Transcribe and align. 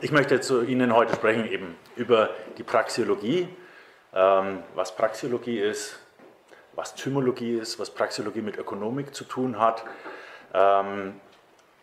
Ich 0.00 0.12
möchte 0.12 0.40
zu 0.40 0.62
Ihnen 0.62 0.94
heute 0.94 1.14
sprechen 1.14 1.50
eben 1.50 1.76
über 1.96 2.30
die 2.56 2.62
Praxiologie, 2.62 3.48
ähm, 4.14 4.62
was 4.74 4.94
Praxiologie 4.94 5.58
ist, 5.58 5.98
was 6.74 6.94
Thymologie 6.94 7.54
ist, 7.58 7.78
was 7.78 7.90
Praxiologie 7.90 8.40
mit 8.40 8.56
Ökonomik 8.56 9.14
zu 9.14 9.24
tun 9.24 9.58
hat, 9.58 9.84
ähm, 10.54 11.20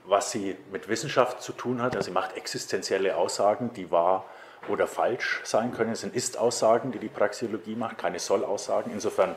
was 0.05 0.31
sie 0.31 0.55
mit 0.71 0.87
Wissenschaft 0.87 1.41
zu 1.41 1.51
tun 1.51 1.81
hat. 1.81 1.95
Also 1.95 2.07
sie 2.07 2.11
macht 2.11 2.37
existenzielle 2.37 3.15
Aussagen, 3.15 3.71
die 3.73 3.91
wahr 3.91 4.25
oder 4.67 4.87
falsch 4.87 5.41
sein 5.43 5.73
können. 5.73 5.91
Es 5.91 6.01
sind 6.01 6.15
Ist-Aussagen, 6.15 6.91
die 6.91 6.99
die 6.99 7.09
Praxiologie 7.09 7.75
macht, 7.75 7.97
keine 7.97 8.19
Soll-Aussagen. 8.19 8.91
Insofern 8.91 9.35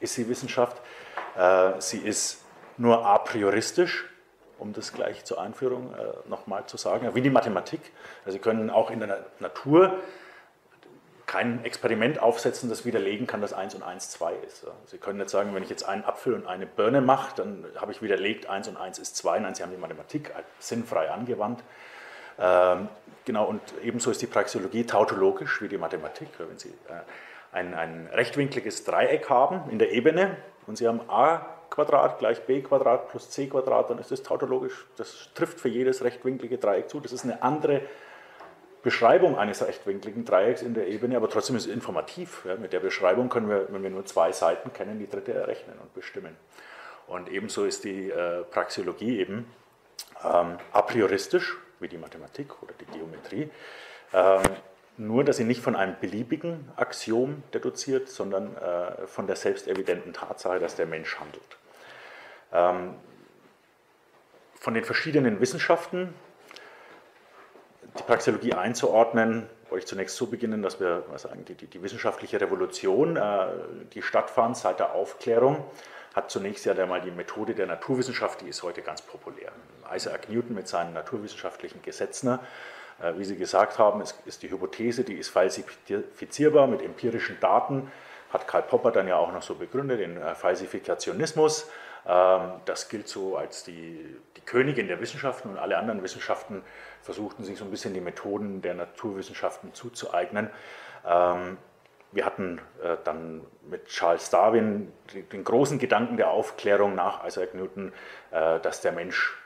ist 0.00 0.14
sie 0.14 0.28
Wissenschaft. 0.28 0.80
Äh, 1.36 1.80
sie 1.80 1.98
ist 1.98 2.42
nur 2.76 3.04
a 3.04 3.18
prioristisch, 3.18 4.09
um 4.60 4.72
das 4.72 4.92
gleich 4.92 5.24
zur 5.24 5.40
Einführung 5.40 5.94
äh, 5.94 6.28
nochmal 6.28 6.66
zu 6.66 6.76
sagen, 6.76 7.08
wie 7.14 7.22
die 7.22 7.30
Mathematik. 7.30 7.80
Also 8.24 8.36
Sie 8.36 8.38
können 8.38 8.70
auch 8.70 8.90
in 8.90 9.00
der 9.00 9.26
Natur 9.40 9.98
kein 11.26 11.64
Experiment 11.64 12.20
aufsetzen, 12.20 12.68
das 12.68 12.84
widerlegen 12.84 13.28
kann, 13.28 13.40
dass 13.40 13.52
1 13.52 13.76
und 13.76 13.84
1 13.84 14.10
2 14.10 14.34
ist. 14.46 14.66
Sie 14.86 14.98
können 14.98 15.18
nicht 15.18 15.30
sagen, 15.30 15.54
wenn 15.54 15.62
ich 15.62 15.70
jetzt 15.70 15.84
einen 15.84 16.04
Apfel 16.04 16.34
und 16.34 16.46
eine 16.46 16.66
Birne 16.66 17.00
mache, 17.00 17.36
dann 17.36 17.64
habe 17.76 17.92
ich 17.92 18.02
widerlegt, 18.02 18.50
1 18.50 18.66
und 18.66 18.76
1 18.76 18.98
ist 18.98 19.16
2. 19.16 19.38
Nein, 19.38 19.54
Sie 19.54 19.62
haben 19.62 19.70
die 19.70 19.76
Mathematik 19.76 20.32
sinnfrei 20.58 21.08
angewandt. 21.08 21.62
Ähm, 22.36 22.88
genau, 23.24 23.44
und 23.44 23.60
ebenso 23.84 24.10
ist 24.10 24.20
die 24.22 24.26
Praxeologie 24.26 24.86
tautologisch 24.86 25.62
wie 25.62 25.68
die 25.68 25.78
Mathematik. 25.78 26.28
Wenn 26.38 26.58
Sie 26.58 26.70
äh, 26.70 27.02
ein, 27.52 27.74
ein 27.74 28.08
rechtwinkliges 28.12 28.82
Dreieck 28.82 29.30
haben 29.30 29.70
in 29.70 29.78
der 29.78 29.92
Ebene 29.92 30.36
und 30.66 30.78
Sie 30.78 30.88
haben 30.88 31.00
a 31.08 31.46
Quadrat 31.70 32.18
gleich 32.18 32.42
b 32.42 32.60
Quadrat 32.60 33.08
plus 33.08 33.30
c 33.30 33.46
Quadrat, 33.46 33.90
dann 33.90 33.98
ist 33.98 34.10
das 34.10 34.22
tautologisch, 34.22 34.86
das 34.96 35.30
trifft 35.34 35.60
für 35.60 35.68
jedes 35.68 36.02
rechtwinklige 36.02 36.58
Dreieck 36.58 36.90
zu. 36.90 37.00
Das 37.00 37.12
ist 37.12 37.24
eine 37.24 37.42
andere 37.42 37.82
Beschreibung 38.82 39.38
eines 39.38 39.64
rechtwinkligen 39.66 40.24
Dreiecks 40.24 40.62
in 40.62 40.74
der 40.74 40.88
Ebene, 40.88 41.16
aber 41.16 41.28
trotzdem 41.28 41.56
ist 41.56 41.66
es 41.66 41.72
informativ. 41.72 42.44
Ja, 42.46 42.56
mit 42.56 42.72
der 42.72 42.80
Beschreibung 42.80 43.28
können 43.28 43.48
wir, 43.48 43.66
wenn 43.70 43.82
wir 43.82 43.90
nur 43.90 44.06
zwei 44.06 44.32
Seiten 44.32 44.72
kennen, 44.72 44.98
die 44.98 45.08
dritte 45.08 45.32
errechnen 45.32 45.78
und 45.80 45.92
bestimmen. 45.94 46.36
Und 47.06 47.30
ebenso 47.30 47.64
ist 47.64 47.84
die 47.84 48.10
äh, 48.10 48.42
Praxeologie 48.44 49.18
eben 49.18 49.46
ähm, 50.24 50.58
a 50.72 50.82
prioristisch, 50.82 51.58
wie 51.78 51.88
die 51.88 51.98
Mathematik 51.98 52.62
oder 52.62 52.72
die 52.80 52.86
Geometrie, 52.86 53.50
ähm, 54.12 54.42
nur 54.96 55.24
dass 55.24 55.36
sie 55.36 55.44
nicht 55.44 55.60
von 55.60 55.76
einem 55.76 55.96
beliebigen 56.00 56.70
Axiom 56.76 57.42
deduziert, 57.52 58.08
sondern 58.08 58.56
äh, 58.56 59.06
von 59.06 59.26
der 59.26 59.36
selbstevidenten 59.36 60.12
Tatsache, 60.12 60.58
dass 60.58 60.76
der 60.76 60.86
Mensch 60.86 61.18
handelt. 61.18 61.59
Ähm, 62.52 62.94
von 64.58 64.74
den 64.74 64.84
verschiedenen 64.84 65.40
Wissenschaften 65.40 66.14
die 67.98 68.02
Praxeologie 68.02 68.54
einzuordnen, 68.54 69.48
wollte 69.68 69.84
ich 69.84 69.88
zunächst 69.88 70.16
so 70.16 70.26
beginnen, 70.26 70.62
dass 70.62 70.80
wir 70.80 71.04
sagen, 71.16 71.44
die, 71.44 71.54
die, 71.54 71.66
die 71.66 71.82
wissenschaftliche 71.82 72.40
Revolution, 72.40 73.16
äh, 73.16 73.46
die 73.94 74.02
stattfand 74.02 74.56
seit 74.56 74.78
der 74.80 74.94
Aufklärung, 74.94 75.64
hat 76.14 76.30
zunächst 76.30 76.66
ja 76.66 76.74
einmal 76.74 77.00
die 77.00 77.10
Methode 77.10 77.54
der 77.54 77.66
Naturwissenschaft, 77.66 78.40
die 78.40 78.48
ist 78.48 78.62
heute 78.62 78.82
ganz 78.82 79.00
populär. 79.02 79.52
Isaac 79.94 80.28
Newton 80.28 80.54
mit 80.54 80.66
seinen 80.66 80.92
naturwissenschaftlichen 80.92 81.82
Gesetzen, 81.82 82.38
äh, 83.00 83.12
wie 83.16 83.24
Sie 83.24 83.36
gesagt 83.36 83.78
haben, 83.78 84.00
ist, 84.00 84.16
ist 84.26 84.42
die 84.42 84.50
Hypothese, 84.50 85.04
die 85.04 85.14
ist 85.14 85.28
falsifizierbar 85.28 86.66
mit 86.66 86.82
empirischen 86.82 87.38
Daten, 87.40 87.90
hat 88.32 88.46
Karl 88.46 88.62
Popper 88.62 88.92
dann 88.92 89.08
ja 89.08 89.16
auch 89.16 89.32
noch 89.32 89.42
so 89.42 89.54
begründet, 89.54 90.00
den 90.00 90.16
äh, 90.16 90.34
Falsifikationismus. 90.34 91.68
Ähm, 92.06 92.52
das 92.64 92.88
gilt 92.88 93.08
so 93.08 93.36
als 93.36 93.64
die, 93.64 94.16
die 94.36 94.40
Königin 94.42 94.88
der 94.88 95.00
Wissenschaften 95.00 95.50
und 95.50 95.58
alle 95.58 95.76
anderen 95.78 96.02
Wissenschaften 96.02 96.62
versuchten 97.02 97.44
sich 97.44 97.58
so 97.58 97.64
ein 97.64 97.70
bisschen 97.70 97.94
die 97.94 98.00
Methoden 98.00 98.62
der 98.62 98.74
Naturwissenschaften 98.74 99.74
zuzueignen. 99.74 100.50
Ähm, 101.06 101.58
wir 102.12 102.26
hatten 102.26 102.60
äh, 102.82 102.96
dann 103.04 103.42
mit 103.68 103.86
Charles 103.86 104.30
Darwin 104.30 104.92
den 105.32 105.44
großen 105.44 105.78
Gedanken 105.78 106.16
der 106.16 106.30
Aufklärung 106.30 106.94
nach 106.94 107.24
Isaac 107.24 107.54
Newton, 107.54 107.92
äh, 108.32 108.58
dass 108.60 108.80
der 108.80 108.92
Mensch 108.92 109.36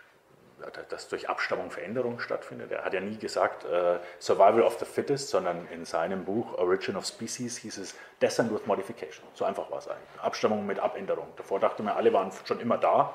dass 0.88 1.08
durch 1.08 1.28
Abstammung 1.28 1.70
Veränderung 1.70 2.19
stattfindet. 2.19 2.72
Er 2.72 2.84
hat 2.84 2.94
ja 2.94 3.00
nie 3.00 3.16
gesagt 3.16 3.64
äh, 3.64 3.98
Survival 4.19 4.62
of 4.62 4.78
the 4.78 4.84
Fittest, 4.84 5.28
sondern 5.28 5.66
in 5.69 5.84
seinem 5.84 6.25
Buch 6.25 6.58
Origin 6.58 6.97
of 6.97 7.06
Species 7.06 7.58
hieß 7.58 7.78
es 7.78 7.94
Descent 8.20 8.52
with 8.52 8.66
Modification. 8.66 9.26
So 9.34 9.44
einfach 9.44 9.70
war 9.70 9.78
es 9.78 9.88
eigentlich. 9.88 10.20
Abstammung 10.20 10.66
mit 10.66 10.78
Abänderung. 10.78 11.28
Davor 11.36 11.60
dachte 11.60 11.82
man, 11.82 11.97
alle 11.97 12.12
waren 12.12 12.30
schon 12.44 12.60
immer 12.60 12.78
da 12.78 13.14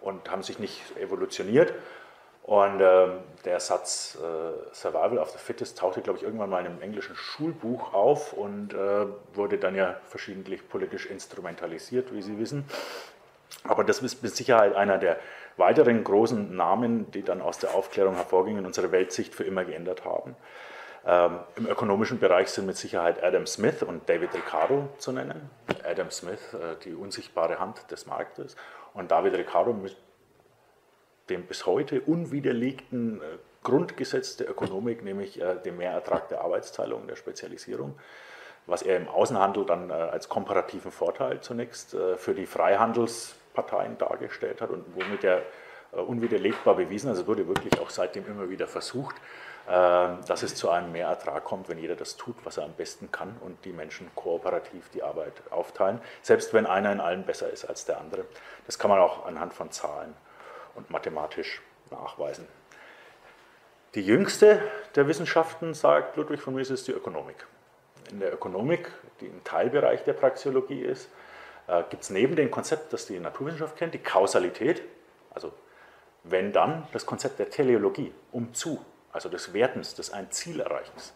und 0.00 0.30
haben 0.30 0.42
sich 0.42 0.58
nicht 0.58 0.96
evolutioniert. 0.96 1.74
Und 2.42 2.80
äh, 2.80 3.08
der 3.44 3.60
Satz 3.60 4.18
äh, 4.20 4.74
Survival 4.74 5.18
of 5.18 5.30
the 5.30 5.38
Fittest 5.38 5.78
tauchte, 5.78 6.00
glaube 6.00 6.18
ich, 6.18 6.24
irgendwann 6.24 6.50
mal 6.50 6.60
in 6.60 6.66
einem 6.66 6.82
englischen 6.82 7.14
Schulbuch 7.14 7.92
auf 7.92 8.32
und 8.32 8.72
äh, 8.72 9.06
wurde 9.34 9.58
dann 9.58 9.76
ja 9.76 10.00
verschiedentlich 10.08 10.68
politisch 10.68 11.06
instrumentalisiert, 11.06 12.12
wie 12.12 12.22
Sie 12.22 12.38
wissen. 12.38 12.64
Aber 13.64 13.84
das 13.84 14.00
ist 14.00 14.22
mit 14.22 14.34
Sicherheit 14.34 14.74
einer 14.74 14.98
der 14.98 15.18
weiteren 15.60 16.02
großen 16.02 16.56
Namen, 16.56 17.10
die 17.12 17.22
dann 17.22 17.40
aus 17.40 17.58
der 17.58 17.74
Aufklärung 17.74 18.16
hervorgingen, 18.16 18.66
unsere 18.66 18.90
Weltsicht 18.90 19.34
für 19.34 19.44
immer 19.44 19.64
geändert 19.64 20.04
haben. 20.04 20.34
Ähm, 21.06 21.38
Im 21.56 21.66
ökonomischen 21.66 22.18
Bereich 22.18 22.48
sind 22.48 22.66
mit 22.66 22.76
Sicherheit 22.76 23.22
Adam 23.22 23.46
Smith 23.46 23.82
und 23.82 24.08
David 24.08 24.34
Ricardo 24.34 24.88
zu 24.98 25.12
nennen. 25.12 25.48
Adam 25.88 26.10
Smith, 26.10 26.52
äh, 26.52 26.76
die 26.84 26.94
unsichtbare 26.94 27.58
Hand 27.58 27.90
des 27.90 28.06
Marktes, 28.06 28.56
und 28.92 29.10
David 29.10 29.34
Ricardo 29.34 29.72
mit 29.72 29.96
dem 31.30 31.46
bis 31.46 31.64
heute 31.64 32.00
unwiderlegten 32.00 33.20
äh, 33.20 33.24
Grundgesetz 33.62 34.36
der 34.36 34.50
Ökonomik, 34.50 35.02
nämlich 35.02 35.40
äh, 35.40 35.56
dem 35.64 35.76
Mehrertrag 35.76 36.28
der 36.28 36.42
Arbeitsteilung, 36.42 37.06
der 37.06 37.16
Spezialisierung, 37.16 37.98
was 38.66 38.82
er 38.82 38.96
im 38.96 39.08
Außenhandel 39.08 39.64
dann 39.64 39.90
äh, 39.90 39.94
als 39.94 40.28
komparativen 40.28 40.90
Vorteil 40.90 41.40
zunächst 41.40 41.94
äh, 41.94 42.16
für 42.16 42.34
die 42.34 42.46
Freihandels- 42.46 43.36
Parteien 43.54 43.98
dargestellt 43.98 44.60
hat 44.60 44.70
und 44.70 44.84
womit 44.94 45.24
er 45.24 45.42
äh, 45.92 45.96
unwiderlegbar 45.96 46.76
bewiesen, 46.76 47.08
also 47.08 47.26
wurde 47.26 47.46
wirklich 47.46 47.78
auch 47.80 47.90
seitdem 47.90 48.26
immer 48.26 48.48
wieder 48.48 48.66
versucht, 48.66 49.16
äh, 49.66 49.70
dass 49.70 50.42
es 50.42 50.54
zu 50.54 50.70
einem 50.70 50.92
Mehrertrag 50.92 51.44
kommt, 51.44 51.68
wenn 51.68 51.78
jeder 51.78 51.96
das 51.96 52.16
tut, 52.16 52.36
was 52.44 52.56
er 52.56 52.64
am 52.64 52.72
besten 52.72 53.10
kann 53.10 53.36
und 53.40 53.64
die 53.64 53.72
Menschen 53.72 54.10
kooperativ 54.14 54.88
die 54.90 55.02
Arbeit 55.02 55.34
aufteilen, 55.50 56.00
selbst 56.22 56.54
wenn 56.54 56.66
einer 56.66 56.92
in 56.92 57.00
allem 57.00 57.24
besser 57.24 57.50
ist 57.50 57.64
als 57.64 57.84
der 57.84 58.00
andere. 58.00 58.24
Das 58.66 58.78
kann 58.78 58.90
man 58.90 59.00
auch 59.00 59.26
anhand 59.26 59.52
von 59.52 59.70
Zahlen 59.70 60.14
und 60.74 60.90
mathematisch 60.90 61.62
nachweisen. 61.90 62.46
Die 63.94 64.02
jüngste 64.02 64.62
der 64.94 65.08
Wissenschaften, 65.08 65.74
sagt 65.74 66.16
Ludwig 66.16 66.40
von 66.40 66.54
Mises, 66.54 66.80
ist 66.80 66.88
die 66.88 66.92
Ökonomik. 66.92 67.44
In 68.12 68.20
der 68.20 68.32
Ökonomik, 68.32 68.88
die 69.20 69.26
ein 69.26 69.42
Teilbereich 69.42 70.04
der 70.04 70.12
Praxeologie 70.12 70.80
ist, 70.82 71.08
äh, 71.70 71.84
gibt 71.88 72.02
es 72.02 72.10
neben 72.10 72.34
dem 72.34 72.50
Konzept, 72.50 72.92
das 72.92 73.06
die 73.06 73.20
Naturwissenschaft 73.20 73.76
kennt, 73.76 73.94
die 73.94 73.98
Kausalität, 73.98 74.82
also 75.32 75.52
wenn 76.24 76.52
dann 76.52 76.86
das 76.92 77.06
Konzept 77.06 77.38
der 77.38 77.48
Teleologie, 77.48 78.12
um 78.32 78.52
zu, 78.52 78.84
also 79.12 79.28
des 79.28 79.54
Wertens, 79.54 79.94
des 79.94 80.12
ein 80.12 80.30
Zielerreichens. 80.30 81.14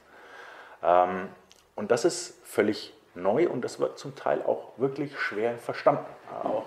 Ähm, 0.82 1.28
und 1.74 1.90
das 1.90 2.04
ist 2.04 2.38
völlig 2.44 2.94
neu 3.14 3.48
und 3.48 3.62
das 3.62 3.80
wird 3.80 3.98
zum 3.98 4.14
Teil 4.14 4.42
auch 4.42 4.78
wirklich 4.78 5.18
schwer 5.18 5.58
verstanden. 5.58 6.06
Auch, 6.44 6.66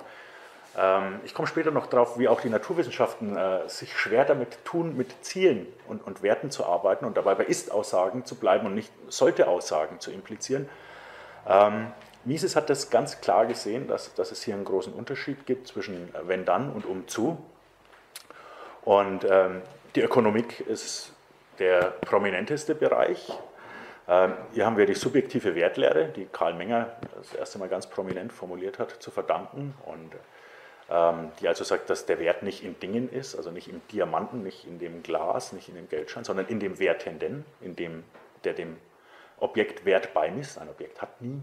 ähm, 0.77 1.19
ich 1.23 1.33
komme 1.33 1.47
später 1.47 1.71
noch 1.71 1.87
darauf, 1.87 2.19
wie 2.19 2.27
auch 2.27 2.41
die 2.41 2.49
Naturwissenschaften 2.49 3.37
äh, 3.37 3.69
sich 3.69 3.97
schwer 3.97 4.25
damit 4.25 4.63
tun, 4.65 4.97
mit 4.97 5.23
Zielen 5.25 5.65
und, 5.87 6.05
und 6.05 6.21
Werten 6.23 6.51
zu 6.51 6.65
arbeiten 6.65 7.05
und 7.05 7.15
dabei 7.15 7.35
bei 7.35 7.45
Ist-Aussagen 7.45 8.25
zu 8.25 8.35
bleiben 8.35 8.65
und 8.67 8.75
nicht 8.75 8.91
sollte-Aussagen 9.07 9.99
zu 9.99 10.11
implizieren. 10.11 10.69
Ähm, 11.47 11.93
Mises 12.25 12.55
hat 12.55 12.69
das 12.69 12.89
ganz 12.89 13.21
klar 13.21 13.45
gesehen, 13.45 13.87
dass, 13.87 14.13
dass 14.13 14.31
es 14.31 14.43
hier 14.43 14.53
einen 14.53 14.65
großen 14.65 14.93
Unterschied 14.93 15.45
gibt 15.45 15.67
zwischen 15.67 16.13
wenn 16.23 16.45
dann 16.45 16.71
und 16.71 16.85
um 16.85 17.07
zu. 17.07 17.37
Und 18.83 19.25
ähm, 19.29 19.61
die 19.95 20.01
Ökonomik 20.01 20.61
ist 20.61 21.11
der 21.59 21.91
prominenteste 22.01 22.75
Bereich. 22.75 23.31
Ähm, 24.07 24.33
hier 24.53 24.65
haben 24.65 24.77
wir 24.77 24.85
die 24.85 24.93
subjektive 24.93 25.55
Wertlehre, 25.55 26.09
die 26.09 26.25
Karl 26.25 26.53
Menger 26.53 26.95
das 27.15 27.33
erste 27.33 27.59
Mal 27.59 27.67
ganz 27.67 27.87
prominent 27.87 28.31
formuliert 28.31 28.79
hat, 28.79 28.91
zu 29.01 29.11
verdanken. 29.11 29.73
Und 29.85 30.11
ähm, 30.89 31.31
die 31.41 31.47
also 31.47 31.63
sagt, 31.63 31.89
dass 31.89 32.05
der 32.05 32.19
Wert 32.19 32.43
nicht 32.43 32.63
in 32.63 32.79
Dingen 32.79 33.11
ist, 33.11 33.35
also 33.35 33.51
nicht 33.51 33.67
im 33.67 33.81
Diamanten, 33.91 34.43
nicht 34.43 34.65
in 34.65 34.79
dem 34.79 35.03
Glas, 35.03 35.51
nicht 35.51 35.67
in 35.67 35.75
dem 35.75 35.89
Geldschein, 35.89 36.23
sondern 36.23 36.47
in 36.47 36.59
dem 36.59 36.79
Wertenden, 36.79 37.43
in 37.59 37.75
dem, 37.75 38.03
der 38.43 38.53
dem 38.53 38.77
Objekt 39.39 39.83
Wert 39.83 40.13
beimisst. 40.13 40.57
Ein 40.57 40.69
Objekt 40.69 41.01
hat 41.01 41.21
nie 41.21 41.41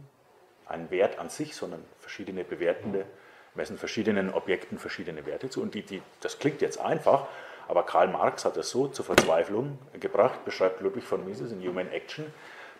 einen 0.67 0.91
Wert 0.91 1.19
an 1.19 1.29
sich, 1.29 1.55
sondern 1.55 1.85
verschiedene 2.01 2.45
Bewertende 2.45 3.07
messen 3.55 3.79
verschiedenen 3.79 4.33
Objekten 4.33 4.79
verschiedene 4.79 5.27
Werte 5.27 5.49
zu. 5.49 5.63
Und 5.63 5.75
die, 5.75 5.83
die, 5.83 6.03
das 6.21 6.39
klingt 6.39 6.61
jetzt 6.61 6.81
einfach, 6.81 7.27
aber 7.69 7.85
Karl 7.85 8.09
Marx 8.09 8.45
hat 8.45 8.57
es 8.57 8.71
so 8.71 8.89
zur 8.89 9.05
Verzweiflung 9.05 9.79
gebracht, 10.01 10.45
beschreibt 10.45 10.81
Ludwig 10.81 11.05
von 11.05 11.25
Mises 11.25 11.53
in 11.53 11.67
Human 11.67 11.91
Action, 11.91 12.27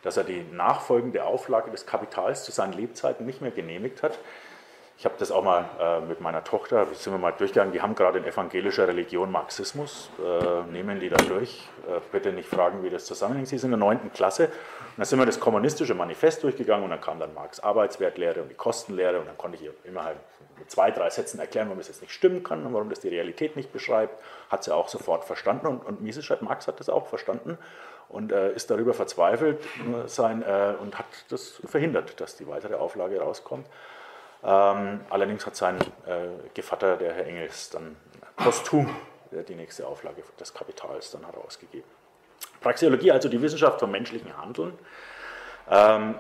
dass 0.03 0.17
er 0.17 0.25
die 0.25 0.45
nachfolgende 0.53 1.25
Auflage 1.25 1.71
des 1.71 1.87
Kapitals 1.87 2.45
zu 2.45 2.53
seinen 2.53 2.75
Lebzeiten 2.75 3.25
nicht 3.25 3.41
mehr 3.41 3.51
genehmigt 3.51 4.03
hat, 4.03 4.19
Ich 4.97 5.05
habe 5.05 5.17
das 5.19 5.33
auch 5.33 5.43
mal 5.43 5.69
äh, 5.81 6.01
mit 6.01 6.21
meiner 6.21 6.45
Tochter, 6.45 6.87
sind 6.93 7.13
wir 7.13 7.19
mal 7.19 7.33
durchgegangen, 7.33 7.73
die 7.73 7.83
haben 7.83 7.97
gerade 7.97 8.19
in 8.19 8.25
evangelischer 8.25 8.87
Religion 8.87 9.31
Marxismus, 9.31 10.09
äh, 10.21 10.71
nehmen 10.71 11.01
die 11.01 11.09
da 11.09 11.17
durch. 11.17 11.69
Äh, 11.89 12.01
bitte 12.13 12.33
nicht 12.33 12.49
fragen, 12.49 12.85
wie 12.85 12.91
das 12.91 13.05
zusammenhängt. 13.05 13.49
Sie 13.49 13.59
sind 13.59 13.73
in 13.73 13.81
der 13.81 13.89
9. 13.89 14.13
Klasse. 14.13 14.45
Und 14.47 14.53
dann 14.99 15.05
sind 15.05 15.19
wir 15.19 15.27
das 15.27 15.41
kommunistische 15.41 15.95
Manifest 15.95 16.45
durchgegangen 16.45 16.85
und 16.85 16.91
dann 16.91 17.01
kam 17.01 17.19
dann 17.19 17.35
Marx 17.35 17.59
Arbeitswertlehre 17.59 18.43
und 18.43 18.49
die 18.49 18.55
Kostenlehre 18.55 19.19
und 19.19 19.27
dann 19.27 19.37
konnte 19.37 19.57
ich 19.57 19.65
ihr 19.65 19.75
immer 19.83 20.05
halt 20.05 20.17
mit 20.57 20.71
zwei, 20.71 20.93
drei 20.93 21.11
Sätzen 21.11 21.41
erklären, 21.41 21.67
warum 21.67 21.79
das 21.79 21.89
jetzt 21.89 22.01
nicht 22.01 22.13
stimmen 22.13 22.45
kann 22.45 22.65
und 22.65 22.73
warum 22.73 22.89
das 22.89 23.01
die 23.01 23.09
Realität 23.09 23.57
nicht 23.57 23.73
beschreibt. 23.73 24.23
Hat 24.49 24.63
sie 24.63 24.73
auch 24.73 24.87
sofort 24.87 25.25
verstanden 25.25 25.67
und, 25.67 25.85
und 25.85 26.03
Mises 26.03 26.25
schreibt, 26.25 26.43
Marx 26.43 26.69
hat 26.69 26.79
das 26.79 26.89
auch 26.89 27.09
verstanden 27.09 27.59
und 28.09 28.31
äh, 28.31 28.53
ist 28.53 28.71
darüber 28.71 28.95
verzweifelt 28.95 29.61
sein, 30.07 30.43
äh, 30.43 30.75
und 30.81 30.99
hat 30.99 31.07
das 31.31 31.61
verhindert, 31.65 32.21
dass 32.21 32.37
die 32.37 32.47
weitere 32.47 32.75
Auflage 32.75 33.21
rauskommt. 33.21 33.67
Ähm, 34.45 35.01
allerdings 35.09 35.47
hat 35.47 35.57
sein 35.57 35.79
äh, 36.07 36.49
Gevatter, 36.53 36.97
der 36.97 37.15
Herr 37.15 37.27
Engels, 37.27 37.71
dann 37.71 37.97
posthum 38.37 38.95
die 39.49 39.55
nächste 39.55 39.87
Auflage 39.87 40.23
des 40.39 40.53
Kapitals 40.55 41.11
dann 41.11 41.25
herausgegeben. 41.25 41.89
Praxeologie, 42.61 43.11
also 43.11 43.29
die 43.29 43.41
Wissenschaft 43.41 43.81
vom 43.81 43.91
menschlichen 43.91 44.37
Handeln, 44.37 44.79
ähm, 45.69 46.15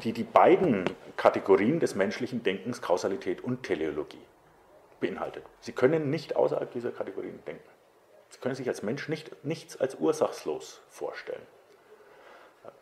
die 0.00 0.12
die 0.12 0.24
beiden 0.24 0.84
Kategorien 1.16 1.80
des 1.80 1.94
menschlichen 1.94 2.42
Denkens, 2.42 2.80
Kausalität 2.80 3.42
und 3.42 3.62
Teleologie, 3.62 4.22
beinhaltet. 5.00 5.44
Sie 5.60 5.72
können 5.72 6.10
nicht 6.10 6.36
außerhalb 6.36 6.70
dieser 6.72 6.92
Kategorien 6.92 7.42
denken. 7.46 7.68
Sie 8.30 8.40
können 8.40 8.54
sich 8.54 8.68
als 8.68 8.82
Mensch 8.82 9.08
nicht, 9.08 9.44
nichts 9.44 9.76
als 9.80 9.96
ursachslos 9.96 10.80
vorstellen. 10.88 11.46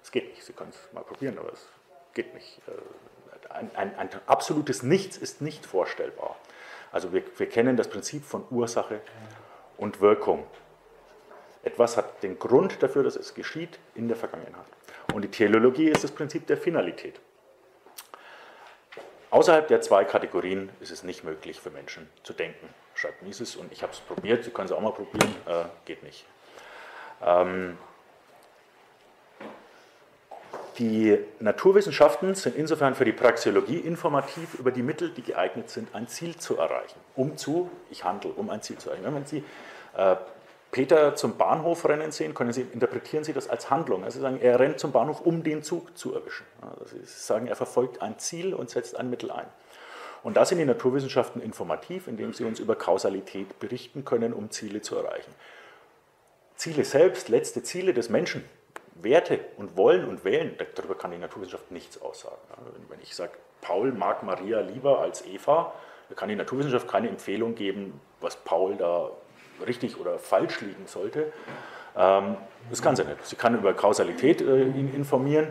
Es 0.03 0.13
geht 0.13 0.29
nicht, 0.29 0.45
Sie 0.45 0.53
können 0.53 0.71
es 0.71 0.93
mal 0.93 1.05
probieren, 1.05 1.39
aber 1.39 1.53
es 1.53 1.69
geht 2.15 2.33
nicht. 2.35 2.61
Ein, 3.53 3.71
ein, 3.75 3.97
ein 3.97 4.09
absolutes 4.27 4.83
Nichts 4.83 5.17
ist 5.17 5.41
nicht 5.41 5.67
vorstellbar. 5.67 6.37
Also 6.91 7.13
wir, 7.13 7.23
wir 7.37 7.49
kennen 7.49 7.77
das 7.77 7.89
Prinzip 7.89 8.25
von 8.25 8.45
Ursache 8.51 9.01
und 9.77 10.01
Wirkung. 10.01 10.47
Etwas 11.63 11.97
hat 11.97 12.23
den 12.23 12.39
Grund 12.39 12.83
dafür, 12.83 13.03
dass 13.05 13.17
es 13.17 13.35
geschieht 13.35 13.79
in 13.95 14.09
der 14.09 14.17
Vergangenheit. 14.17 14.67
Und 15.15 15.23
die 15.23 15.31
Teleologie 15.31 15.89
ist 15.89 16.05
das 16.05 16.11
Prinzip 16.11 16.47
der 16.47 16.57
Finalität. 16.57 17.21
Außerhalb 19.31 19.67
der 19.69 19.81
zwei 19.81 20.05
Kategorien 20.05 20.69
ist 20.81 20.91
es 20.91 21.05
nicht 21.05 21.25
möglich 21.25 21.59
für 21.59 21.71
Menschen 21.71 22.09
zu 22.23 22.35
denken, 22.35 22.69
schreibt 22.95 23.23
Mises. 23.23 23.57
Und 23.57 23.73
ich 23.73 23.83
habe 23.83 23.93
es 23.93 24.01
probiert, 24.01 24.45
Sie 24.45 24.51
können 24.51 24.67
es 24.67 24.73
auch 24.73 24.81
mal 24.81 24.93
probieren, 24.93 25.35
äh, 25.47 25.65
geht 25.87 26.03
nicht. 26.03 26.27
Ähm, 27.25 27.79
die 30.79 31.19
Naturwissenschaften 31.41 32.35
sind 32.35 32.57
insofern 32.57 32.95
für 32.95 33.05
die 33.05 33.13
Praxeologie 33.13 33.79
informativ 33.79 34.55
über 34.55 34.71
die 34.71 34.83
Mittel, 34.83 35.11
die 35.11 35.23
geeignet 35.23 35.71
sind, 35.71 35.95
ein 35.95 36.09
Ziel 36.09 36.37
zu 36.37 36.57
erreichen. 36.57 36.99
Um 37.15 37.37
zu, 37.37 37.71
ich 37.91 38.05
handle, 38.05 38.31
um 38.33 38.51
ein 38.51 38.63
Ziel 38.63 38.79
zu 38.79 38.91
erreichen. 38.91 39.15
Wenn 39.15 39.27
Sie 39.27 39.45
äh, 39.97 40.17
Peter 40.71 41.15
zum 41.15 41.37
Bahnhof 41.37 41.87
rennen 41.89 42.13
sehen, 42.13 42.33
können 42.35 42.53
Sie, 42.53 42.63
interpretieren 42.63 43.25
Sie 43.25 43.33
das 43.33 43.49
als 43.49 43.71
Handlung. 43.71 44.05
Also 44.05 44.17
Sie 44.17 44.23
sagen, 44.23 44.41
er 44.41 44.59
rennt 44.59 44.79
zum 44.79 44.93
Bahnhof, 44.93 45.21
um 45.21 45.43
den 45.43 45.63
Zug 45.63 45.97
zu 45.99 46.15
erwischen. 46.15 46.47
Also 46.61 46.97
Sie 46.97 47.05
sagen, 47.05 47.47
er 47.47 47.57
verfolgt 47.57 48.01
ein 48.01 48.19
Ziel 48.19 48.55
und 48.55 48.71
setzt 48.71 48.97
ein 48.97 49.11
Mittel 49.11 49.31
ein. 49.31 49.47
Und 50.23 50.37
da 50.37 50.45
sind 50.45 50.59
die 50.59 50.65
Naturwissenschaften 50.65 51.43
informativ, 51.43 52.07
indem 52.07 52.33
sie 52.33 52.45
uns 52.45 52.61
über 52.61 52.77
Kausalität 52.77 53.59
berichten 53.59 54.05
können, 54.05 54.33
um 54.33 54.51
Ziele 54.51 54.81
zu 54.81 54.97
erreichen. 54.97 55.33
Ziele 56.55 56.85
selbst, 56.85 57.29
letzte 57.29 57.63
Ziele 57.63 57.93
des 57.93 58.09
Menschen, 58.09 58.45
Werte 58.95 59.41
und 59.57 59.77
Wollen 59.77 60.07
und 60.09 60.25
Wählen, 60.25 60.57
darüber 60.75 60.95
kann 60.95 61.11
die 61.11 61.19
Naturwissenschaft 61.19 61.71
nichts 61.71 62.01
aussagen. 62.01 62.37
Wenn 62.89 63.01
ich 63.01 63.15
sage, 63.15 63.33
Paul 63.61 63.93
mag 63.93 64.23
Maria 64.23 64.61
lieber 64.61 65.01
als 65.01 65.25
Eva, 65.27 65.73
da 66.09 66.15
kann 66.15 66.29
die 66.29 66.37
Naturwissenschaft 66.37 66.89
keine 66.89 67.09
Empfehlung 67.09 67.55
geben, 67.55 68.01
was 68.21 68.37
Paul 68.37 68.77
da 68.77 69.11
richtig 69.67 69.99
oder 69.99 70.19
falsch 70.19 70.61
liegen 70.61 70.87
sollte. 70.87 71.33
Ähm, 71.97 72.37
das 72.71 72.83
kann 72.83 72.97
sie 72.97 73.05
nicht. 73.05 73.25
Sie 73.27 73.37
kann 73.37 73.55
über 73.55 73.73
Kausalität 73.75 74.41
äh, 74.41 74.63
ihn 74.65 74.93
informieren, 74.95 75.47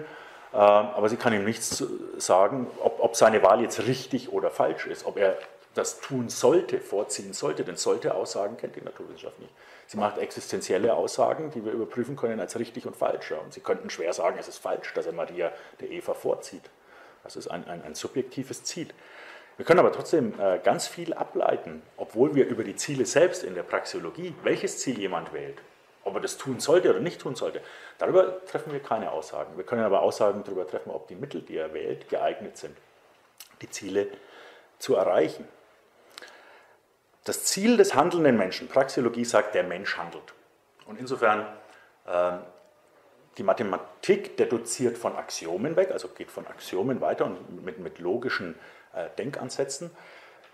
ähm, 0.53 0.59
aber 0.59 1.09
sie 1.09 1.17
kann 1.17 1.33
ihm 1.33 1.45
nichts 1.45 1.83
sagen, 2.17 2.67
ob 2.79 3.15
seine 3.15 3.41
Wahl 3.43 3.61
jetzt 3.61 3.85
richtig 3.87 4.31
oder 4.31 4.49
falsch 4.49 4.85
ist, 4.85 5.05
ob 5.05 5.17
er 5.17 5.37
das 5.73 6.01
tun 6.01 6.29
sollte, 6.29 6.79
vorziehen 6.79 7.33
sollte, 7.33 7.63
denn 7.63 7.77
sollte 7.77 8.13
Aussagen 8.13 8.57
kennt 8.57 8.75
die 8.75 8.81
Naturwissenschaft 8.81 9.39
nicht. 9.39 9.53
Sie 9.87 9.97
macht 9.97 10.17
existenzielle 10.17 10.93
Aussagen, 10.93 11.51
die 11.51 11.65
wir 11.65 11.71
überprüfen 11.71 12.15
können 12.15 12.39
als 12.39 12.57
richtig 12.57 12.85
und 12.85 12.95
falsch. 12.95 13.31
Und 13.31 13.53
Sie 13.53 13.59
könnten 13.61 13.89
schwer 13.89 14.13
sagen, 14.13 14.37
es 14.39 14.47
ist 14.47 14.57
falsch, 14.57 14.93
dass 14.93 15.05
er 15.05 15.13
Maria 15.13 15.51
der 15.79 15.89
Eva 15.89 16.13
vorzieht. 16.13 16.69
Das 17.23 17.35
ist 17.35 17.47
ein, 17.47 17.67
ein, 17.67 17.83
ein 17.83 17.95
subjektives 17.95 18.63
Ziel. 18.63 18.87
Wir 19.57 19.65
können 19.65 19.79
aber 19.79 19.91
trotzdem 19.91 20.33
äh, 20.39 20.59
ganz 20.59 20.87
viel 20.87 21.13
ableiten, 21.13 21.81
obwohl 21.97 22.35
wir 22.35 22.47
über 22.47 22.63
die 22.63 22.75
Ziele 22.75 23.05
selbst 23.05 23.43
in 23.43 23.53
der 23.53 23.63
Praxeologie, 23.63 24.33
welches 24.43 24.79
Ziel 24.79 24.97
jemand 24.97 25.33
wählt, 25.33 25.61
ob 26.03 26.15
er 26.15 26.21
das 26.21 26.37
tun 26.37 26.59
sollte 26.59 26.89
oder 26.89 26.99
nicht 26.99 27.21
tun 27.21 27.35
sollte, 27.35 27.61
darüber 27.97 28.43
treffen 28.45 28.73
wir 28.73 28.79
keine 28.79 29.11
Aussagen. 29.11 29.57
Wir 29.57 29.63
können 29.63 29.83
aber 29.83 30.01
Aussagen 30.01 30.43
darüber 30.43 30.65
treffen, 30.65 30.89
ob 30.89 31.07
die 31.07 31.15
Mittel, 31.15 31.41
die 31.41 31.57
er 31.57 31.73
wählt, 31.73 32.09
geeignet 32.09 32.57
sind, 32.57 32.75
die 33.61 33.69
Ziele 33.69 34.07
zu 34.79 34.95
erreichen. 34.95 35.47
Das 37.23 37.43
Ziel 37.43 37.77
des 37.77 37.93
handelnden 37.93 38.37
Menschen, 38.37 38.67
Praxeologie 38.67 39.25
sagt, 39.25 39.53
der 39.53 39.63
Mensch 39.63 39.95
handelt. 39.97 40.33
Und 40.87 40.99
insofern, 40.99 41.45
äh, 42.07 42.37
die 43.37 43.43
Mathematik 43.43 44.37
deduziert 44.37 44.97
von 44.97 45.15
Axiomen 45.15 45.75
weg, 45.75 45.91
also 45.91 46.07
geht 46.09 46.31
von 46.31 46.47
Axiomen 46.47 46.99
weiter 46.99 47.25
und 47.25 47.63
mit, 47.63 47.79
mit 47.79 47.99
logischen 47.99 48.55
äh, 48.93 49.07
Denkansätzen. 49.17 49.91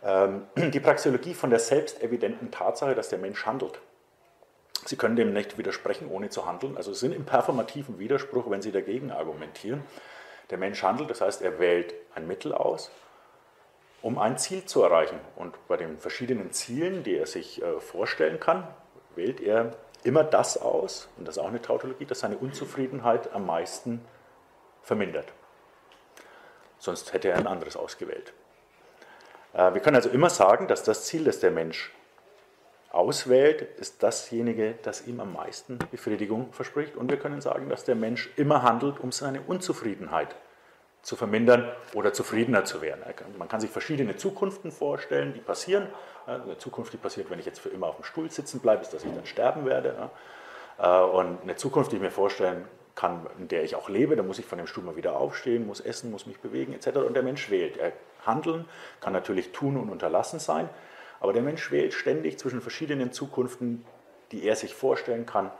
Ähm, 0.04 0.48
die 0.56 0.80
Praxeologie 0.80 1.34
von 1.34 1.50
der 1.50 1.60
selbstevidenten 1.60 2.52
Tatsache, 2.52 2.96
dass 2.96 3.10
der 3.10 3.20
Mensch 3.20 3.46
handelt. 3.46 3.80
Sie 4.86 4.98
können 4.98 5.16
dem 5.16 5.34
nicht 5.34 5.58
widersprechen, 5.58 6.10
ohne 6.10 6.30
zu 6.30 6.46
handeln. 6.46 6.78
Also 6.78 6.94
sind 6.94 7.14
im 7.14 7.26
performativen 7.26 7.98
Widerspruch, 7.98 8.50
wenn 8.50 8.62
Sie 8.62 8.72
dagegen 8.72 9.12
argumentieren. 9.12 9.84
Der 10.50 10.58
Mensch 10.58 10.84
handelt, 10.84 11.10
das 11.10 11.22
heißt, 11.22 11.42
er 11.42 11.60
wählt 11.60 11.94
ein 12.14 12.28
Mittel 12.28 12.54
aus 12.54 12.92
um 14.08 14.18
ein 14.18 14.38
Ziel 14.38 14.64
zu 14.64 14.84
erreichen. 14.84 15.20
Und 15.36 15.54
bei 15.68 15.76
den 15.76 15.98
verschiedenen 15.98 16.54
Zielen, 16.54 17.04
die 17.04 17.18
er 17.18 17.28
sich 17.28 17.62
äh, 17.62 17.82
vorstellen 17.82 18.40
kann, 18.40 18.66
wählt 19.18 19.42
er 19.42 19.74
immer 20.06 20.24
das 20.24 20.58
aus, 20.58 21.10
und 21.18 21.28
das 21.28 21.36
ist 21.36 21.44
auch 21.44 21.50
eine 21.50 21.62
Tautologie, 21.62 22.06
das 22.06 22.22
seine 22.22 22.38
Unzufriedenheit 22.38 23.34
am 23.34 23.46
meisten 23.46 24.00
vermindert. 24.82 25.34
Sonst 26.80 27.12
hätte 27.12 27.28
er 27.28 27.36
ein 27.36 27.48
anderes 27.48 27.76
ausgewählt. 27.76 28.32
Äh, 29.52 29.74
wir 29.74 29.82
können 29.82 29.98
also 29.98 30.08
immer 30.08 30.30
sagen, 30.30 30.70
dass 30.70 30.84
das 30.84 31.04
Ziel, 31.04 31.26
das 31.26 31.42
der 31.42 31.52
Mensch 31.52 31.94
auswählt, 32.94 33.62
ist 33.78 34.02
dasjenige, 34.04 34.76
das 34.84 35.06
ihm 35.06 35.20
am 35.20 35.34
meisten 35.34 35.80
Befriedigung 35.92 36.54
verspricht. 36.54 36.96
Und 36.96 37.12
wir 37.12 37.20
können 37.20 37.42
sagen, 37.42 37.68
dass 37.68 37.84
der 37.84 37.96
Mensch 37.96 38.30
immer 38.38 38.64
handelt, 38.64 39.02
um 39.02 39.12
seine 39.12 39.42
Unzufriedenheit 39.42 40.34
zu 41.08 41.16
vermindern 41.16 41.72
oder 41.94 42.12
zufriedener 42.12 42.66
zu 42.66 42.82
werden. 42.82 43.02
Man 43.38 43.48
kann 43.48 43.62
sich 43.62 43.70
verschiedene 43.70 44.18
Zukunften 44.18 44.74
vorstellen, 44.74 45.34
die 45.34 45.40
passieren. 45.40 45.88
Eine 46.26 46.58
Zukunft, 46.58 46.92
die 46.92 46.98
passiert, 46.98 47.30
wenn 47.30 47.40
ich 47.40 47.46
jetzt 47.46 47.62
für 47.62 47.70
immer 47.70 47.88
auf 47.88 47.96
dem 47.96 48.04
Stuhl 48.04 48.30
sitzen 48.30 48.60
bleibe, 48.60 48.82
ist, 48.82 48.94
dass 48.94 49.06
ich 49.06 49.14
dann 49.16 49.26
sterben 49.26 49.66
werde. 49.66 50.10
Äh, 50.78 51.00
und 51.00 51.44
eine 51.44 51.56
Zukunft, 51.56 51.94
die 51.94 51.96
ich 51.96 52.02
mir 52.02 52.12
vorstellen 52.12 52.66
kann, 52.94 53.26
in 53.40 53.48
der 53.48 53.64
ich 53.64 53.78
auch 53.78 53.88
lebe, 53.88 54.18
da 54.18 54.24
muss 54.24 54.38
ich 54.38 54.46
von 54.46 54.58
dem 54.58 54.68
Stuhl 54.68 54.84
mal 54.84 54.98
wieder 54.98 55.16
aufstehen, 55.16 55.66
muss 55.66 55.80
essen, 55.80 56.12
muss 56.12 56.26
mich 56.26 56.40
bewegen 56.40 56.74
etc. 56.74 56.98
Und 56.98 57.14
der 57.14 57.24
Mensch 57.24 57.50
wählt. 57.50 57.78
Er 57.78 57.94
handeln 58.26 58.66
kann 59.00 59.14
natürlich 59.14 59.54
tun 59.54 59.78
und 59.78 59.90
unterlassen 59.90 60.40
sein, 60.40 60.68
aber 61.22 61.32
der 61.32 61.42
Mensch 61.42 61.72
wählt 61.72 61.94
ständig 61.94 62.38
zwischen 62.38 62.60
verschiedenen 62.60 63.14
Zukunften, 63.14 63.86
die 64.34 64.44
er 64.44 64.58
sich 64.58 64.76
vorstellen 64.76 65.26
kann, 65.26 65.52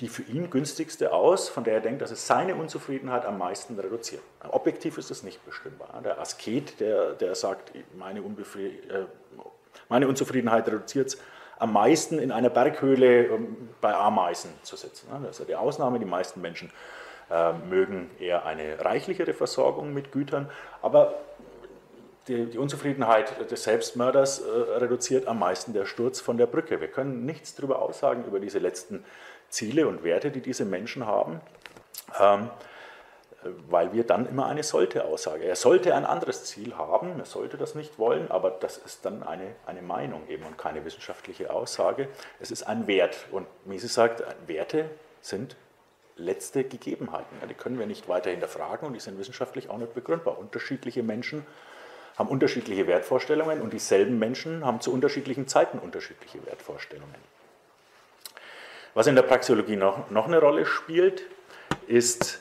die 0.00 0.08
für 0.08 0.22
ihn 0.22 0.50
günstigste 0.50 1.12
aus, 1.12 1.48
von 1.48 1.64
der 1.64 1.74
er 1.74 1.80
denkt, 1.80 2.02
dass 2.02 2.10
es 2.10 2.26
seine 2.26 2.54
Unzufriedenheit 2.54 3.24
am 3.24 3.38
meisten 3.38 3.78
reduziert. 3.78 4.22
Objektiv 4.48 4.98
ist 4.98 5.10
es 5.10 5.22
nicht 5.22 5.44
bestimmbar. 5.46 6.00
Der 6.04 6.20
Asket, 6.20 6.80
der, 6.80 7.12
der 7.12 7.34
sagt, 7.34 7.72
meine, 7.96 8.20
äh, 8.20 8.22
meine 9.88 10.08
Unzufriedenheit 10.08 10.66
reduziert 10.66 11.08
es 11.08 11.18
am 11.58 11.72
meisten 11.72 12.18
in 12.18 12.32
einer 12.32 12.50
Berghöhle 12.50 13.26
ähm, 13.26 13.70
bei 13.80 13.94
Ameisen 13.94 14.50
zu 14.62 14.76
sitzen. 14.76 15.08
Das 15.24 15.40
ist 15.40 15.48
die 15.48 15.54
Ausnahme. 15.54 15.98
Die 15.98 16.04
meisten 16.04 16.42
Menschen 16.42 16.70
äh, 17.30 17.52
mögen 17.52 18.10
eher 18.20 18.44
eine 18.44 18.84
reichlichere 18.84 19.32
Versorgung 19.32 19.94
mit 19.94 20.12
Gütern, 20.12 20.50
aber 20.82 21.14
die, 22.28 22.46
die 22.46 22.58
Unzufriedenheit 22.58 23.50
des 23.50 23.64
Selbstmörders 23.64 24.40
äh, 24.40 24.50
reduziert 24.76 25.28
am 25.28 25.38
meisten 25.38 25.72
der 25.72 25.86
Sturz 25.86 26.20
von 26.20 26.36
der 26.36 26.46
Brücke. 26.46 26.80
Wir 26.80 26.88
können 26.88 27.24
nichts 27.24 27.54
darüber 27.54 27.80
aussagen, 27.80 28.24
über 28.24 28.40
diese 28.40 28.58
letzten 28.58 29.04
Ziele 29.48 29.88
und 29.88 30.02
Werte, 30.04 30.30
die 30.30 30.40
diese 30.40 30.64
Menschen 30.64 31.06
haben, 31.06 31.40
ähm, 32.20 32.50
weil 33.68 33.92
wir 33.92 34.04
dann 34.04 34.26
immer 34.26 34.46
eine 34.46 34.62
Sollte-Aussage. 34.62 35.44
Er 35.44 35.56
sollte 35.56 35.94
ein 35.94 36.04
anderes 36.04 36.44
Ziel 36.44 36.76
haben, 36.76 37.18
er 37.18 37.26
sollte 37.26 37.56
das 37.56 37.74
nicht 37.74 37.98
wollen, 37.98 38.30
aber 38.30 38.50
das 38.50 38.76
ist 38.78 39.04
dann 39.04 39.22
eine, 39.22 39.54
eine 39.66 39.82
Meinung 39.82 40.26
eben 40.28 40.44
und 40.44 40.58
keine 40.58 40.84
wissenschaftliche 40.84 41.52
Aussage. 41.52 42.08
Es 42.40 42.50
ist 42.50 42.64
ein 42.64 42.86
Wert 42.86 43.26
und 43.30 43.46
Mises 43.64 43.94
sagt, 43.94 44.24
Werte 44.46 44.90
sind 45.20 45.56
letzte 46.16 46.64
Gegebenheiten. 46.64 47.36
Die 47.48 47.54
können 47.54 47.78
wir 47.78 47.86
nicht 47.86 48.08
weiter 48.08 48.30
hinterfragen 48.30 48.86
und 48.86 48.94
die 48.94 49.00
sind 49.00 49.18
wissenschaftlich 49.18 49.68
auch 49.68 49.78
nicht 49.78 49.94
begründbar. 49.94 50.38
Unterschiedliche 50.38 51.02
Menschen 51.02 51.46
haben 52.16 52.28
unterschiedliche 52.28 52.86
Wertvorstellungen 52.86 53.60
und 53.60 53.72
dieselben 53.72 54.18
Menschen 54.18 54.64
haben 54.64 54.80
zu 54.80 54.92
unterschiedlichen 54.92 55.46
Zeiten 55.46 55.78
unterschiedliche 55.78 56.44
Wertvorstellungen. 56.46 57.35
Was 58.96 59.06
in 59.06 59.14
der 59.14 59.24
Praxeologie 59.24 59.76
noch, 59.76 60.08
noch 60.08 60.24
eine 60.24 60.40
Rolle 60.40 60.64
spielt, 60.64 61.22
ist 61.86 62.40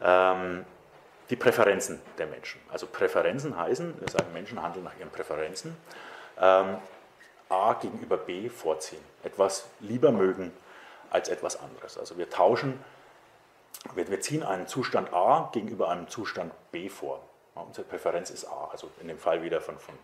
ähm, 0.00 0.64
die 1.30 1.36
Präferenzen 1.36 2.00
der 2.18 2.26
Menschen. 2.26 2.60
Also 2.72 2.88
Präferenzen 2.88 3.56
heißen, 3.56 4.00
wir 4.00 4.08
sagen, 4.08 4.32
Menschen 4.32 4.60
handeln 4.60 4.84
nach 4.84 4.98
ihren 4.98 5.10
Präferenzen, 5.10 5.76
ähm, 6.40 6.78
A 7.48 7.74
gegenüber 7.74 8.16
B 8.16 8.48
vorziehen, 8.48 9.00
etwas 9.22 9.68
lieber 9.78 10.10
mögen 10.10 10.50
als 11.10 11.28
etwas 11.28 11.60
anderes. 11.60 11.96
Also 11.96 12.18
wir 12.18 12.28
tauschen, 12.28 12.82
wir, 13.94 14.08
wir 14.08 14.20
ziehen 14.20 14.42
einen 14.42 14.66
Zustand 14.66 15.14
A 15.14 15.50
gegenüber 15.52 15.88
einem 15.88 16.08
Zustand 16.08 16.52
B 16.72 16.88
vor. 16.88 17.20
Ja, 17.54 17.62
unsere 17.62 17.86
Präferenz 17.86 18.30
ist 18.30 18.46
A, 18.46 18.70
also 18.72 18.90
in 19.00 19.06
dem 19.06 19.18
Fall 19.18 19.44
wieder 19.44 19.60
von, 19.60 19.78
von 19.78 19.94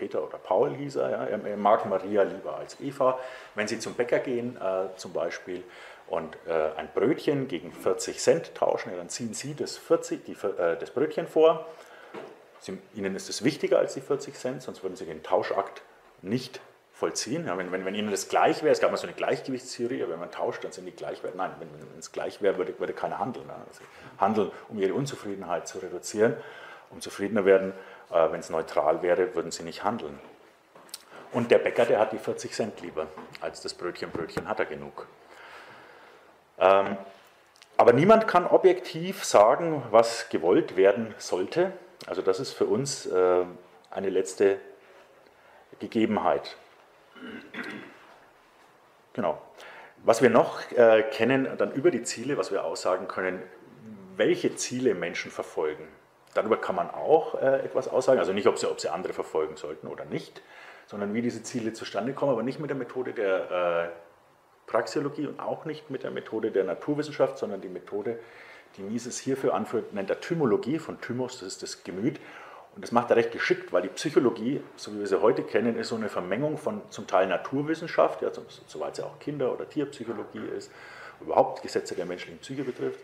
Peter 0.00 0.26
oder 0.26 0.38
Paul 0.38 0.74
hieß 0.74 0.96
er, 0.96 1.10
ja, 1.10 1.24
er 1.26 1.56
mag 1.58 1.84
Maria 1.84 2.22
lieber 2.22 2.56
als 2.56 2.80
Eva. 2.80 3.18
Wenn 3.54 3.68
sie 3.68 3.78
zum 3.78 3.92
Bäcker 3.92 4.18
gehen 4.18 4.56
äh, 4.56 4.96
zum 4.96 5.12
Beispiel 5.12 5.62
und 6.08 6.38
äh, 6.46 6.70
ein 6.76 6.88
Brötchen 6.94 7.48
gegen 7.48 7.70
40 7.70 8.18
Cent 8.18 8.54
tauschen, 8.54 8.90
ja, 8.90 8.96
dann 8.96 9.10
ziehen 9.10 9.34
sie 9.34 9.54
das, 9.54 9.76
40, 9.76 10.24
die, 10.24 10.32
äh, 10.32 10.78
das 10.78 10.90
Brötchen 10.90 11.28
vor. 11.28 11.66
Sie, 12.60 12.78
ihnen 12.94 13.14
ist 13.14 13.28
es 13.28 13.44
wichtiger 13.44 13.78
als 13.78 13.92
die 13.92 14.00
40 14.00 14.34
Cent, 14.34 14.62
sonst 14.62 14.82
würden 14.82 14.96
sie 14.96 15.04
den 15.04 15.22
Tauschakt 15.22 15.82
nicht 16.22 16.62
vollziehen. 16.94 17.46
Ja, 17.46 17.58
wenn, 17.58 17.70
wenn, 17.72 17.84
wenn, 17.84 17.94
Ihnen 17.94 18.10
das 18.10 18.28
gleich 18.28 18.62
wäre, 18.62 18.72
es 18.72 18.80
gab 18.80 18.90
mal 18.90 18.96
so 18.96 19.06
eine 19.06 19.14
Gleichgewichtstheorie, 19.16 20.04
wenn 20.08 20.18
man 20.18 20.30
tauscht, 20.30 20.64
dann 20.64 20.72
sind 20.72 20.86
die 20.86 20.92
gleich 20.92 21.22
wert. 21.22 21.34
Nein, 21.34 21.50
wenn, 21.58 21.68
wenn 21.72 21.98
es 21.98 22.12
gleich 22.12 22.40
wäre, 22.40 22.56
würde, 22.56 22.78
würde 22.78 22.94
keiner 22.94 23.18
handeln. 23.18 23.46
Ne? 23.46 23.54
Also 23.68 23.82
handeln, 24.18 24.50
um 24.70 24.78
ihre 24.78 24.94
Unzufriedenheit 24.94 25.68
zu 25.68 25.78
reduzieren. 25.78 26.36
Um 26.90 27.00
zufriedener 27.00 27.44
werden, 27.44 27.72
äh, 28.12 28.32
wenn 28.32 28.40
es 28.40 28.50
neutral 28.50 29.02
wäre, 29.02 29.34
würden 29.34 29.50
sie 29.50 29.62
nicht 29.62 29.84
handeln. 29.84 30.18
Und 31.32 31.50
der 31.50 31.58
Bäcker, 31.58 31.84
der 31.84 32.00
hat 32.00 32.12
die 32.12 32.18
40 32.18 32.52
Cent 32.52 32.80
lieber 32.80 33.06
als 33.40 33.60
das 33.60 33.74
Brötchen. 33.74 34.10
Brötchen 34.10 34.48
hat 34.48 34.58
er 34.58 34.66
genug. 34.66 35.06
Ähm, 36.58 36.96
aber 37.76 37.92
niemand 37.92 38.28
kann 38.28 38.46
objektiv 38.46 39.24
sagen, 39.24 39.82
was 39.90 40.28
gewollt 40.28 40.76
werden 40.76 41.14
sollte. 41.18 41.72
Also 42.06 42.20
das 42.20 42.40
ist 42.40 42.52
für 42.52 42.66
uns 42.66 43.06
äh, 43.06 43.44
eine 43.90 44.10
letzte 44.10 44.58
Gegebenheit. 45.78 46.56
Genau. 49.12 49.40
Was 50.02 50.22
wir 50.22 50.30
noch 50.30 50.60
äh, 50.72 51.02
kennen, 51.02 51.48
dann 51.58 51.72
über 51.72 51.90
die 51.90 52.02
Ziele, 52.02 52.36
was 52.36 52.50
wir 52.50 52.64
aussagen 52.64 53.06
können, 53.06 53.42
welche 54.16 54.54
Ziele 54.56 54.94
Menschen 54.94 55.30
verfolgen. 55.30 55.86
Darüber 56.34 56.56
kann 56.56 56.76
man 56.76 56.90
auch 56.90 57.34
äh, 57.40 57.60
etwas 57.60 57.88
aussagen, 57.88 58.20
also 58.20 58.32
nicht, 58.32 58.46
ob 58.46 58.58
sie, 58.58 58.70
ob 58.70 58.80
sie 58.80 58.88
andere 58.88 59.12
verfolgen 59.12 59.56
sollten 59.56 59.88
oder 59.88 60.04
nicht, 60.04 60.42
sondern 60.86 61.12
wie 61.14 61.22
diese 61.22 61.42
Ziele 61.42 61.72
zustande 61.72 62.12
kommen, 62.12 62.32
aber 62.32 62.42
nicht 62.42 62.60
mit 62.60 62.70
der 62.70 62.76
Methode 62.76 63.12
der 63.12 63.50
äh, 63.50 64.68
Praxeologie 64.70 65.26
und 65.26 65.40
auch 65.40 65.64
nicht 65.64 65.90
mit 65.90 66.04
der 66.04 66.10
Methode 66.10 66.50
der 66.52 66.64
Naturwissenschaft, 66.64 67.38
sondern 67.38 67.60
die 67.60 67.68
Methode, 67.68 68.18
die 68.76 68.82
Mises 68.82 69.18
hierfür 69.18 69.54
anführt, 69.54 69.92
nennt 69.92 70.10
er 70.10 70.20
Thymologie, 70.20 70.78
von 70.78 71.00
Thymos, 71.00 71.40
das 71.40 71.48
ist 71.48 71.62
das 71.62 71.82
Gemüt, 71.82 72.20
und 72.76 72.84
das 72.84 72.92
macht 72.92 73.10
er 73.10 73.16
recht 73.16 73.32
geschickt, 73.32 73.72
weil 73.72 73.82
die 73.82 73.88
Psychologie, 73.88 74.62
so 74.76 74.94
wie 74.94 75.00
wir 75.00 75.06
sie 75.06 75.20
heute 75.20 75.42
kennen, 75.42 75.76
ist 75.76 75.88
so 75.88 75.96
eine 75.96 76.08
Vermengung 76.08 76.56
von 76.56 76.82
zum 76.90 77.08
Teil 77.08 77.26
Naturwissenschaft, 77.26 78.22
ja, 78.22 78.30
soweit 78.66 78.94
sie 78.94 79.04
auch 79.04 79.18
Kinder- 79.18 79.52
oder 79.52 79.68
Tierpsychologie 79.68 80.46
ist, 80.56 80.70
überhaupt 81.20 81.62
Gesetze 81.62 81.96
der 81.96 82.06
menschlichen 82.06 82.38
Psyche 82.38 82.62
betrifft. 82.62 83.00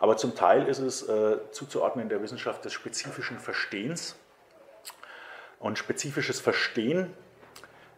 Aber 0.00 0.16
zum 0.16 0.34
Teil 0.34 0.66
ist 0.66 0.78
es 0.78 1.08
äh, 1.08 1.38
zuzuordnen 1.50 2.08
der 2.08 2.22
Wissenschaft 2.22 2.64
des 2.64 2.72
spezifischen 2.72 3.38
Verstehens. 3.38 4.16
Und 5.58 5.78
spezifisches 5.78 6.40
Verstehen 6.40 7.12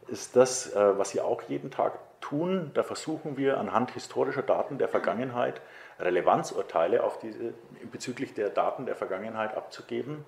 ist 0.09 0.35
das, 0.37 0.75
äh, 0.75 0.99
was 0.99 1.15
wir 1.15 1.25
auch 1.25 1.43
jeden 1.43 1.71
Tag 1.71 1.99
tun. 2.21 2.71
Da 2.75 2.83
versuchen 2.83 3.37
wir 3.37 3.59
anhand 3.59 3.91
historischer 3.93 4.43
Daten 4.43 4.79
der 4.79 4.89
Vergangenheit 4.89 5.61
Relevanzurteile 5.99 7.05
auf 7.05 7.19
diese, 7.19 7.53
bezüglich 7.93 8.35
der 8.35 8.49
Daten 8.49 8.87
der 8.87 8.97
Vergangenheit 8.97 9.55
abzugeben 9.57 10.25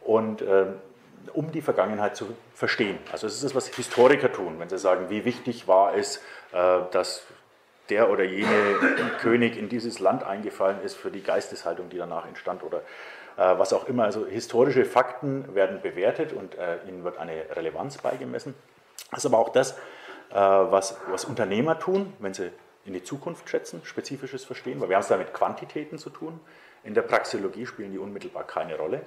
und 0.00 0.42
äh, 0.42 0.66
um 1.32 1.52
die 1.52 1.62
Vergangenheit 1.62 2.16
zu 2.16 2.34
verstehen. 2.54 2.98
Also 3.12 3.26
es 3.26 3.34
ist 3.34 3.44
das, 3.44 3.54
was 3.54 3.68
Historiker 3.68 4.32
tun, 4.32 4.58
wenn 4.58 4.68
sie 4.68 4.78
sagen, 4.78 5.10
wie 5.10 5.24
wichtig 5.24 5.68
war 5.68 5.94
es, 5.94 6.18
äh, 6.52 6.80
dass 6.90 7.22
der 7.90 8.10
oder 8.10 8.24
jene 8.24 8.78
König 9.20 9.56
in 9.56 9.68
dieses 9.68 9.98
Land 9.98 10.24
eingefallen 10.24 10.80
ist 10.82 10.96
für 10.96 11.10
die 11.10 11.22
Geisteshaltung, 11.22 11.90
die 11.90 11.98
danach 11.98 12.26
entstand 12.26 12.62
oder 12.62 12.78
äh, 13.36 13.58
was 13.58 13.72
auch 13.72 13.88
immer. 13.88 14.04
Also 14.04 14.26
historische 14.26 14.84
Fakten 14.84 15.54
werden 15.54 15.80
bewertet 15.82 16.32
und 16.32 16.56
äh, 16.56 16.78
ihnen 16.88 17.04
wird 17.04 17.18
eine 17.18 17.44
Relevanz 17.56 17.98
beigemessen. 17.98 18.54
Das 19.10 19.20
ist 19.20 19.26
aber 19.26 19.38
auch 19.38 19.50
das, 19.50 19.72
äh, 19.72 20.34
was, 20.34 20.96
was 21.10 21.24
Unternehmer 21.24 21.78
tun, 21.78 22.12
wenn 22.20 22.34
sie 22.34 22.50
in 22.84 22.92
die 22.92 23.02
Zukunft 23.02 23.48
schätzen, 23.48 23.82
spezifisches 23.84 24.44
Verstehen, 24.44 24.80
weil 24.80 24.88
wir 24.88 24.96
haben 24.96 25.02
es 25.02 25.08
da 25.08 25.16
mit 25.16 25.34
Quantitäten 25.34 25.98
zu 25.98 26.10
tun. 26.10 26.40
In 26.82 26.94
der 26.94 27.02
Praxeologie 27.02 27.66
spielen 27.66 27.92
die 27.92 27.98
unmittelbar 27.98 28.44
keine 28.44 28.76
Rolle. 28.76 29.02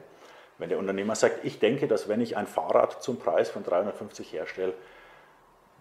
Wenn 0.60 0.70
der 0.70 0.78
Unternehmer 0.78 1.16
sagt, 1.16 1.44
ich 1.44 1.60
denke, 1.60 1.88
dass 1.88 2.08
wenn 2.08 2.22
ich 2.22 2.38
ein 2.38 2.46
Fahrrad 2.46 3.02
zum 3.02 3.18
Preis 3.18 3.50
von 3.50 3.64
350 3.64 4.32
herstelle, 4.32 4.74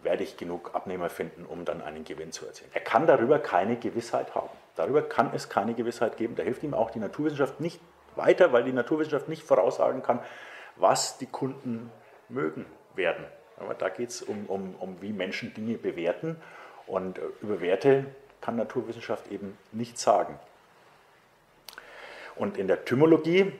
werde 0.02 0.24
ich 0.24 0.36
genug 0.36 0.74
Abnehmer 0.74 1.10
finden, 1.10 1.44
um 1.46 1.64
dann 1.64 1.82
einen 1.82 2.04
Gewinn 2.04 2.32
zu 2.32 2.46
erzielen. 2.46 2.70
Er 2.74 2.80
kann 2.80 3.06
darüber 3.06 3.38
keine 3.38 3.76
Gewissheit 3.76 4.34
haben. 4.34 4.50
Darüber 4.74 5.02
kann 5.02 5.30
es 5.34 5.48
keine 5.48 5.74
Gewissheit 5.74 6.16
geben. 6.16 6.34
Da 6.34 6.42
hilft 6.42 6.62
ihm 6.62 6.74
auch 6.74 6.90
die 6.90 6.98
Naturwissenschaft 6.98 7.60
nicht 7.60 7.80
weiter, 8.16 8.52
weil 8.52 8.64
die 8.64 8.72
Naturwissenschaft 8.72 9.28
nicht 9.28 9.42
voraussagen 9.42 10.02
kann, 10.02 10.20
was 10.76 11.18
die 11.18 11.26
Kunden 11.26 11.90
mögen 12.28 12.66
werden. 12.94 13.24
Aber 13.58 13.74
da 13.74 13.88
geht 13.88 14.10
es 14.10 14.22
um, 14.22 14.46
um, 14.46 14.74
um, 14.80 15.00
wie 15.00 15.12
Menschen 15.12 15.54
Dinge 15.54 15.78
bewerten. 15.78 16.36
Und 16.86 17.18
äh, 17.18 17.22
über 17.42 17.60
Werte 17.60 18.06
kann 18.40 18.56
Naturwissenschaft 18.56 19.30
eben 19.30 19.56
nichts 19.70 20.02
sagen. 20.02 20.38
Und 22.34 22.56
in 22.56 22.66
der 22.66 22.84
Thymologie, 22.84 23.52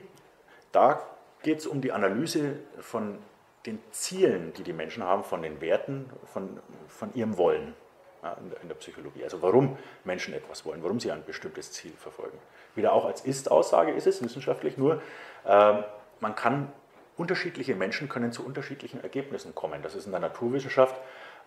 da 0.71 1.01
geht 1.43 1.59
es 1.59 1.67
um 1.67 1.81
die 1.81 1.91
Analyse 1.91 2.59
von 2.81 3.19
den 3.65 3.79
Zielen, 3.91 4.53
die 4.53 4.63
die 4.63 4.73
Menschen 4.73 5.03
haben, 5.03 5.23
von 5.23 5.41
den 5.41 5.61
Werten, 5.61 6.09
von, 6.25 6.59
von 6.87 7.13
ihrem 7.13 7.37
Wollen 7.37 7.73
ja, 8.21 8.33
in, 8.33 8.49
der, 8.49 8.61
in, 8.61 8.67
der, 8.67 8.75
Psychologie. 8.75 9.23
Also 9.23 9.41
warum 9.41 9.77
Menschen 10.03 10.33
etwas 10.33 10.65
wollen, 10.65 10.83
warum 10.83 10.99
sie 10.99 11.11
ein 11.11 11.23
bestimmtes 11.25 11.71
Ziel 11.71 11.93
verfolgen. 11.97 12.37
Wieder 12.75 12.93
auch 12.93 13.05
als 13.05 13.21
Ist-Aussage 13.21 13.91
ist 13.91 14.07
es 14.07 14.21
wissenschaftlich, 14.21 14.77
nur 14.77 15.01
äh, 15.45 15.73
man 16.19 16.35
kann, 16.35 16.71
unterschiedliche 17.15 17.75
Menschen 17.75 18.09
können 18.09 18.31
zu 18.31 18.45
unterschiedlichen 18.45 19.01
Ergebnissen 19.01 19.53
kommen. 19.53 19.81
Das 19.83 19.95
ist 19.95 20.05
in 20.05 20.11
der 20.11 20.19
Naturwissenschaft 20.19 20.99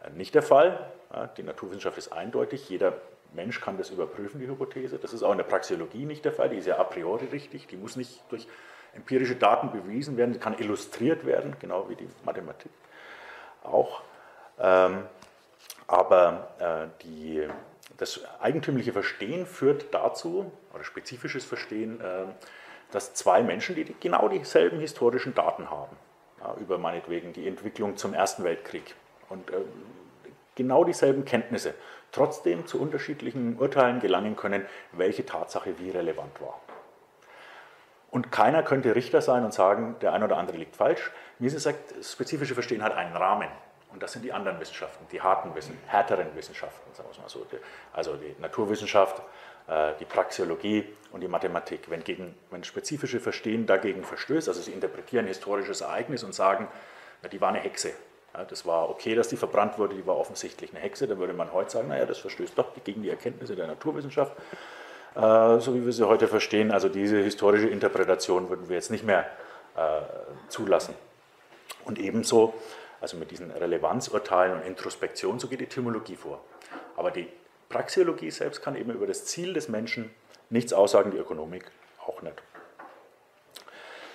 äh, 0.05 0.11
nicht 0.11 0.35
der 0.35 0.43
Fall. 0.43 0.91
Ja, 1.13 1.27
die 1.27 1.43
Naturwissenschaft 1.43 1.99
ist 1.99 2.13
eindeutig, 2.13 2.69
jeder 2.69 2.95
Mensch 3.35 3.61
kann 3.61 3.77
das 3.77 3.91
überprüfen, 3.91 4.41
die 4.41 4.47
Hypothese. 4.47 4.99
Das 4.99 5.13
ist 5.13 5.23
auch 5.23 5.33
in 5.33 5.39
der 5.39 5.45
Praxeologie 5.45 6.07
nicht 6.07 6.25
der 6.25 6.33
Fall, 6.33 6.49
die 6.49 6.57
ist 6.57 6.67
ja 6.67 6.79
a 6.79 6.85
priori 6.85 7.27
richtig, 7.27 7.67
die 7.67 7.77
muss 7.77 7.97
nicht 7.97 8.23
durch 8.31 8.47
empirische 8.97 9.37
Daten 9.37 9.71
bewiesen 9.71 10.17
werden, 10.17 10.41
kann 10.41 10.59
illustriert 10.59 11.25
werden, 11.25 11.57
genau 11.61 11.89
wie 11.89 11.95
die 11.95 12.09
Mathematik 12.25 12.71
auch. 13.63 14.03
Ähm, 14.59 15.05
aber 15.87 16.49
äh, 16.59 17.03
die, 17.05 17.47
das 17.99 18.21
eigentümliche 18.41 18.93
Verstehen 18.93 19.47
führt 19.47 19.95
dazu, 19.95 20.51
oder 20.75 20.85
spezifisches 20.85 21.45
Verstehen, 21.45 22.01
äh, 22.01 22.25
dass 22.91 23.15
zwei 23.15 23.43
Menschen, 23.43 23.75
die 23.75 23.95
genau 24.01 24.29
dieselben 24.29 24.81
historischen 24.81 25.35
Daten 25.35 25.71
haben, 25.71 25.97
über 26.61 26.79
meinetwegen 26.79 27.33
die 27.33 27.49
Entwicklung 27.49 27.97
zum 27.97 28.15
Ersten 28.15 28.45
Weltkrieg 28.45 28.95
und 29.29 29.51
äh, 29.51 29.57
genau 30.55 30.85
dieselben 30.85 31.25
Kenntnisse, 31.25 31.75
trotzdem 32.13 32.67
zu 32.67 32.81
unterschiedlichen 32.81 33.59
Urteilen 33.59 34.01
gelangen 34.01 34.37
können, 34.37 34.65
welche 34.93 35.27
Tatsache 35.27 35.79
wie 35.79 35.91
relevant 35.91 36.41
war. 36.41 36.61
Und 38.11 38.33
keiner 38.33 38.63
könnte 38.63 38.95
Richter 38.95 39.21
sein 39.21 39.45
und 39.45 39.53
sagen, 39.53 39.97
der 40.01 40.13
eine 40.13 40.25
oder 40.25 40.37
andere 40.37 40.57
liegt 40.57 40.77
falsch. 40.77 41.11
Mises 41.39 41.65
sagt, 41.65 41.99
das 41.99 42.13
spezifische 42.13 42.55
Verstehen 42.55 42.83
hat 42.83 42.95
einen 42.95 43.17
Rahmen. 43.17 43.49
Und 43.93 44.03
das 44.03 44.13
sind 44.13 44.25
die 44.25 44.33
anderen 44.33 44.61
Wissenschaften, 44.61 45.07
die 45.11 45.23
harten 45.23 45.55
Wissen, 45.55 45.79
härteren 45.87 46.27
Wissenschaften, 46.35 46.93
sagen 46.95 47.09
wir 47.13 47.23
mal 47.23 47.29
so. 47.29 47.47
Also 47.93 48.17
die 48.17 48.35
Naturwissenschaft, 48.41 49.23
äh, 49.69 49.93
die 49.99 50.05
Praxeologie 50.05 50.85
und 51.13 51.23
die 51.23 51.29
Mathematik. 51.29 51.89
Wenn, 51.89 52.05
gegen, 52.05 52.35
wenn 52.51 52.63
spezifische 52.63 53.21
Verstehen 53.21 53.67
dagegen 53.67 54.05
verstößt, 54.05 54.49
also 54.49 54.61
sie 54.61 54.73
interpretieren 54.73 55.27
historisches 55.27 55.81
Ereignis 55.81 56.25
und 56.25 56.35
sagen, 56.35 56.69
na, 57.23 57.29
die 57.29 57.41
war 57.41 57.49
eine 57.49 57.61
Hexe. 57.61 57.93
Ja, 58.35 58.45
das 58.45 58.67
war 58.67 58.91
okay, 58.91 59.15
dass 59.15 59.29
die 59.29 59.37
verbrannt 59.37 59.79
wurde, 59.79 59.95
die 59.95 60.07
war 60.07 60.17
offensichtlich 60.17 60.73
eine 60.73 60.81
Hexe. 60.81 61.09
Dann 61.09 61.19
würde 61.19 61.33
man 61.33 61.53
heute 61.53 61.71
sagen, 61.71 61.89
naja, 61.89 62.05
das 62.05 62.19
verstößt 62.19 62.57
doch 62.59 62.73
gegen 62.85 63.03
die 63.03 63.11
Erkenntnisse 63.11 63.57
der 63.57 63.67
Naturwissenschaft. 63.67 64.37
Äh, 65.17 65.61
so 65.61 65.75
wie 65.75 65.85
wir 65.85 65.93
sie 65.93 66.07
heute 66.07 66.29
verstehen. 66.29 66.71
Also 66.71 66.89
diese 66.89 67.17
historische 67.17 67.69
Interpretation 67.69 68.51
würden 68.51 68.69
wir 68.69 68.77
jetzt 68.77 68.91
nicht 68.91 69.05
mehr 69.05 69.27
äh, 69.75 70.03
zulassen. 70.49 70.95
Und 71.85 71.99
ebenso, 71.99 72.53
also 73.01 73.17
mit 73.17 73.31
diesen 73.31 73.51
Relevanzurteilen 73.51 74.59
und 74.59 74.67
Introspektion, 74.67 75.39
so 75.39 75.49
geht 75.49 75.61
die 75.61 75.65
Etymologie 75.65 76.17
vor. 76.17 76.45
Aber 76.97 77.11
die 77.11 77.29
Praxeologie 77.71 78.31
selbst 78.31 78.63
kann 78.63 78.77
eben 78.77 78.91
über 78.93 79.07
das 79.07 79.25
Ziel 79.25 79.55
des 79.55 79.69
Menschen 79.69 80.11
nichts 80.51 80.75
aussagen, 80.75 81.11
die 81.11 81.17
Ökonomik 81.17 81.65
auch 82.07 82.21
nicht. 82.21 82.43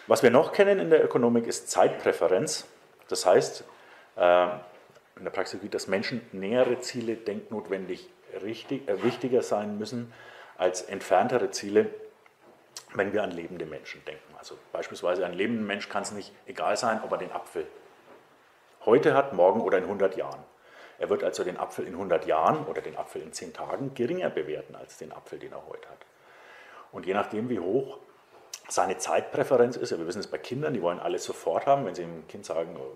Was 0.05 0.22
wir 0.22 0.29
noch 0.29 0.53
kennen 0.53 0.79
in 0.79 0.89
der 0.91 1.03
Ökonomik 1.03 1.48
ist 1.48 1.72
Zeitpräferenz. 1.72 2.67
Das 3.08 3.25
heißt, 3.25 3.63
äh, 4.17 4.48
in 5.15 5.24
der 5.24 5.31
Praxis, 5.31 5.60
dass 5.72 5.88
Menschen 5.88 6.22
nähere 6.31 6.79
Ziele 6.79 7.15
denknotwendig 7.15 8.08
richtig, 8.43 8.88
äh, 8.88 9.03
wichtiger 9.03 9.41
sein 9.41 9.79
müssen 9.79 10.13
als 10.62 10.84
entferntere 10.84 11.50
Ziele, 11.50 11.89
wenn 12.94 13.13
wir 13.13 13.24
an 13.24 13.32
lebende 13.32 13.65
Menschen 13.65 14.06
denken. 14.06 14.36
Also 14.38 14.56
beispielsweise 14.72 15.25
ein 15.25 15.34
lebender 15.34 15.63
Mensch 15.63 15.89
kann 15.89 16.03
es 16.03 16.12
nicht 16.12 16.32
egal 16.46 16.77
sein, 16.77 17.01
ob 17.03 17.12
er 17.12 17.18
den 17.18 17.32
Apfel 17.32 17.65
heute 18.86 19.15
hat, 19.15 19.34
morgen 19.34 19.62
oder 19.62 19.80
in 19.80 19.86
100 19.86 20.15
Jahren. 20.18 20.44
Er 21.00 21.10
wird 21.10 21.24
also 21.24 21.44
den 21.44 21.58
Apfel 21.58 21.88
in 21.88 21.94
100 21.94 22.27
Jahren 22.27 22.63
oder 22.68 22.82
den 22.82 22.96
Apfel 22.96 23.24
in 23.24 23.34
10 23.34 23.53
Tagen 23.53 23.96
geringer 23.96 24.30
bewerten 24.30 24.75
als 24.75 25.00
den 25.00 25.12
Apfel, 25.12 25.39
den 25.39 25.51
er 25.51 25.65
heute 25.68 25.89
hat. 25.89 26.06
Und 26.91 27.08
je 27.08 27.15
nachdem, 27.15 27.50
wie 27.50 27.60
hoch 27.60 27.98
seine 28.70 29.00
Zeitpräferenz 29.00 29.77
ist, 29.77 29.89
ja, 29.89 29.98
wir 29.98 30.06
wissen 30.06 30.20
es 30.20 30.27
bei 30.27 30.38
Kindern, 30.38 30.75
die 30.75 30.82
wollen 30.84 31.00
alles 31.00 31.24
sofort 31.24 31.65
haben, 31.65 31.88
wenn 31.88 31.96
sie 31.96 32.03
dem 32.03 32.27
Kind 32.27 32.46
sagen, 32.46 32.77
oh, 32.80 32.91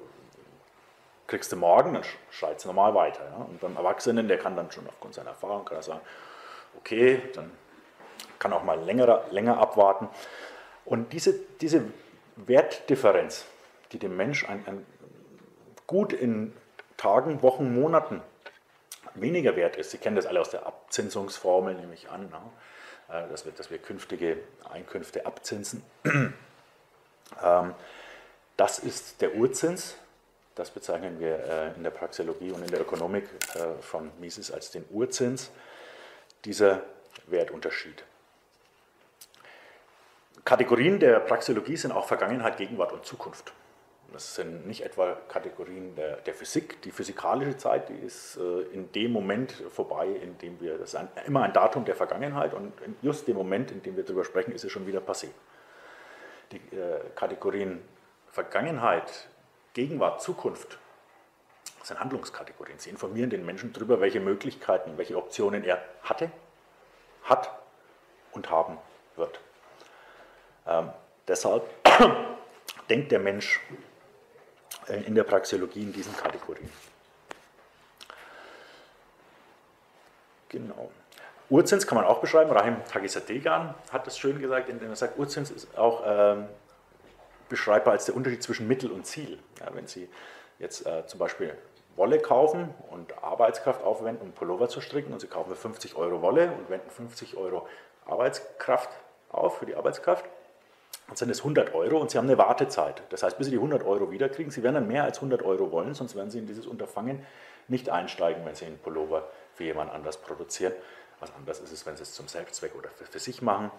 kriegst 1.26 1.52
du 1.52 1.56
morgen, 1.56 1.96
dann 1.96 2.04
schreit 2.30 2.60
es 2.60 2.66
normal 2.66 2.94
weiter. 2.94 3.24
Ja? 3.24 3.38
Und 3.38 3.60
beim 3.60 3.76
Erwachsenen, 3.76 4.28
der 4.28 4.38
kann 4.38 4.56
dann 4.56 4.72
schon 4.72 4.88
aufgrund 4.88 5.16
seiner 5.16 5.32
Erfahrung 5.32 5.66
kann 5.66 5.78
er 5.78 5.82
sagen, 5.82 6.02
okay, 6.78 7.22
dann 7.34 7.52
kann 8.40 8.54
auch 8.54 8.64
mal 8.64 8.80
länger, 8.80 9.26
länger 9.32 9.58
abwarten. 9.58 10.10
Und 10.86 11.14
diese, 11.14 11.34
diese 11.62 11.84
Wertdifferenz, 12.36 13.46
die 13.92 14.00
dem 14.00 14.16
Mensch 14.16 14.48
ein, 14.48 14.64
ein 14.68 14.86
gut 15.88 16.14
in 16.14 16.54
Tagen, 16.98 17.42
Wochen, 17.42 17.74
Monaten 17.74 18.22
weniger 19.16 19.56
wert 19.56 19.78
ist, 19.78 19.92
Sie 19.92 19.98
kennen 19.98 20.16
das 20.16 20.26
alle 20.26 20.42
aus 20.42 20.50
der 20.50 20.66
Abzinsungsformel, 20.66 21.76
nehme 21.76 21.94
ich 21.94 22.10
an, 22.10 22.30
ne? 22.30 22.40
Äh, 23.10 23.30
dass, 23.30 23.46
wir, 23.46 23.52
dass 23.52 23.70
wir 23.70 23.78
künftige 23.78 24.38
Einkünfte 24.70 25.26
abzinsen. 25.26 25.84
Ähm, 27.44 27.74
das 28.56 28.78
ist 28.78 29.20
der 29.20 29.34
Urzins, 29.34 29.98
das 30.54 30.70
bezeichnen 30.70 31.20
wir 31.20 31.40
äh, 31.40 31.74
in 31.76 31.82
der 31.84 31.90
Praxeologie 31.90 32.52
und 32.52 32.62
in 32.62 32.70
der 32.70 32.82
Ökonomik 32.82 33.28
äh, 33.56 33.82
von 33.82 34.12
Mises 34.20 34.52
als 34.52 34.70
den 34.70 34.86
Urzins, 34.92 35.50
dieser 36.46 36.82
Wertunterschied. 37.28 38.04
Kategorien 40.44 41.00
der 41.00 41.20
Praxeologie 41.20 41.76
sind 41.76 41.92
auch 41.92 42.06
Vergangenheit, 42.06 42.58
Gegenwart 42.58 42.94
und 42.94 43.06
Zukunft. 43.06 43.52
Das 44.14 44.36
sind 44.36 44.68
nicht 44.68 44.82
etwa 44.82 45.18
Kategorien 45.28 45.96
der, 45.96 46.18
der 46.18 46.34
Physik. 46.36 46.82
Die 46.84 46.92
physikalische 46.92 47.58
Zeit, 47.58 47.90
die 47.90 48.06
ist 48.06 48.38
äh, 48.38 48.62
in 48.72 48.92
dem 48.92 49.12
Moment 49.12 49.52
vorbei, 49.52 50.08
in 50.08 50.38
dem 50.38 50.62
wir, 50.62 50.78
das 50.78 50.90
ist 50.90 50.96
ein, 50.96 51.10
immer 51.26 51.44
ein 51.44 51.52
Datum 51.52 51.84
der 51.84 51.96
Vergangenheit 51.96 52.54
und 52.54 52.80
in 52.82 52.96
just 53.02 53.28
dem 53.28 53.36
Moment, 53.36 53.72
in 53.72 53.82
dem 53.82 53.98
wir 53.98 54.04
darüber 54.04 54.24
sprechen, 54.24 54.52
ist 54.52 54.64
es 54.64 54.72
schon 54.72 54.86
wieder 54.86 55.00
passé. 55.00 55.30
Die 56.52 56.62
Kategorien 57.16 57.82
Vergangenheit, 58.32 59.28
Gegenwart, 59.74 60.22
Zukunft 60.22 60.78
sind 61.86 62.00
Handlungskategorien. 62.00 62.80
Sie 62.80 62.90
informieren 62.90 63.30
den 63.30 63.46
Menschen 63.46 63.72
darüber, 63.72 64.02
welche 64.02 64.20
Möglichkeiten, 64.20 64.98
welche 64.98 65.16
Optionen 65.18 65.64
er 65.64 65.84
hatte, 66.02 66.32
hat 67.24 67.52
und 68.32 68.50
haben 68.50 68.78
wird. 69.16 69.40
Ähm, 70.68 70.90
deshalb 71.28 71.64
denkt 72.90 73.12
der 73.12 73.20
Mensch 73.20 73.60
äh, 74.88 75.02
in 75.04 75.14
der 75.14 75.24
Praxeologie 75.24 75.84
in 75.84 75.94
diesen 75.94 76.16
Kategorien. 76.18 76.72
Genau. 80.50 80.92
Urzins 81.50 81.86
kann 81.86 81.98
man 81.98 82.06
auch 82.06 82.20
beschreiben. 82.20 82.50
Rahim 82.52 82.78
Tagisadegan 82.92 83.76
hat 83.92 84.08
das 84.08 84.18
schön 84.18 84.40
gesagt, 84.40 84.70
indem 84.70 84.90
er 84.90 84.96
sagt, 84.96 85.20
Urzins 85.20 85.52
ist 85.52 85.78
auch 85.78 86.02
ähm, 86.06 86.48
beschreibbar 87.50 87.94
als 87.94 88.06
der 88.06 88.16
Unterschied 88.16 88.42
zwischen 88.42 88.68
Mittel 88.68 88.92
und 88.92 89.06
Ziel. 89.06 89.38
Ja, 89.60 89.68
wenn 89.76 89.86
Sie 89.86 90.10
jetzt 90.58 90.86
äh, 90.88 91.06
zum 91.06 91.20
Beispiel 91.20 91.56
Wolle 91.96 92.20
kaufen 92.20 92.74
und 92.92 93.24
Arbeitskraft 93.24 93.84
aufwenden, 93.84 94.28
um 94.28 94.34
Pullover 94.34 94.68
zu 94.68 94.82
stricken, 94.82 95.14
und 95.14 95.20
Sie 95.20 95.28
kaufen 95.28 95.50
für 95.50 95.56
50 95.56 95.96
Euro 95.96 96.22
Wolle 96.22 96.52
und 96.52 96.70
wenden 96.70 96.90
50 96.90 97.38
Euro 97.38 97.68
Arbeitskraft 98.06 98.90
auf 99.30 99.60
für 99.60 99.66
die 99.66 99.76
Arbeitskraft, 99.76 100.26
dann 101.08 101.16
sind 101.18 101.30
es 101.30 101.40
100 101.40 101.74
Euro 101.76 101.98
und 101.98 102.10
Sie 102.10 102.18
haben 102.18 102.26
eine 102.26 102.38
Wartezeit. 102.38 103.04
Das 103.10 103.22
heißt, 103.24 103.38
bis 103.38 103.46
Sie 103.48 103.52
die 103.52 103.58
100 103.58 103.84
Euro 103.84 104.12
wiederkriegen, 104.12 104.52
Sie 104.52 104.64
werden 104.64 104.76
dann 104.76 104.88
mehr 104.88 105.04
als 105.04 105.18
100 105.18 105.44
Euro 105.44 105.72
wollen, 105.72 105.94
sonst 105.94 106.16
werden 106.16 106.32
Sie 106.32 106.40
in 106.40 106.48
dieses 106.48 106.66
Unterfangen 106.66 107.26
nicht 107.68 107.90
einsteigen, 107.90 108.46
wenn 108.46 108.56
Sie 108.56 108.66
einen 108.66 108.80
Pullover 108.80 109.28
für 109.54 109.64
jemand 109.64 109.92
anders 109.92 110.18
produzieren. 110.18 110.74
Was 111.20 111.34
anders 111.34 111.60
ist 111.60 111.72
es, 111.72 111.86
wenn 111.86 111.96
Sie 111.96 112.04
es 112.04 112.14
zum 112.14 112.28
Selbstzweck 112.28 112.76
oder 112.76 112.90
für, 112.90 113.06
für 113.06 113.20
sich 113.20 113.42
machen. 113.42 113.72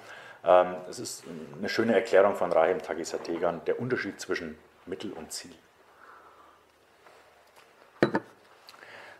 Ähm, 0.44 0.76
es 0.88 0.98
ist 0.98 1.24
eine 1.58 1.68
schöne 1.68 1.94
Erklärung 1.94 2.34
von 2.34 2.52
Rahim 2.52 2.80
Tagisategan, 2.80 3.60
der 3.66 3.80
Unterschied 3.80 4.20
zwischen 4.20 4.56
Mittel 4.86 5.12
und 5.12 5.32
Ziel. 5.32 5.54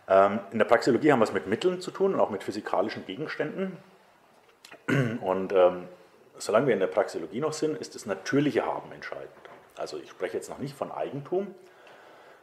Ähm, 0.09 0.39
in 0.51 0.59
der 0.59 0.65
Praxeologie 0.65 1.11
haben 1.11 1.19
wir 1.19 1.25
es 1.25 1.33
mit 1.33 1.47
Mitteln 1.47 1.81
zu 1.81 1.91
tun 1.91 2.13
und 2.13 2.19
auch 2.19 2.29
mit 2.29 2.43
physikalischen 2.43 3.05
Gegenständen. 3.05 3.77
Und 5.21 5.51
ähm, 5.53 5.87
solange 6.37 6.67
wir 6.67 6.73
in 6.73 6.79
der 6.79 6.87
Praxeologie 6.87 7.41
noch 7.41 7.53
sind, 7.53 7.77
ist 7.77 7.95
das 7.95 8.05
natürliche 8.05 8.65
Haben 8.65 8.91
entscheidend. 8.91 9.29
Also 9.75 9.97
ich 9.97 10.09
spreche 10.09 10.37
jetzt 10.37 10.49
noch 10.49 10.59
nicht 10.59 10.75
von 10.75 10.91
Eigentum, 10.91 11.53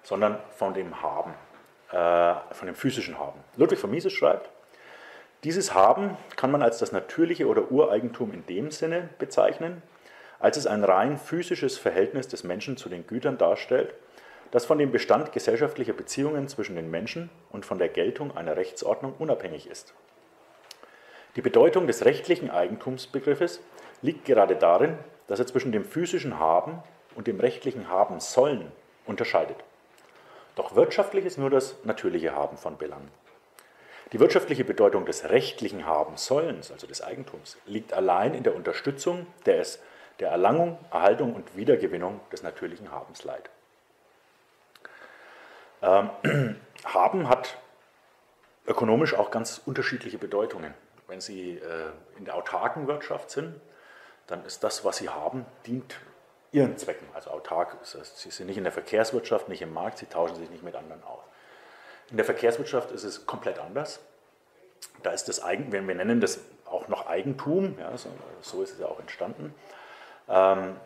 sondern 0.03 0.39
von 0.57 0.75
dem 0.75 1.03
Haben, 1.03 1.35
äh, 1.91 2.35
von 2.55 2.67
dem 2.67 2.75
physischen 2.75 3.19
Haben. 3.19 3.41
Ludwig 3.57 3.79
von 3.79 3.91
Mises 3.91 4.13
schreibt, 4.13 4.51
dieses 5.43 5.75
Haben 5.75 6.17
kann 6.37 6.51
man 6.51 6.63
als 6.63 6.79
das 6.79 6.93
natürliche 6.93 7.47
oder 7.47 7.71
Ureigentum 7.71 8.33
in 8.33 8.47
dem 8.47 8.71
Sinne 8.71 9.11
bezeichnen, 9.19 9.83
als 10.39 10.57
es 10.57 10.67
ein 10.67 10.85
rein 10.85 11.19
physisches 11.19 11.77
Verhältnis 11.79 12.29
des 12.29 12.45
Menschen 12.45 12.77
zu 12.77 12.89
den 12.89 13.07
Gütern 13.07 13.37
darstellt, 13.37 13.95
das 14.55 14.67
von 14.67 14.79
dem 14.79 14.93
Bestand 14.93 15.33
gesellschaftlicher 15.33 15.95
Beziehungen 15.95 16.47
zwischen 16.47 16.77
den 16.77 16.89
Menschen 16.89 17.29
und 17.51 17.67
von 17.67 17.79
der 17.79 17.89
Geltung 17.89 18.37
einer 18.37 18.57
Rechtsordnung 18.57 19.13
unabhängig 19.19 19.69
ist. 19.69 19.95
Die 21.35 21.43
Bedeutung 21.43 21.89
des 21.89 22.05
rechtlichen 22.05 22.53
Eigentumsbegriffes 22.53 23.61
liegt 24.01 24.25
gerade 24.25 24.55
darin, 24.55 24.97
dass 25.27 25.41
er 25.41 25.49
zwischen 25.49 25.73
dem 25.73 25.85
physischen 25.85 26.39
Haben 26.39 26.79
und 27.17 27.27
dem 27.27 27.41
rechtlichen 27.41 27.89
Haben 27.89 28.21
sollen 28.21 28.71
unterscheidet. 29.07 29.57
Doch 30.55 30.77
wirtschaftlich 30.77 31.25
ist 31.25 31.37
nur 31.37 31.51
das 31.51 31.75
natürliche 31.83 32.37
Haben 32.37 32.57
von 32.57 32.79
Belang. 32.79 33.09
Die 34.13 34.21
wirtschaftliche 34.21 34.65
Bedeutung 34.65 35.05
des 35.05 35.31
rechtlichen 35.31 35.85
Habensollens, 35.85 36.71
also 36.71 36.87
des 36.87 37.03
Eigentums, 37.03 37.57
liegt 37.67 37.93
allein 37.93 38.35
in 38.35 38.45
der 38.45 38.55
Unterstützung, 38.55 39.27
der 39.47 39.59
es 39.59 39.83
der 40.21 40.29
Erlangung, 40.29 40.79
Erhaltung 40.93 41.35
und 41.35 41.57
Wiedergewinnung 41.57 42.21
des 42.31 42.45
natürlichen 42.45 42.93
Habens 42.93 43.25
leiht. 43.25 43.51
Ähm, 45.85 46.57
haben 46.85 47.29
hat 47.29 47.59
ökonomisch 48.67 49.15
auch 49.15 49.31
ganz 49.31 49.61
unterschiedliche 49.65 50.19
Bedeutungen. 50.19 50.73
Wenn 51.07 51.21
Sie 51.21 51.59
äh, 51.59 51.91
in 52.19 52.25
der 52.25 52.35
autarken 52.35 52.87
Wirtschaft 52.87 53.31
sind, 53.31 53.61
dann 54.27 54.45
ist 54.47 54.65
das, 54.65 54.85
was 54.85 54.97
Sie 54.97 55.11
haben, 55.11 55.45
dient 55.67 55.97
Ihren 56.51 56.79
Zwecken. 56.79 57.07
Also 57.13 57.31
autark 57.31 57.77
ist 57.83 57.95
das. 57.95 58.19
Sie 58.21 58.31
sind 58.31 58.47
nicht 58.47 58.57
in 58.57 58.65
der 58.65 58.73
Verkehrswirtschaft, 58.73 59.49
nicht 59.49 59.61
im 59.61 59.75
Markt, 59.75 59.99
Sie 59.99 60.07
tauschen 60.07 60.37
sich 60.37 60.49
nicht 60.51 60.63
mit 60.63 60.75
anderen 60.75 61.03
aus. 61.05 61.23
In 62.11 62.17
der 62.17 62.25
Verkehrswirtschaft 62.25 62.91
ist 62.91 63.05
es 63.05 63.27
komplett 63.27 63.59
anders. 63.59 64.01
Da 65.03 65.11
ist 65.11 65.29
das 65.29 65.43
Eigen, 65.43 65.73
wir 65.73 65.83
nennen 65.83 66.21
das 66.21 66.41
auch 66.65 66.89
noch 66.89 67.07
Eigentum, 67.07 67.77
ja, 67.79 67.97
so, 67.97 68.09
so, 68.41 68.63
ist 68.63 68.73
es 68.73 68.79
ja 68.79 68.87
auch 68.87 69.01
entstanden. 69.01 69.55
Ähm, 70.29 70.77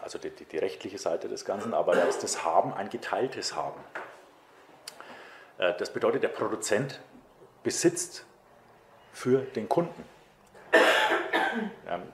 also 0.00 0.18
die, 0.18 0.30
die, 0.30 0.44
die, 0.44 0.58
rechtliche 0.58 0.98
Seite 0.98 1.28
des 1.28 1.44
Ganzen, 1.44 1.74
aber 1.74 1.94
da 1.94 2.02
ist 2.04 2.22
das 2.22 2.44
Haben 2.44 2.72
ein 2.72 2.88
geteiltes 2.88 3.54
Haben. 3.54 3.80
Äh, 5.60 5.74
das 5.78 5.92
bedeutet, 5.92 6.22
der 6.22 6.28
Produzent 6.28 7.00
besitzt 7.62 8.24
für 9.12 9.38
den 9.38 9.68
Kunden. 9.68 10.04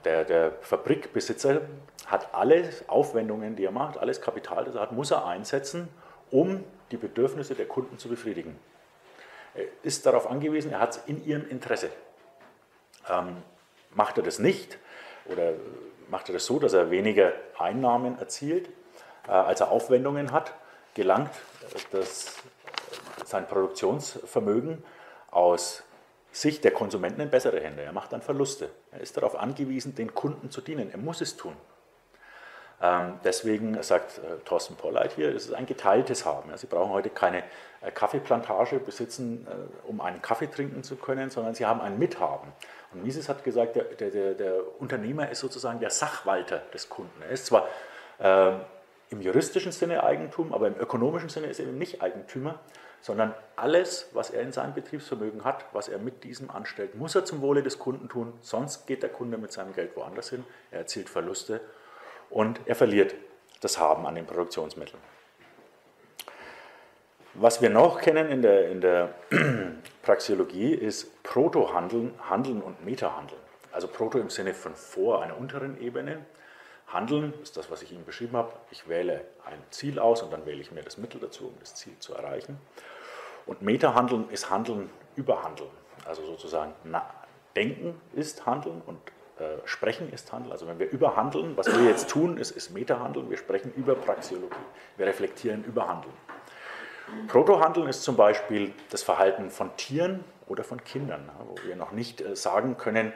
Der, 0.05 0.25
der, 0.25 0.53
Fabrikbesitzer 0.63 1.61
hat 2.07 2.35
alle 2.35 2.71
Aufwendungen, 2.87 3.55
die 3.55 3.65
er 3.65 3.71
macht, 3.71 3.99
alles 3.99 4.21
Kapital, 4.21 4.65
das 4.65 4.75
er 4.75 4.81
hat, 4.81 4.93
muss 4.93 5.11
er 5.11 5.27
einsetzen, 5.27 5.89
um 6.31 6.65
die 6.91 6.97
Bedürfnisse 6.97 7.55
der 7.55 7.67
Kunden 7.67 7.99
zu 7.99 8.09
befriedigen. 8.09 8.59
Er 9.55 9.65
ist 9.83 10.07
darauf 10.07 10.27
angewiesen, 10.27 10.73
er 10.73 10.81
hat 10.81 10.97
es 10.97 11.03
in 11.07 11.25
ihrem 11.25 11.49
Interesse. 11.49 11.91
Ähm, 13.09 13.37
macht 13.95 14.17
er 14.17 14.25
das 14.25 14.39
nicht 14.39 14.79
oder 15.27 15.53
macht 16.09 16.31
er 16.31 16.35
das 16.35 16.47
so, 16.47 16.59
dass 16.59 16.73
er 16.73 16.91
weniger 16.91 17.33
Einnahmen 17.59 18.19
erzielt, 18.19 18.69
äh, 19.29 19.33
als 19.33 19.61
er 19.61 19.71
Aufwendungen 19.71 20.33
hat, 20.33 20.55
gelangt 20.95 21.33
das, 21.91 22.43
sein 23.27 23.47
Produktionsvermögen 23.47 24.83
aus 25.31 25.83
Sicht 26.33 26.65
der 26.65 26.71
Konsumenten 26.71 27.21
in 27.21 27.31
bessere 27.31 27.61
Hände. 27.61 27.83
Er 27.83 27.93
macht 27.93 28.13
dann 28.13 28.23
Verluste. 28.23 28.71
Er 28.93 29.01
ist 29.01 29.17
darauf 29.17 29.37
angewiesen, 29.37 29.95
den 29.95 30.15
Kunden 30.15 30.51
zu 30.51 30.61
dienen. 30.61 30.91
Er 30.91 30.99
muss 30.99 31.21
es 31.21 31.37
tun. 31.37 31.55
Ähm, 32.83 33.15
deswegen 33.25 33.83
sagt 33.83 34.19
äh, 34.19 34.39
Thorsten 34.45 34.77
Polleit 34.77 35.13
hier, 35.13 35.35
es 35.35 35.47
ist 35.47 35.55
ein 35.55 35.65
geteiltes 35.65 36.27
Haben. 36.27 36.55
Sie 36.57 36.67
brauchen 36.67 36.93
heute 36.93 37.09
keine 37.09 37.43
äh, 37.81 37.91
Kaffeeplantage 37.91 38.79
besitzen, 38.79 39.47
äh, 39.47 39.89
um 39.89 40.03
einen 40.03 40.21
Kaffee 40.21 40.49
trinken 40.49 40.83
zu 40.83 40.97
können, 40.97 41.31
sondern 41.31 41.55
Sie 41.55 41.65
haben 41.65 41.81
ein 41.81 41.99
Mithaben. 41.99 42.53
Und 42.93 43.03
Mises 43.03 43.31
hat 43.31 43.45
gesagt, 43.45 43.77
der, 43.77 43.85
der, 43.85 44.35
der 44.35 44.81
Unternehmer 44.81 45.31
ist 45.31 45.41
sozusagen 45.41 45.81
der 45.81 45.91
Sachwalter 45.91 46.63
des 46.75 46.89
Kunden. 46.89 47.23
Er 47.23 47.31
ist 47.31 47.47
zwar 47.47 47.67
Äh, 48.19 48.53
Im 49.11 49.21
juristischen 49.21 49.73
Sinne 49.73 50.03
Eigentum, 50.03 50.53
aber 50.53 50.67
im 50.67 50.77
ökonomischen 50.81 51.29
Sinne 51.29 51.47
ist 51.47 51.61
er 51.61 51.67
eben 51.67 51.79
nicht 51.79 52.03
Eigentümer, 52.03 52.59
sondern 53.01 53.35
alles, 53.57 54.09
was 54.13 54.31
er 54.31 54.43
in 54.43 54.53
seinem 54.53 54.75
Betriebsvermögen 54.75 55.45
hat, 55.45 55.65
was 55.73 55.89
er 55.89 55.99
mit 55.99 56.25
diesem 56.25 56.51
anstellt, 56.51 56.95
muss 56.95 57.15
er 57.15 57.25
zum 57.25 57.41
Wohle 57.41 57.63
des 57.63 57.79
Kunden 57.79 58.09
tun, 58.09 58.33
sonst 58.41 58.87
geht 58.87 59.03
der 59.03 59.11
Kunde 59.11 59.39
mit 59.39 59.53
seinem 59.53 59.75
Geld 59.75 59.97
woanders 59.97 60.31
hin, 60.31 60.45
er 60.71 60.81
erzielt 60.81 61.09
Verluste 61.09 61.61
und 62.31 62.61
er 62.67 62.75
verliert 62.75 63.15
das 63.61 63.79
Haben 63.79 64.07
an 64.07 64.15
den 64.15 64.27
Produktionsmitteln. 64.27 65.01
Was 67.35 67.61
wir 67.61 67.69
noch 67.69 68.01
kennen 68.01 68.31
in 68.31 68.41
der, 68.41 68.71
in 68.71 68.81
der 68.81 69.15
Praxeologie 70.03 70.73
ist 70.73 71.23
Protohandeln, 71.23 72.15
Handeln 72.31 72.63
und 72.63 72.83
Metahandeln. 72.85 73.41
Also 73.73 73.89
Proto 73.89 74.19
im 74.19 74.31
Sinne 74.31 74.55
von 74.55 74.75
vor 74.75 75.23
einer 75.23 75.37
unteren 75.37 75.79
Ebene. 75.79 76.25
Handeln 76.89 77.35
ist 77.43 77.57
das, 77.57 77.71
was 77.71 77.83
ich 77.83 77.93
Ihnen 77.93 78.05
beschrieben 78.05 78.37
habe. 78.37 78.53
Ich 78.71 78.89
wähle 78.89 79.25
ein 79.45 79.59
Ziel 79.71 79.99
aus 79.99 80.23
und 80.23 80.33
dann 80.33 80.47
wähle 80.47 80.61
ich 80.61 80.71
mir 80.71 80.83
das 80.83 80.99
Mittel 80.99 81.21
dazu, 81.21 81.49
um 81.49 81.55
das 81.61 81.75
Ziel 81.75 81.99
zu 81.99 82.15
erreichen. 82.15 82.59
Und 83.45 83.63
Metahandeln 83.63 84.29
ist 84.31 84.51
Handeln 84.51 84.91
über 85.17 85.43
Handeln. 85.43 85.71
Also 86.05 86.25
sozusagen 86.25 86.73
na, 86.85 87.09
Denken 87.57 88.01
ist 88.13 88.47
Handeln 88.47 88.83
und 88.85 88.99
äh, 89.39 89.59
Sprechen 89.67 90.13
ist 90.13 90.33
Handeln. 90.33 90.53
Also 90.53 90.67
wenn 90.67 90.79
wir 90.79 90.91
überhandeln, 90.91 91.57
was 91.57 91.67
wir 91.67 91.89
jetzt 91.89 92.09
tun, 92.09 92.39
ist, 92.39 92.51
ist 92.53 92.71
Metahandeln. 92.71 93.31
Wir 93.31 93.37
sprechen 93.37 93.73
über 93.75 93.95
Praxeologie. 93.95 94.55
Wir 94.97 95.07
reflektieren 95.07 95.65
über 95.65 95.89
Handeln. 95.89 96.15
Protohandeln 97.29 97.89
ist 97.89 98.03
zum 98.03 98.17
Beispiel 98.17 98.73
das 98.91 99.03
Verhalten 99.03 99.51
von 99.51 99.77
Tieren 99.77 100.25
oder 100.49 100.65
von 100.65 100.83
Kindern, 100.83 101.31
wo 101.49 101.57
wir 101.65 101.77
noch 101.77 101.93
nicht 101.93 102.21
äh, 102.21 102.37
sagen 102.37 102.77
können, 102.77 103.13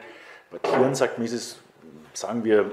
bei 0.49 0.57
Tieren 0.57 0.95
sagt 0.95 1.17
Mises, 1.17 1.59
sagen 2.13 2.43
wir, 2.43 2.71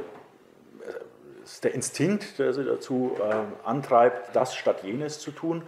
ist 1.53 1.65
der 1.65 1.75
Instinkt, 1.75 2.39
der 2.39 2.53
sie 2.53 2.65
dazu 2.65 3.17
äh, 3.19 3.67
antreibt, 3.67 4.35
das 4.35 4.55
statt 4.55 4.83
jenes 4.83 5.21
zu 5.21 5.31
tun. 5.31 5.63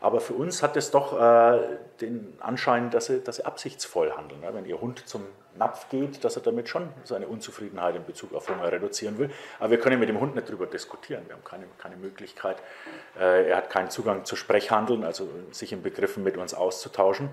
Aber 0.00 0.20
für 0.20 0.34
uns 0.34 0.64
hat 0.64 0.76
es 0.76 0.90
doch 0.90 1.18
äh, 1.18 1.60
den 2.00 2.36
Anschein, 2.40 2.90
dass 2.90 3.06
sie, 3.06 3.20
dass 3.20 3.36
sie 3.36 3.44
absichtsvoll 3.44 4.12
handeln. 4.16 4.42
Ja? 4.42 4.52
Wenn 4.52 4.66
Ihr 4.66 4.80
Hund 4.80 5.06
zum 5.06 5.22
Napf 5.56 5.88
geht, 5.90 6.24
dass 6.24 6.34
er 6.34 6.42
damit 6.42 6.68
schon 6.68 6.88
seine 7.04 7.28
Unzufriedenheit 7.28 7.94
in 7.94 8.04
Bezug 8.04 8.34
auf 8.34 8.48
Hunger 8.48 8.72
reduzieren 8.72 9.18
will. 9.18 9.30
Aber 9.60 9.70
wir 9.70 9.78
können 9.78 10.00
mit 10.00 10.08
dem 10.08 10.18
Hund 10.18 10.34
nicht 10.34 10.48
darüber 10.48 10.66
diskutieren. 10.66 11.22
Wir 11.26 11.34
haben 11.34 11.44
keine, 11.44 11.66
keine 11.78 11.96
Möglichkeit. 11.96 12.56
Äh, 13.16 13.50
er 13.50 13.56
hat 13.56 13.70
keinen 13.70 13.90
Zugang 13.90 14.24
zu 14.24 14.34
Sprechhandeln, 14.34 15.04
also 15.04 15.28
sich 15.52 15.72
in 15.72 15.82
Begriffen 15.82 16.24
mit 16.24 16.36
uns 16.36 16.52
auszutauschen. 16.52 17.30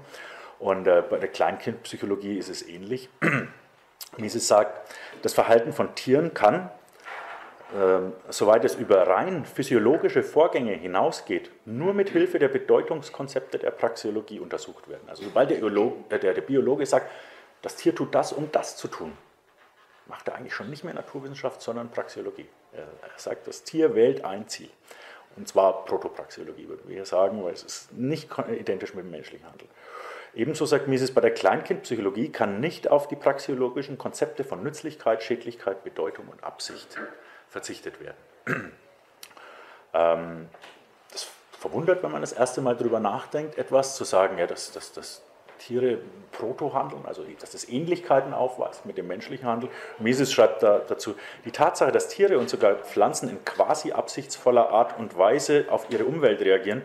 Und 0.59 0.87
äh, 0.87 1.01
bei 1.09 1.17
der 1.17 1.29
Kleinkindpsychologie 1.29 2.37
ist 2.37 2.49
es 2.49 2.67
ähnlich. 2.67 3.09
Mises 4.17 4.47
sagt, 4.47 4.93
das 5.23 5.33
Verhalten 5.33 5.73
von 5.73 5.95
Tieren 5.95 6.35
kann 6.35 6.69
soweit 8.29 8.65
es 8.65 8.75
über 8.75 9.07
rein 9.07 9.45
physiologische 9.45 10.23
Vorgänge 10.23 10.73
hinausgeht, 10.73 11.51
nur 11.65 11.93
mit 11.93 12.09
Hilfe 12.09 12.39
der 12.39 12.47
Bedeutungskonzepte 12.47 13.59
der 13.59 13.69
Praxeologie 13.69 14.39
untersucht 14.39 14.89
werden. 14.89 15.07
Also 15.07 15.23
sobald 15.23 15.51
der, 15.51 15.57
Biologe, 15.57 15.95
äh, 16.09 16.17
der, 16.17 16.33
der 16.33 16.41
Biologe 16.41 16.85
sagt, 16.85 17.11
das 17.61 17.75
Tier 17.75 17.93
tut 17.93 18.15
das, 18.15 18.33
um 18.33 18.51
das 18.51 18.75
zu 18.75 18.87
tun, 18.87 19.15
macht 20.07 20.27
er 20.27 20.35
eigentlich 20.35 20.55
schon 20.55 20.69
nicht 20.69 20.83
mehr 20.83 20.95
Naturwissenschaft, 20.95 21.61
sondern 21.61 21.91
Praxeologie. 21.91 22.47
Er 22.71 22.87
sagt, 23.17 23.47
das 23.47 23.63
Tier 23.63 23.93
wählt 23.93 24.23
ein 24.25 24.47
Ziel. 24.47 24.69
Und 25.35 25.47
zwar 25.47 25.85
Protopraxeologie, 25.85 26.67
würden 26.67 26.87
wir 26.87 26.95
hier 26.95 27.05
sagen, 27.05 27.43
weil 27.43 27.53
es 27.53 27.63
ist 27.63 27.93
nicht 27.93 28.29
identisch 28.49 28.95
mit 28.95 29.05
dem 29.05 29.11
menschlichen 29.11 29.45
Handeln. 29.45 29.69
Ebenso 30.33 30.65
sagt 30.65 30.87
Mises, 30.87 31.13
bei 31.13 31.21
der 31.21 31.33
Kleinkindpsychologie 31.33 32.29
kann 32.31 32.59
nicht 32.59 32.89
auf 32.89 33.07
die 33.07 33.15
praxeologischen 33.15 33.97
Konzepte 33.97 34.43
von 34.43 34.63
Nützlichkeit, 34.63 35.21
Schädlichkeit, 35.21 35.83
Bedeutung 35.83 36.27
und 36.29 36.43
Absicht 36.43 36.97
verzichtet 37.49 37.99
werden. 37.99 38.73
Ähm, 39.91 40.49
das 41.11 41.27
verwundert, 41.57 42.03
wenn 42.03 42.11
man 42.11 42.21
das 42.21 42.31
erste 42.31 42.61
Mal 42.61 42.75
darüber 42.75 42.99
nachdenkt, 42.99 43.57
etwas 43.57 43.95
zu 43.95 44.03
sagen, 44.03 44.37
ja, 44.37 44.45
dass, 44.45 44.71
dass, 44.71 44.93
dass 44.93 45.23
Tiere 45.57 45.97
proto 46.31 46.73
handeln, 46.73 47.05
also 47.05 47.23
dass 47.39 47.51
das 47.51 47.67
Ähnlichkeiten 47.67 48.33
aufweist 48.33 48.85
mit 48.85 48.97
dem 48.97 49.07
menschlichen 49.07 49.47
Handel. 49.47 49.69
Mises 49.99 50.31
schreibt 50.31 50.63
da, 50.63 50.79
dazu, 50.79 51.15
die 51.45 51.51
Tatsache, 51.51 51.91
dass 51.91 52.07
Tiere 52.07 52.39
und 52.39 52.49
sogar 52.49 52.75
Pflanzen 52.75 53.29
in 53.29 53.43
quasi 53.45 53.91
absichtsvoller 53.91 54.69
Art 54.69 54.97
und 54.97 55.17
Weise 55.17 55.65
auf 55.69 55.87
ihre 55.89 56.05
Umwelt 56.05 56.41
reagieren, 56.41 56.81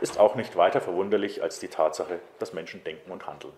ist 0.00 0.18
auch 0.18 0.34
nicht 0.34 0.56
weiter 0.56 0.80
verwunderlich 0.80 1.42
als 1.42 1.60
die 1.60 1.68
Tatsache, 1.68 2.18
dass 2.38 2.52
Menschen 2.52 2.82
denken 2.82 3.10
und 3.10 3.26
handeln. 3.26 3.52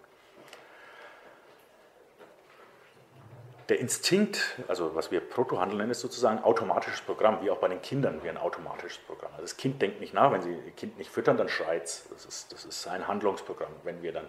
Der 3.68 3.80
Instinkt, 3.80 4.60
also 4.68 4.94
was 4.94 5.10
wir 5.10 5.20
Protohandel 5.20 5.78
nennen, 5.78 5.90
ist 5.90 6.00
sozusagen 6.00 6.42
automatisches 6.44 7.00
Programm, 7.00 7.38
wie 7.42 7.50
auch 7.50 7.58
bei 7.58 7.68
den 7.68 7.80
Kindern 7.80 8.22
wie 8.22 8.28
ein 8.28 8.36
automatisches 8.36 8.98
Programm. 8.98 9.30
Also 9.32 9.42
das 9.42 9.56
Kind 9.56 9.80
denkt 9.80 10.00
nicht 10.00 10.12
nach, 10.12 10.32
wenn 10.32 10.42
Sie 10.42 10.54
das 10.54 10.76
Kind 10.76 10.98
nicht 10.98 11.10
füttern, 11.10 11.38
dann 11.38 11.48
schreit 11.48 11.84
es. 11.84 12.06
Das 12.10 12.26
ist, 12.26 12.52
das 12.52 12.66
ist 12.66 12.86
ein 12.86 13.08
Handlungsprogramm. 13.08 13.72
Wenn 13.82 14.02
wir 14.02 14.12
dann 14.12 14.26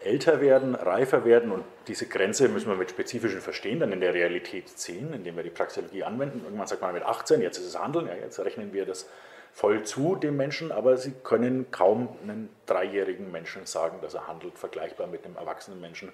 älter 0.00 0.40
werden, 0.40 0.74
reifer 0.74 1.24
werden 1.24 1.52
und 1.52 1.64
diese 1.86 2.06
Grenze 2.06 2.48
müssen 2.48 2.68
wir 2.68 2.76
mit 2.76 2.90
spezifischen 2.90 3.40
Verstehen 3.40 3.80
dann 3.80 3.92
in 3.92 4.00
der 4.00 4.14
Realität 4.14 4.68
ziehen, 4.68 5.12
indem 5.12 5.36
wir 5.36 5.42
die 5.42 5.50
Praxeologie 5.50 6.02
anwenden. 6.02 6.42
Irgendwann 6.42 6.66
sagt 6.66 6.82
man 6.82 6.94
mit 6.94 7.04
18, 7.04 7.42
jetzt 7.42 7.58
ist 7.58 7.66
es 7.66 7.78
Handeln, 7.78 8.06
ja, 8.06 8.14
jetzt 8.14 8.40
rechnen 8.40 8.72
wir 8.72 8.86
das 8.86 9.08
voll 9.52 9.82
zu 9.82 10.16
dem 10.16 10.36
Menschen, 10.36 10.72
aber 10.72 10.96
Sie 10.96 11.12
können 11.22 11.70
kaum 11.70 12.08
einem 12.22 12.48
dreijährigen 12.66 13.30
Menschen 13.30 13.66
sagen, 13.66 13.98
dass 14.00 14.14
er 14.14 14.26
handelt, 14.26 14.58
vergleichbar 14.58 15.06
mit 15.06 15.24
einem 15.24 15.36
erwachsenen 15.36 15.80
Menschen. 15.80 16.12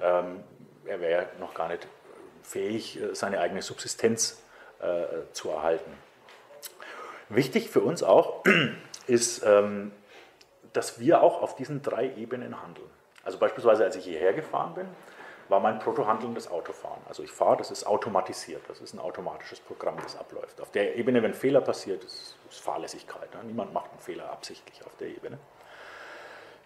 Ähm, 0.00 0.40
er 0.84 1.00
wäre 1.00 1.26
noch 1.38 1.54
gar 1.54 1.68
nicht 1.68 1.86
fähig, 2.42 3.00
äh, 3.00 3.14
seine 3.14 3.40
eigene 3.40 3.62
Subsistenz 3.62 4.42
äh, 4.80 5.32
zu 5.32 5.50
erhalten. 5.50 5.92
Wichtig 7.28 7.70
für 7.70 7.80
uns 7.80 8.02
auch 8.02 8.44
ist, 9.06 9.42
ähm, 9.44 9.92
dass 10.72 11.00
wir 11.00 11.22
auch 11.22 11.42
auf 11.42 11.56
diesen 11.56 11.82
drei 11.82 12.12
Ebenen 12.16 12.62
handeln. 12.62 12.88
Also 13.24 13.38
beispielsweise, 13.38 13.84
als 13.84 13.96
ich 13.96 14.04
hierher 14.04 14.32
gefahren 14.32 14.74
bin, 14.74 14.86
war 15.48 15.60
mein 15.60 15.78
Protohandeln 15.80 16.34
das 16.34 16.50
Autofahren. 16.50 17.02
Also 17.08 17.22
ich 17.22 17.30
fahre, 17.30 17.56
das 17.56 17.70
ist 17.70 17.84
automatisiert, 17.84 18.62
das 18.68 18.80
ist 18.80 18.94
ein 18.94 19.00
automatisches 19.00 19.60
Programm, 19.60 19.96
das 20.02 20.16
abläuft. 20.16 20.60
Auf 20.60 20.70
der 20.70 20.96
Ebene, 20.96 21.22
wenn 21.22 21.34
Fehler 21.34 21.60
passiert, 21.60 22.04
ist, 22.04 22.36
ist 22.48 22.60
Fahrlässigkeit. 22.60 23.34
Ne? 23.34 23.40
Niemand 23.44 23.72
macht 23.72 23.90
einen 23.90 24.00
Fehler 24.00 24.30
absichtlich 24.30 24.84
auf 24.86 24.96
der 24.96 25.08
Ebene. 25.08 25.38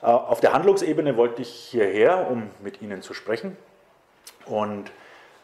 Äh, 0.03 0.07
auf 0.07 0.41
der 0.41 0.53
Handlungsebene 0.53 1.17
wollte 1.17 1.43
ich 1.43 1.49
hierher, 1.49 2.31
um 2.31 2.51
mit 2.61 2.83
Ihnen 2.83 3.01
zu 3.01 3.15
sprechen. 3.15 3.57
Und 4.47 4.91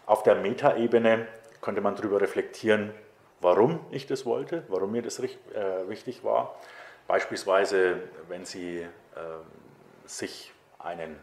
auf 0.07 0.23
der 0.23 0.35
Metaebene 0.35 1.27
könnte 1.61 1.81
man 1.81 1.97
darüber 1.97 2.21
reflektieren, 2.21 2.93
warum 3.41 3.81
ich 3.91 4.07
das 4.07 4.27
wollte, 4.27 4.65
warum 4.69 4.93
mir 4.93 5.03
das 5.03 5.19
äh, 5.19 5.29
wichtig 5.89 6.25
war. 6.25 6.57
Beispielsweise, 7.07 8.03
wenn 8.29 8.45
Sie 8.45 8.81
äh, 8.81 8.87
sich 10.07 10.53
einen 10.79 11.19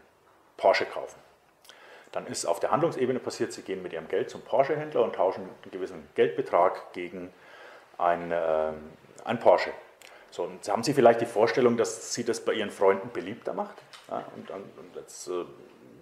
Porsche 0.56 0.84
kaufen. 0.84 1.18
Dann 2.12 2.26
ist 2.26 2.46
auf 2.46 2.60
der 2.60 2.70
Handlungsebene 2.70 3.20
passiert, 3.20 3.52
Sie 3.52 3.62
gehen 3.62 3.82
mit 3.82 3.92
Ihrem 3.92 4.08
Geld 4.08 4.30
zum 4.30 4.40
Porsche-Händler 4.42 5.02
und 5.02 5.14
tauschen 5.14 5.42
einen 5.42 5.70
gewissen 5.70 6.08
Geldbetrag 6.14 6.92
gegen 6.92 7.32
ein, 7.98 8.32
äh, 8.32 8.72
ein 9.24 9.38
Porsche. 9.38 9.70
So, 10.30 10.44
und 10.44 10.66
haben 10.68 10.82
Sie 10.82 10.94
vielleicht 10.94 11.20
die 11.20 11.26
Vorstellung, 11.26 11.76
dass 11.76 12.14
Sie 12.14 12.24
das 12.24 12.44
bei 12.44 12.54
Ihren 12.54 12.70
Freunden 12.70 13.10
beliebter 13.12 13.54
macht? 13.54 13.76
Ja, 14.08 14.24
und, 14.36 14.50
und, 14.50 14.96
jetzt 14.96 15.28
äh, 15.28 15.44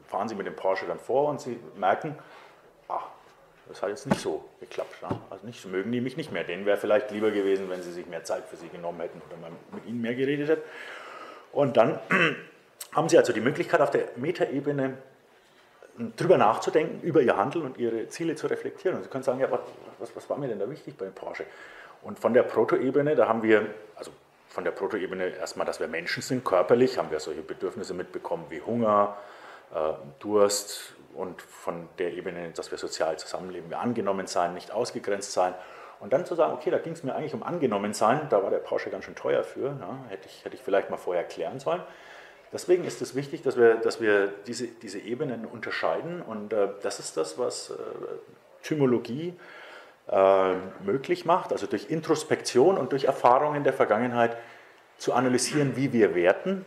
fahren 0.06 0.28
Sie 0.28 0.34
mit 0.34 0.46
dem 0.46 0.56
Porsche 0.56 0.86
dann 0.86 0.98
vor 0.98 1.28
und 1.28 1.40
Sie 1.40 1.58
merken, 1.76 2.16
ach, 2.88 3.06
das 3.68 3.82
hat 3.82 3.88
jetzt 3.88 4.06
nicht 4.06 4.20
so 4.20 4.44
geklappt. 4.60 5.02
Ne? 5.02 5.08
Also 5.30 5.44
nicht, 5.46 5.64
mögen 5.66 5.90
die 5.90 6.00
mich 6.00 6.16
nicht 6.16 6.32
mehr. 6.32 6.44
Denen 6.44 6.66
wäre 6.66 6.76
vielleicht 6.76 7.10
lieber 7.10 7.30
gewesen, 7.30 7.68
wenn 7.68 7.82
sie 7.82 7.92
sich 7.92 8.06
mehr 8.06 8.24
Zeit 8.24 8.44
für 8.44 8.56
sie 8.56 8.68
genommen 8.68 9.00
hätten 9.00 9.20
oder 9.28 9.36
man 9.38 9.52
mit 9.72 9.86
ihnen 9.86 10.00
mehr 10.00 10.14
geredet 10.14 10.48
hätte. 10.48 10.62
Und 11.52 11.76
dann 11.76 11.98
haben 12.94 13.08
sie 13.08 13.18
also 13.18 13.32
die 13.32 13.40
Möglichkeit, 13.40 13.80
auf 13.80 13.90
der 13.90 14.08
Metaebene 14.16 14.98
drüber 16.16 16.38
nachzudenken, 16.38 17.00
über 17.02 17.22
ihr 17.22 17.36
Handeln 17.36 17.64
und 17.64 17.78
ihre 17.78 18.08
Ziele 18.08 18.36
zu 18.36 18.46
reflektieren. 18.46 18.98
Und 18.98 19.04
sie 19.04 19.10
können 19.10 19.24
sagen, 19.24 19.40
ja, 19.40 19.48
was, 19.50 20.14
was 20.14 20.30
war 20.30 20.38
mir 20.38 20.48
denn 20.48 20.58
da 20.58 20.70
wichtig 20.70 20.96
bei 20.96 21.06
Porsche? 21.06 21.44
Und 22.02 22.18
von 22.18 22.34
der 22.34 22.42
Protoebene, 22.42 23.16
da 23.16 23.26
haben 23.26 23.42
wir, 23.42 23.66
also 23.96 24.12
von 24.48 24.62
der 24.62 24.70
Protoebene 24.70 25.36
erstmal, 25.36 25.66
dass 25.66 25.80
wir 25.80 25.88
Menschen 25.88 26.22
sind, 26.22 26.44
körperlich, 26.44 26.98
haben 26.98 27.10
wir 27.10 27.18
solche 27.18 27.42
Bedürfnisse 27.42 27.94
mitbekommen 27.94 28.44
wie 28.50 28.60
Hunger, 28.60 29.16
Durst 30.20 30.94
und 31.16 31.42
von 31.42 31.88
der 31.98 32.14
Ebene, 32.14 32.50
dass 32.50 32.70
wir 32.70 32.78
sozial 32.78 33.18
zusammenleben, 33.18 33.70
wir 33.70 33.80
angenommen 33.80 34.26
sein, 34.26 34.54
nicht 34.54 34.70
ausgegrenzt 34.70 35.32
sein. 35.32 35.54
Und 35.98 36.12
dann 36.12 36.26
zu 36.26 36.34
sagen, 36.34 36.52
okay, 36.52 36.70
da 36.70 36.78
ging 36.78 36.92
es 36.92 37.02
mir 37.02 37.14
eigentlich 37.14 37.34
um 37.34 37.42
angenommen 37.42 37.94
sein, 37.94 38.26
da 38.28 38.42
war 38.42 38.50
der 38.50 38.58
Porsche 38.58 38.90
ganz 38.90 39.04
schön 39.04 39.14
teuer 39.14 39.42
für, 39.44 39.76
ja, 39.80 39.98
hätte, 40.08 40.28
ich, 40.28 40.44
hätte 40.44 40.54
ich 40.54 40.62
vielleicht 40.62 40.90
mal 40.90 40.98
vorher 40.98 41.24
klären 41.24 41.58
sollen. 41.58 41.82
Deswegen 42.52 42.84
ist 42.84 43.02
es 43.02 43.14
wichtig, 43.14 43.42
dass 43.42 43.56
wir, 43.56 43.76
dass 43.76 44.00
wir 44.00 44.28
diese, 44.46 44.68
diese 44.68 44.98
Ebenen 44.98 45.46
unterscheiden 45.46 46.22
und 46.22 46.52
äh, 46.52 46.68
das 46.82 47.00
ist 47.00 47.16
das, 47.16 47.38
was 47.38 47.70
äh, 47.70 47.74
Thymologie 48.62 49.34
äh, 50.08 50.54
möglich 50.84 51.24
macht, 51.24 51.52
also 51.52 51.66
durch 51.66 51.90
Introspektion 51.90 52.78
und 52.78 52.92
durch 52.92 53.04
Erfahrungen 53.04 53.64
der 53.64 53.72
Vergangenheit 53.72 54.36
zu 54.98 55.12
analysieren, 55.12 55.76
wie 55.76 55.92
wir 55.92 56.14
werten 56.14 56.64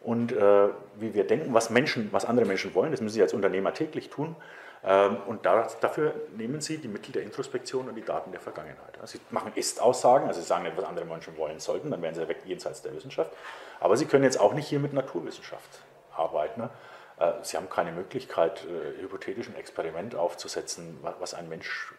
und 0.00 0.32
äh, 0.32 0.68
wie 0.96 1.14
wir 1.14 1.26
denken, 1.26 1.52
was 1.54 1.70
Menschen, 1.70 2.08
was 2.12 2.24
andere 2.24 2.46
Menschen 2.46 2.74
wollen. 2.74 2.90
Das 2.90 3.00
müssen 3.00 3.14
Sie 3.14 3.22
als 3.22 3.34
Unternehmer 3.34 3.74
täglich 3.74 4.10
tun. 4.10 4.36
Ähm, 4.84 5.16
und 5.26 5.44
dafür 5.44 6.14
nehmen 6.36 6.60
Sie 6.60 6.78
die 6.78 6.88
Mittel 6.88 7.12
der 7.12 7.22
Introspektion 7.22 7.88
und 7.88 7.96
die 7.96 8.04
Daten 8.04 8.30
der 8.30 8.40
Vergangenheit. 8.40 8.98
Sie 9.04 9.20
machen 9.30 9.52
Ist-Aussagen, 9.54 10.28
also 10.28 10.40
Sie 10.40 10.46
sagen 10.46 10.64
nicht, 10.64 10.76
was 10.76 10.84
andere 10.84 11.04
Menschen 11.04 11.36
wollen 11.36 11.58
sollten, 11.58 11.90
dann 11.90 12.00
wären 12.00 12.14
Sie 12.14 12.28
weg 12.28 12.38
jenseits 12.44 12.82
der 12.82 12.94
Wissenschaft. 12.94 13.32
Aber 13.80 13.96
Sie 13.96 14.06
können 14.06 14.24
jetzt 14.24 14.38
auch 14.40 14.54
nicht 14.54 14.68
hier 14.68 14.78
mit 14.78 14.92
Naturwissenschaft 14.92 15.80
arbeiten. 16.16 16.62
Ne? 16.62 16.70
Äh, 17.18 17.32
Sie 17.42 17.56
haben 17.56 17.68
keine 17.68 17.90
Möglichkeit, 17.92 18.64
äh, 18.64 19.02
hypothetisch 19.02 19.48
ein 19.48 19.56
Experiment 19.56 20.14
aufzusetzen, 20.14 20.98
was 21.18 21.34
ein 21.34 21.48
Mensch 21.48 21.92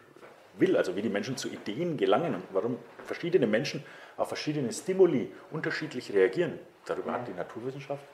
will, 0.58 0.76
also 0.76 0.96
wie 0.96 1.02
die 1.02 1.08
Menschen 1.08 1.36
zu 1.36 1.48
Ideen 1.48 1.96
gelangen 1.96 2.34
und 2.34 2.44
warum 2.52 2.78
verschiedene 3.06 3.46
Menschen 3.46 3.84
auf 4.16 4.28
verschiedene 4.28 4.72
Stimuli 4.72 5.32
unterschiedlich 5.50 6.12
reagieren. 6.12 6.58
Darüber 6.84 7.12
hat 7.12 7.28
die 7.28 7.32
Naturwissenschaft 7.32 8.04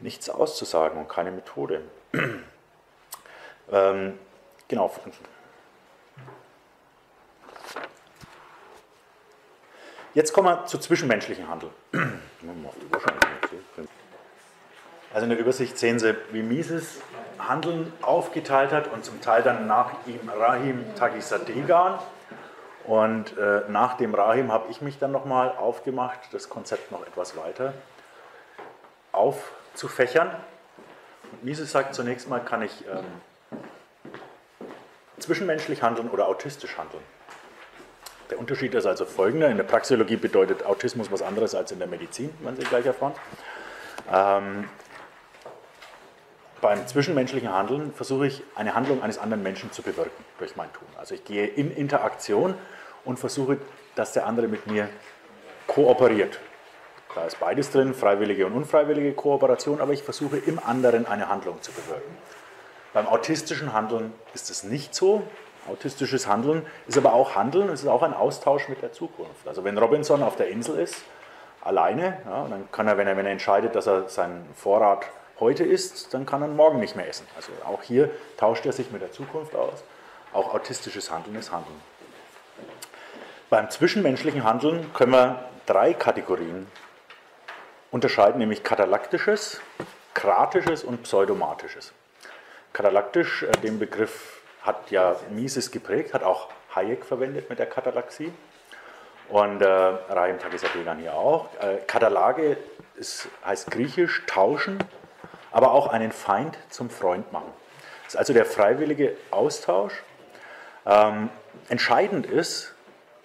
nichts 0.00 0.28
auszusagen 0.28 0.98
und 0.98 1.08
keine 1.08 1.30
Methode. 1.30 1.82
ähm, 3.72 4.18
genau. 4.68 4.94
Jetzt 10.14 10.32
kommen 10.32 10.48
wir 10.48 10.66
zu 10.66 10.78
zwischenmenschlichen 10.78 11.48
Handel. 11.48 11.70
Also 15.14 15.24
in 15.24 15.30
der 15.30 15.38
Übersicht 15.38 15.76
sehen 15.78 15.98
Sie, 15.98 16.16
wie 16.32 16.42
Mises 16.42 17.00
Handeln 17.48 17.92
aufgeteilt 18.02 18.72
hat 18.72 18.92
und 18.92 19.04
zum 19.04 19.20
Teil 19.20 19.42
dann 19.42 19.66
nach 19.66 19.90
ihm 20.06 20.28
Rahim 20.28 20.84
Tagisadegan. 20.96 21.98
Und 22.84 23.36
äh, 23.38 23.62
nach 23.68 23.96
dem 23.96 24.14
Rahim 24.14 24.50
habe 24.50 24.70
ich 24.70 24.80
mich 24.80 24.98
dann 24.98 25.12
nochmal 25.12 25.50
aufgemacht, 25.56 26.18
das 26.32 26.48
Konzept 26.48 26.90
noch 26.90 27.06
etwas 27.06 27.36
weiter 27.36 27.74
aufzufächern. 29.12 30.30
Und 31.30 31.44
Mises 31.44 31.70
sagt 31.70 31.94
zunächst 31.94 32.28
mal, 32.28 32.40
kann 32.40 32.62
ich 32.62 32.84
ähm, 32.86 33.58
zwischenmenschlich 35.18 35.82
handeln 35.82 36.10
oder 36.10 36.26
autistisch 36.26 36.76
handeln. 36.76 37.02
Der 38.30 38.38
Unterschied 38.38 38.74
ist 38.74 38.86
also 38.86 39.04
folgender. 39.04 39.48
In 39.48 39.58
der 39.58 39.64
Praxeologie 39.64 40.16
bedeutet 40.16 40.64
Autismus 40.64 41.12
was 41.12 41.22
anderes 41.22 41.54
als 41.54 41.70
in 41.70 41.78
der 41.78 41.88
Medizin, 41.88 42.30
wenn 42.40 42.56
Sie 42.56 42.62
gleich 42.62 42.86
erfahren. 42.86 43.12
Ähm, 44.10 44.68
beim 46.62 46.86
zwischenmenschlichen 46.86 47.52
Handeln 47.52 47.92
versuche 47.92 48.28
ich, 48.28 48.42
eine 48.54 48.74
Handlung 48.74 49.02
eines 49.02 49.18
anderen 49.18 49.42
Menschen 49.42 49.72
zu 49.72 49.82
bewirken 49.82 50.24
durch 50.38 50.56
mein 50.56 50.72
Tun. 50.72 50.86
Also 50.96 51.14
ich 51.14 51.24
gehe 51.24 51.46
in 51.46 51.70
Interaktion 51.76 52.54
und 53.04 53.18
versuche, 53.18 53.58
dass 53.96 54.12
der 54.12 54.26
andere 54.26 54.48
mit 54.48 54.66
mir 54.68 54.88
kooperiert. 55.66 56.38
Da 57.14 57.26
ist 57.26 57.38
beides 57.40 57.70
drin, 57.70 57.92
freiwillige 57.92 58.46
und 58.46 58.54
unfreiwillige 58.54 59.12
Kooperation, 59.12 59.80
aber 59.80 59.92
ich 59.92 60.02
versuche 60.02 60.38
im 60.38 60.58
anderen 60.64 61.04
eine 61.04 61.28
Handlung 61.28 61.60
zu 61.60 61.72
bewirken. 61.72 62.16
Beim 62.94 63.06
autistischen 63.06 63.72
Handeln 63.72 64.14
ist 64.32 64.48
es 64.48 64.62
nicht 64.62 64.94
so. 64.94 65.22
Autistisches 65.68 66.26
Handeln 66.26 66.64
ist 66.86 66.96
aber 66.96 67.12
auch 67.12 67.34
Handeln, 67.34 67.68
es 67.70 67.82
ist 67.82 67.88
auch 67.88 68.02
ein 68.02 68.14
Austausch 68.14 68.68
mit 68.68 68.82
der 68.82 68.92
Zukunft. 68.92 69.46
Also 69.46 69.64
wenn 69.64 69.76
Robinson 69.78 70.22
auf 70.22 70.36
der 70.36 70.48
Insel 70.48 70.78
ist, 70.78 71.02
alleine, 71.60 72.18
ja, 72.24 72.46
dann 72.48 72.70
kann 72.70 72.86
er, 72.86 72.96
wenn 72.98 73.06
er, 73.06 73.16
wenn 73.16 73.26
er 73.26 73.32
entscheidet, 73.32 73.74
dass 73.74 73.86
er 73.86 74.08
seinen 74.08 74.48
Vorrat 74.54 75.06
heute 75.42 75.64
isst, 75.64 76.14
dann 76.14 76.24
kann 76.24 76.40
er 76.40 76.48
morgen 76.48 76.78
nicht 76.78 76.94
mehr 76.94 77.08
essen. 77.08 77.26
Also 77.36 77.50
auch 77.64 77.82
hier 77.82 78.10
tauscht 78.36 78.64
er 78.64 78.72
sich 78.72 78.92
mit 78.92 79.02
der 79.02 79.10
Zukunft 79.10 79.56
aus. 79.56 79.82
Auch 80.32 80.54
autistisches 80.54 81.10
Handeln 81.10 81.36
ist 81.36 81.50
Handeln. 81.50 81.78
Beim 83.50 83.68
zwischenmenschlichen 83.68 84.44
Handeln 84.44 84.94
können 84.94 85.12
wir 85.12 85.44
drei 85.66 85.94
Kategorien 85.94 86.68
unterscheiden, 87.90 88.38
nämlich 88.38 88.62
katalaktisches, 88.62 89.60
kratisches 90.14 90.84
und 90.84 91.02
pseudomatisches. 91.02 91.92
Katalaktisch, 92.72 93.42
äh, 93.42 93.50
den 93.62 93.78
Begriff 93.80 94.40
hat 94.62 94.90
ja 94.92 95.16
Mises 95.30 95.72
geprägt, 95.72 96.14
hat 96.14 96.22
auch 96.22 96.48
Hayek 96.74 97.04
verwendet 97.04 97.50
mit 97.50 97.58
der 97.58 97.66
Katalaxie 97.66 98.32
und 99.28 99.60
äh, 99.60 99.66
Rahim 99.66 100.38
Tagisadegan 100.38 100.98
hier 101.00 101.14
auch. 101.14 101.48
Äh, 101.60 101.78
Katalage 101.86 102.56
ist, 102.94 103.28
heißt 103.44 103.70
griechisch 103.70 104.22
tauschen, 104.26 104.78
aber 105.52 105.72
auch 105.72 105.88
einen 105.88 106.12
Feind 106.12 106.58
zum 106.70 106.90
Freund 106.90 107.32
machen. 107.32 107.52
Das 108.04 108.14
ist 108.14 108.18
also 108.18 108.32
der 108.32 108.44
freiwillige 108.44 109.16
Austausch. 109.30 110.02
Ähm, 110.84 111.30
entscheidend 111.68 112.26
ist 112.26 112.74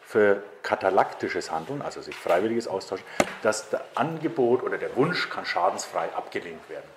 für 0.02 0.44
katalaktisches 0.64 1.52
Handeln, 1.52 1.82
also 1.82 2.02
sich 2.02 2.16
freiwilliges 2.16 2.68
Austauschen, 2.68 3.06
dass 3.42 3.70
das 3.70 3.82
Angebot 3.96 4.64
oder 4.64 4.78
der 4.78 4.96
Wunsch 4.96 5.30
kann 5.30 5.46
schadensfrei 5.46 6.10
abgelehnt 6.16 6.70
werden. 6.70 6.90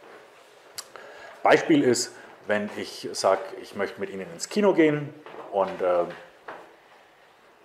Beispiel 1.43 1.83
ist, 1.83 2.13
wenn 2.47 2.69
ich 2.77 3.09
sage, 3.13 3.41
ich 3.63 3.75
möchte 3.75 4.01
mit 4.01 4.11
Ihnen 4.11 4.27
ins 4.33 4.49
Kino 4.49 4.75
gehen 4.75 5.13
und 5.53 5.81
äh, 5.83 6.05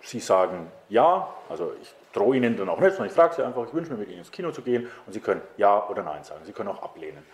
Sie 0.02 0.20
sagen 0.20 0.72
ja, 0.90 1.34
also 1.50 1.74
ich 1.82 1.94
drohe 2.14 2.38
Ihnen 2.38 2.56
dann 2.56 2.70
auch 2.70 2.80
nicht, 2.80 2.92
sondern 2.92 3.08
ich 3.08 3.14
frage 3.14 3.36
Sie 3.36 3.44
einfach, 3.44 3.66
ich 3.68 3.74
wünsche 3.74 3.92
mir 3.92 3.98
mit 3.98 4.10
Ihnen 4.10 4.20
ins 4.20 4.32
Kino 4.32 4.52
zu 4.52 4.62
gehen 4.62 4.88
und 5.06 5.14
Sie 5.14 5.20
können 5.20 5.42
ja 5.58 5.88
oder 5.90 6.04
nein 6.04 6.24
sagen. 6.24 6.46
Sie 6.46 6.54
können 6.54 6.70
auch 6.70 6.84
ablehnen. 6.84 7.26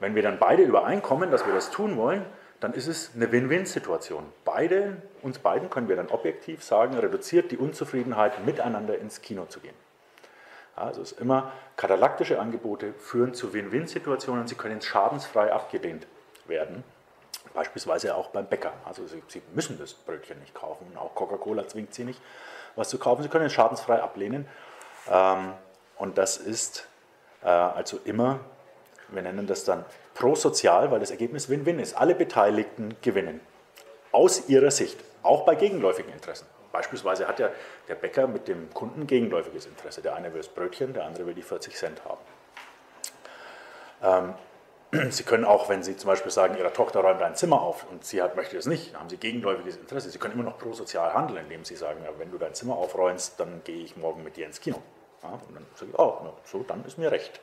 Wenn 0.00 0.14
wir 0.14 0.22
dann 0.22 0.38
beide 0.38 0.62
übereinkommen, 0.62 1.30
dass 1.30 1.46
wir 1.46 1.54
das 1.54 1.70
tun 1.70 1.96
wollen, 1.96 2.24
dann 2.60 2.72
ist 2.72 2.86
es 2.86 3.10
eine 3.14 3.30
Win-Win-Situation. 3.32 4.24
Beide, 4.44 5.02
uns 5.22 5.38
beiden 5.38 5.68
können 5.70 5.88
wir 5.88 5.96
dann 5.96 6.08
objektiv 6.08 6.64
sagen, 6.64 6.98
reduziert 6.98 7.50
die 7.50 7.58
Unzufriedenheit, 7.58 8.44
miteinander 8.44 8.98
ins 8.98 9.20
Kino 9.20 9.44
zu 9.46 9.60
gehen. 9.60 9.74
Also 10.74 11.00
es 11.00 11.12
ist 11.12 11.20
immer, 11.20 11.52
katalaktische 11.76 12.38
Angebote 12.38 12.92
führen 12.94 13.34
zu 13.34 13.52
Win-Win-Situationen, 13.52 14.46
sie 14.46 14.54
können 14.54 14.80
schadensfrei 14.80 15.52
abgelehnt 15.52 16.06
werden. 16.46 16.84
Beispielsweise 17.54 18.14
auch 18.14 18.28
beim 18.28 18.46
Bäcker. 18.46 18.74
Also 18.84 19.06
sie, 19.06 19.22
sie 19.28 19.42
müssen 19.54 19.78
das 19.78 19.94
Brötchen 19.94 20.38
nicht 20.40 20.54
kaufen, 20.54 20.86
auch 20.96 21.14
Coca-Cola 21.14 21.66
zwingt 21.66 21.94
sie 21.94 22.04
nicht, 22.04 22.20
was 22.74 22.90
zu 22.90 22.98
kaufen. 22.98 23.22
Sie 23.22 23.30
können 23.30 23.46
es 23.46 23.52
schadensfrei 23.54 24.02
ablehnen. 24.02 24.46
Ähm, 25.10 25.54
und 25.96 26.18
das 26.18 26.36
ist 26.36 26.86
äh, 27.42 27.48
also 27.48 27.98
immer 28.04 28.40
wir 29.08 29.22
nennen 29.22 29.46
das 29.46 29.64
dann 29.64 29.84
prosozial, 30.14 30.90
weil 30.90 31.00
das 31.00 31.10
Ergebnis 31.10 31.48
Win-Win 31.48 31.78
ist. 31.78 31.96
Alle 31.96 32.14
Beteiligten 32.14 32.96
gewinnen. 33.02 33.40
Aus 34.12 34.48
ihrer 34.48 34.70
Sicht, 34.70 34.98
auch 35.22 35.44
bei 35.44 35.54
gegenläufigen 35.54 36.12
Interessen. 36.12 36.46
Beispielsweise 36.72 37.26
hat 37.26 37.38
ja 37.38 37.50
der 37.88 37.94
Bäcker 37.94 38.26
mit 38.26 38.48
dem 38.48 38.72
Kunden 38.74 39.06
gegenläufiges 39.06 39.66
Interesse. 39.66 40.02
Der 40.02 40.14
eine 40.14 40.32
will 40.32 40.40
das 40.40 40.48
Brötchen, 40.48 40.92
der 40.92 41.04
andere 41.04 41.26
will 41.26 41.34
die 41.34 41.42
40 41.42 41.74
Cent 41.74 42.02
haben. 42.04 42.20
Ähm, 44.02 44.34
Sie 45.10 45.24
können 45.24 45.44
auch, 45.44 45.68
wenn 45.68 45.82
Sie 45.82 45.96
zum 45.96 46.08
Beispiel 46.08 46.30
sagen, 46.30 46.56
Ihre 46.56 46.72
Tochter 46.72 47.00
räumt 47.00 47.22
ein 47.22 47.34
Zimmer 47.34 47.60
auf 47.60 47.86
und 47.90 48.04
sie 48.04 48.22
hat, 48.22 48.36
möchte 48.36 48.56
das 48.56 48.66
nicht, 48.66 48.94
haben 48.94 49.08
Sie 49.08 49.16
gegenläufiges 49.16 49.76
Interesse. 49.76 50.10
Sie 50.10 50.18
können 50.18 50.34
immer 50.34 50.44
noch 50.44 50.58
prosozial 50.58 51.14
handeln, 51.14 51.44
indem 51.44 51.64
Sie 51.64 51.76
sagen, 51.76 52.00
ja, 52.04 52.10
wenn 52.18 52.30
du 52.30 52.38
dein 52.38 52.54
Zimmer 52.54 52.76
aufräumst, 52.76 53.40
dann 53.40 53.62
gehe 53.64 53.82
ich 53.82 53.96
morgen 53.96 54.22
mit 54.22 54.36
dir 54.36 54.46
ins 54.46 54.60
Kino. 54.60 54.80
Ja, 55.22 55.30
und 55.30 55.54
dann 55.54 55.66
sage 55.74 55.90
ich, 55.92 55.98
oh, 55.98 56.32
so, 56.44 56.62
dann 56.62 56.84
ist 56.84 56.98
mir 56.98 57.10
recht. 57.10 57.40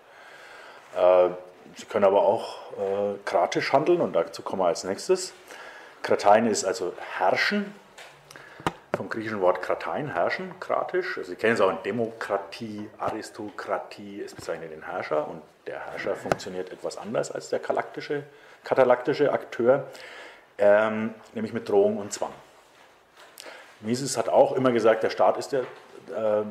Äh, 0.95 1.29
Sie 1.75 1.85
können 1.85 2.05
aber 2.05 2.21
auch 2.21 2.71
äh, 2.73 3.17
kratisch 3.25 3.73
handeln 3.73 3.99
und 3.99 4.13
dazu 4.13 4.43
kommen 4.43 4.61
wir 4.61 4.67
als 4.67 4.83
nächstes. 4.83 5.33
Kratein 6.03 6.45
ist 6.45 6.65
also 6.65 6.93
herrschen, 7.17 7.73
vom 8.95 9.09
griechischen 9.09 9.41
Wort 9.41 9.61
kratein, 9.63 10.13
herrschen, 10.13 10.53
kratisch. 10.59 11.17
Also 11.17 11.31
Sie 11.31 11.35
kennen 11.35 11.55
es 11.55 11.61
auch 11.61 11.71
in 11.71 11.81
Demokratie, 11.83 12.89
Aristokratie, 12.99 14.21
es 14.21 14.35
bezeichnet 14.35 14.71
den 14.71 14.83
Herrscher 14.83 15.27
und 15.27 15.41
der 15.65 15.79
Herrscher 15.79 16.15
funktioniert 16.15 16.71
etwas 16.71 16.97
anders 16.97 17.31
als 17.31 17.49
der 17.49 17.59
katalaktische, 17.59 18.23
katalaktische 18.63 19.31
Akteur, 19.31 19.87
ähm, 20.59 21.15
nämlich 21.33 21.53
mit 21.53 21.67
Drohung 21.67 21.97
und 21.97 22.13
Zwang. 22.13 22.33
Mises 23.79 24.17
hat 24.17 24.29
auch 24.29 24.51
immer 24.53 24.71
gesagt, 24.71 25.03
der 25.03 25.09
Staat 25.09 25.37
ist 25.37 25.53
der, 25.53 25.61
äh, 25.61 26.43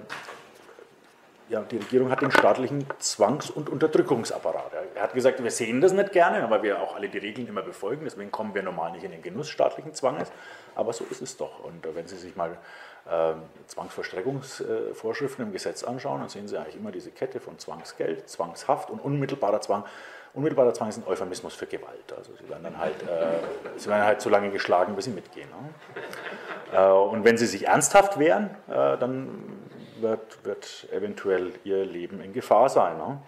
ja, 1.53 1.61
die 1.61 1.77
Regierung 1.77 2.11
hat 2.11 2.23
den 2.23 2.31
staatlichen 2.31 2.87
Zwangs- 2.99 3.51
und 3.51 3.69
Unterdrückungsapparat. 3.69 4.73
Er 4.95 5.03
hat 5.03 5.12
gesagt, 5.12 5.43
wir 5.43 5.51
sehen 5.51 5.83
das 5.83 5.93
nicht 5.93 6.11
gerne, 6.11 6.49
weil 6.49 6.62
wir 6.62 6.81
auch 6.81 6.97
alle 6.97 7.11
die 7.11 7.19
Regeln 7.19 7.47
immer 7.47 7.61
befolgen, 7.61 8.05
deswegen 8.05 8.31
kommen 8.31 8.55
wir 8.55 8.62
normal 8.62 8.93
nicht 8.93 9.05
in 9.05 9.11
den 9.11 9.21
Genuss 9.21 9.51
staatlichen 9.51 9.93
Zwanges, 9.93 10.33
aber 10.75 10.95
so 10.95 11.05
ist 11.11 11.21
es 11.21 11.37
doch. 11.37 11.62
Und 11.62 11.85
äh, 11.85 11.95
wenn 11.95 12.07
Sie 12.07 12.17
sich 12.17 12.37
mal 12.37 12.57
äh, 13.05 13.35
Zwangsverstreckungsvorschriften 13.67 15.45
im 15.45 15.53
Gesetz 15.53 15.85
anschauen, 15.85 16.21
dann 16.21 16.31
sehen 16.31 16.49
Sie 16.49 16.57
eigentlich 16.57 16.77
immer 16.77 16.91
diese 16.91 17.11
Kette 17.11 17.38
von 17.38 17.59
Zwangsgeld, 17.59 18.31
Zwangshaft 18.31 18.88
und 18.88 19.01
unmittelbarer 19.01 19.61
Zwang. 19.61 19.85
Unmittelbarer 20.33 20.73
Zwang 20.73 20.88
ist 20.88 20.97
ein 20.97 21.07
Euphemismus 21.07 21.55
für 21.55 21.67
Gewalt. 21.67 22.15
Also 22.17 22.33
Sie 22.41 22.49
werden 22.49 22.65
dann 22.65 22.79
halt, 22.79 23.03
äh, 23.03 23.77
Sie 23.77 23.91
werden 23.91 24.05
halt 24.05 24.23
so 24.23 24.31
lange 24.31 24.51
geschlagen, 24.51 24.97
bis 24.97 25.05
Sie 25.05 25.11
mitgehen. 25.11 25.51
Ne? 25.51 26.79
Äh, 26.79 26.91
und 26.91 27.27
wenn 27.27 27.37
Sie 27.37 27.45
sich 27.45 27.67
ernsthaft 27.67 28.19
wehren, 28.19 28.57
äh, 28.71 28.97
dann 28.97 29.61
wird, 30.03 30.45
wird 30.45 30.88
eventuell 30.93 31.53
ihr 31.65 31.85
Leben 31.85 32.21
in 32.21 32.33
Gefahr 32.33 32.69
sein. 32.69 32.99
Ne? 32.99 33.21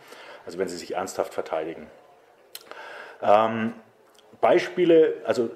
Also 0.44 0.58
wenn 0.58 0.68
sie 0.68 0.76
sich 0.76 0.94
ernsthaft 0.94 1.32
verteidigen. 1.32 1.88
Ähm, 3.22 3.74
Beispiele, 4.40 5.22
also 5.24 5.50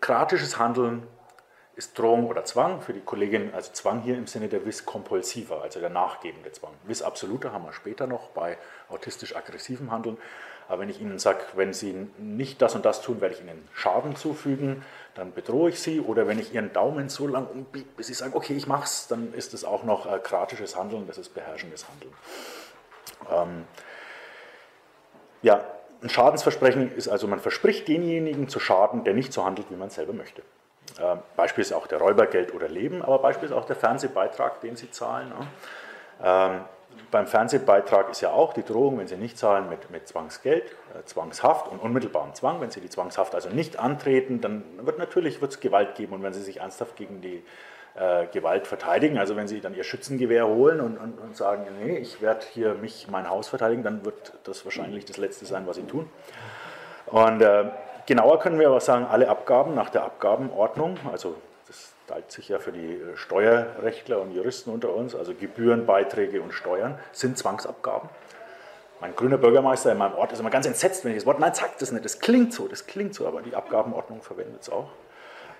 kratisches 0.00 0.58
Handeln 0.58 1.06
ist 1.76 1.98
Drohung 1.98 2.26
oder 2.26 2.44
Zwang. 2.44 2.82
Für 2.82 2.92
die 2.92 3.00
Kollegin 3.00 3.54
also 3.54 3.72
Zwang 3.72 4.02
hier 4.02 4.16
im 4.16 4.26
Sinne 4.26 4.48
der 4.48 4.66
Vis 4.66 4.84
compulsiva, 4.84 5.60
also 5.60 5.80
der 5.80 5.88
nachgebende 5.88 6.52
Zwang. 6.52 6.72
Vis 6.84 7.00
absoluter 7.00 7.52
haben 7.52 7.64
wir 7.64 7.72
später 7.72 8.06
noch 8.06 8.28
bei 8.30 8.58
autistisch-aggressivem 8.90 9.90
Handeln. 9.90 10.18
Aber 10.70 10.82
wenn 10.82 10.88
ich 10.88 11.00
Ihnen 11.00 11.18
sage, 11.18 11.40
wenn 11.56 11.72
Sie 11.72 12.08
nicht 12.16 12.62
das 12.62 12.76
und 12.76 12.84
das 12.84 13.02
tun, 13.02 13.20
werde 13.20 13.34
ich 13.34 13.40
Ihnen 13.40 13.68
Schaden 13.74 14.14
zufügen, 14.14 14.84
dann 15.16 15.34
bedrohe 15.34 15.70
ich 15.70 15.82
Sie. 15.82 16.00
Oder 16.00 16.28
wenn 16.28 16.38
ich 16.38 16.54
Ihren 16.54 16.72
Daumen 16.72 17.08
so 17.08 17.26
lang 17.26 17.48
umbiege, 17.48 17.88
bis 17.96 18.06
Sie 18.06 18.14
sagen, 18.14 18.34
okay, 18.36 18.54
ich 18.54 18.68
mache 18.68 18.84
es, 18.84 19.08
dann 19.08 19.34
ist 19.34 19.52
es 19.52 19.64
auch 19.64 19.82
noch 19.82 20.06
äh, 20.06 20.20
kratisches 20.20 20.76
Handeln, 20.76 21.08
das 21.08 21.18
ist 21.18 21.34
beherrschendes 21.34 21.86
Handeln. 21.88 22.12
Ähm, 23.32 23.64
ja, 25.42 25.64
ein 26.04 26.08
Schadensversprechen 26.08 26.94
ist 26.94 27.08
also, 27.08 27.26
man 27.26 27.40
verspricht 27.40 27.88
denjenigen 27.88 28.48
zu 28.48 28.60
schaden, 28.60 29.02
der 29.02 29.14
nicht 29.14 29.32
so 29.32 29.44
handelt, 29.44 29.72
wie 29.72 29.76
man 29.76 29.90
selber 29.90 30.12
möchte. 30.12 30.42
Ähm, 31.00 31.18
Beispiel 31.34 31.62
ist 31.62 31.72
auch 31.72 31.88
der 31.88 31.98
Räubergeld 31.98 32.54
oder 32.54 32.68
Leben, 32.68 33.02
aber 33.02 33.18
Beispiel 33.18 33.48
ist 33.48 33.54
auch 33.54 33.66
der 33.66 33.74
Fernsehbeitrag, 33.74 34.60
den 34.60 34.76
Sie 34.76 34.92
zahlen. 34.92 35.32
Ähm, 36.22 36.60
beim 37.10 37.26
Fernsehbeitrag 37.26 38.10
ist 38.10 38.20
ja 38.20 38.30
auch 38.30 38.52
die 38.52 38.62
Drohung, 38.62 38.98
wenn 38.98 39.08
Sie 39.08 39.16
nicht 39.16 39.36
zahlen, 39.36 39.68
mit, 39.68 39.90
mit 39.90 40.06
Zwangsgeld, 40.06 40.64
äh, 40.64 41.04
Zwangshaft 41.04 41.68
und 41.68 41.78
unmittelbaren 41.80 42.34
Zwang. 42.34 42.60
Wenn 42.60 42.70
Sie 42.70 42.80
die 42.80 42.88
Zwangshaft 42.88 43.34
also 43.34 43.48
nicht 43.48 43.78
antreten, 43.78 44.40
dann 44.40 44.62
wird 44.82 44.98
natürlich 44.98 45.40
wird's 45.40 45.60
Gewalt 45.60 45.94
geben 45.96 46.12
und 46.12 46.22
wenn 46.22 46.32
Sie 46.32 46.42
sich 46.42 46.60
ernsthaft 46.60 46.96
gegen 46.96 47.20
die 47.20 47.42
äh, 47.94 48.26
Gewalt 48.26 48.66
verteidigen, 48.66 49.18
also 49.18 49.36
wenn 49.36 49.48
Sie 49.48 49.60
dann 49.60 49.74
Ihr 49.74 49.84
Schützengewehr 49.84 50.46
holen 50.46 50.80
und, 50.80 50.98
und, 50.98 51.18
und 51.18 51.36
sagen, 51.36 51.66
nee, 51.82 51.98
ich 51.98 52.22
werde 52.22 52.46
hier 52.52 52.74
mich, 52.74 53.08
mein 53.10 53.28
Haus 53.28 53.48
verteidigen, 53.48 53.82
dann 53.82 54.04
wird 54.04 54.34
das 54.44 54.64
wahrscheinlich 54.64 55.04
das 55.04 55.16
Letzte 55.16 55.44
sein, 55.46 55.66
was 55.66 55.76
Sie 55.76 55.82
tun. 55.82 56.08
Und 57.06 57.42
äh, 57.42 57.64
genauer 58.06 58.38
können 58.38 58.60
wir 58.60 58.68
aber 58.68 58.80
sagen, 58.80 59.06
alle 59.06 59.28
Abgaben 59.28 59.74
nach 59.74 59.90
der 59.90 60.04
Abgabenordnung, 60.04 60.98
also 61.10 61.34
teilt 62.10 62.32
sich 62.32 62.48
ja 62.48 62.58
für 62.58 62.72
die 62.72 62.94
äh, 62.94 63.16
Steuerrechtler 63.16 64.20
und 64.20 64.32
Juristen 64.32 64.70
unter 64.70 64.94
uns, 64.94 65.14
also 65.14 65.32
Gebühren, 65.34 65.86
Beiträge 65.86 66.42
und 66.42 66.52
Steuern, 66.52 66.98
sind 67.12 67.38
Zwangsabgaben. 67.38 68.08
Mein 69.00 69.14
grüner 69.14 69.38
Bürgermeister 69.38 69.92
in 69.92 69.98
meinem 69.98 70.14
Ort 70.14 70.32
ist 70.32 70.40
immer 70.40 70.50
ganz 70.50 70.66
entsetzt, 70.66 71.04
wenn 71.04 71.12
ich 71.12 71.18
das 71.18 71.26
Wort, 71.26 71.38
nein, 71.38 71.54
sagt 71.54 71.80
das 71.80 71.92
nicht, 71.92 72.04
das 72.04 72.18
klingt 72.18 72.52
so, 72.52 72.68
das 72.68 72.86
klingt 72.86 73.14
so, 73.14 73.26
aber 73.26 73.42
die 73.42 73.54
Abgabenordnung 73.54 74.22
verwendet 74.22 74.62
es 74.62 74.70
auch. 74.70 74.90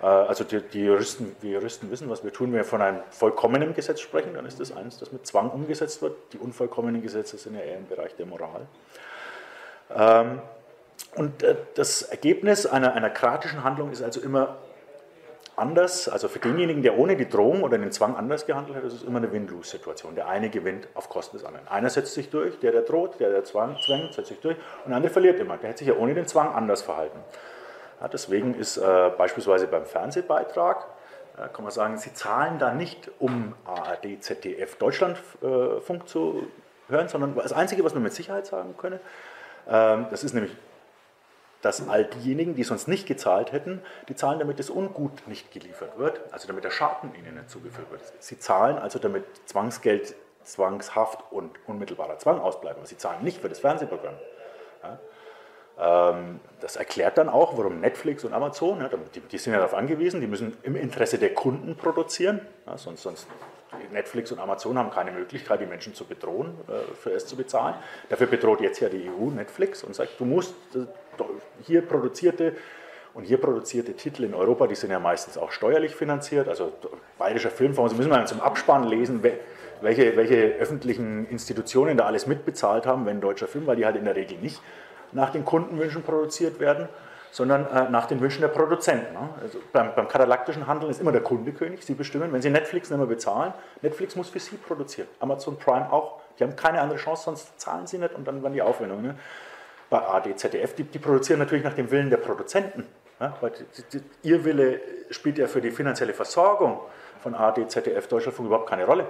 Äh, 0.01 0.05
also 0.05 0.43
die, 0.43 0.61
die, 0.61 0.83
Juristen, 0.83 1.35
die 1.41 1.51
Juristen 1.51 1.89
wissen, 1.89 2.09
was 2.09 2.23
wir 2.23 2.33
tun. 2.33 2.51
Wenn 2.51 2.59
wir 2.59 2.65
von 2.65 2.81
einem 2.81 2.99
vollkommenen 3.11 3.73
Gesetz 3.73 4.01
sprechen, 4.01 4.33
dann 4.33 4.45
ist 4.45 4.59
das 4.59 4.75
eins, 4.75 4.99
das 4.99 5.11
mit 5.11 5.25
Zwang 5.25 5.49
umgesetzt 5.49 6.01
wird. 6.01 6.15
Die 6.33 6.37
unvollkommenen 6.37 7.01
Gesetze 7.01 7.37
sind 7.37 7.55
ja 7.55 7.61
eher 7.61 7.77
im 7.77 7.87
Bereich 7.87 8.15
der 8.17 8.25
Moral. 8.25 8.67
Ähm, 9.95 10.41
und 11.15 11.43
äh, 11.43 11.55
das 11.75 12.03
Ergebnis 12.03 12.65
einer, 12.65 12.93
einer 12.93 13.09
kratischen 13.09 13.63
Handlung 13.63 13.91
ist 13.91 14.03
also 14.03 14.19
immer 14.19 14.57
anders, 15.61 16.09
also 16.09 16.27
für 16.27 16.39
denjenigen, 16.39 16.81
der 16.81 16.97
ohne 16.97 17.15
die 17.15 17.29
Drohung 17.29 17.63
oder 17.63 17.77
den 17.77 17.91
Zwang 17.91 18.15
anders 18.15 18.45
gehandelt 18.45 18.75
hat, 18.75 18.83
ist 18.83 18.93
es 18.93 19.03
immer 19.03 19.19
eine 19.19 19.31
Win-Lose-Situation. 19.31 20.15
Der 20.15 20.27
eine 20.27 20.49
gewinnt 20.49 20.87
auf 20.95 21.07
Kosten 21.07 21.37
des 21.37 21.45
anderen. 21.45 21.67
Einer 21.67 21.89
setzt 21.89 22.15
sich 22.15 22.29
durch, 22.29 22.59
der, 22.59 22.71
der 22.71 22.81
droht, 22.81 23.19
der, 23.19 23.29
der 23.29 23.43
Zwang 23.43 23.77
zwängt, 23.85 24.13
setzt 24.13 24.29
sich 24.29 24.39
durch 24.39 24.57
und 24.83 24.89
der 24.89 24.97
andere 24.97 25.13
verliert 25.13 25.39
immer. 25.39 25.57
Der 25.57 25.69
hat 25.69 25.77
sich 25.77 25.87
ja 25.87 25.93
ohne 25.95 26.15
den 26.15 26.25
Zwang 26.25 26.53
anders 26.53 26.81
verhalten. 26.81 27.19
Ja, 28.01 28.07
deswegen 28.07 28.55
ist 28.55 28.77
äh, 28.77 29.11
beispielsweise 29.15 29.67
beim 29.67 29.85
Fernsehbeitrag, 29.85 30.87
äh, 31.37 31.47
kann 31.53 31.63
man 31.63 31.71
sagen, 31.71 31.97
Sie 31.99 32.13
zahlen 32.13 32.57
da 32.57 32.73
nicht, 32.73 33.11
um 33.19 33.53
ARD, 33.65 34.21
ZDF, 34.23 34.75
Deutschlandfunk 34.77 36.03
äh, 36.03 36.05
zu 36.05 36.47
hören, 36.89 37.07
sondern 37.07 37.35
das 37.35 37.53
Einzige, 37.53 37.83
was 37.83 37.93
man 37.93 38.01
mit 38.01 38.13
Sicherheit 38.13 38.47
sagen 38.47 38.75
könne, 38.77 38.99
ähm, 39.69 40.07
das 40.09 40.23
ist 40.23 40.33
nämlich 40.33 40.51
dass 41.61 41.87
all 41.87 42.05
diejenigen, 42.05 42.55
die 42.55 42.63
sonst 42.63 42.87
nicht 42.87 43.07
gezahlt 43.07 43.51
hätten, 43.51 43.81
die 44.09 44.15
zahlen, 44.15 44.39
damit 44.39 44.59
das 44.59 44.69
Ungut 44.69 45.27
nicht 45.27 45.51
geliefert 45.51 45.97
wird, 45.97 46.21
also 46.31 46.47
damit 46.47 46.63
der 46.63 46.71
Schaden 46.71 47.13
ihnen 47.15 47.35
nicht 47.35 47.49
zugeführt 47.49 47.91
wird. 47.91 48.01
Sie 48.19 48.39
zahlen 48.39 48.77
also, 48.77 48.99
damit 48.99 49.25
Zwangsgeld, 49.45 50.15
Zwangshaft 50.43 51.23
und 51.31 51.51
unmittelbarer 51.67 52.17
Zwang 52.17 52.39
ausbleiben. 52.39 52.85
Sie 52.85 52.97
zahlen 52.97 53.23
nicht 53.23 53.41
für 53.41 53.49
das 53.49 53.59
Fernsehprogramm. 53.59 54.15
Ja? 54.83 54.99
Ähm, 55.79 56.39
das 56.59 56.75
erklärt 56.75 57.17
dann 57.17 57.29
auch, 57.29 57.57
warum 57.57 57.79
Netflix 57.79 58.23
und 58.23 58.33
Amazon, 58.33 58.87
die, 59.31 59.37
sind 59.37 59.53
ja 59.53 59.59
darauf 59.59 59.73
angewiesen, 59.73 60.21
die 60.21 60.27
müssen 60.27 60.55
im 60.63 60.75
Interesse 60.75 61.17
der 61.17 61.33
Kunden 61.33 61.75
produzieren, 61.75 62.41
sonst, 62.75 63.01
sonst 63.01 63.27
Netflix 63.91 64.31
und 64.31 64.39
Amazon 64.39 64.77
haben 64.77 64.91
keine 64.91 65.11
Möglichkeit, 65.11 65.61
die 65.61 65.65
Menschen 65.65 65.93
zu 65.93 66.05
bedrohen, 66.05 66.53
äh, 66.67 66.93
für 66.95 67.11
es 67.11 67.25
zu 67.25 67.35
bezahlen. 67.35 67.75
Dafür 68.09 68.27
bedroht 68.27 68.61
jetzt 68.61 68.79
ja 68.79 68.89
die 68.89 69.09
EU 69.09 69.29
Netflix 69.29 69.83
und 69.83 69.95
sagt, 69.95 70.19
du 70.19 70.25
musst 70.25 70.53
äh, 70.75 70.85
hier 71.63 71.81
produzierte 71.81 72.55
und 73.13 73.23
hier 73.23 73.39
produzierte 73.39 73.93
Titel 73.93 74.23
in 74.23 74.33
Europa, 74.33 74.67
die 74.67 74.75
sind 74.75 74.91
ja 74.91 74.99
meistens 74.99 75.37
auch 75.37 75.51
steuerlich 75.51 75.95
finanziert, 75.95 76.47
also 76.47 76.71
Bayerischer 77.17 77.49
Filmfonds, 77.49 77.91
Sie 77.91 77.97
müssen 77.97 78.09
mal 78.09 78.25
zum 78.25 78.39
Abspann 78.39 78.85
lesen, 78.87 79.21
welche, 79.81 80.15
welche 80.15 80.53
öffentlichen 80.55 81.27
Institutionen 81.27 81.97
da 81.97 82.05
alles 82.05 82.25
mitbezahlt 82.25 82.85
haben, 82.85 83.05
wenn 83.05 83.19
deutscher 83.19 83.47
Film, 83.47 83.67
weil 83.67 83.75
die 83.75 83.85
halt 83.85 83.97
in 83.97 84.05
der 84.05 84.15
Regel 84.15 84.37
nicht 84.37 84.61
nach 85.11 85.31
den 85.31 85.45
Kundenwünschen 85.45 86.03
produziert 86.03 86.59
werden 86.59 86.87
sondern 87.31 87.65
äh, 87.67 87.89
nach 87.89 88.05
den 88.07 88.19
Wünschen 88.19 88.41
der 88.41 88.49
Produzenten. 88.49 89.13
Ne? 89.13 89.29
Also 89.41 89.59
beim, 89.71 89.95
beim 89.95 90.07
katalaktischen 90.07 90.67
Handeln 90.67 90.91
ist 90.91 90.99
immer 90.99 91.13
der 91.13 91.21
Kunde 91.21 91.53
König, 91.53 91.83
Sie 91.83 91.93
bestimmen. 91.93 92.31
Wenn 92.33 92.41
Sie 92.41 92.49
Netflix 92.49 92.89
nicht 92.89 92.97
mehr 92.97 93.07
bezahlen, 93.07 93.53
Netflix 93.81 94.15
muss 94.15 94.29
für 94.29 94.39
Sie 94.39 94.57
produzieren. 94.57 95.07
Amazon 95.19 95.57
Prime 95.57 95.91
auch. 95.91 96.19
Die 96.37 96.43
haben 96.43 96.55
keine 96.55 96.81
andere 96.81 96.99
Chance, 96.99 97.23
sonst 97.23 97.59
zahlen 97.59 97.87
sie 97.87 97.97
nicht 97.97 98.13
und 98.13 98.27
dann 98.27 98.43
werden 98.43 98.53
die 98.53 98.61
Aufwendungen. 98.61 99.05
Ne? 99.05 99.15
Bei 99.89 99.99
AD, 99.99 100.35
ZDF, 100.35 100.75
die, 100.75 100.83
die, 100.83 100.99
produzieren 100.99 101.39
natürlich 101.39 101.63
nach 101.63 101.73
dem 101.73 101.89
Willen 101.91 102.09
der 102.09 102.17
Produzenten. 102.17 102.85
Ne? 103.19 103.33
Weil 103.41 103.51
die, 103.51 103.99
die, 103.99 104.03
ihr 104.29 104.43
Wille 104.43 104.81
spielt 105.09 105.37
ja 105.37 105.47
für 105.47 105.61
die 105.61 105.71
finanzielle 105.71 106.13
Versorgung 106.13 106.79
von 107.21 107.35
AD, 107.35 107.67
ZDF, 107.67 108.07
Deutschlandfunk 108.07 108.47
überhaupt 108.47 108.69
keine 108.69 108.85
Rolle 108.85 109.07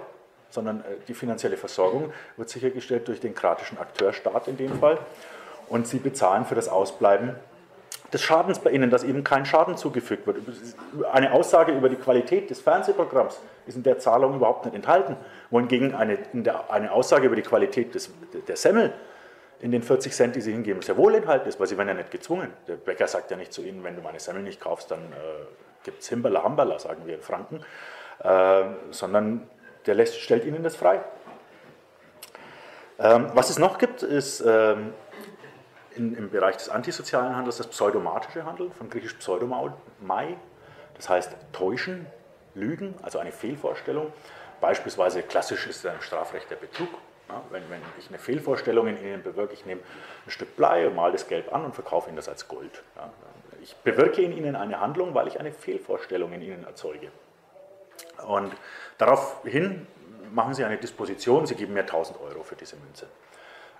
sondern 0.49 0.81
äh, 0.81 0.97
die 1.07 1.13
finanzielle 1.13 1.55
Versorgung 1.55 2.11
wird 2.35 2.49
sichergestellt 2.49 3.07
durch 3.07 3.21
den 3.21 3.33
kratischen 3.33 3.77
Akteurstaat 3.77 4.49
in 4.49 4.57
dem 4.57 4.77
Fall. 4.79 4.97
Und 5.71 5.87
sie 5.87 5.99
bezahlen 5.99 6.43
für 6.43 6.53
das 6.53 6.67
Ausbleiben 6.67 7.37
des 8.11 8.21
Schadens 8.21 8.59
bei 8.59 8.71
Ihnen, 8.71 8.89
dass 8.89 9.05
eben 9.05 9.23
kein 9.23 9.45
Schaden 9.45 9.77
zugefügt 9.77 10.27
wird. 10.27 10.39
Eine 11.13 11.31
Aussage 11.31 11.71
über 11.71 11.87
die 11.87 11.95
Qualität 11.95 12.49
des 12.49 12.59
Fernsehprogramms 12.59 13.39
ist 13.65 13.77
in 13.77 13.83
der 13.83 13.97
Zahlung 13.97 14.35
überhaupt 14.35 14.65
nicht 14.65 14.75
enthalten, 14.75 15.15
wohingegen 15.49 15.95
eine, 15.95 16.17
eine 16.67 16.91
Aussage 16.91 17.27
über 17.27 17.37
die 17.37 17.41
Qualität 17.41 17.95
des, 17.95 18.11
der 18.49 18.57
Semmel 18.57 18.93
in 19.61 19.71
den 19.71 19.81
40 19.81 20.11
Cent, 20.11 20.35
die 20.35 20.41
Sie 20.41 20.51
hingeben, 20.51 20.81
sehr 20.81 20.97
wohl 20.97 21.15
enthalten 21.15 21.47
ist, 21.47 21.57
weil 21.57 21.67
Sie 21.67 21.77
werden 21.77 21.87
ja 21.87 21.93
nicht 21.93 22.11
gezwungen. 22.11 22.51
Der 22.67 22.75
Bäcker 22.75 23.07
sagt 23.07 23.31
ja 23.31 23.37
nicht 23.37 23.53
zu 23.53 23.61
Ihnen, 23.61 23.81
wenn 23.85 23.95
du 23.95 24.01
meine 24.01 24.19
Semmel 24.19 24.43
nicht 24.43 24.59
kaufst, 24.59 24.91
dann 24.91 24.99
äh, 24.99 25.45
gibt 25.85 26.01
es 26.01 26.09
Himbala 26.09 26.43
Hambala, 26.43 26.79
sagen 26.79 27.03
wir 27.05 27.15
in 27.15 27.21
Franken, 27.21 27.61
äh, 28.23 28.63
sondern 28.89 29.47
der 29.85 29.95
lässt, 29.95 30.19
stellt 30.19 30.43
Ihnen 30.43 30.63
das 30.63 30.75
frei. 30.75 30.99
Ähm, 32.99 33.27
was 33.33 33.49
es 33.49 33.57
noch 33.57 33.77
gibt, 33.77 34.03
ist 34.03 34.43
ähm, 34.45 34.93
in, 35.95 36.15
im 36.15 36.29
Bereich 36.29 36.57
des 36.57 36.69
antisozialen 36.69 37.35
Handels 37.35 37.57
das 37.57 37.67
pseudomatische 37.67 38.45
Handeln, 38.45 38.71
von 38.71 38.89
griechisch 38.89 39.13
pseudomai, 39.15 40.37
das 40.95 41.09
heißt 41.09 41.35
täuschen, 41.51 42.05
lügen, 42.53 42.95
also 43.01 43.19
eine 43.19 43.31
Fehlvorstellung. 43.31 44.11
Beispielsweise 44.59 45.23
klassisch 45.23 45.67
ist 45.67 45.85
im 45.85 46.01
Strafrecht 46.01 46.49
der 46.49 46.57
Betrug. 46.57 46.89
Ja, 47.29 47.41
wenn, 47.49 47.63
wenn, 47.69 47.81
ich 47.97 48.09
eine 48.09 48.19
Fehlvorstellung 48.19 48.87
in 48.87 48.97
Ihnen 48.97 49.23
bewirke, 49.23 49.53
ich 49.53 49.65
nehme 49.65 49.81
ein 50.25 50.31
Stück 50.31 50.55
Blei 50.57 50.89
male 50.89 51.13
das 51.13 51.27
gelb 51.27 51.53
an 51.53 51.63
und 51.63 51.73
verkaufe 51.73 52.09
Ihnen 52.09 52.17
das 52.17 52.27
als 52.27 52.47
Gold. 52.47 52.83
Ja, 52.95 53.09
ich 53.61 53.75
bewirke 53.77 54.21
in 54.21 54.35
Ihnen 54.35 54.55
eine 54.55 54.79
Handlung, 54.79 55.13
weil 55.13 55.27
ich 55.27 55.39
eine 55.39 55.51
Fehlvorstellung 55.51 56.33
in 56.33 56.41
Ihnen 56.41 56.63
erzeuge. 56.65 57.11
Und 58.27 58.53
daraufhin 58.97 59.87
machen 60.31 60.53
Sie 60.53 60.63
eine 60.63 60.77
Disposition, 60.77 61.45
Sie 61.45 61.55
geben 61.55 61.73
mir 61.73 61.81
1000 61.81 62.19
Euro 62.21 62.43
für 62.43 62.55
diese 62.55 62.75
Münze. 62.77 63.07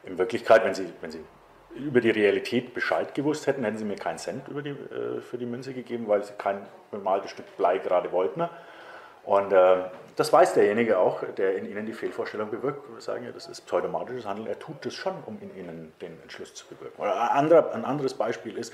In 0.03 0.17
Wirklichkeit, 0.17 0.63
wenn 0.63 0.73
Sie, 0.73 0.91
wenn 1.01 1.11
Sie 1.11 1.23
über 1.75 2.01
die 2.01 2.09
Realität 2.09 2.73
Bescheid 2.73 3.13
gewusst 3.13 3.47
hätten, 3.47 3.63
hätten 3.63 3.77
sie 3.77 3.85
mir 3.85 3.95
keinen 3.95 4.17
Cent 4.17 4.43
die, 4.47 4.69
äh, 4.69 5.21
für 5.21 5.37
die 5.37 5.45
Münze 5.45 5.73
gegeben, 5.73 6.07
weil 6.07 6.23
sie 6.23 6.33
kein 6.37 6.65
bemaltes 6.91 7.31
Stück 7.31 7.45
Blei 7.57 7.77
gerade 7.77 8.11
wollten. 8.11 8.47
Und 9.23 9.53
äh, 9.53 9.77
das 10.15 10.33
weiß 10.33 10.53
derjenige 10.53 10.97
auch, 10.97 11.23
der 11.37 11.55
in 11.55 11.69
ihnen 11.69 11.85
die 11.85 11.93
Fehlvorstellung 11.93 12.49
bewirkt. 12.49 12.91
Wir 12.91 13.01
sagen 13.01 13.23
ja, 13.23 13.31
das 13.31 13.47
ist 13.47 13.61
pseudomatisches 13.61 14.25
Handeln. 14.25 14.47
Er 14.47 14.59
tut 14.59 14.85
das 14.85 14.93
schon, 14.93 15.13
um 15.25 15.37
in 15.41 15.55
ihnen 15.55 15.93
den 16.01 16.19
Entschluss 16.23 16.53
zu 16.53 16.65
bewirken. 16.67 17.01
Oder 17.01 17.21
ein, 17.21 17.37
anderer, 17.37 17.73
ein 17.73 17.85
anderes 17.85 18.13
Beispiel 18.15 18.57
ist, 18.57 18.73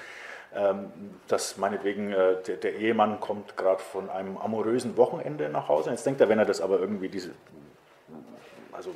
ähm, 0.55 0.91
dass 1.27 1.57
meinetwegen 1.57 2.13
äh, 2.13 2.41
der, 2.47 2.55
der, 2.55 2.75
Ehemann 2.75 3.19
kommt 3.19 3.57
gerade 3.57 3.81
von 3.81 4.09
einem 4.09 4.37
amorösen 4.37 4.95
Wochenende 4.95 5.49
nach 5.49 5.67
Hause. 5.67 5.89
Jetzt 5.89 6.05
denkt 6.05 6.21
er, 6.21 6.29
wenn 6.29 6.39
er 6.39 6.45
das 6.45 6.61
aber 6.61 6.79
irgendwie 6.79 7.09
diese, 7.09 7.31
also 8.71 8.91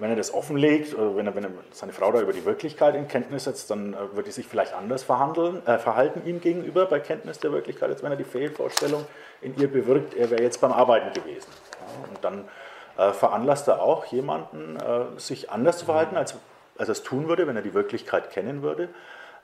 wenn 0.00 0.10
er 0.10 0.16
das 0.16 0.32
offenlegt, 0.32 0.94
oder 0.94 1.14
wenn 1.14 1.26
er, 1.26 1.34
wenn 1.34 1.44
er 1.44 1.50
seine 1.72 1.92
Frau 1.92 2.10
da 2.10 2.20
über 2.20 2.32
die 2.32 2.44
Wirklichkeit 2.44 2.94
in 2.94 3.06
Kenntnis 3.06 3.44
setzt, 3.44 3.70
dann 3.70 3.94
äh, 3.94 4.16
wird 4.16 4.26
die 4.26 4.32
sich 4.32 4.46
vielleicht 4.46 4.74
anders 4.74 5.02
verhandeln, 5.02 5.64
äh, 5.66 5.78
verhalten 5.78 6.22
ihm 6.26 6.40
gegenüber 6.40 6.86
bei 6.86 7.00
Kenntnis 7.00 7.38
der 7.38 7.52
Wirklichkeit, 7.52 7.90
als 7.90 8.02
wenn 8.02 8.10
er 8.10 8.16
die 8.16 8.24
Fehlvorstellung 8.24 9.06
in 9.42 9.56
ihr 9.58 9.70
bewirkt, 9.70 10.14
er 10.14 10.30
wäre 10.30 10.42
jetzt 10.42 10.60
beim 10.60 10.72
Arbeiten 10.72 11.12
gewesen. 11.12 11.50
Ja, 11.80 12.08
und 12.08 12.24
dann 12.24 12.48
äh, 12.96 13.12
veranlasst 13.12 13.68
er 13.68 13.82
auch 13.82 14.06
jemanden, 14.06 14.76
äh, 14.76 15.18
sich 15.18 15.50
anders 15.50 15.78
zu 15.78 15.84
verhalten, 15.84 16.16
als, 16.16 16.34
als 16.78 16.88
er 16.88 16.92
es 16.92 17.02
tun 17.02 17.28
würde, 17.28 17.46
wenn 17.46 17.56
er 17.56 17.62
die 17.62 17.74
Wirklichkeit 17.74 18.30
kennen 18.30 18.62
würde, 18.62 18.88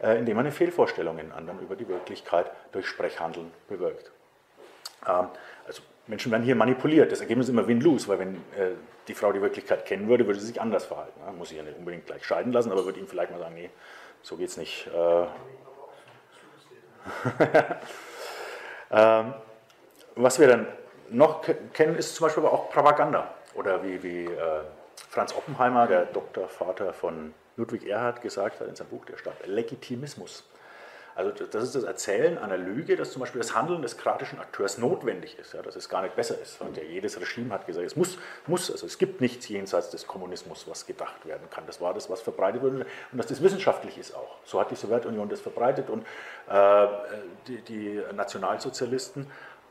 äh, 0.02 0.18
indem 0.18 0.38
er 0.38 0.40
eine 0.40 0.52
Fehlvorstellung 0.52 1.18
in 1.18 1.32
anderen 1.32 1.60
über 1.60 1.76
die 1.76 1.88
Wirklichkeit 1.88 2.50
durch 2.72 2.86
Sprechhandeln 2.86 3.52
bewirkt. 3.68 4.10
Ähm, 5.06 5.28
also 5.66 5.82
Menschen 6.06 6.30
werden 6.30 6.44
hier 6.44 6.54
manipuliert. 6.54 7.10
Das 7.10 7.20
Ergebnis 7.20 7.46
ist 7.46 7.52
immer 7.52 7.66
Win-Lose, 7.66 8.08
weil 8.08 8.18
wenn 8.18 8.34
äh, 8.56 8.74
die 9.08 9.14
Frau 9.14 9.32
die 9.32 9.42
Wirklichkeit 9.42 9.86
kennen 9.86 10.08
würde, 10.08 10.26
würde 10.26 10.38
sie 10.38 10.46
sich 10.46 10.60
anders 10.60 10.84
verhalten. 10.84 11.20
Ne? 11.24 11.32
Muss 11.32 11.48
sie 11.48 11.56
ja 11.56 11.62
nicht 11.62 11.78
unbedingt 11.78 12.06
gleich 12.06 12.24
scheiden 12.24 12.52
lassen, 12.52 12.70
aber 12.70 12.84
würde 12.84 13.00
ihm 13.00 13.08
vielleicht 13.08 13.32
mal 13.32 13.38
sagen, 13.38 13.54
nee, 13.54 13.70
so 14.22 14.36
geht 14.36 14.48
es 14.48 14.56
nicht. 14.56 14.88
Äh, 14.88 15.26
ähm, 18.90 19.34
was 20.14 20.38
wir 20.38 20.48
dann 20.48 20.66
noch 21.10 21.42
kennen, 21.72 21.96
ist 21.96 22.14
zum 22.14 22.26
Beispiel 22.26 22.44
aber 22.44 22.52
auch 22.52 22.70
Propaganda. 22.70 23.34
Oder 23.54 23.82
wie, 23.82 24.02
wie 24.02 24.24
äh, 24.24 24.62
Franz 25.08 25.34
Oppenheimer, 25.34 25.86
der 25.86 26.06
Doktorvater 26.06 26.92
von 26.92 27.34
Ludwig 27.56 27.86
Erhard, 27.86 28.22
gesagt 28.22 28.60
hat 28.60 28.68
in 28.68 28.76
seinem 28.76 28.88
Buch 28.88 29.04
Der 29.06 29.16
Staat, 29.16 29.46
Legitimismus. 29.46 30.44
Also 31.16 31.30
das 31.30 31.64
ist 31.64 31.74
das 31.74 31.84
Erzählen 31.84 32.36
einer 32.36 32.58
Lüge, 32.58 32.94
dass 32.94 33.10
zum 33.10 33.20
Beispiel 33.20 33.40
das 33.40 33.54
Handeln 33.54 33.80
des 33.80 33.96
kratischen 33.96 34.38
Akteurs 34.38 34.76
notwendig 34.76 35.38
ist, 35.38 35.54
ja, 35.54 35.62
dass 35.62 35.74
es 35.74 35.88
gar 35.88 36.02
nicht 36.02 36.14
besser 36.14 36.38
ist. 36.38 36.60
Und 36.60 36.76
ja, 36.76 36.82
jedes 36.82 37.18
Regime 37.18 37.54
hat 37.54 37.66
gesagt, 37.66 37.86
es 37.86 37.96
muss, 37.96 38.18
muss, 38.46 38.70
also 38.70 38.84
es 38.84 38.98
gibt 38.98 39.22
nichts 39.22 39.48
jenseits 39.48 39.88
des 39.88 40.06
Kommunismus, 40.06 40.68
was 40.68 40.84
gedacht 40.84 41.24
werden 41.24 41.48
kann. 41.48 41.64
Das 41.66 41.80
war 41.80 41.94
das, 41.94 42.10
was 42.10 42.20
verbreitet 42.20 42.60
wurde 42.60 42.84
und 43.12 43.18
dass 43.18 43.28
das 43.28 43.42
wissenschaftlich 43.42 43.96
ist 43.96 44.14
auch. 44.14 44.36
So 44.44 44.60
hat 44.60 44.70
die 44.70 44.74
Sowjetunion 44.74 45.30
das 45.30 45.40
verbreitet 45.40 45.88
und 45.88 46.06
äh, 46.50 46.86
die, 47.46 47.62
die 47.62 48.02
Nationalsozialisten 48.14 49.26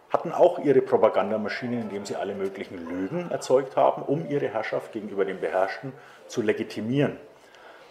hatten 0.10 0.32
auch 0.32 0.58
ihre 0.58 0.82
Propagandamaschinen, 0.82 1.82
indem 1.82 2.06
sie 2.06 2.16
alle 2.16 2.34
möglichen 2.34 2.90
Lügen 2.90 3.30
erzeugt 3.30 3.76
haben, 3.76 4.02
um 4.02 4.28
ihre 4.30 4.48
Herrschaft 4.48 4.94
gegenüber 4.94 5.26
den 5.26 5.40
Beherrschten 5.40 5.94
zu 6.28 6.42
legitimieren. 6.42 7.20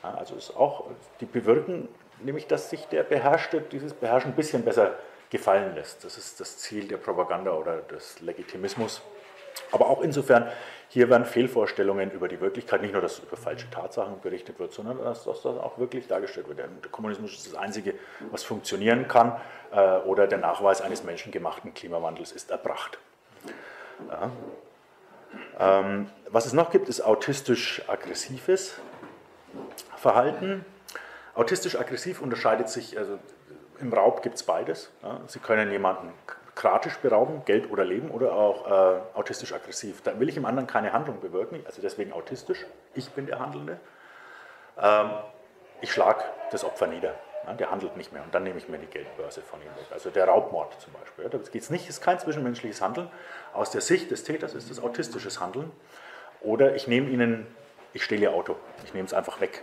Also 0.03 0.35
ist 0.35 0.57
auch, 0.57 0.87
die 1.21 1.27
bewirken 1.27 1.89
nämlich 2.25 2.47
dass 2.47 2.71
sich 2.71 2.87
der 2.87 3.03
Beherrschte 3.03 3.61
dieses 3.61 3.95
Beherrschen 3.95 4.33
ein 4.33 4.37
bisschen 4.37 4.65
besser 4.65 4.95
gefallen 5.31 5.75
lässt. 5.75 6.05
Das 6.05 6.17
ist 6.19 6.41
das 6.41 6.59
Ziel 6.59 6.87
der 6.87 6.97
Propaganda 6.97 7.53
oder 7.53 7.79
des 7.79 8.21
Legitimismus. 8.21 9.03
Aber 9.71 9.89
auch 9.89 10.03
insofern, 10.03 10.49
hier 10.89 11.09
werden 11.11 11.25
Fehlvorstellungen 11.25 12.11
über 12.11 12.29
die 12.29 12.41
Wirklichkeit, 12.41 12.83
nicht 12.83 12.93
nur, 12.93 13.03
dass 13.03 13.19
über 13.21 13.37
falsche 13.37 13.69
Tatsachen 13.71 14.21
berichtet 14.21 14.59
wird, 14.59 14.73
sondern 14.73 14.99
dass, 14.99 15.25
das 15.25 15.45
auch 15.47 15.79
wirklich 15.79 16.07
dargestellt 16.07 16.49
wird. 16.49 16.59
Der 16.59 16.69
Kommunismus 16.91 17.33
ist 17.33 17.53
das 17.53 17.55
Einzige, 17.55 17.95
was 18.31 18.43
funktionieren 18.45 19.09
kann, 19.09 19.41
äh, 19.73 19.99
oder 19.99 20.27
der 20.27 20.39
Nachweis 20.39 20.81
eines 20.81 21.05
menschengemachten 21.05 21.75
Klimawandels 21.75 22.33
ist 22.33 22.51
erbracht. 22.51 22.99
Ja. 24.09 24.31
Ähm, 25.59 26.09
was 26.31 26.47
es 26.47 26.53
noch 26.53 26.71
gibt, 26.71 26.89
ist 26.89 27.01
autistisch-aggressives 27.01 28.81
Verhalten. 29.97 30.65
Autistisch-aggressiv 31.35 32.23
unterscheidet 32.23 32.69
sich, 32.69 32.97
also 32.97 33.19
im 33.81 33.93
Raub 33.93 34.23
gibt 34.23 34.37
es 34.37 34.43
beides. 34.45 34.91
Ja. 35.03 35.21
Sie 35.27 35.41
können 35.41 35.71
jemanden 35.71 36.13
kratisch 36.55 36.97
berauben, 36.99 37.45
Geld 37.45 37.71
oder 37.71 37.85
Leben, 37.85 38.11
oder 38.11 38.33
auch 38.35 38.67
äh, 38.67 39.01
autistisch-aggressiv. 39.15 40.03
Da 40.03 40.19
will 40.21 40.29
ich 40.29 40.37
im 40.37 40.45
anderen 40.45 40.69
keine 40.69 40.93
Handlung 40.93 41.21
bewirken, 41.21 41.63
also 41.67 41.83
deswegen 41.83 42.13
autistisch. 42.13 42.65
Ich 42.95 43.11
bin 43.11 43.27
der 43.27 43.41
Handelnde. 43.41 43.81
Ähm, 44.81 45.11
ich 45.81 45.93
schlage 45.93 46.23
das 46.53 46.65
Opfer 46.65 46.87
nieder. 46.87 47.15
Ja, 47.47 47.53
der 47.55 47.71
handelt 47.71 47.97
nicht 47.97 48.13
mehr 48.13 48.23
und 48.23 48.35
dann 48.35 48.43
nehme 48.45 48.57
ich 48.57 48.69
mir 48.69 48.79
die 48.79 48.87
Geldbörse 48.87 49.43
von 49.43 49.61
ihm 49.61 49.67
weg. 49.67 49.87
Also 49.91 50.09
der 50.09 50.27
Raubmord 50.27 50.81
zum 50.81 50.95
Beispiel. 50.95 51.25
Ja, 51.25 51.31
da 51.31 51.39
geht 51.39 51.61
es 51.61 51.69
nicht, 51.69 51.89
ist 51.89 52.01
kein 52.01 52.19
zwischenmenschliches 52.19 52.81
Handeln. 52.81 53.11
Aus 53.53 53.71
der 53.71 53.83
Sicht 53.83 54.11
des 54.11 54.25
Täters 54.25 54.55
ist 54.55 54.71
es 54.71 54.83
autistisches 54.83 55.41
Handeln. 55.41 55.71
Oder 56.41 56.75
ich 56.75 56.87
nehme 56.87 57.11
ihnen, 57.11 57.47
ich 57.93 58.03
stehle 58.03 58.23
ihr 58.23 58.33
Auto, 58.33 58.57
ich 58.85 58.95
nehme 58.95 59.05
es 59.05 59.13
einfach 59.13 59.41
weg 59.43 59.63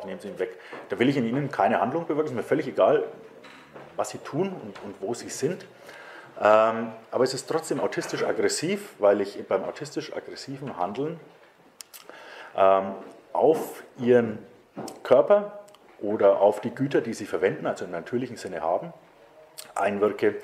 ich 0.00 0.06
nehme 0.06 0.20
sie 0.20 0.28
ihm 0.28 0.38
weg. 0.38 0.58
Da 0.88 0.98
will 0.98 1.08
ich 1.08 1.16
in 1.16 1.26
ihnen 1.26 1.50
keine 1.50 1.80
Handlung 1.80 2.06
bewirken, 2.06 2.26
es 2.26 2.30
ist 2.32 2.36
mir 2.36 2.42
völlig 2.42 2.66
egal, 2.66 3.04
was 3.96 4.10
sie 4.10 4.18
tun 4.18 4.48
und, 4.48 4.82
und 4.84 4.94
wo 5.00 5.14
sie 5.14 5.28
sind. 5.28 5.66
Ähm, 6.40 6.92
aber 7.10 7.24
es 7.24 7.34
ist 7.34 7.46
trotzdem 7.46 7.80
autistisch-aggressiv, 7.80 8.94
weil 8.98 9.20
ich 9.20 9.46
beim 9.46 9.64
autistisch-aggressiven 9.64 10.76
Handeln 10.78 11.20
ähm, 12.56 12.94
auf 13.32 13.82
ihren 13.98 14.38
Körper 15.02 15.60
oder 16.00 16.40
auf 16.40 16.60
die 16.60 16.74
Güter, 16.74 17.02
die 17.02 17.12
sie 17.12 17.26
verwenden, 17.26 17.66
also 17.66 17.84
im 17.84 17.90
natürlichen 17.90 18.36
Sinne 18.36 18.62
haben, 18.62 18.92
einwirke 19.74 20.36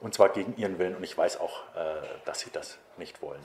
und 0.00 0.14
zwar 0.14 0.28
gegen 0.28 0.56
ihren 0.56 0.78
Willen. 0.78 0.94
Und 0.94 1.02
ich 1.02 1.18
weiß 1.18 1.40
auch, 1.40 1.62
äh, 1.74 2.00
dass 2.24 2.40
sie 2.40 2.50
das 2.52 2.78
nicht 2.96 3.20
wollen. 3.20 3.42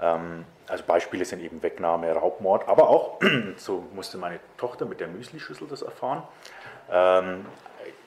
Ähm, 0.00 0.44
also 0.68 0.84
Beispiele 0.84 1.24
sind 1.24 1.40
eben 1.40 1.62
Wegnahme, 1.62 2.12
Raubmord, 2.12 2.68
aber 2.68 2.88
auch, 2.88 3.20
so 3.56 3.84
musste 3.94 4.18
meine 4.18 4.40
Tochter 4.56 4.84
mit 4.84 5.00
der 5.00 5.08
Müslischüssel 5.08 5.66
das 5.68 5.82
erfahren, 5.82 6.22
ähm, 6.90 7.46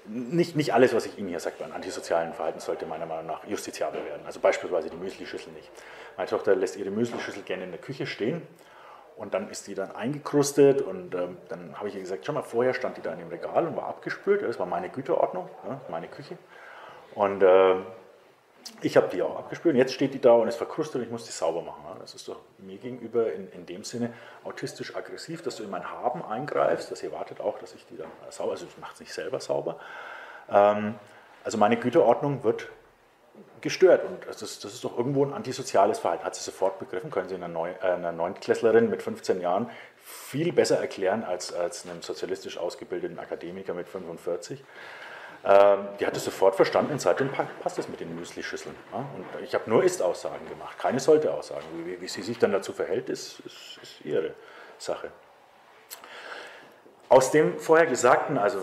nicht, 0.06 0.56
nicht 0.56 0.74
alles, 0.74 0.94
was 0.94 1.06
ich 1.06 1.18
Ihnen 1.20 1.30
hier 1.30 1.40
sage, 1.40 1.64
an 1.64 1.72
antisozialen 1.72 2.34
Verhalten 2.34 2.60
sollte 2.60 2.86
meiner 2.86 3.06
Meinung 3.06 3.28
nach 3.28 3.44
justiziabel 3.46 4.04
werden. 4.06 4.26
Also 4.26 4.40
beispielsweise 4.40 4.90
die 4.90 4.98
Müslischüssel 4.98 5.54
nicht. 5.54 5.70
Meine 6.18 6.30
Tochter 6.30 6.56
lässt 6.56 6.78
ihre 6.78 6.90
Müslischüssel 6.90 7.44
gerne 7.44 7.64
in 7.64 7.72
der 7.72 7.80
Küche 7.80 8.08
stehen 8.08 8.42
und 9.18 9.34
dann 9.34 9.50
ist 9.50 9.68
die 9.68 9.76
dann 9.76 9.96
eingekrustet 9.96 10.82
und 10.82 11.14
ähm, 11.14 11.38
dann 11.50 11.78
habe 11.78 11.90
ich 11.90 11.96
ihr 11.96 12.02
gesagt, 12.02 12.26
schau 12.26 12.34
mal, 12.34 12.42
vorher 12.42 12.74
stand 12.74 12.98
die 12.98 13.02
da 13.02 13.14
in 13.14 13.20
dem 13.20 13.28
Regal 13.28 13.68
und 13.68 13.78
war 13.78 13.88
abgespült, 13.88 14.42
das 14.42 14.60
war 14.60 14.66
meine 14.66 14.90
Güterordnung, 14.90 15.50
ja, 15.68 15.80
meine 15.90 16.08
Küche. 16.08 16.38
Und 17.16 17.44
äh, 17.44 17.76
ich 18.82 18.96
habe 18.98 19.10
die 19.10 19.22
auch 19.22 19.38
abgespült 19.38 19.74
und 19.74 19.80
jetzt 19.80 19.94
steht 19.94 20.14
die 20.14 20.22
da 20.22 20.34
und 20.34 20.48
ist 20.48 20.56
verkrustet 20.56 20.96
und 20.96 21.04
ich 21.04 21.12
muss 21.12 21.26
die 21.26 21.32
sauber 21.32 21.62
machen. 21.62 21.84
Das 22.00 22.14
ist 22.14 22.28
doch 22.28 22.40
mir 22.60 22.78
gegenüber 22.78 23.32
in, 23.34 23.52
in 23.52 23.66
dem 23.66 23.84
Sinne 23.84 24.14
autistisch-aggressiv, 24.44 25.42
dass 25.42 25.58
du 25.58 25.64
in 25.64 25.70
mein 25.70 25.90
Haben 25.90 26.24
eingreifst, 26.24 26.92
dass 26.92 27.04
ihr 27.04 27.12
wartet 27.12 27.42
auch, 27.42 27.60
dass 27.60 27.74
ich 27.76 27.86
die 27.88 27.98
dann 27.98 28.08
sauber, 28.30 28.52
also 28.52 28.66
ich 28.66 28.78
mache 28.78 28.94
es 28.94 29.00
nicht 29.00 29.14
selber 29.14 29.40
sauber. 29.40 29.78
Ähm, 30.50 30.96
also 31.44 31.58
meine 31.58 31.78
Güterordnung 31.78 32.44
wird 32.44 32.70
gestört 33.62 34.06
und 34.06 34.26
das 34.28 34.42
ist, 34.42 34.64
das 34.64 34.74
ist 34.74 34.84
doch 34.84 34.98
irgendwo 34.98 35.26
ein 35.26 35.34
antisoziales 35.34 36.00
Verhalten. 36.00 36.24
Hat 36.24 36.36
sie 36.36 36.44
sofort 36.44 36.80
begriffen, 36.80 37.12
können 37.12 37.30
Sie 37.30 37.36
einer, 37.36 37.48
Neu, 37.48 37.72
äh, 37.82 37.88
einer 37.88 38.12
Neuntklässlerin 38.12 38.90
mit 38.90 39.02
15 39.02 39.42
Jahren 39.42 39.70
viel 40.04 40.54
besser 40.54 40.80
erklären 40.80 41.24
als, 41.24 41.54
als 41.54 41.86
einem 41.86 42.02
sozialistisch 42.02 42.58
ausgebildeten 42.58 43.20
Akademiker 43.20 43.74
mit 43.74 43.88
45. 43.88 44.64
Ähm, 45.46 45.88
die 46.00 46.06
hat 46.06 46.18
es 46.18 46.26
sofort 46.26 46.56
verstanden 46.56 47.00
seitdem 47.00 47.30
passt 47.32 47.80
es 47.80 47.88
mit 47.88 48.02
den 48.02 48.14
Müsli-Schüsseln. 48.16 48.76
Und 48.92 49.44
ich 49.44 49.54
habe 49.54 49.70
nur 49.70 49.84
Ist-Aussagen 49.84 50.48
gemacht, 50.50 50.78
keine 50.78 51.00
Sollte-Aussagen. 51.00 51.64
Wie, 52.00 52.08
sie 52.08 52.22
sich 52.22 52.38
dann 52.40 52.52
dazu 52.52 52.74
verhält, 52.74 53.10
ist, 53.10 53.40
ist, 53.42 53.80
ist 53.82 54.02
ihre 54.04 54.34
Sache. 54.78 55.12
Aus 57.08 57.32
dem 57.32 57.58
vorher 57.58 57.88
Gesagten, 57.88 58.38
also 58.38 58.62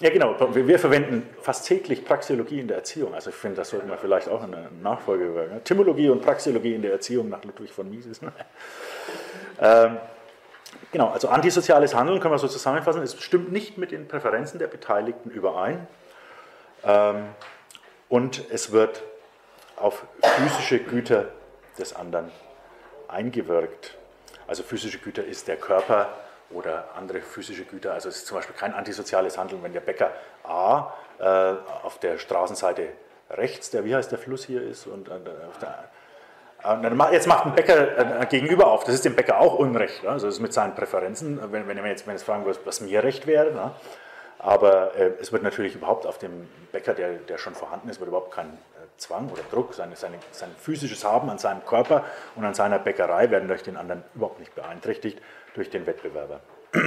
ja, 0.00 0.10
genau. 0.10 0.36
Wir 0.54 0.78
verwenden 0.78 1.28
fast 1.42 1.66
täglich 1.66 2.04
Praxeologie 2.04 2.60
in 2.60 2.68
der 2.68 2.76
Erziehung. 2.76 3.14
Also 3.14 3.30
ich 3.30 3.36
finde, 3.36 3.56
das 3.56 3.70
sollten 3.70 3.88
wir 3.88 3.98
vielleicht 3.98 4.28
auch 4.28 4.44
in 4.44 4.52
der 4.52 4.70
Nachfolge 4.80 5.24
über 5.24 5.64
Timologie 5.64 6.08
und 6.08 6.22
Praxeologie 6.22 6.74
in 6.74 6.82
der 6.82 6.92
Erziehung 6.92 7.28
nach 7.28 7.42
Ludwig 7.42 7.72
von 7.72 7.90
Mises. 7.90 8.22
Ne? 8.22 8.32
ähm, 9.60 9.96
Genau, 10.90 11.10
also 11.10 11.28
antisoziales 11.28 11.94
Handeln 11.94 12.18
können 12.20 12.32
wir 12.32 12.38
so 12.38 12.48
zusammenfassen. 12.48 13.02
Es 13.02 13.20
stimmt 13.20 13.52
nicht 13.52 13.76
mit 13.76 13.90
den 13.90 14.08
Präferenzen 14.08 14.58
der 14.58 14.68
Beteiligten 14.68 15.30
überein. 15.30 15.86
Ähm, 16.84 17.26
und 18.08 18.50
es 18.50 18.72
wird 18.72 19.02
auf 19.76 20.04
physische 20.22 20.78
Güter 20.78 21.26
des 21.78 21.94
anderen 21.94 22.30
eingewirkt. 23.06 23.96
Also 24.46 24.62
physische 24.62 24.98
Güter 24.98 25.24
ist 25.24 25.46
der 25.46 25.56
Körper 25.56 26.08
oder 26.50 26.88
andere 26.96 27.20
physische 27.20 27.64
Güter. 27.64 27.92
Also 27.92 28.08
es 28.08 28.16
ist 28.16 28.26
zum 28.26 28.38
Beispiel 28.38 28.56
kein 28.56 28.72
antisoziales 28.72 29.36
Handeln, 29.36 29.62
wenn 29.62 29.74
der 29.74 29.80
Bäcker 29.80 30.12
A 30.44 30.94
äh, 31.18 31.24
auf 31.82 31.98
der 32.00 32.18
Straßenseite 32.18 32.88
rechts, 33.30 33.70
der 33.70 33.84
wie 33.84 33.94
heißt 33.94 34.10
der 34.10 34.18
Fluss 34.18 34.46
hier 34.46 34.62
ist, 34.62 34.86
und 34.86 35.10
auf 35.10 35.58
der 35.60 35.90
Jetzt 37.12 37.28
macht 37.28 37.46
ein 37.46 37.54
Bäcker 37.54 38.22
äh, 38.22 38.26
gegenüber 38.26 38.66
auf, 38.66 38.82
das 38.82 38.94
ist 38.94 39.04
dem 39.04 39.14
Bäcker 39.14 39.40
auch 39.40 39.54
Unrecht, 39.54 40.04
also 40.04 40.26
das 40.26 40.36
ist 40.36 40.40
mit 40.40 40.52
seinen 40.52 40.74
Präferenzen, 40.74 41.40
wenn, 41.52 41.68
wenn 41.68 41.86
jetzt, 41.86 42.06
wenn 42.06 42.14
jetzt 42.14 42.24
fragen 42.24 42.44
würdet, 42.44 42.62
was 42.64 42.80
mir 42.80 43.04
recht 43.04 43.28
wäre, 43.28 43.52
ne? 43.52 43.70
aber 44.38 44.94
äh, 44.96 45.12
es 45.20 45.32
wird 45.32 45.44
natürlich 45.44 45.76
überhaupt 45.76 46.04
auf 46.04 46.18
dem 46.18 46.48
Bäcker, 46.72 46.94
der, 46.94 47.14
der 47.14 47.38
schon 47.38 47.54
vorhanden 47.54 47.88
ist, 47.88 48.00
wird 48.00 48.08
überhaupt 48.08 48.32
kein 48.32 48.46
äh, 48.46 48.50
Zwang 48.96 49.30
oder 49.30 49.42
Druck, 49.52 49.72
seine, 49.74 49.94
seine, 49.94 50.18
sein 50.32 50.50
physisches 50.58 51.04
Haben 51.04 51.30
an 51.30 51.38
seinem 51.38 51.64
Körper 51.64 52.04
und 52.34 52.44
an 52.44 52.54
seiner 52.54 52.80
Bäckerei 52.80 53.30
werden 53.30 53.46
durch 53.46 53.62
den 53.62 53.76
anderen 53.76 54.02
überhaupt 54.16 54.40
nicht 54.40 54.54
beeinträchtigt, 54.54 55.20
durch 55.54 55.70
den 55.70 55.86
Wettbewerber. 55.86 56.40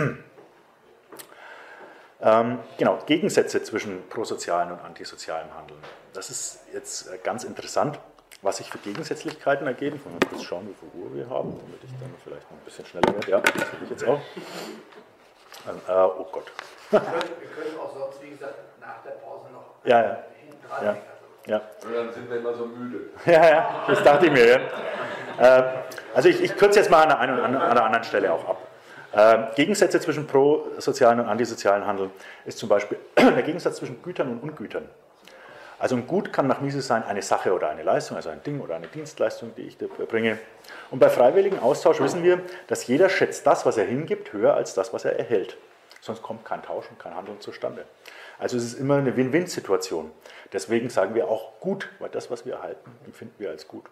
ähm, 2.22 2.60
genau, 2.78 3.00
Gegensätze 3.06 3.64
zwischen 3.64 4.08
prosozialen 4.10 4.72
und 4.72 4.82
antisozialem 4.82 5.48
Handeln. 5.58 5.80
Das 6.14 6.30
ist 6.30 6.60
jetzt 6.74 7.08
äh, 7.08 7.18
ganz 7.24 7.46
interessant 7.46 8.00
was 8.42 8.58
sich 8.58 8.70
für 8.70 8.78
Gegensätzlichkeiten 8.80 9.68
ergeben. 9.68 9.98
Ich 9.98 10.06
mal 10.06 10.30
kurz 10.30 10.44
schauen, 10.44 10.68
wie 10.68 10.74
viel 10.74 11.02
Uhr 11.02 11.14
wir 11.14 11.30
haben, 11.30 11.52
damit 11.60 11.84
ich 11.84 11.92
dann 12.00 12.14
vielleicht 12.24 12.50
noch 12.50 12.58
ein 12.58 12.66
bisschen 12.66 12.86
schneller 12.86 13.14
werde. 13.14 13.32
Ja, 13.32 13.40
das 13.40 13.54
will 13.56 13.80
ich 13.84 13.90
jetzt 13.90 14.04
auch. 14.06 14.20
Ähm, 15.70 15.82
äh, 15.88 15.92
oh 15.92 16.28
Gott. 16.32 16.52
Wir 16.90 17.00
können 17.00 17.80
auch 17.80 17.94
sonst, 17.96 18.22
wie 18.24 18.32
gesagt, 18.32 18.56
nach 18.80 19.04
der 19.04 19.12
Pause 19.12 19.48
noch 19.54 19.86
ja, 19.86 20.02
ja. 20.02 20.18
hinten 20.40 20.68
dran 20.68 20.86
ja. 20.86 20.98
Ja. 21.48 21.62
Und 21.84 21.96
dann 21.96 22.14
sind 22.14 22.30
wir 22.30 22.38
immer 22.38 22.54
so 22.54 22.66
müde. 22.66 23.10
Ja, 23.26 23.50
ja, 23.50 23.84
das 23.88 24.04
dachte 24.04 24.28
ich 24.28 24.32
mir. 24.32 24.48
Ja. 24.48 25.60
Äh, 25.60 25.64
also 26.14 26.30
ich, 26.30 26.42
ich 26.42 26.56
kürze 26.56 26.80
jetzt 26.80 26.92
mal 26.92 27.04
an 27.04 27.10
der 27.10 27.20
einen 27.20 27.40
und 27.40 27.56
an 27.56 27.76
der 27.76 27.84
anderen 27.84 28.04
Stelle 28.04 28.32
auch 28.32 28.48
ab. 28.48 28.68
Äh, 29.14 29.56
Gegensätze 29.56 30.00
zwischen 30.00 30.28
prosozialen 30.28 31.20
und 31.20 31.28
antisozialen 31.28 31.86
Handel 31.86 32.12
ist 32.46 32.58
zum 32.58 32.70
Beispiel 32.70 32.98
der 33.18 33.44
Gegensatz 33.44 33.78
zwischen 33.78 34.02
Gütern 34.02 34.30
und 34.30 34.40
Ungütern. 34.42 34.88
Also 35.82 35.96
ein 35.96 36.06
Gut 36.06 36.32
kann 36.32 36.46
nach 36.46 36.62
Mises 36.62 36.86
sein 36.86 37.04
eine 37.04 37.24
Sache 37.24 37.56
oder 37.56 37.70
eine 37.70 37.82
Leistung, 37.82 38.16
also 38.16 38.30
ein 38.30 38.44
Ding 38.44 38.62
oder 38.62 38.76
eine 38.76 38.86
Dienstleistung, 38.86 39.56
die 39.58 39.64
ich 39.64 39.80
bringe. 39.80 40.38
Und 40.92 41.00
bei 41.00 41.10
freiwilligen 41.10 41.58
Austausch 41.58 42.00
wissen 42.00 42.24
wir, 42.24 42.40
dass 42.68 42.86
jeder 42.86 43.10
schätzt 43.10 43.48
das, 43.48 43.66
was 43.66 43.78
er 43.78 43.86
hingibt, 43.86 44.32
höher 44.32 44.54
als 44.54 44.76
das, 44.76 44.94
was 44.94 45.06
er 45.06 45.18
erhält. 45.18 45.58
Sonst 46.00 46.22
kommt 46.22 46.46
kein 46.46 46.62
Tausch 46.62 46.86
und 46.92 47.00
kein 47.00 47.16
Handeln 47.16 47.42
zustande. 47.42 47.86
Also 48.38 48.58
es 48.58 48.64
ist 48.66 48.80
immer 48.80 48.98
eine 48.98 49.18
Win-Win-Situation. 49.18 50.12
Deswegen 50.54 50.92
sagen 50.92 51.16
wir 51.16 51.28
auch 51.28 51.60
gut, 51.60 51.90
weil 51.98 52.10
das, 52.10 52.30
was 52.30 52.46
wir 52.46 52.54
erhalten, 52.54 52.92
empfinden 53.08 53.34
wir 53.40 53.50
als 53.50 53.68
gut. 53.68 53.86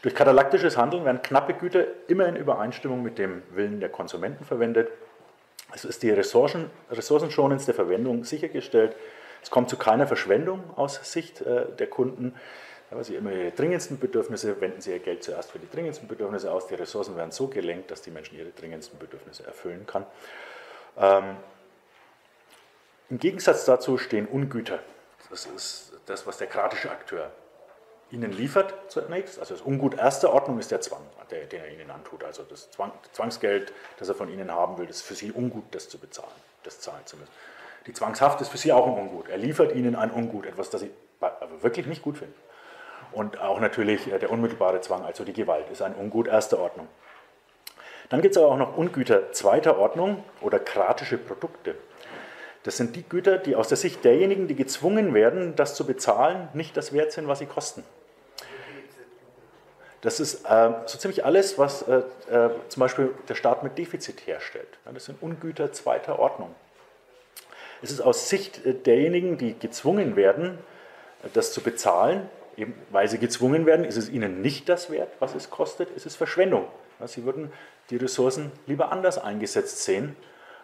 Durch 0.00 0.14
katalaktisches 0.14 0.78
Handeln 0.78 1.04
werden 1.04 1.20
knappe 1.20 1.52
Güter 1.52 1.84
immer 2.08 2.26
in 2.26 2.36
Übereinstimmung 2.36 3.02
mit 3.02 3.18
dem 3.18 3.42
Willen 3.50 3.80
der 3.80 3.90
Konsumenten 3.90 4.46
verwendet. 4.46 4.88
Es 5.74 5.84
ist 5.84 6.02
die 6.02 6.10
Ressourcen, 6.10 6.70
ressourcenschonendste 6.90 7.74
Verwendung 7.74 8.24
sichergestellt. 8.24 8.96
Es 9.42 9.50
kommt 9.50 9.68
zu 9.68 9.76
keiner 9.76 10.06
Verschwendung 10.06 10.62
aus 10.76 11.00
Sicht 11.10 11.40
äh, 11.40 11.66
der 11.78 11.88
Kunden. 11.88 12.34
weil 12.90 13.04
sie 13.04 13.16
immer 13.16 13.32
ihre 13.32 13.50
dringendsten 13.52 13.98
Bedürfnisse, 13.98 14.60
wenden 14.60 14.80
sie 14.80 14.90
ihr 14.90 14.98
Geld 14.98 15.24
zuerst 15.24 15.50
für 15.50 15.58
die 15.58 15.68
dringendsten 15.70 16.08
Bedürfnisse 16.08 16.52
aus. 16.52 16.66
Die 16.66 16.74
Ressourcen 16.74 17.16
werden 17.16 17.32
so 17.32 17.48
gelenkt, 17.48 17.90
dass 17.90 18.02
die 18.02 18.10
Menschen 18.10 18.38
ihre 18.38 18.50
dringendsten 18.50 18.98
Bedürfnisse 18.98 19.46
erfüllen 19.46 19.86
kann. 19.86 20.06
Ähm, 20.98 21.36
Im 23.08 23.18
Gegensatz 23.18 23.64
dazu 23.64 23.98
stehen 23.98 24.26
Ungüter. 24.26 24.78
Das 25.30 25.46
ist 25.46 25.92
das, 26.06 26.26
was 26.26 26.36
der 26.38 26.46
kratische 26.46 26.90
Akteur 26.90 27.30
ihnen 28.10 28.32
liefert 28.32 28.74
zunächst. 28.88 29.38
Also 29.38 29.54
das 29.54 29.64
Ungut 29.64 29.94
erster 29.94 30.32
Ordnung 30.32 30.58
ist 30.58 30.70
der 30.70 30.82
Zwang, 30.82 31.02
der, 31.30 31.46
den 31.46 31.62
er 31.62 31.70
ihnen 31.70 31.90
antut. 31.90 32.22
Also 32.24 32.42
das 32.42 32.70
Zwang, 32.70 32.92
Zwangsgeld, 33.12 33.72
das 33.98 34.08
er 34.08 34.14
von 34.14 34.28
ihnen 34.28 34.50
haben 34.50 34.76
will, 34.78 34.88
ist 34.88 35.02
für 35.02 35.14
sie 35.14 35.32
Ungut, 35.32 35.64
das 35.70 35.88
zu 35.88 35.98
bezahlen, 35.98 36.28
das 36.62 36.80
zahlen 36.80 37.04
zu 37.06 37.16
müssen. 37.16 37.32
Die 37.86 37.92
Zwangshaft 37.92 38.40
ist 38.40 38.48
für 38.48 38.58
sie 38.58 38.72
auch 38.72 38.86
ein 38.86 38.94
Ungut. 38.94 39.28
Er 39.28 39.38
liefert 39.38 39.74
ihnen 39.74 39.96
ein 39.96 40.10
Ungut, 40.10 40.46
etwas, 40.46 40.70
das 40.70 40.82
sie 40.82 40.90
wirklich 41.60 41.86
nicht 41.86 42.02
gut 42.02 42.18
finden. 42.18 42.34
Und 43.12 43.40
auch 43.40 43.60
natürlich 43.60 44.10
äh, 44.10 44.18
der 44.18 44.30
unmittelbare 44.30 44.80
Zwang, 44.80 45.04
also 45.04 45.24
die 45.24 45.32
Gewalt, 45.32 45.68
ist 45.70 45.82
ein 45.82 45.94
Ungut 45.94 46.28
erster 46.28 46.58
Ordnung. 46.58 46.88
Dann 48.08 48.20
gibt 48.20 48.36
es 48.36 48.42
aber 48.42 48.52
auch 48.52 48.56
noch 48.56 48.76
Ungüter 48.76 49.32
zweiter 49.32 49.78
Ordnung 49.78 50.22
oder 50.40 50.58
kratische 50.58 51.18
Produkte. 51.18 51.74
Das 52.62 52.76
sind 52.76 52.94
die 52.94 53.02
Güter, 53.02 53.38
die 53.38 53.56
aus 53.56 53.68
der 53.68 53.76
Sicht 53.76 54.04
derjenigen, 54.04 54.46
die 54.46 54.54
gezwungen 54.54 55.14
werden, 55.14 55.56
das 55.56 55.74
zu 55.74 55.86
bezahlen, 55.86 56.48
nicht 56.52 56.76
das 56.76 56.92
wert 56.92 57.12
sind, 57.12 57.26
was 57.26 57.40
sie 57.40 57.46
kosten. 57.46 57.82
Das 60.02 60.20
ist 60.20 60.44
äh, 60.44 60.72
so 60.86 60.98
ziemlich 60.98 61.24
alles, 61.24 61.58
was 61.58 61.82
äh, 61.82 62.02
äh, 62.30 62.50
zum 62.68 62.80
Beispiel 62.80 63.14
der 63.28 63.34
Staat 63.34 63.62
mit 63.62 63.78
Defizit 63.78 64.26
herstellt. 64.26 64.78
Ja, 64.84 64.92
das 64.92 65.04
sind 65.04 65.22
Ungüter 65.22 65.72
zweiter 65.72 66.18
Ordnung. 66.18 66.54
Es 67.82 67.90
ist 67.90 68.00
aus 68.00 68.28
Sicht 68.28 68.64
äh, 68.64 68.74
derjenigen, 68.74 69.38
die 69.38 69.58
gezwungen 69.58 70.16
werden, 70.16 70.58
äh, 71.22 71.28
das 71.34 71.52
zu 71.52 71.60
bezahlen, 71.60 72.28
eben 72.56 72.74
weil 72.90 73.08
sie 73.08 73.18
gezwungen 73.18 73.66
werden, 73.66 73.84
ist 73.84 73.96
es 73.96 74.08
ihnen 74.08 74.40
nicht 74.40 74.68
das 74.68 74.90
wert, 74.90 75.10
was 75.18 75.34
es 75.34 75.50
kostet, 75.50 75.90
ist 75.90 76.06
es 76.06 76.16
Verschwendung. 76.16 76.66
Ja, 77.00 77.08
sie 77.08 77.24
würden 77.24 77.52
die 77.90 77.96
Ressourcen 77.96 78.52
lieber 78.66 78.92
anders 78.92 79.18
eingesetzt 79.18 79.84
sehen, 79.84 80.16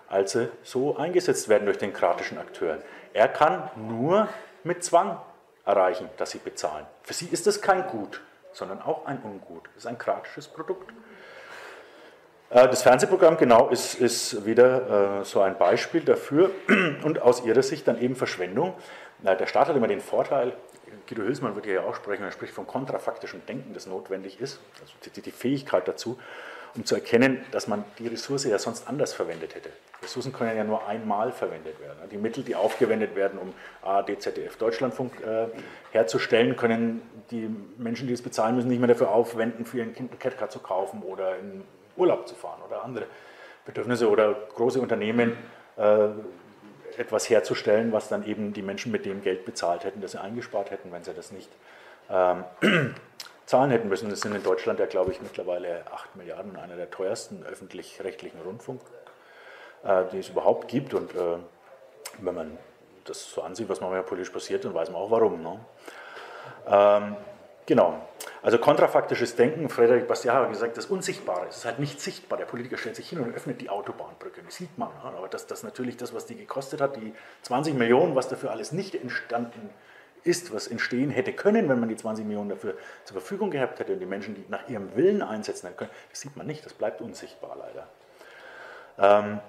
als 0.09 0.33
sie 0.33 0.49
so 0.63 0.97
eingesetzt 0.97 1.49
werden 1.49 1.67
durch 1.67 1.79
den 1.79 1.93
kratischen 1.93 2.39
Akteur. 2.39 2.79
Er 3.13 3.29
kann 3.29 3.71
nur 3.77 4.29
mit 4.65 4.85
Zwang 4.85 5.21
erreichen, 5.65 6.09
dass 6.17 6.31
sie 6.31 6.39
bezahlen. 6.39 6.87
Für 7.03 7.13
sie 7.13 7.27
ist 7.27 7.47
das 7.47 7.61
kein 7.61 7.87
Gut, 7.89 8.23
sondern 8.53 8.81
auch 8.81 9.07
ein 9.07 9.21
Ungut. 9.23 9.69
Es 9.77 9.85
ist 9.85 9.87
ein 9.87 9.99
kratisches 9.99 10.49
Produkt. 10.49 10.93
Äh, 12.51 12.69
das 12.69 12.83
Fernsehprogramm 12.83 13.37
genau 13.37 13.69
ist, 13.69 13.95
ist 13.95 14.47
wieder 14.47 15.21
äh, 15.21 15.25
so 15.25 15.41
ein 15.41 15.59
Beispiel 15.59 16.01
dafür 16.01 16.51
und 17.05 17.21
aus 17.23 17.45
ihrer 17.45 17.63
Sicht 17.63 17.87
dann 17.89 18.01
eben 18.01 18.17
Verschwendung. 18.17 18.75
Der 19.21 19.47
Staat 19.49 19.69
hat 19.69 19.77
immer 19.77 19.89
den 19.89 20.01
Vorteil, 20.01 20.53
Guido 21.09 21.23
Hülsmann 21.23 21.57
wird 21.57 21.65
hier 21.65 21.75
ja 21.75 21.83
auch 21.83 21.97
sprechen, 21.97 22.23
er 22.23 22.31
spricht 22.31 22.53
von 22.53 22.69
kontrafaktischem 22.69 23.45
Denken, 23.47 23.75
das 23.75 23.89
notwendig 23.89 24.41
ist, 24.41 24.61
also 24.81 24.93
die, 25.21 25.31
Fähigkeit 25.33 25.89
dazu, 25.89 26.21
um 26.77 26.85
zu 26.85 26.95
erkennen, 26.95 27.45
dass 27.51 27.67
man 27.67 27.85
die 27.99 28.07
Ressource 28.07 28.45
ja 28.45 28.61
sonst 28.61 28.87
anders 28.87 29.13
verwendet 29.13 29.57
hätte. 29.57 29.71
Ressourcen 30.01 30.33
können 30.33 30.57
ja 30.57 30.63
nur 30.63 30.87
einmal 30.87 31.33
verwendet 31.33 31.81
werden. 31.81 31.99
Die 32.13 32.17
Mittel, 32.17 32.45
die 32.45 32.55
aufgewendet 32.55 33.17
werden, 33.17 33.41
um 33.41 33.53
ARD, 33.83 34.23
ZDF, 34.23 34.57
Deutschlandfunk 34.57 35.21
äh, 35.21 35.49
herzustellen, 35.91 36.55
können 36.55 37.03
die 37.33 37.51
Menschen, 37.77 38.07
die 38.07 38.15
es 38.15 38.23
bezahlen 38.23 38.55
müssen, 38.55 38.69
nicht 38.69 38.79
mehr 38.79 38.87
dafür 38.87 39.11
aufwenden, 39.11 39.65
für 39.65 39.79
ihren 39.79 39.95
Kind 39.95 40.13
einen 40.13 40.21
Catcar 40.21 40.49
zu 40.49 40.61
kaufen 40.61 41.03
oder 41.03 41.37
in 41.39 41.65
Urlaub 41.99 42.29
zu 42.29 42.35
fahren 42.35 42.61
oder 42.67 42.83
andere 42.83 43.07
Bedürfnisse 43.65 44.09
oder 44.09 44.35
große 44.55 44.81
Unternehmen 44.81 45.37
äh, 45.77 46.09
etwas 46.97 47.29
herzustellen, 47.31 47.93
was 47.93 48.09
dann 48.09 48.27
eben 48.27 48.53
die 48.53 48.63
Menschen 48.63 48.91
mit 48.91 49.05
dem 49.05 49.23
Geld 49.23 49.45
bezahlt 49.45 49.85
hätten, 49.85 50.01
das 50.01 50.13
sie 50.13 50.21
eingespart 50.21 50.71
hätten, 50.71 50.91
wenn 50.91 51.05
sie 51.05 51.15
das 51.15 51.31
nicht 51.33 51.51
ähm, 52.11 52.45
zahlen 53.47 53.71
hätten 53.71 53.89
müssen. 53.89 54.11
Das 54.11 54.21
sind 54.21 54.35
in 54.35 54.43
Deutschland 54.43 54.81
ja, 54.81 54.87
glaube 54.87 55.13
ich, 55.13 55.21
mittlerweile 55.21 55.85
8 55.93 56.17
Milliarden, 56.17 56.57
einer 56.57 56.77
der 56.77 56.91
teuersten 56.91 57.45
öffentlich-rechtlichen 57.45 58.41
Rundfunk, 58.41 58.81
äh, 59.85 60.05
die 60.13 60.19
es 60.19 60.29
überhaupt 60.29 60.69
gibt. 60.69 60.95
Und 60.95 61.15
äh, 61.15 61.37
wenn 62.21 62.35
man 62.35 62.59
das 63.05 63.31
so 63.31 63.43
ansieht, 63.43 63.69
was 63.69 63.81
manchmal 63.81 64.03
politisch 64.03 64.31
passiert, 64.31 64.65
dann 64.65 64.75
weiß 64.75 64.91
man 64.91 65.01
auch 65.01 65.11
warum. 65.11 65.43
Ne? 65.43 65.61
Ähm, 66.67 67.17
genau. 67.67 68.09
Also 68.49 68.57
kontrafaktisches 68.57 69.37
Denken, 69.37 69.69
Frederik 69.69 70.09
Bastiat 70.09 70.37
hat 70.37 70.49
gesagt, 70.49 70.79
das 70.79 70.87
Unsichtbare, 70.87 71.49
es 71.51 71.59
ist 71.59 71.65
halt 71.67 71.81
nicht 71.81 72.01
sichtbar. 72.01 72.39
Der 72.39 72.47
Politiker 72.47 72.79
stellt 72.79 72.97
sich 72.97 73.11
hin 73.11 73.21
und 73.21 73.35
öffnet 73.35 73.61
die 73.61 73.69
Autobahnbrücke, 73.69 74.41
das 74.43 74.55
sieht 74.55 74.79
man. 74.79 74.89
Aber 75.03 75.29
dass 75.29 75.47
das 75.47 75.65
natürlich 75.65 75.99
das, 75.99 76.15
was 76.15 76.25
die 76.25 76.35
gekostet 76.35 76.81
hat, 76.81 76.97
die 76.97 77.13
20 77.43 77.75
Millionen, 77.75 78.15
was 78.15 78.29
dafür 78.29 78.51
alles 78.51 78.73
nicht 78.73 78.95
entstanden 78.95 79.69
ist, 80.25 80.51
was 80.55 80.67
entstehen 80.67 81.11
hätte 81.11 81.35
können, 81.35 81.69
wenn 81.69 81.79
man 81.79 81.91
die 81.91 81.97
20 81.97 82.25
Millionen 82.25 82.49
dafür 82.49 82.79
zur 83.05 83.21
Verfügung 83.21 83.51
gehabt 83.51 83.81
hätte 83.81 83.93
und 83.93 84.01
die 84.01 84.07
Menschen, 84.07 84.35
die 84.35 84.47
nach 84.49 84.67
ihrem 84.67 84.97
Willen 84.97 85.21
einsetzen 85.21 85.69
können, 85.77 85.91
das 86.09 86.23
sieht 86.23 86.35
man 86.35 86.47
nicht, 86.47 86.65
das 86.65 86.73
bleibt 86.73 87.03
unsichtbar 87.03 87.55
leider. 87.59 87.87
Ähm, 88.99 89.41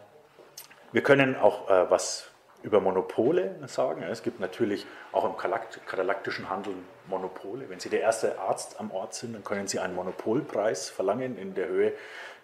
wir 0.91 1.03
können 1.03 1.37
auch 1.37 1.69
äh, 1.69 1.89
was 1.89 2.28
über 2.61 2.81
Monopole 2.81 3.55
sagen. 3.67 4.03
Es 4.03 4.23
gibt 4.23 4.39
natürlich 4.39 4.85
auch 5.11 5.25
im 5.25 5.37
katalaktischen 5.37 6.49
Handel 6.49 6.73
Monopole. 7.07 7.69
Wenn 7.69 7.79
Sie 7.79 7.89
der 7.89 8.01
erste 8.01 8.37
Arzt 8.39 8.79
am 8.79 8.91
Ort 8.91 9.13
sind, 9.13 9.33
dann 9.33 9.43
können 9.43 9.67
Sie 9.67 9.79
einen 9.79 9.95
Monopolpreis 9.95 10.89
verlangen 10.89 11.37
in 11.37 11.55
der 11.55 11.67
Höhe 11.67 11.93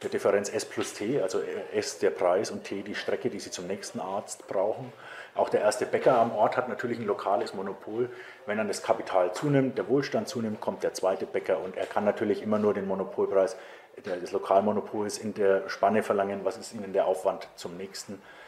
der 0.01 0.09
Differenz 0.09 0.49
S 0.49 0.66
plus 0.66 0.93
T, 0.93 1.22
also 1.22 1.41
S 1.74 1.99
der 1.99 2.09
Preis 2.09 2.51
und 2.51 2.63
T 2.63 2.82
die 2.82 2.95
Strecke, 2.95 3.30
die 3.30 3.39
Sie 3.39 3.51
zum 3.51 3.68
nächsten 3.68 3.99
Arzt 3.99 4.47
brauchen. 4.47 4.91
Auch 5.36 5.49
der 5.49 5.61
erste 5.61 5.86
Bäcker 5.86 6.18
am 6.18 6.32
Ort 6.32 6.55
hat 6.55 6.70
natürlich 6.70 6.99
ein 6.99 7.05
lokales 7.05 7.53
Monopol. 7.53 8.09
Wenn 8.45 8.57
dann 8.57 8.68
das 8.68 8.84
Kapital 8.84 9.34
zunimmt, 9.34 9.78
der 9.78 9.88
Wohlstand 9.89 10.28
zunimmt, 10.30 10.61
kommt 10.61 10.84
der 10.84 10.93
zweite 10.93 11.26
Bäcker 11.26 11.59
und 11.59 11.76
er 11.76 11.86
kann 11.86 12.05
natürlich 12.05 12.41
immer 12.41 12.59
nur 12.59 12.74
den 12.74 12.88
Monopolpreis 12.88 13.57
des 14.05 14.32
Lokalmonopols 14.32 15.18
in 15.18 15.34
der 15.34 15.70
Spanne 15.70 16.03
verlangen. 16.03 16.41
Was 16.43 16.57
ist 16.57 16.74
Ihnen 16.74 16.93
der 16.93 17.05
Aufwand 17.05 17.47
zum 17.55 17.78
nächsten? 17.78 18.13
Äh, 18.13 18.45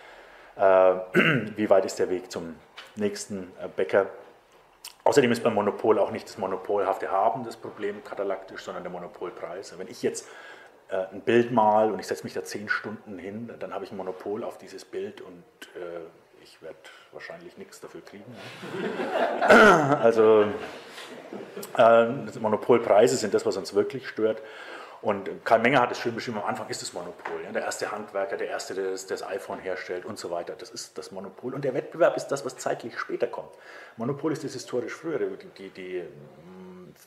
wie 1.55 1.69
weit 1.69 1.85
ist 1.85 1.99
der 1.99 2.09
Weg 2.09 2.31
zum 2.31 2.55
nächsten 2.95 3.51
äh, 3.61 3.67
Bäcker? 3.67 4.07
Außerdem 5.03 5.31
ist 5.31 5.43
beim 5.43 5.53
Monopol 5.53 5.99
auch 5.99 6.11
nicht 6.11 6.27
das 6.27 6.37
monopolhafte 6.37 7.09
Haben 7.09 7.43
das 7.45 7.55
Problem 7.55 8.03
katalaktisch, 8.03 8.63
sondern 8.63 8.83
der 8.83 8.91
Monopolpreis. 8.91 9.77
Wenn 9.77 9.87
ich 9.87 10.03
jetzt 10.03 10.27
äh, 10.89 11.05
ein 11.13 11.21
Bild 11.21 11.51
mal 11.51 11.91
und 11.91 11.99
ich 11.99 12.07
setze 12.07 12.23
mich 12.23 12.33
da 12.33 12.43
zehn 12.43 12.67
Stunden 12.67 13.17
hin, 13.17 13.53
dann 13.59 13.73
habe 13.73 13.85
ich 13.85 13.91
ein 13.91 13.97
Monopol 13.97 14.43
auf 14.43 14.57
dieses 14.57 14.83
Bild 14.83 15.21
und 15.21 15.43
ich 16.47 16.61
werde 16.61 16.77
wahrscheinlich 17.11 17.57
nichts 17.57 17.79
dafür 17.79 18.01
kriegen. 18.01 18.23
Ne? 18.79 19.97
also 20.01 20.45
äh, 21.77 22.05
Monopolpreise 22.39 23.17
sind 23.17 23.33
das, 23.33 23.45
was 23.45 23.57
uns 23.57 23.73
wirklich 23.73 24.07
stört. 24.07 24.41
Und 25.01 25.29
Karl 25.45 25.59
Menger 25.59 25.81
hat 25.81 25.91
es 25.91 25.99
schön 25.99 26.15
beschrieben, 26.15 26.39
am 26.39 26.45
Anfang 26.45 26.67
ist 26.69 26.81
das 26.81 26.93
Monopol. 26.93 27.43
Ja, 27.43 27.51
der 27.51 27.63
erste 27.63 27.91
Handwerker, 27.91 28.35
der 28.35 28.47
erste, 28.47 28.73
der 28.73 28.91
das, 28.91 29.05
das, 29.05 29.21
iPhone 29.23 29.59
herstellt 29.59 30.05
und 30.05 30.17
so 30.17 30.31
weiter. 30.31 30.55
Das 30.57 30.71
ist 30.71 30.97
das 30.97 31.11
Monopol. 31.11 31.53
Und 31.53 31.63
der 31.63 31.73
Wettbewerb 31.73 32.17
ist 32.17 32.27
das, 32.27 32.45
was 32.45 32.57
zeitlich 32.57 32.97
später 32.97 33.27
kommt. 33.27 33.51
Monopol 33.97 34.31
ist 34.33 34.43
das 34.43 34.53
historisch 34.53 34.93
früher. 34.93 35.19
Die, 35.19 35.47
die, 35.57 35.69
die 35.69 36.03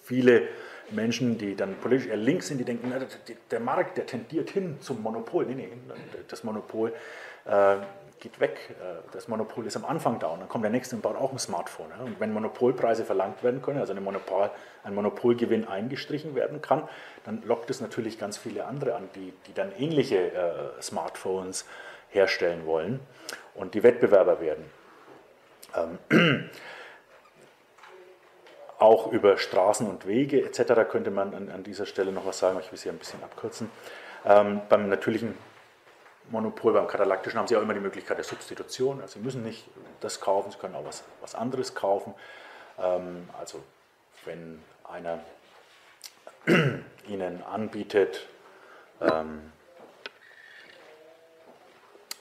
viele 0.05 0.49
Menschen, 0.91 1.37
die 1.39 1.57
dann 1.57 1.75
politisch 1.77 2.09
eher 2.09 2.17
links 2.17 2.49
sind, 2.49 2.59
die 2.59 2.65
denken, 2.65 2.93
na, 2.95 3.05
der 3.51 3.61
Markt, 3.61 3.97
der 3.97 4.07
tendiert 4.07 4.51
hin 4.51 4.79
zum 4.81 5.03
Monopol. 5.03 5.47
Nee, 5.47 5.55
nee, 5.55 5.69
das 6.29 6.45
Monopol 6.45 6.93
äh, 7.45 7.77
geht 8.21 8.39
weg. 8.39 8.77
Äh, 8.81 9.03
das 9.13 9.29
Monopol 9.29 9.67
ist 9.67 9.77
am 9.77 9.85
Anfang 9.85 10.19
da 10.19 10.29
und 10.29 10.41
dann 10.41 10.49
kommt 10.49 10.65
der 10.65 10.71
nächste 10.71 10.95
und 10.95 11.03
baut 11.03 11.17
auch 11.17 11.33
ein 11.33 11.39
Smartphone. 11.39 11.91
Und 12.05 12.21
wenn 12.21 12.33
Monopolpreise 12.33 13.05
verlangt 13.05 13.43
werden 13.43 13.63
können, 13.63 13.81
also 13.81 13.95
Monopol, 13.95 14.51
ein 14.85 14.95
Monopolgewinn 14.95 15.67
eingestrichen 15.67 16.35
werden 16.35 16.63
kann, 16.63 16.89
dann 17.25 17.43
lockt 17.43 17.71
es 17.71 17.81
natürlich 17.81 18.19
ganz 18.19 18.37
viele 18.37 18.67
andere 18.67 18.95
an, 18.95 19.09
die, 19.15 19.33
die 19.47 19.55
dann 19.55 19.73
ähnliche 19.77 20.33
äh, 20.33 20.83
Smartphones 20.83 21.67
herstellen 22.11 22.67
wollen 22.67 23.01
und 23.55 23.75
die 23.75 23.83
Wettbewerber 23.83 24.41
werden. 24.41 24.65
Ähm, 26.11 26.51
auch 28.79 29.13
über 29.13 29.37
Straßen 29.37 29.87
und 29.87 30.07
Wege 30.07 30.43
etc. 30.43 30.89
könnte 30.91 31.11
man 31.11 31.35
an, 31.35 31.51
an, 31.51 31.63
dieser 31.63 31.87
Stelle 31.87 32.13
noch 32.13 32.27
was 32.27 32.39
sagen, 32.39 32.59
ich 32.61 32.73
will 32.73 32.79
sie 32.79 32.89
ein 32.89 32.99
bisschen 32.99 33.23
abkürzen. 33.23 33.71
Ähm, 34.25 34.63
beim 34.69 34.89
natürlichen 34.89 35.35
Monopol 36.31 36.73
beim 36.73 36.87
Katalaktischen 36.87 37.39
haben 37.39 37.49
Sie 37.49 37.57
auch 37.57 37.63
immer 37.63 37.75
die 37.75 37.81
Möglichkeit 37.81 38.17
der 38.17 38.25
Substitution. 38.25 39.01
Also 39.01 39.15
Sie 39.15 39.25
müssen 39.25 39.43
nicht 39.43 39.69
das 40.01 40.21
kaufen, 40.21 40.51
Sie 40.51 40.59
können 40.59 40.75
auch 40.75 40.85
was, 40.85 41.05
was 41.21 41.35
anderes 41.35 41.75
kaufen. 41.75 42.15
Ähm, 42.79 43.29
also 43.39 43.63
wenn 44.25 44.63
einer 44.85 45.21
Ihnen 47.09 47.43
anbietet, 47.43 48.27
ähm, 49.01 49.53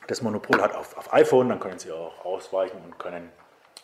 das 0.08 0.24
Monopol 0.24 0.60
hat 0.60 0.76
auf, 0.76 0.98
auf 0.98 1.14
iPhone, 1.14 1.50
dann 1.50 1.60
können 1.60 1.78
Sie 1.78 1.92
auch 1.92 2.26
ausweichen 2.26 2.82
und 2.84 2.98
können 2.98 3.32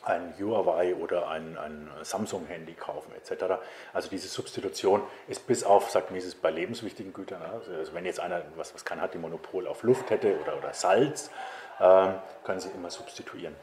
ein 0.06 0.34
Huawei 0.40 0.96
oder 0.96 1.30
ein, 1.30 1.58
ein 1.58 1.90
Samsung-Handy 2.02 2.74
kaufen 2.74 3.12
etc. 3.16 3.56
Also 3.94 4.10
diese 4.10 4.28
Substitution 4.28 5.02
ist 5.28 5.48
bis 5.48 5.64
auf, 5.64 5.90
sagt 5.90 6.12
Mises, 6.12 6.36
bei 6.36 6.52
lebenswichtigen 6.52 7.14
Gütern. 7.14 7.42
Also, 7.42 7.72
also 7.72 7.94
wenn 7.94 8.06
jetzt 8.06 8.20
einer, 8.20 8.44
was, 8.56 8.74
was 8.74 8.86
kann 8.86 9.02
hat, 9.02 9.14
die 9.14 9.18
Monopol 9.18 9.68
auf 9.68 9.84
Luft 9.84 10.10
hätte 10.10 10.40
oder, 10.40 10.58
oder 10.58 10.74
Salz, 10.74 11.32
äh, 11.80 12.08
können 12.44 12.60
Sie 12.60 12.70
immer 12.70 12.90
substituieren. 12.90 13.56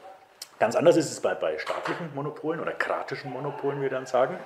Ganz 0.59 0.77
anders 0.77 0.97
ist 0.97 1.11
es 1.11 1.21
bei, 1.21 1.35
bei 1.35 1.59
staatlichen 1.59 2.15
Monopolen 2.15 2.61
oder 2.61 2.73
kratischen 2.73 3.33
Monopolen, 3.33 3.79
wie 3.79 3.85
wir 3.85 3.91
dann 3.91 4.07
sagen, 4.07 4.39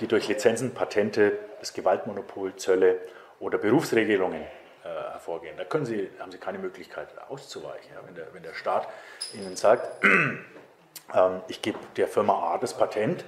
die 0.00 0.08
durch 0.08 0.26
Lizenzen, 0.28 0.74
Patente, 0.74 1.38
das 1.60 1.72
Gewaltmonopol, 1.72 2.56
Zölle 2.56 2.98
oder 3.38 3.58
Berufsregelungen 3.58 4.42
äh, 4.42 4.88
hervorgehen. 5.12 5.56
Da 5.56 5.64
können 5.64 5.86
Sie, 5.86 6.10
haben 6.18 6.32
Sie 6.32 6.38
keine 6.38 6.58
Möglichkeit 6.58 7.08
auszuweichen. 7.28 7.90
Ja, 7.94 8.00
wenn, 8.06 8.14
der, 8.14 8.26
wenn 8.32 8.42
der 8.42 8.54
Staat 8.54 8.88
Ihnen 9.32 9.56
sagt, 9.56 10.04
ähm, 11.12 11.40
ich 11.48 11.62
gebe 11.62 11.78
der 11.96 12.08
Firma 12.08 12.54
A 12.54 12.58
das 12.58 12.76
Patent 12.76 13.24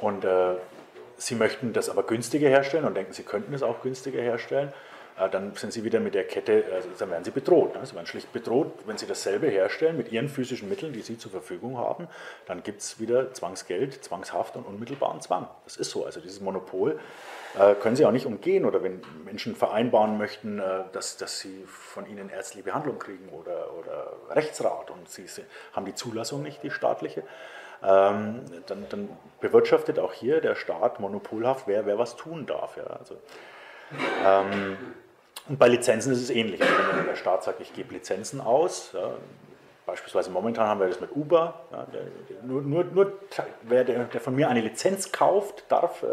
und 0.00 0.24
äh, 0.24 0.54
Sie 1.16 1.36
möchten 1.36 1.72
das 1.72 1.88
aber 1.88 2.02
günstiger 2.02 2.48
herstellen 2.48 2.84
und 2.84 2.96
denken, 2.96 3.12
Sie 3.12 3.22
könnten 3.22 3.54
es 3.54 3.62
auch 3.62 3.80
günstiger 3.82 4.20
herstellen, 4.20 4.72
dann 5.16 5.54
sind 5.54 5.72
Sie 5.72 5.84
wieder 5.84 6.00
mit 6.00 6.14
der 6.14 6.24
Kette, 6.24 6.64
also 6.72 6.88
dann 6.98 7.10
werden 7.10 7.24
Sie 7.24 7.30
bedroht. 7.30 7.74
Ne? 7.74 7.84
Sie 7.84 7.94
werden 7.94 8.06
schlicht 8.06 8.32
bedroht, 8.32 8.72
wenn 8.86 8.98
Sie 8.98 9.06
dasselbe 9.06 9.48
herstellen 9.48 9.96
mit 9.96 10.10
Ihren 10.10 10.28
physischen 10.28 10.68
Mitteln, 10.68 10.92
die 10.92 11.02
Sie 11.02 11.18
zur 11.18 11.30
Verfügung 11.30 11.78
haben, 11.78 12.08
dann 12.46 12.62
gibt 12.62 12.80
es 12.80 12.98
wieder 12.98 13.32
Zwangsgeld, 13.32 14.02
Zwangshaft 14.04 14.56
und 14.56 14.64
unmittelbaren 14.64 15.20
Zwang. 15.20 15.48
Das 15.64 15.76
ist 15.76 15.90
so. 15.90 16.04
Also 16.04 16.20
dieses 16.20 16.40
Monopol 16.40 16.98
äh, 17.58 17.74
können 17.74 17.96
Sie 17.96 18.06
auch 18.06 18.12
nicht 18.12 18.26
umgehen 18.26 18.64
oder 18.64 18.82
wenn 18.82 19.02
Menschen 19.24 19.54
vereinbaren 19.54 20.16
möchten, 20.16 20.58
äh, 20.58 20.84
dass, 20.92 21.16
dass 21.18 21.38
sie 21.38 21.64
von 21.66 22.06
Ihnen 22.06 22.30
ärztliche 22.30 22.64
Behandlung 22.64 22.98
kriegen 22.98 23.28
oder, 23.28 23.72
oder 23.78 24.12
Rechtsrat 24.30 24.90
und 24.90 25.08
Sie 25.08 25.26
haben 25.72 25.84
die 25.84 25.94
Zulassung 25.94 26.42
nicht, 26.42 26.62
die 26.62 26.70
staatliche, 26.70 27.22
ähm, 27.82 28.42
dann, 28.66 28.86
dann, 28.88 29.08
bewirtschaftet 29.40 29.98
auch 29.98 30.12
hier 30.12 30.40
der 30.40 30.54
Staat 30.54 31.00
monopolhaft, 31.00 31.66
wer, 31.66 31.84
wer 31.84 31.98
was 31.98 32.14
tun 32.16 32.46
darf. 32.46 32.76
Ja. 32.76 32.84
Also, 32.84 33.16
ähm, 34.24 34.76
und 35.48 35.58
bei 35.58 35.68
Lizenzen 35.68 36.12
ist 36.12 36.22
es 36.22 36.30
ähnlich. 36.30 36.62
Also 36.62 36.74
wenn 36.96 37.06
der 37.06 37.16
Staat 37.16 37.44
sagt, 37.44 37.60
ich 37.60 37.72
gebe 37.74 37.92
Lizenzen 37.92 38.40
aus, 38.40 38.92
ja, 38.92 39.10
beispielsweise 39.86 40.30
momentan 40.30 40.66
haben 40.66 40.80
wir 40.80 40.88
das 40.88 41.00
mit 41.00 41.14
Uber, 41.14 41.60
ja, 41.72 41.86
der, 41.92 42.02
nur, 42.42 42.62
nur, 42.62 42.84
nur 42.84 43.12
wer 43.62 43.84
der, 43.84 44.04
der, 44.04 44.20
von 44.20 44.34
mir 44.34 44.48
eine 44.48 44.60
Lizenz 44.60 45.10
kauft, 45.10 45.64
darf 45.68 46.02
äh, 46.02 46.06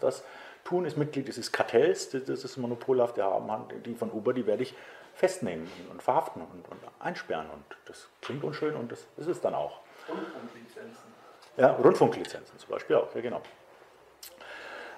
das 0.00 0.22
tun, 0.64 0.84
ist 0.84 0.96
Mitglied 0.96 1.28
dieses 1.28 1.52
Kartells, 1.52 2.10
das 2.10 2.44
ist 2.44 2.56
monopolhaft 2.56 3.16
die 3.16 3.94
von 3.94 4.10
Uber, 4.10 4.32
die 4.32 4.46
werde 4.46 4.62
ich 4.62 4.74
festnehmen 5.14 5.68
und 5.90 6.02
verhaften 6.02 6.42
und, 6.42 6.68
und 6.68 6.78
einsperren. 7.00 7.46
Und 7.50 7.64
das 7.86 8.08
klingt 8.20 8.44
unschön 8.44 8.74
und 8.74 8.92
das 8.92 9.06
ist 9.16 9.26
es 9.28 9.40
dann 9.40 9.54
auch. 9.54 9.80
Rundfunklizenzen. 10.08 11.16
Ja, 11.56 11.70
Rundfunklizenzen 11.72 12.58
zum 12.58 12.70
Beispiel 12.70 12.96
auch, 12.96 13.14
ja 13.14 13.20
genau. 13.20 13.40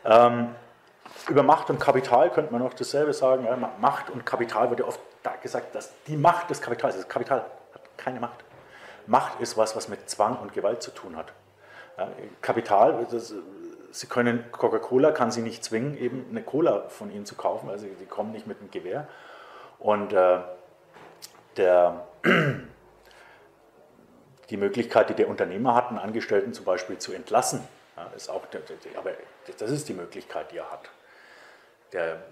Ähm, 0.04 0.54
über 1.28 1.42
Macht 1.42 1.70
und 1.70 1.78
Kapital 1.78 2.30
könnte 2.30 2.52
man 2.52 2.62
noch 2.62 2.74
dasselbe 2.74 3.12
sagen. 3.12 3.44
Ja, 3.44 3.56
Macht 3.80 4.10
und 4.10 4.24
Kapital 4.24 4.70
wird 4.70 4.80
ja 4.80 4.86
oft 4.86 5.00
gesagt, 5.42 5.74
dass 5.74 5.92
die 6.06 6.16
Macht 6.16 6.50
des 6.50 6.60
Kapitals, 6.60 6.96
das 6.96 7.08
Kapital 7.08 7.40
hat 7.40 7.50
keine 7.96 8.20
Macht. 8.20 8.44
Macht 9.06 9.40
ist 9.40 9.56
was, 9.56 9.76
was 9.76 9.88
mit 9.88 10.08
Zwang 10.08 10.36
und 10.38 10.52
Gewalt 10.52 10.82
zu 10.82 10.90
tun 10.90 11.16
hat. 11.16 11.32
Ja, 11.96 12.08
Kapital, 12.40 13.06
das, 13.10 13.34
Sie 13.90 14.06
können, 14.06 14.44
Coca-Cola 14.52 15.12
kann 15.12 15.30
Sie 15.30 15.40
nicht 15.40 15.64
zwingen, 15.64 15.96
eben 15.96 16.26
eine 16.30 16.42
Cola 16.42 16.88
von 16.88 17.10
Ihnen 17.10 17.24
zu 17.24 17.34
kaufen, 17.34 17.70
also 17.70 17.86
Sie 17.98 18.06
kommen 18.06 18.32
nicht 18.32 18.46
mit 18.46 18.60
einem 18.60 18.70
Gewehr. 18.70 19.08
Und 19.78 20.12
äh, 20.12 20.40
der, 21.56 22.06
die 24.50 24.56
Möglichkeit, 24.56 25.08
die 25.08 25.14
der 25.14 25.28
Unternehmer 25.28 25.74
hat, 25.74 25.88
einen 25.88 25.98
Angestellten 25.98 26.52
zum 26.52 26.64
Beispiel 26.64 26.98
zu 26.98 27.12
entlassen, 27.12 27.66
ja, 27.96 28.06
ist 28.14 28.28
auch, 28.28 28.42
aber 28.96 29.10
das 29.58 29.70
ist 29.70 29.88
die 29.88 29.94
Möglichkeit, 29.94 30.52
die 30.52 30.58
er 30.58 30.70
hat. 30.70 30.90
Der 31.92 32.22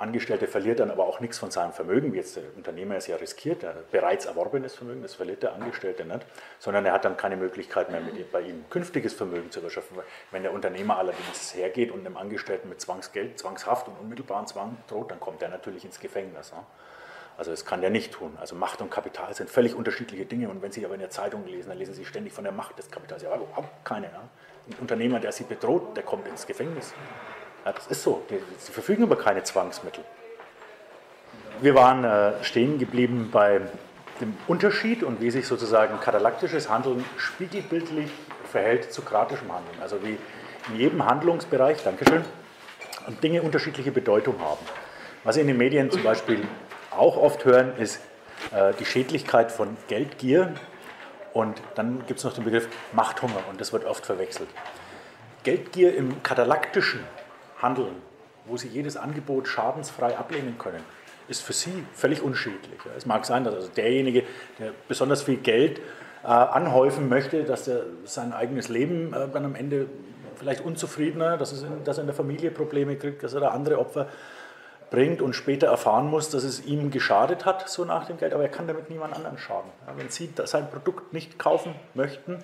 Angestellte 0.00 0.46
verliert 0.46 0.80
dann 0.80 0.90
aber 0.90 1.06
auch 1.06 1.20
nichts 1.20 1.38
von 1.38 1.50
seinem 1.50 1.72
Vermögen, 1.72 2.14
wie 2.14 2.16
jetzt 2.16 2.36
der 2.36 2.44
Unternehmer 2.56 2.96
es 2.96 3.06
ja 3.06 3.16
riskiert, 3.16 3.62
er 3.62 3.74
bereits 3.90 4.24
erworbenes 4.24 4.74
Vermögen, 4.74 5.02
das 5.02 5.14
verliert 5.14 5.42
der 5.42 5.52
Angestellte 5.52 6.06
nicht, 6.06 6.24
sondern 6.58 6.86
er 6.86 6.92
hat 6.92 7.04
dann 7.04 7.18
keine 7.18 7.36
Möglichkeit 7.36 7.90
mehr, 7.90 8.00
ihm, 8.00 8.24
bei 8.32 8.40
ihm 8.40 8.64
künftiges 8.70 9.12
Vermögen 9.12 9.50
zu 9.50 9.60
erwirtschaften. 9.60 9.98
Wenn 10.30 10.42
der 10.42 10.54
Unternehmer 10.54 10.96
allerdings 10.96 11.54
hergeht 11.54 11.90
und 11.90 12.06
einem 12.06 12.16
Angestellten 12.16 12.70
mit 12.70 12.80
Zwangsgeld, 12.80 13.38
Zwangshaft 13.38 13.88
und 13.88 14.00
unmittelbaren 14.00 14.46
Zwang 14.46 14.78
droht, 14.88 15.10
dann 15.10 15.20
kommt 15.20 15.42
er 15.42 15.50
natürlich 15.50 15.84
ins 15.84 16.00
Gefängnis. 16.00 16.50
Ne? 16.52 16.58
Also 17.36 17.50
das 17.50 17.66
kann 17.66 17.82
der 17.82 17.90
nicht 17.90 18.12
tun. 18.12 18.36
Also 18.40 18.54
Macht 18.54 18.80
und 18.80 18.90
Kapital 18.90 19.34
sind 19.34 19.50
völlig 19.50 19.74
unterschiedliche 19.74 20.24
Dinge 20.24 20.48
und 20.48 20.62
wenn 20.62 20.72
Sie 20.72 20.84
aber 20.84 20.94
in 20.94 21.00
der 21.00 21.10
Zeitung 21.10 21.46
lesen, 21.46 21.68
dann 21.68 21.78
lesen 21.78 21.92
Sie 21.92 22.06
ständig 22.06 22.32
von 22.32 22.44
der 22.44 22.54
Macht 22.54 22.78
des 22.78 22.90
Kapitals. 22.90 23.22
Ja, 23.22 23.36
überhaupt 23.36 23.84
keine. 23.84 24.08
Ne? 24.08 24.20
Ein 24.68 24.76
Unternehmer, 24.80 25.20
der 25.20 25.32
Sie 25.32 25.44
bedroht, 25.44 25.94
der 25.94 26.04
kommt 26.04 26.26
ins 26.26 26.46
Gefängnis. 26.46 26.94
Das 27.74 27.86
ist 27.86 28.02
so. 28.02 28.22
Sie 28.58 28.72
verfügen 28.72 29.02
über 29.02 29.16
keine 29.16 29.42
Zwangsmittel. 29.42 30.04
Wir 31.60 31.74
waren 31.74 32.04
äh, 32.04 32.42
stehen 32.42 32.78
geblieben 32.78 33.28
bei 33.32 33.60
dem 34.20 34.36
Unterschied 34.46 35.02
und 35.02 35.20
wie 35.20 35.30
sich 35.30 35.46
sozusagen 35.46 35.98
katalaktisches 36.00 36.68
Handeln 36.68 37.04
spiegelbildlich 37.16 38.10
verhält 38.50 38.92
zu 38.92 39.02
kratischem 39.02 39.52
Handeln. 39.52 39.76
Also 39.80 40.02
wie 40.02 40.18
in 40.72 40.76
jedem 40.78 41.04
Handlungsbereich, 41.04 41.82
Dankeschön, 41.82 42.24
Dinge 43.22 43.42
unterschiedliche 43.42 43.92
Bedeutung 43.92 44.40
haben. 44.40 44.64
Was 45.24 45.34
Sie 45.34 45.40
in 45.40 45.46
den 45.46 45.56
Medien 45.56 45.90
zum 45.90 46.02
Beispiel 46.02 46.42
auch 46.90 47.16
oft 47.16 47.44
hören, 47.44 47.76
ist 47.76 48.00
äh, 48.52 48.72
die 48.78 48.84
Schädlichkeit 48.84 49.52
von 49.52 49.76
Geldgier 49.88 50.54
und 51.32 51.60
dann 51.74 52.04
gibt 52.06 52.18
es 52.18 52.24
noch 52.24 52.32
den 52.32 52.44
Begriff 52.44 52.68
Machthunger 52.92 53.42
und 53.50 53.60
das 53.60 53.72
wird 53.72 53.84
oft 53.84 54.04
verwechselt. 54.04 54.48
Geldgier 55.42 55.94
im 55.94 56.22
katalaktischen 56.22 57.00
Handeln, 57.62 57.94
wo 58.46 58.56
Sie 58.56 58.68
jedes 58.68 58.96
Angebot 58.96 59.48
schadensfrei 59.48 60.16
ablehnen 60.16 60.58
können, 60.58 60.82
ist 61.28 61.42
für 61.42 61.52
Sie 61.52 61.84
völlig 61.92 62.22
unschädlich. 62.22 62.80
Es 62.96 63.06
mag 63.06 63.24
sein, 63.24 63.44
dass 63.44 63.54
also 63.54 63.68
derjenige, 63.68 64.24
der 64.58 64.72
besonders 64.88 65.22
viel 65.22 65.36
Geld 65.36 65.80
äh, 66.22 66.26
anhäufen 66.26 67.08
möchte, 67.08 67.44
dass 67.44 67.68
er 67.68 67.84
sein 68.04 68.32
eigenes 68.32 68.68
Leben 68.68 69.12
äh, 69.14 69.28
dann 69.32 69.44
am 69.44 69.54
Ende 69.54 69.86
vielleicht 70.36 70.64
unzufriedener, 70.64 71.36
dass, 71.36 71.52
es 71.52 71.62
in, 71.62 71.84
dass 71.84 71.98
er 71.98 72.02
in 72.02 72.06
der 72.06 72.16
Familie 72.16 72.50
Probleme 72.50 72.96
kriegt, 72.96 73.22
dass 73.22 73.34
er 73.34 73.40
da 73.40 73.48
andere 73.48 73.78
Opfer 73.78 74.08
bringt 74.90 75.22
und 75.22 75.34
später 75.34 75.68
erfahren 75.68 76.08
muss, 76.08 76.30
dass 76.30 76.42
es 76.42 76.64
ihm 76.64 76.90
geschadet 76.90 77.46
hat, 77.46 77.68
so 77.68 77.84
nach 77.84 78.06
dem 78.06 78.18
Geld, 78.18 78.34
aber 78.34 78.42
er 78.42 78.48
kann 78.48 78.66
damit 78.66 78.90
niemand 78.90 79.14
anderen 79.14 79.38
schaden. 79.38 79.70
Ja, 79.86 79.92
wenn 79.96 80.08
Sie 80.08 80.30
sein 80.44 80.68
Produkt 80.68 81.12
nicht 81.12 81.38
kaufen 81.38 81.74
möchten, 81.94 82.38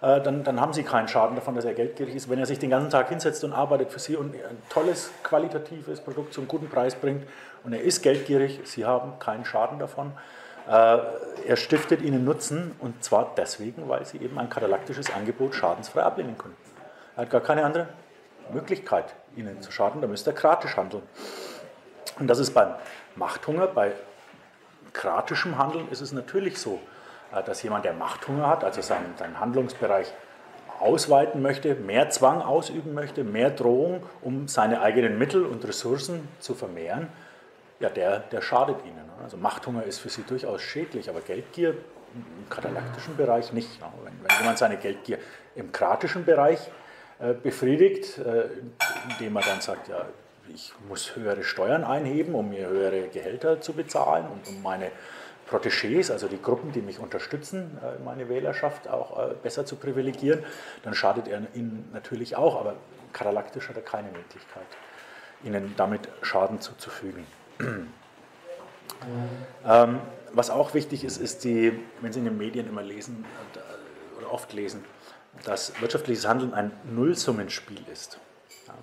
dann, 0.00 0.44
dann, 0.44 0.60
haben 0.60 0.72
Sie 0.72 0.82
keinen 0.82 1.08
Schaden 1.08 1.36
davon, 1.36 1.54
dass 1.54 1.66
er 1.66 1.74
geldgierig 1.74 2.14
ist. 2.14 2.30
Wenn 2.30 2.38
er 2.38 2.46
sich 2.46 2.58
den 2.58 2.70
ganzen 2.70 2.88
Tag 2.88 3.10
hinsetzt 3.10 3.44
und 3.44 3.52
arbeitet 3.52 3.90
für 3.90 3.98
Sie 3.98 4.16
und 4.16 4.34
ein 4.34 4.62
tolles, 4.70 5.10
qualitatives 5.22 6.00
Produkt 6.00 6.32
zum 6.32 6.48
guten 6.48 6.70
Preis 6.70 6.94
bringt 6.94 7.26
und 7.64 7.74
er 7.74 7.82
ist 7.82 8.02
geldgierig, 8.02 8.60
Sie 8.64 8.86
haben 8.86 9.18
keinen 9.18 9.44
Schaden 9.44 9.78
davon. 9.78 10.12
Äh, 10.66 10.98
er 11.46 11.56
stiftet 11.56 12.00
Ihnen 12.00 12.24
Nutzen 12.24 12.74
und 12.78 13.04
zwar 13.04 13.34
deswegen, 13.36 13.88
weil 13.88 14.06
Sie 14.06 14.18
eben 14.18 14.38
ein 14.38 14.48
katalaktisches 14.48 15.12
Angebot 15.12 15.54
schadensfrei 15.54 16.02
ablehnen 16.02 16.38
können. 16.38 16.56
Er 17.16 17.22
hat 17.22 17.30
gar 17.30 17.42
keine 17.42 17.64
andere 17.64 17.88
Möglichkeit, 18.52 19.14
Ihnen 19.36 19.60
zu 19.60 19.70
schaden, 19.70 20.00
da 20.00 20.06
müsste 20.06 20.30
er 20.30 20.36
kratisch 20.36 20.76
handeln. 20.76 21.02
Und 22.18 22.26
das 22.26 22.38
ist 22.38 22.54
beim 22.54 22.74
Machthunger, 23.16 23.66
bei 23.66 23.92
kratischem 24.92 25.58
Handeln 25.58 25.88
ist 25.90 26.00
es 26.00 26.12
natürlich 26.12 26.58
so, 26.58 26.74
äh, 26.74 26.89
dass 27.30 27.62
jemand, 27.62 27.84
der 27.84 27.92
Machthunger 27.92 28.48
hat, 28.48 28.64
also 28.64 28.80
seinen, 28.80 29.16
seinen 29.16 29.38
Handlungsbereich 29.38 30.12
ausweiten 30.80 31.42
möchte, 31.42 31.74
mehr 31.74 32.10
Zwang 32.10 32.40
ausüben 32.40 32.94
möchte, 32.94 33.22
mehr 33.22 33.50
Drohung, 33.50 34.02
um 34.22 34.48
seine 34.48 34.80
eigenen 34.80 35.18
Mittel 35.18 35.44
und 35.44 35.64
Ressourcen 35.66 36.26
zu 36.38 36.54
vermehren, 36.54 37.08
ja, 37.80 37.88
der, 37.88 38.20
der 38.20 38.40
schadet 38.40 38.76
ihnen. 38.84 39.10
Also 39.22 39.36
Machthunger 39.36 39.84
ist 39.84 39.98
für 39.98 40.08
sie 40.08 40.22
durchaus 40.22 40.62
schädlich, 40.62 41.08
aber 41.08 41.20
Geldgier 41.20 41.74
im 42.14 42.48
katalaktischen 42.48 43.16
Bereich 43.16 43.52
nicht. 43.52 43.80
Wenn, 44.04 44.12
wenn 44.22 44.38
jemand 44.38 44.58
seine 44.58 44.76
Geldgier 44.76 45.18
im 45.54 45.70
kratischen 45.70 46.24
Bereich 46.24 46.58
äh, 47.20 47.34
befriedigt, 47.34 48.18
äh, 48.18 48.48
indem 49.10 49.36
er 49.36 49.42
dann 49.42 49.60
sagt, 49.60 49.88
ja, 49.88 50.06
ich 50.52 50.72
muss 50.88 51.14
höhere 51.14 51.44
Steuern 51.44 51.84
einheben, 51.84 52.34
um 52.34 52.48
mir 52.48 52.66
höhere 52.66 53.08
Gehälter 53.08 53.60
zu 53.60 53.72
bezahlen 53.72 54.26
und 54.26 54.48
um 54.48 54.62
meine 54.62 54.90
Protégés, 55.50 56.10
also 56.10 56.28
die 56.28 56.40
Gruppen, 56.40 56.72
die 56.72 56.80
mich 56.80 57.00
unterstützen, 57.00 57.78
äh, 57.82 58.02
meine 58.04 58.28
Wählerschaft 58.28 58.88
auch 58.88 59.18
äh, 59.18 59.34
besser 59.42 59.66
zu 59.66 59.76
privilegieren, 59.76 60.44
dann 60.84 60.94
schadet 60.94 61.26
er 61.26 61.42
ihnen 61.54 61.88
natürlich 61.92 62.36
auch, 62.36 62.58
aber 62.60 62.76
katalaktisch 63.12 63.68
hat 63.68 63.76
er 63.76 63.82
keine 63.82 64.10
Möglichkeit, 64.12 64.66
ihnen 65.42 65.74
damit 65.76 66.08
Schaden 66.22 66.60
zuzufügen. 66.60 67.26
ähm, 69.66 70.00
was 70.32 70.50
auch 70.50 70.74
wichtig 70.74 71.02
ist, 71.04 71.16
ist 71.16 71.42
die, 71.42 71.72
wenn 72.00 72.12
Sie 72.12 72.20
in 72.20 72.26
den 72.26 72.38
Medien 72.38 72.68
immer 72.68 72.82
lesen 72.82 73.24
äh, 73.54 74.18
oder 74.18 74.32
oft 74.32 74.52
lesen, 74.52 74.84
dass 75.44 75.80
wirtschaftliches 75.80 76.28
Handeln 76.28 76.54
ein 76.54 76.70
Nullsummenspiel 76.84 77.82
ist. 77.92 78.20
Das 78.66 78.76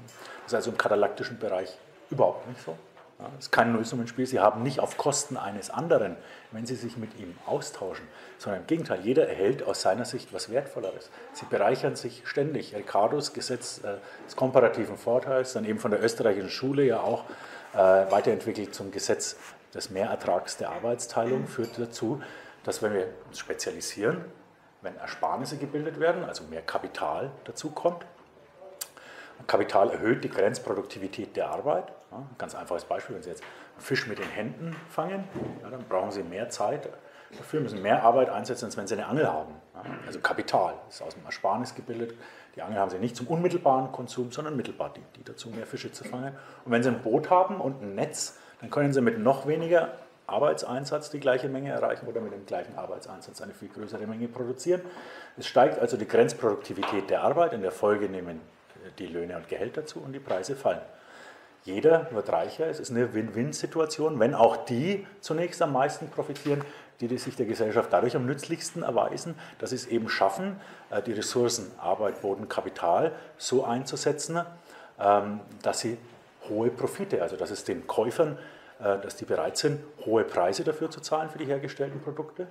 ist 0.47 0.53
also 0.53 0.71
im 0.71 0.77
katalaktischen 0.77 1.39
Bereich 1.39 1.77
überhaupt 2.09 2.47
nicht 2.47 2.61
so. 2.61 2.77
Es 3.19 3.45
ist 3.45 3.51
kein 3.51 3.73
Nullsummenspiel. 3.73 4.27
Sie 4.27 4.39
haben 4.39 4.61
nicht 4.61 4.79
auf 4.79 4.97
Kosten 4.97 5.37
eines 5.37 5.71
anderen, 5.71 6.17
wenn 6.51 6.67
Sie 6.67 6.75
sich 6.75 6.97
mit 6.97 7.19
ihm 7.19 7.35
austauschen, 7.47 8.07
sondern 8.37 8.61
im 8.61 8.67
Gegenteil, 8.67 8.99
jeder 9.01 9.27
erhält 9.27 9.63
aus 9.63 9.81
seiner 9.81 10.05
Sicht 10.05 10.33
was 10.33 10.51
Wertvolleres. 10.51 11.09
Sie 11.33 11.45
bereichern 11.45 11.95
sich 11.95 12.21
ständig. 12.25 12.75
Ricardos 12.75 13.33
Gesetz 13.33 13.79
äh, 13.79 13.95
des 14.25 14.35
komparativen 14.35 14.97
Vorteils, 14.97 15.53
dann 15.53 15.65
eben 15.65 15.79
von 15.79 15.89
der 15.89 16.03
österreichischen 16.03 16.51
Schule 16.51 16.83
ja 16.83 16.99
auch 16.99 17.23
äh, 17.73 17.77
weiterentwickelt 17.77 18.75
zum 18.75 18.91
Gesetz 18.91 19.35
des 19.73 19.89
Mehrertrags 19.89 20.57
der 20.57 20.69
Arbeitsteilung, 20.69 21.47
führt 21.47 21.79
dazu, 21.79 22.21
dass 22.63 22.83
wenn 22.83 22.93
wir 22.93 23.07
uns 23.27 23.39
spezialisieren, 23.39 24.25
wenn 24.83 24.95
Ersparnisse 24.97 25.57
gebildet 25.57 25.99
werden, 25.99 26.23
also 26.23 26.43
mehr 26.43 26.61
Kapital 26.61 27.31
dazukommt, 27.45 28.05
Kapital 29.47 29.91
erhöht 29.91 30.23
die 30.23 30.29
Grenzproduktivität 30.29 31.35
der 31.35 31.49
Arbeit. 31.49 31.91
Ja, 32.17 32.25
ganz 32.37 32.55
einfaches 32.55 32.85
Beispiel, 32.85 33.15
wenn 33.15 33.23
Sie 33.23 33.29
jetzt 33.29 33.43
einen 33.43 33.81
Fisch 33.81 34.07
mit 34.07 34.17
den 34.17 34.29
Händen 34.29 34.75
fangen, 34.89 35.23
ja, 35.61 35.69
dann 35.69 35.83
brauchen 35.87 36.11
Sie 36.11 36.23
mehr 36.23 36.49
Zeit 36.49 36.89
dafür, 37.37 37.59
müssen 37.59 37.81
mehr 37.81 38.03
Arbeit 38.03 38.29
einsetzen, 38.29 38.65
als 38.65 38.77
wenn 38.77 38.87
Sie 38.87 38.95
eine 38.95 39.05
Angel 39.05 39.27
haben. 39.27 39.53
Ja, 39.75 39.81
also 40.05 40.19
Kapital 40.19 40.73
ist 40.89 41.01
aus 41.01 41.13
dem 41.13 41.25
Ersparnis 41.25 41.75
gebildet. 41.75 42.17
Die 42.55 42.61
Angel 42.61 42.79
haben 42.79 42.89
Sie 42.89 42.97
nicht 42.97 43.15
zum 43.15 43.27
unmittelbaren 43.27 43.91
Konsum, 43.91 44.31
sondern 44.31 44.55
mittelbar 44.55 44.91
die, 44.95 45.03
die 45.15 45.23
dazu, 45.23 45.49
mehr 45.49 45.67
Fische 45.67 45.91
zu 45.91 46.05
fangen. 46.05 46.35
Und 46.65 46.71
wenn 46.71 46.81
Sie 46.81 46.89
ein 46.89 47.01
Boot 47.03 47.29
haben 47.29 47.61
und 47.61 47.83
ein 47.83 47.93
Netz, 47.93 48.39
dann 48.61 48.71
können 48.71 48.93
Sie 48.93 49.01
mit 49.01 49.19
noch 49.19 49.45
weniger 49.45 49.89
Arbeitseinsatz 50.25 51.11
die 51.11 51.19
gleiche 51.19 51.49
Menge 51.49 51.69
erreichen 51.69 52.07
oder 52.07 52.19
mit 52.19 52.33
dem 52.33 52.45
gleichen 52.47 52.77
Arbeitseinsatz 52.77 53.41
eine 53.41 53.53
viel 53.53 53.69
größere 53.69 54.07
Menge 54.07 54.27
produzieren. 54.27 54.81
Es 55.37 55.45
steigt 55.47 55.77
also 55.79 55.97
die 55.97 56.07
Grenzproduktivität 56.07 57.11
der 57.11 57.21
Arbeit, 57.21 57.53
in 57.53 57.61
der 57.61 57.71
Folge 57.71 58.09
nehmen 58.09 58.41
die 58.97 59.07
Löhne 59.07 59.35
und 59.37 59.47
Gehälter 59.47 59.85
zu 59.85 59.99
und 59.99 60.13
die 60.13 60.19
Preise 60.19 60.55
fallen. 60.55 60.81
Jeder 61.67 62.07
wird 62.11 62.31
reicher, 62.31 62.67
es 62.67 62.79
ist 62.79 62.91
eine 62.91 63.13
Win-Win-Situation, 63.13 64.21
wenn 64.21 64.33
auch 64.33 64.55
die 64.55 65.05
zunächst 65.19 65.61
am 65.61 65.73
meisten 65.73 66.07
profitieren, 66.07 66.61
die, 67.01 67.09
die 67.09 67.17
sich 67.17 67.35
der 67.35 67.45
Gesellschaft 67.45 67.91
dadurch 67.91 68.15
am 68.15 68.25
nützlichsten 68.25 68.83
erweisen, 68.83 69.35
dass 69.59 69.71
sie 69.71 69.75
es 69.75 69.85
eben 69.85 70.07
schaffen, 70.07 70.61
äh, 70.91 71.01
die 71.01 71.11
Ressourcen 71.11 71.69
Arbeit, 71.77 72.21
Boden, 72.21 72.47
Kapital 72.47 73.11
so 73.37 73.65
einzusetzen, 73.65 74.39
ähm, 74.97 75.41
dass 75.61 75.81
sie 75.81 75.97
hohe 76.47 76.69
Profite, 76.69 77.21
also 77.21 77.35
dass 77.35 77.51
es 77.51 77.65
den 77.65 77.85
Käufern, 77.85 78.37
äh, 78.79 78.97
dass 78.99 79.17
die 79.17 79.25
bereit 79.25 79.57
sind, 79.57 79.81
hohe 80.05 80.23
Preise 80.23 80.63
dafür 80.63 80.89
zu 80.89 81.01
zahlen 81.01 81.29
für 81.29 81.37
die 81.37 81.47
hergestellten 81.47 81.99
Produkte. 81.99 82.47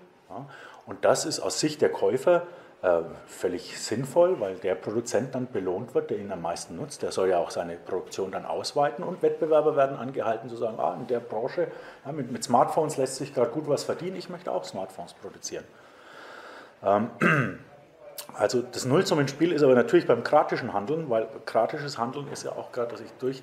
Und 0.85 1.07
das 1.07 1.25
ist 1.25 1.41
aus 1.41 1.59
Sicht 1.59 1.81
der 1.81 1.89
Käufer 1.89 2.43
völlig 3.27 3.81
sinnvoll, 3.81 4.39
weil 4.39 4.57
der 4.57 4.75
Produzent 4.75 5.35
dann 5.35 5.49
belohnt 5.51 5.95
wird, 5.95 6.11
der 6.11 6.19
ihn 6.19 6.31
am 6.31 6.43
meisten 6.43 6.77
nutzt. 6.77 7.03
Der 7.03 7.11
soll 7.11 7.31
ja 7.31 7.39
auch 7.39 7.51
seine 7.51 7.77
Produktion 7.77 8.31
dann 8.31 8.45
ausweiten 8.45 9.03
und 9.03 9.23
Wettbewerber 9.23 9.77
werden 9.77 9.97
angehalten 9.97 10.49
zu 10.49 10.57
sagen, 10.57 10.79
ah, 10.79 10.95
in 10.95 11.07
der 11.07 11.21
Branche 11.21 11.69
ja, 12.05 12.13
mit, 12.13 12.31
mit, 12.31 12.45
Smartphones 12.45 12.97
lässt 12.97 13.17
sich 13.17 13.35
gerade 13.35 13.51
gut 13.51 13.67
was 13.67 13.83
verdienen, 13.83 14.17
ich 14.17 14.29
möchte 14.29 14.53
auch 14.53 14.65
Smartphones 14.65 15.15
produzieren. 15.15 15.65
Ähm, 16.85 17.11
also 18.35 18.63
das 18.63 18.85
Nullsummenspiel 18.85 19.53
ist 19.53 19.63
aber 19.63 19.75
natürlich 19.75 20.07
beim 20.07 20.23
kratischen 20.23 20.73
Handeln, 20.73 21.11
weil 21.11 21.27
kratisches 21.45 21.99
Handeln 21.99 22.29
ist 22.29 22.45
ja 22.45 22.53
auch 22.53 22.71
gerade, 22.73 22.93
dass 22.93 23.01
ich 23.01 23.11
durch, 23.19 23.43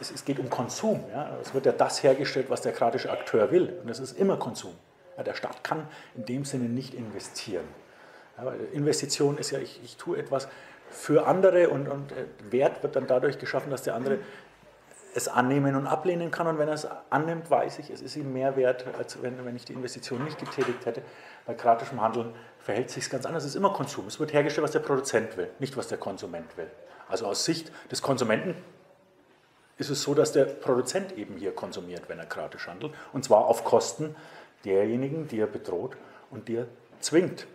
es, 0.00 0.10
es 0.10 0.24
geht 0.24 0.38
um 0.38 0.48
Konsum. 0.48 1.04
Ja? 1.12 1.36
Es 1.42 1.52
wird 1.52 1.66
ja 1.66 1.72
das 1.72 2.02
hergestellt, 2.02 2.46
was 2.48 2.62
der 2.62 2.72
kratische 2.72 3.10
Akteur 3.10 3.50
will 3.50 3.74
und 3.82 3.90
das 3.90 3.98
ist 3.98 4.16
immer 4.18 4.36
Konsum. 4.38 4.74
Der 5.22 5.34
Staat 5.34 5.64
kann 5.64 5.86
in 6.16 6.24
dem 6.24 6.44
Sinne 6.44 6.68
nicht 6.68 6.94
investieren. 6.94 7.64
Investition 8.72 9.38
ist 9.38 9.50
ja, 9.50 9.58
ich, 9.58 9.80
ich 9.84 9.96
tue 9.96 10.18
etwas 10.18 10.48
für 10.90 11.26
andere 11.26 11.68
und, 11.70 11.88
und 11.88 12.12
äh, 12.12 12.24
Wert 12.50 12.82
wird 12.82 12.96
dann 12.96 13.06
dadurch 13.06 13.38
geschaffen, 13.38 13.70
dass 13.70 13.82
der 13.82 13.94
andere 13.94 14.18
es 15.14 15.28
annehmen 15.28 15.74
und 15.74 15.86
ablehnen 15.86 16.30
kann. 16.30 16.46
Und 16.46 16.58
wenn 16.58 16.68
er 16.68 16.74
es 16.74 16.86
annimmt, 17.10 17.50
weiß 17.50 17.78
ich, 17.80 17.90
es 17.90 18.00
ist 18.00 18.16
ihm 18.16 18.32
mehr 18.32 18.56
wert, 18.56 18.86
als 18.98 19.22
wenn, 19.22 19.44
wenn 19.44 19.56
ich 19.56 19.64
die 19.64 19.72
Investition 19.72 20.24
nicht 20.24 20.38
getätigt 20.38 20.86
hätte. 20.86 21.02
Bei 21.46 21.54
kratischem 21.54 22.00
Handeln 22.00 22.34
verhält 22.58 22.90
sich 22.90 23.04
es 23.04 23.10
ganz 23.10 23.26
anders. 23.26 23.44
Es 23.44 23.50
ist 23.50 23.56
immer 23.56 23.72
Konsum. 23.72 24.06
Es 24.06 24.20
wird 24.20 24.32
hergestellt, 24.32 24.64
was 24.64 24.72
der 24.72 24.80
Produzent 24.80 25.36
will, 25.36 25.50
nicht 25.58 25.76
was 25.76 25.88
der 25.88 25.98
Konsument 25.98 26.56
will. 26.56 26.70
Also 27.08 27.26
aus 27.26 27.44
Sicht 27.44 27.72
des 27.90 28.02
Konsumenten 28.02 28.54
ist 29.78 29.90
es 29.90 30.02
so, 30.02 30.14
dass 30.14 30.32
der 30.32 30.44
Produzent 30.44 31.16
eben 31.16 31.36
hier 31.36 31.54
konsumiert, 31.54 32.02
wenn 32.08 32.18
er 32.18 32.26
kratisch 32.26 32.68
handelt. 32.68 32.92
Und 33.12 33.24
zwar 33.24 33.46
auf 33.46 33.64
Kosten 33.64 34.14
derjenigen, 34.64 35.28
die 35.28 35.40
er 35.40 35.46
bedroht 35.46 35.96
und 36.30 36.48
die 36.48 36.56
er 36.56 36.66
zwingt. 37.00 37.46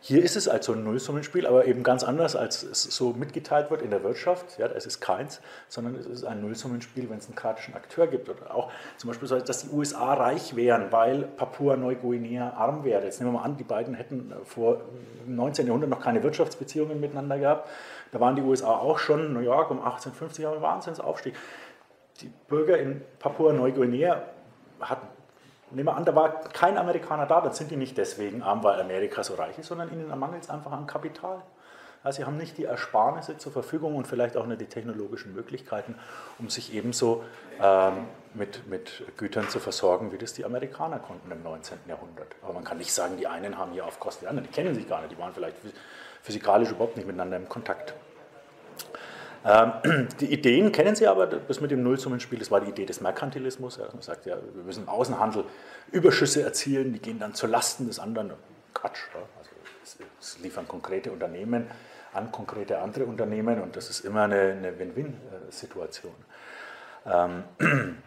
Hier 0.00 0.22
ist 0.22 0.36
es 0.36 0.46
also 0.46 0.72
ein 0.74 0.84
Nullsummenspiel, 0.84 1.48
aber 1.48 1.64
eben 1.64 1.82
ganz 1.82 2.04
anders, 2.04 2.36
als 2.36 2.62
es 2.62 2.84
so 2.84 3.10
mitgeteilt 3.10 3.72
wird 3.72 3.82
in 3.82 3.90
der 3.90 4.04
Wirtschaft. 4.04 4.56
Ja, 4.56 4.66
es 4.66 4.86
ist 4.86 5.00
keins, 5.00 5.40
sondern 5.68 5.96
es 5.96 6.06
ist 6.06 6.24
ein 6.24 6.42
Nullsummenspiel, 6.42 7.10
wenn 7.10 7.18
es 7.18 7.26
einen 7.26 7.34
kratischen 7.34 7.74
Akteur 7.74 8.06
gibt. 8.06 8.28
Oder 8.28 8.54
auch 8.54 8.70
zum 8.98 9.08
Beispiel, 9.08 9.28
dass 9.28 9.62
die 9.62 9.74
USA 9.74 10.14
reich 10.14 10.54
wären, 10.54 10.92
weil 10.92 11.22
Papua-Neuguinea 11.22 12.52
arm 12.52 12.84
wäre. 12.84 13.04
Jetzt 13.04 13.18
nehmen 13.18 13.32
wir 13.32 13.40
mal 13.40 13.44
an, 13.44 13.56
die 13.56 13.64
beiden 13.64 13.94
hätten 13.94 14.32
vor 14.44 14.82
dem 15.24 15.34
19. 15.34 15.66
Jahrhundert 15.66 15.90
noch 15.90 16.00
keine 16.00 16.22
Wirtschaftsbeziehungen 16.22 17.00
miteinander 17.00 17.38
gehabt. 17.38 17.68
Da 18.12 18.20
waren 18.20 18.36
die 18.36 18.42
USA 18.42 18.76
auch 18.76 18.98
schon, 18.98 19.32
New 19.32 19.40
York 19.40 19.72
um 19.72 19.78
1850 19.78 20.44
Jahre 20.44 20.62
Wahnsinnsaufstieg. 20.62 21.34
Die 22.20 22.30
Bürger 22.46 22.78
in 22.78 23.02
Papua-Neuguinea 23.18 24.22
hatten 24.78 25.08
Nehmen 25.70 25.88
wir 25.88 25.96
an, 25.96 26.04
da 26.04 26.14
war 26.14 26.40
kein 26.50 26.78
Amerikaner 26.78 27.26
da, 27.26 27.40
dann 27.40 27.52
sind 27.52 27.70
die 27.70 27.76
nicht 27.76 27.98
deswegen 27.98 28.42
arm, 28.42 28.62
weil 28.62 28.80
Amerika 28.80 29.24
so 29.24 29.34
reich 29.34 29.58
ist, 29.58 29.66
sondern 29.66 29.92
ihnen 29.92 30.08
mangelt 30.18 30.44
es 30.44 30.50
einfach 30.50 30.72
an 30.72 30.86
Kapital. 30.86 31.42
Also 32.06 32.18
sie 32.18 32.24
haben 32.24 32.36
nicht 32.36 32.56
die 32.56 32.66
Ersparnisse 32.66 33.36
zur 33.36 33.50
Verfügung 33.50 33.96
und 33.96 34.06
vielleicht 34.06 34.36
auch 34.36 34.46
nicht 34.46 34.60
die 34.60 34.66
technologischen 34.66 35.34
Möglichkeiten, 35.34 35.96
um 36.38 36.48
sich 36.48 36.72
ebenso 36.72 37.24
ähm, 37.60 38.06
mit, 38.32 38.68
mit 38.68 39.02
Gütern 39.16 39.48
zu 39.48 39.58
versorgen, 39.58 40.12
wie 40.12 40.18
das 40.18 40.32
die 40.32 40.44
Amerikaner 40.44 41.00
konnten 41.00 41.32
im 41.32 41.42
19. 41.42 41.78
Jahrhundert. 41.88 42.28
Aber 42.42 42.52
man 42.52 42.62
kann 42.62 42.78
nicht 42.78 42.92
sagen, 42.92 43.16
die 43.16 43.26
einen 43.26 43.58
haben 43.58 43.72
hier 43.72 43.84
auf 43.84 43.98
Kosten 43.98 44.20
der 44.20 44.30
anderen, 44.30 44.48
die 44.48 44.54
kennen 44.54 44.72
sich 44.76 44.88
gar 44.88 45.00
nicht, 45.00 45.10
die 45.10 45.18
waren 45.18 45.34
vielleicht 45.34 45.56
physikalisch 46.22 46.70
überhaupt 46.70 46.96
nicht 46.96 47.06
miteinander 47.06 47.38
im 47.38 47.48
Kontakt. 47.48 47.92
Ähm, 49.46 50.08
die 50.20 50.32
Ideen 50.32 50.72
kennen 50.72 50.96
Sie 50.96 51.06
aber, 51.06 51.26
das 51.26 51.60
mit 51.60 51.70
dem 51.70 51.82
Nullsummenspiel, 51.82 52.38
das 52.38 52.50
war 52.50 52.60
die 52.60 52.70
Idee 52.70 52.84
des 52.84 53.00
Merkantilismus. 53.00 53.78
man 53.78 54.02
sagt 54.02 54.26
ja, 54.26 54.36
wir 54.54 54.64
müssen 54.64 54.82
im 54.82 54.88
Außenhandel 54.88 55.44
Überschüsse 55.92 56.42
erzielen, 56.42 56.92
die 56.92 56.98
gehen 56.98 57.18
dann 57.18 57.34
zu 57.34 57.46
Lasten 57.46 57.86
des 57.86 57.98
anderen. 58.00 58.32
Quatsch. 58.74 58.98
Also 59.38 59.50
es 60.20 60.38
liefern 60.40 60.66
konkrete 60.66 61.12
Unternehmen 61.12 61.66
an 62.16 62.32
konkrete 62.32 62.80
andere 62.80 63.04
Unternehmen 63.04 63.60
und 63.60 63.76
das 63.76 63.90
ist 63.90 64.04
immer 64.04 64.22
eine 64.22 64.78
Win-Win-Situation. 64.78 66.14
Ähm, 67.06 67.44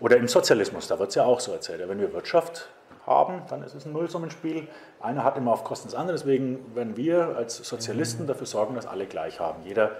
oder 0.00 0.16
im 0.16 0.28
Sozialismus, 0.28 0.86
da 0.88 0.98
wird 0.98 1.10
es 1.10 1.16
ja 1.16 1.24
auch 1.24 1.40
so 1.40 1.52
erzählt. 1.52 1.86
Wenn 1.86 2.00
wir 2.00 2.12
Wirtschaft 2.12 2.68
haben, 3.06 3.42
dann 3.48 3.62
ist 3.62 3.74
es 3.74 3.84
ein 3.84 3.92
Nullsummenspiel. 3.92 4.68
Einer 5.00 5.24
hat 5.24 5.36
immer 5.36 5.52
auf 5.52 5.64
Kosten 5.64 5.88
des 5.88 5.94
anderen. 5.94 6.16
Deswegen 6.16 6.74
werden 6.74 6.96
wir 6.96 7.36
als 7.36 7.56
Sozialisten 7.56 8.26
dafür 8.26 8.46
sorgen, 8.46 8.74
dass 8.74 8.86
alle 8.86 9.06
gleich 9.06 9.40
haben. 9.40 9.62
Jeder 9.64 9.96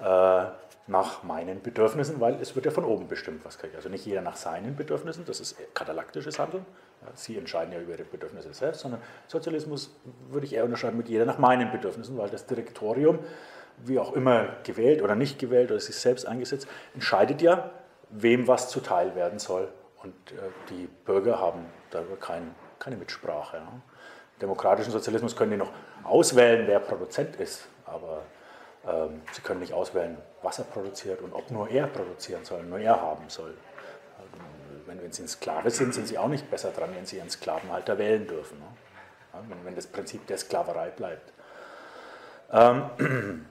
nach 0.00 1.22
meinen 1.22 1.62
Bedürfnissen, 1.62 2.20
weil 2.20 2.34
es 2.40 2.54
wird 2.56 2.66
ja 2.66 2.72
von 2.72 2.84
oben 2.84 3.06
bestimmt, 3.06 3.44
was 3.44 3.58
kriege 3.58 3.70
ich. 3.70 3.76
Also 3.76 3.88
nicht 3.88 4.04
jeder 4.04 4.22
nach 4.22 4.36
seinen 4.36 4.74
Bedürfnissen, 4.74 5.24
das 5.24 5.38
ist 5.40 5.56
katalaktisches 5.72 6.38
Handeln. 6.38 6.66
Sie 7.14 7.38
entscheiden 7.38 7.72
ja 7.72 7.80
über 7.80 7.92
ihre 7.92 8.04
Bedürfnisse 8.04 8.52
selbst, 8.52 8.80
sondern 8.80 9.00
Sozialismus 9.28 9.94
würde 10.28 10.46
ich 10.46 10.54
eher 10.54 10.64
unterscheiden 10.64 10.96
mit 10.96 11.08
jeder 11.08 11.24
nach 11.24 11.38
meinen 11.38 11.70
Bedürfnissen, 11.70 12.18
weil 12.18 12.28
das 12.28 12.46
Direktorium, 12.46 13.20
wie 13.78 13.98
auch 13.98 14.12
immer 14.14 14.48
gewählt 14.64 15.00
oder 15.00 15.14
nicht 15.14 15.38
gewählt 15.38 15.70
oder 15.70 15.80
sich 15.80 15.96
selbst 15.96 16.26
eingesetzt, 16.26 16.68
entscheidet 16.92 17.40
ja, 17.40 17.70
wem 18.10 18.48
was 18.48 18.68
zuteil 18.68 19.14
werden 19.14 19.38
soll. 19.38 19.68
Und 20.02 20.14
äh, 20.32 20.50
die 20.70 20.88
Bürger 21.04 21.38
haben 21.38 21.66
darüber 21.90 22.16
kein, 22.16 22.54
keine 22.78 22.96
Mitsprache. 22.96 23.58
Im 23.58 23.82
demokratischen 24.42 24.90
Sozialismus 24.90 25.36
können 25.36 25.52
die 25.52 25.56
noch 25.56 25.72
auswählen, 26.02 26.66
wer 26.66 26.80
Produzent 26.80 27.36
ist, 27.36 27.66
aber 27.86 28.22
sie 29.32 29.42
können 29.42 29.60
nicht 29.60 29.74
auswählen, 29.74 30.16
was 30.42 30.58
er 30.58 30.64
produziert 30.64 31.20
und 31.20 31.34
ob 31.34 31.50
nur 31.50 31.68
er 31.68 31.86
produzieren 31.86 32.44
soll, 32.44 32.62
nur 32.62 32.78
er 32.78 33.00
haben 33.00 33.28
soll. 33.28 33.50
Ähm, 33.50 34.80
wenn, 34.86 35.02
wenn 35.02 35.12
Sie 35.12 35.22
ein 35.22 35.28
Sklave 35.28 35.70
sind, 35.70 35.94
sind 35.94 36.08
Sie 36.08 36.18
auch 36.18 36.28
nicht 36.28 36.50
besser 36.50 36.70
dran, 36.70 36.90
wenn 36.94 37.06
Sie 37.06 37.18
Ihren 37.18 37.30
Sklavenhalter 37.30 37.98
wählen 37.98 38.26
dürfen. 38.26 38.58
Ne? 38.58 38.64
Wenn, 39.48 39.64
wenn 39.64 39.76
das 39.76 39.86
Prinzip 39.86 40.26
der 40.26 40.38
Sklaverei 40.38 40.90
bleibt. 40.90 41.32
Ähm, 42.52 42.90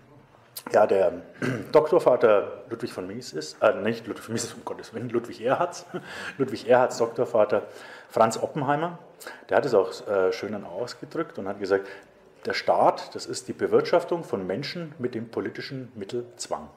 ja, 0.71 0.87
der 0.87 1.21
Doktorvater 1.71 2.63
Ludwig 2.69 2.91
von 2.91 3.07
Mies 3.07 3.33
ist, 3.33 3.61
äh, 3.61 3.73
nicht 3.75 4.07
Ludwig 4.07 4.23
von 4.23 4.33
Mies 4.33 4.45
ist 4.45 4.55
um 4.55 4.65
Gottes 4.65 4.93
Willen, 4.93 5.09
Ludwig 5.09 5.41
Erhards, 5.41 5.85
Ludwig 6.37 6.67
Erhards 6.67 6.97
Doktorvater 6.97 7.67
Franz 8.09 8.37
Oppenheimer, 8.37 8.97
der 9.49 9.57
hat 9.57 9.65
es 9.65 9.73
auch 9.73 10.07
äh, 10.07 10.33
schön 10.33 10.61
ausgedrückt 10.65 11.37
und 11.37 11.47
hat 11.47 11.59
gesagt, 11.59 11.87
der 12.45 12.53
Staat, 12.53 13.15
das 13.15 13.25
ist 13.25 13.47
die 13.47 13.53
Bewirtschaftung 13.53 14.23
von 14.23 14.45
Menschen 14.45 14.93
mit 14.97 15.15
dem 15.15 15.29
politischen 15.29 15.91
Mittel 15.95 16.25
Zwang. 16.37 16.69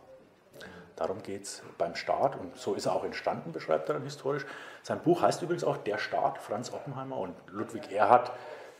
Darum 0.96 1.22
geht 1.22 1.44
es 1.44 1.62
beim 1.78 1.94
Staat 1.94 2.38
und 2.38 2.56
so 2.56 2.74
ist 2.74 2.86
er 2.86 2.94
auch 2.94 3.04
entstanden, 3.04 3.52
beschreibt 3.52 3.88
er 3.88 3.94
dann 3.94 4.04
historisch. 4.04 4.44
Sein 4.82 5.00
Buch 5.00 5.22
heißt 5.22 5.42
übrigens 5.42 5.64
auch 5.64 5.78
Der 5.78 5.98
Staat, 5.98 6.38
Franz 6.38 6.72
Oppenheimer 6.72 7.16
und 7.16 7.34
Ludwig 7.48 7.90
Erhard 7.90 8.30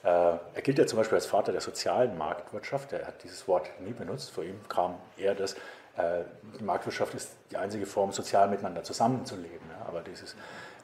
äh, 0.05 0.09
er 0.09 0.62
gilt 0.62 0.78
ja 0.78 0.87
zum 0.87 0.99
Beispiel 0.99 1.16
als 1.16 1.26
Vater 1.26 1.53
der 1.53 1.61
sozialen 1.61 2.18
Marktwirtschaft. 2.18 2.93
Er 2.93 3.07
hat 3.07 3.22
dieses 3.22 3.47
Wort 3.47 3.68
nie 3.80 3.93
benutzt. 3.93 4.30
Vor 4.30 4.45
ihm 4.45 4.59
kam 4.68 4.97
eher 5.16 5.35
das, 5.35 5.55
äh, 5.97 6.24
die 6.59 6.64
Marktwirtschaft 6.64 7.14
ist 7.14 7.37
die 7.51 7.57
einzige 7.57 7.87
Form, 7.87 8.11
sozial 8.11 8.49
miteinander 8.49 8.83
zusammenzuleben. 8.83 9.70
Aber 9.87 10.01
dieses 10.01 10.35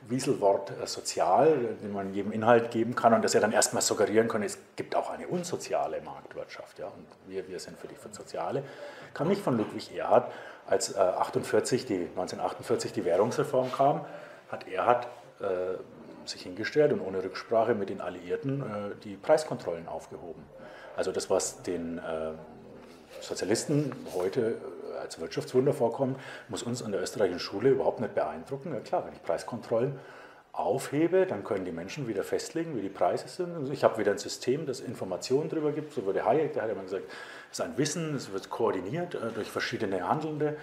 Wieselwort 0.09 0.73
äh, 0.83 0.87
sozial, 0.87 1.77
den 1.83 1.93
man 1.93 2.15
jedem 2.15 2.33
Inhalt 2.33 2.71
geben 2.71 2.95
kann 2.95 3.13
und 3.15 3.23
das 3.23 3.35
er 3.35 3.41
dann 3.41 3.53
erstmal 3.53 3.83
suggerieren 3.83 4.29
kann, 4.29 4.43
es 4.43 4.59
gibt 4.77 4.95
auch 4.95 5.11
eine 5.11 5.29
unsoziale 5.29 6.01
Marktwirtschaft. 6.01 6.79
Ja, 6.79 6.87
und 6.87 7.07
wir, 7.27 7.49
wir 7.49 7.59
sind 7.59 7.79
für 7.79 7.89
die 7.89 7.97
soziale, 8.13 8.63
kam 9.15 9.29
nicht 9.29 9.43
von 9.43 9.57
Ludwig 9.57 9.97
Erhard. 9.97 10.31
Als 10.67 10.97
48 10.97 11.87
die, 11.87 11.95
1948 11.95 12.93
die 12.93 13.05
Währungsreform 13.07 13.73
kam, 13.73 14.05
hat 14.51 14.69
Erhard 14.69 15.07
äh, 15.41 15.79
sich 16.29 16.43
hingestellt 16.43 16.93
und 16.93 17.01
ohne 17.01 17.23
Rücksprache 17.23 17.75
mit 17.75 17.89
den 17.89 18.01
Alliierten 18.01 18.61
äh, 18.61 18.65
die 19.03 19.17
Preiskontrollen 19.17 19.89
aufgehoben. 19.89 20.43
Also 20.97 21.13
das, 21.13 21.31
was 21.31 21.63
den 21.63 21.99
äh, 21.99 22.33
Sozialisten 23.21 23.93
heute 24.15 24.41
äh, 24.41 24.55
als 25.01 25.21
Wirtschaftswunder 25.21 25.73
vorkommt, 25.73 26.19
muss 26.49 26.63
uns 26.63 26.83
an 26.83 26.93
der 26.93 27.03
österreichischen 27.03 27.41
Schule 27.41 27.71
überhaupt 27.71 28.01
nicht 28.01 28.15
beeindrucken. 28.15 28.73
Ja 28.73 28.81
klar, 28.81 29.05
wenn 29.07 29.13
ich 29.13 29.23
Preiskontrollen 29.23 29.99
aufhebe, 30.53 31.27
dann 31.27 31.45
können 31.45 31.65
die 31.65 31.73
Menschen 31.73 32.09
wieder 32.09 32.25
festlegen, 32.25 32.77
wie 32.77 32.81
die 32.81 32.89
Preise 32.89 33.29
sind. 33.29 33.55
Also 33.55 33.73
ich 33.73 33.85
habe 33.85 33.99
wieder 33.99 34.13
ein 34.13 34.19
System, 34.19 34.67
das 34.67 34.81
Informationen 34.81 35.49
darüber 35.49 35.73
gibt. 35.73 35.93
So 35.93 36.05
wurde 36.05 36.25
Hayek, 36.25 36.55
der 36.55 36.65
hat 36.65 36.71
immer 36.71 36.83
gesagt, 36.83 37.05
es 37.51 37.59
ist 37.59 37.65
ein 37.65 37.79
Wissen, 37.79 38.15
es 38.15 38.33
wird 38.33 38.51
koordiniert 38.51 39.15
äh, 39.15 39.31
durch 39.35 39.51
verschiedene 39.51 40.09
Handelnde 40.09 40.57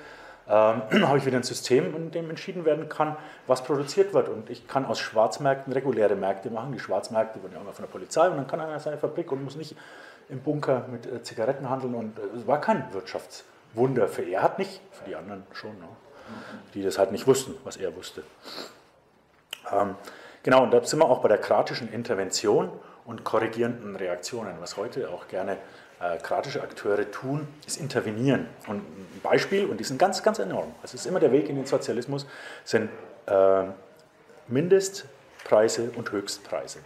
ähm, 0.47 0.81
habe 1.07 1.17
ich 1.17 1.25
wieder 1.25 1.37
ein 1.37 1.43
System, 1.43 1.95
in 1.95 2.11
dem 2.11 2.29
entschieden 2.29 2.65
werden 2.65 2.89
kann, 2.89 3.15
was 3.47 3.63
produziert 3.63 4.13
wird. 4.13 4.29
Und 4.29 4.49
ich 4.49 4.67
kann 4.67 4.85
aus 4.85 4.99
Schwarzmärkten 4.99 5.73
reguläre 5.73 6.15
Märkte 6.15 6.49
machen. 6.49 6.71
Die 6.71 6.79
Schwarzmärkte 6.79 7.41
wurden 7.41 7.53
ja 7.53 7.61
immer 7.61 7.73
von 7.73 7.85
der 7.85 7.91
Polizei 7.91 8.27
und 8.29 8.37
dann 8.37 8.47
kann 8.47 8.61
einer 8.61 8.79
seine 8.79 8.97
Fabrik 8.97 9.31
und 9.31 9.43
muss 9.43 9.55
nicht 9.55 9.75
im 10.29 10.39
Bunker 10.41 10.85
mit 10.91 11.05
äh, 11.05 11.21
Zigaretten 11.23 11.69
handeln. 11.69 11.95
Und 11.95 12.19
äh, 12.19 12.37
es 12.37 12.47
war 12.47 12.61
kein 12.61 12.87
Wirtschaftswunder. 13.75 14.07
Für 14.07 14.23
er 14.23 14.41
hat 14.41 14.59
nicht, 14.59 14.81
für 14.91 15.05
die 15.05 15.15
anderen 15.15 15.43
schon, 15.53 15.71
ne? 15.71 15.87
die 16.73 16.83
das 16.83 16.97
halt 16.97 17.11
nicht 17.11 17.27
wussten, 17.27 17.55
was 17.63 17.77
er 17.77 17.95
wusste. 17.95 18.23
Ähm, 19.71 19.95
genau, 20.43 20.63
und 20.63 20.71
da 20.71 20.83
sind 20.83 20.99
wir 20.99 21.05
auch 21.05 21.21
bei 21.21 21.27
der 21.27 21.37
kratischen 21.37 21.91
Intervention 21.91 22.69
und 23.05 23.23
korrigierenden 23.23 23.95
Reaktionen, 23.95 24.55
was 24.59 24.77
heute 24.77 25.09
auch 25.09 25.27
gerne 25.27 25.57
äh, 25.99 26.17
kratische 26.17 26.61
Akteure 26.61 27.09
tun, 27.11 27.47
ist 27.67 27.79
intervenieren. 27.79 28.47
Und 28.67 28.77
ein 28.77 29.21
Beispiel, 29.21 29.65
und 29.65 29.79
die 29.79 29.83
sind 29.83 29.99
ganz, 29.99 30.23
ganz 30.23 30.39
enorm, 30.39 30.73
also 30.81 30.95
es 30.95 31.01
ist 31.01 31.05
immer 31.05 31.19
der 31.19 31.31
Weg 31.31 31.49
in 31.49 31.55
den 31.55 31.65
Sozialismus, 31.65 32.25
sind 32.63 32.89
äh, 33.27 33.63
Mindestpreise 34.47 35.91
und 35.95 36.11
Höchstpreise. 36.11 36.79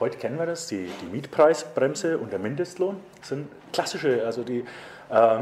Heute 0.00 0.16
kennen 0.16 0.38
wir 0.38 0.46
das, 0.46 0.66
die, 0.68 0.88
die 1.02 1.06
Mietpreisbremse 1.06 2.18
und 2.18 2.32
der 2.32 2.38
Mindestlohn 2.38 3.00
sind 3.20 3.48
klassische, 3.72 4.24
also 4.24 4.44
die 4.44 4.64
äh, 5.10 5.38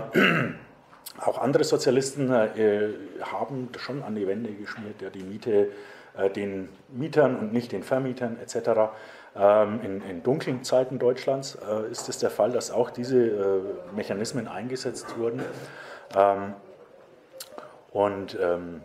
auch 1.24 1.38
andere 1.38 1.64
Sozialisten 1.64 2.30
äh, 2.30 2.90
haben 3.22 3.68
schon 3.78 4.02
an 4.02 4.14
die 4.14 4.26
Wände 4.26 4.52
geschmiert, 4.52 5.02
ja, 5.02 5.10
die 5.10 5.22
Miete 5.22 5.68
äh, 6.16 6.30
den 6.30 6.68
Mietern 6.88 7.36
und 7.36 7.52
nicht 7.52 7.72
den 7.72 7.82
Vermietern 7.82 8.38
etc. 8.40 8.92
Ähm, 9.36 9.80
in, 9.82 10.02
in, 10.02 10.22
dunklen 10.22 10.64
Zeiten 10.64 10.98
Deutschlands 10.98 11.56
äh, 11.56 11.90
ist 11.90 12.08
es 12.08 12.18
der 12.18 12.30
Fall, 12.30 12.52
dass 12.52 12.70
auch 12.70 12.90
diese 12.90 13.18
äh, 13.18 13.60
Mechanismen 13.94 14.48
eingesetzt 14.48 15.18
wurden. 15.18 15.42
Ähm, 16.14 16.54
und 17.92 18.36
ähm, 18.40 18.82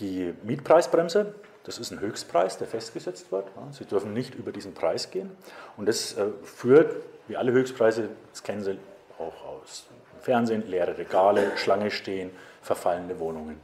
die 0.00 0.34
Mietpreisbremse, 0.42 1.34
das 1.64 1.78
ist 1.78 1.90
ein 1.90 2.00
Höchstpreis, 2.00 2.58
der 2.58 2.66
festgesetzt 2.66 3.32
wird. 3.32 3.46
Sie 3.70 3.84
dürfen 3.84 4.12
nicht 4.12 4.34
über 4.34 4.52
diesen 4.52 4.74
Preis 4.74 5.10
gehen. 5.10 5.30
Und 5.76 5.88
das 5.88 6.16
führt, 6.42 6.96
wie 7.28 7.36
alle 7.36 7.52
Höchstpreise, 7.52 8.10
das 8.32 8.42
kennen 8.42 8.62
Sie 8.62 8.76
auch 9.18 9.44
aus 9.44 9.86
Fernsehen, 10.20 10.66
leere 10.66 10.96
Regale, 10.96 11.56
Schlange 11.56 11.90
stehen, 11.90 12.30
verfallene 12.62 13.18
Wohnungen. 13.18 13.60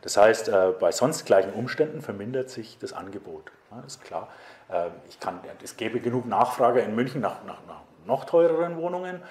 Das 0.00 0.16
heißt, 0.16 0.50
bei 0.80 0.90
sonst 0.90 1.26
gleichen 1.26 1.52
Umständen 1.52 2.02
vermindert 2.02 2.50
sich 2.50 2.76
das 2.78 2.92
Angebot. 2.92 3.52
Das 3.70 3.94
ist 3.94 4.04
klar. 4.04 4.28
Äh, 4.72 4.88
ich 5.08 5.20
kann, 5.20 5.40
es 5.62 5.76
gäbe 5.76 6.00
genug 6.00 6.26
Nachfrage 6.26 6.80
in 6.80 6.94
München 6.94 7.20
nach, 7.20 7.44
nach, 7.44 7.58
nach 7.66 7.82
noch 8.04 8.24
teureren 8.24 8.76
Wohnungen, 8.78 9.22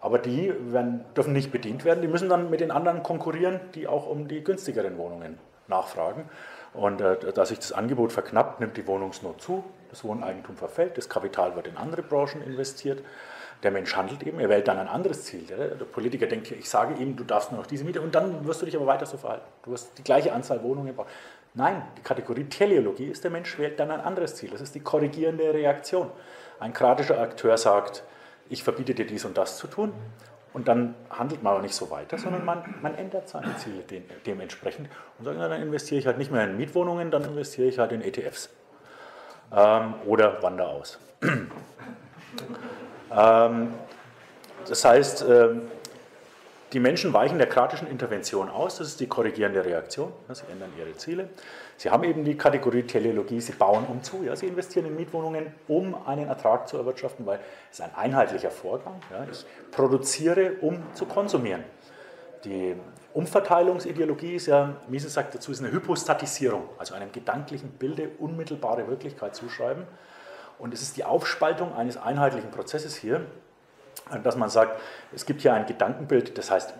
aber 0.00 0.18
die 0.18 0.54
werden, 0.72 1.04
dürfen 1.16 1.32
nicht 1.32 1.50
bedient 1.50 1.84
werden. 1.84 2.00
Die 2.00 2.08
müssen 2.08 2.28
dann 2.28 2.48
mit 2.48 2.60
den 2.60 2.70
anderen 2.70 3.02
konkurrieren, 3.02 3.60
die 3.74 3.88
auch 3.88 4.06
um 4.06 4.28
die 4.28 4.44
günstigeren 4.44 4.96
Wohnungen 4.98 5.38
nachfragen. 5.66 6.28
Und 6.72 7.00
äh, 7.00 7.32
da 7.32 7.44
sich 7.44 7.58
das 7.58 7.72
Angebot 7.72 8.12
verknappt, 8.12 8.60
nimmt 8.60 8.76
die 8.76 8.86
Wohnungsnot 8.86 9.42
zu, 9.42 9.64
das 9.90 10.04
Wohneigentum 10.04 10.56
verfällt, 10.56 10.96
das 10.96 11.08
Kapital 11.08 11.56
wird 11.56 11.66
in 11.66 11.76
andere 11.76 12.02
Branchen 12.02 12.40
investiert. 12.42 13.02
Der 13.62 13.70
Mensch 13.70 13.94
handelt 13.94 14.22
eben, 14.22 14.40
er 14.40 14.48
wählt 14.48 14.68
dann 14.68 14.78
ein 14.78 14.88
anderes 14.88 15.24
Ziel. 15.24 15.42
Der, 15.42 15.68
der 15.68 15.84
Politiker 15.84 16.26
denkt, 16.26 16.50
ich 16.50 16.68
sage 16.68 16.94
ihm, 16.94 17.16
du 17.16 17.24
darfst 17.24 17.52
nur 17.52 17.60
noch 17.60 17.66
diese 17.66 17.84
Miete 17.84 18.00
und 18.00 18.14
dann 18.14 18.46
wirst 18.46 18.62
du 18.62 18.66
dich 18.66 18.76
aber 18.76 18.86
weiter 18.86 19.06
so 19.06 19.18
verhalten. 19.18 19.44
Du 19.62 19.72
wirst 19.72 19.98
die 19.98 20.02
gleiche 20.02 20.32
Anzahl 20.32 20.62
Wohnungen 20.62 20.94
bauen. 20.94 21.06
Nein, 21.54 21.82
die 21.98 22.02
Kategorie 22.02 22.44
Teleologie 22.44 23.06
ist, 23.06 23.24
der 23.24 23.30
Mensch 23.30 23.58
wählt 23.58 23.78
dann 23.80 23.90
ein 23.90 24.00
anderes 24.00 24.36
Ziel. 24.36 24.50
Das 24.50 24.60
ist 24.60 24.74
die 24.74 24.80
korrigierende 24.80 25.52
Reaktion. 25.52 26.10
Ein 26.60 26.72
kratischer 26.72 27.20
Akteur 27.20 27.58
sagt, 27.58 28.04
ich 28.48 28.62
verbiete 28.62 28.94
dir 28.94 29.06
dies 29.06 29.24
und 29.24 29.36
das 29.36 29.56
zu 29.58 29.66
tun. 29.66 29.92
Und 30.52 30.66
dann 30.66 30.94
handelt 31.10 31.42
man 31.42 31.54
aber 31.54 31.62
nicht 31.62 31.74
so 31.74 31.90
weiter, 31.90 32.18
sondern 32.18 32.44
man, 32.44 32.74
man 32.82 32.96
ändert 32.96 33.28
seine 33.28 33.56
Ziele 33.56 33.82
de 33.82 34.02
dementsprechend 34.26 34.88
und 35.18 35.24
sagt, 35.24 35.36
na, 35.38 35.48
dann 35.48 35.62
investiere 35.62 36.00
ich 36.00 36.06
halt 36.06 36.18
nicht 36.18 36.32
mehr 36.32 36.44
in 36.44 36.56
Mietwohnungen, 36.56 37.10
dann 37.10 37.24
investiere 37.24 37.68
ich 37.68 37.78
halt 37.78 37.92
in 37.92 38.02
ETFs. 38.02 38.50
Ähm, 39.52 39.94
oder 40.06 40.42
wandere 40.42 40.68
aus. 40.68 40.98
Ähm, 43.16 43.74
das 44.68 44.84
heißt, 44.84 45.24
ähm, 45.28 45.62
die 46.72 46.78
Menschen 46.78 47.12
weichen 47.12 47.38
der 47.38 47.48
kratischen 47.48 47.88
Intervention 47.88 48.48
aus, 48.48 48.76
das 48.76 48.88
ist 48.88 49.00
die 49.00 49.08
korrigierende 49.08 49.64
Reaktion, 49.64 50.12
sie 50.32 50.44
ändern 50.52 50.70
ihre 50.78 50.96
Ziele. 50.96 51.28
Sie 51.76 51.90
haben 51.90 52.04
eben 52.04 52.24
die 52.24 52.36
Kategorie 52.36 52.82
Teleologie, 52.84 53.40
sie 53.40 53.52
bauen 53.52 53.86
um 53.86 54.02
zu, 54.02 54.22
ja, 54.22 54.36
sie 54.36 54.46
investieren 54.46 54.86
in 54.86 54.94
Mietwohnungen, 54.94 55.52
um 55.66 55.96
einen 56.06 56.28
Ertrag 56.28 56.68
zu 56.68 56.76
erwirtschaften, 56.76 57.26
weil 57.26 57.40
es 57.72 57.80
ein 57.80 57.90
einheitlicher 57.96 58.50
Vorgang. 58.50 59.00
Ja, 59.10 59.26
ich 59.30 59.44
produziere, 59.72 60.52
um 60.60 60.80
zu 60.94 61.06
konsumieren. 61.06 61.64
Die 62.44 62.76
Umverteilungsideologie 63.14 64.36
ist 64.36 64.46
ja, 64.46 64.76
Mises 64.88 65.12
sagt 65.12 65.34
dazu, 65.34 65.50
ist 65.50 65.60
eine 65.60 65.72
Hypostatisierung, 65.72 66.68
also 66.78 66.94
einem 66.94 67.10
gedanklichen 67.10 67.70
Bilde 67.70 68.10
unmittelbare 68.18 68.86
Wirklichkeit 68.88 69.34
zuschreiben. 69.34 69.84
Und 70.60 70.74
es 70.74 70.82
ist 70.82 70.96
die 70.96 71.04
Aufspaltung 71.04 71.74
eines 71.74 71.96
einheitlichen 71.96 72.50
Prozesses 72.50 72.94
hier, 72.94 73.24
dass 74.22 74.36
man 74.36 74.50
sagt, 74.50 74.80
es 75.14 75.24
gibt 75.24 75.40
hier 75.40 75.54
ein 75.54 75.66
Gedankenbild, 75.66 76.36
das 76.36 76.50
heißt 76.50 76.74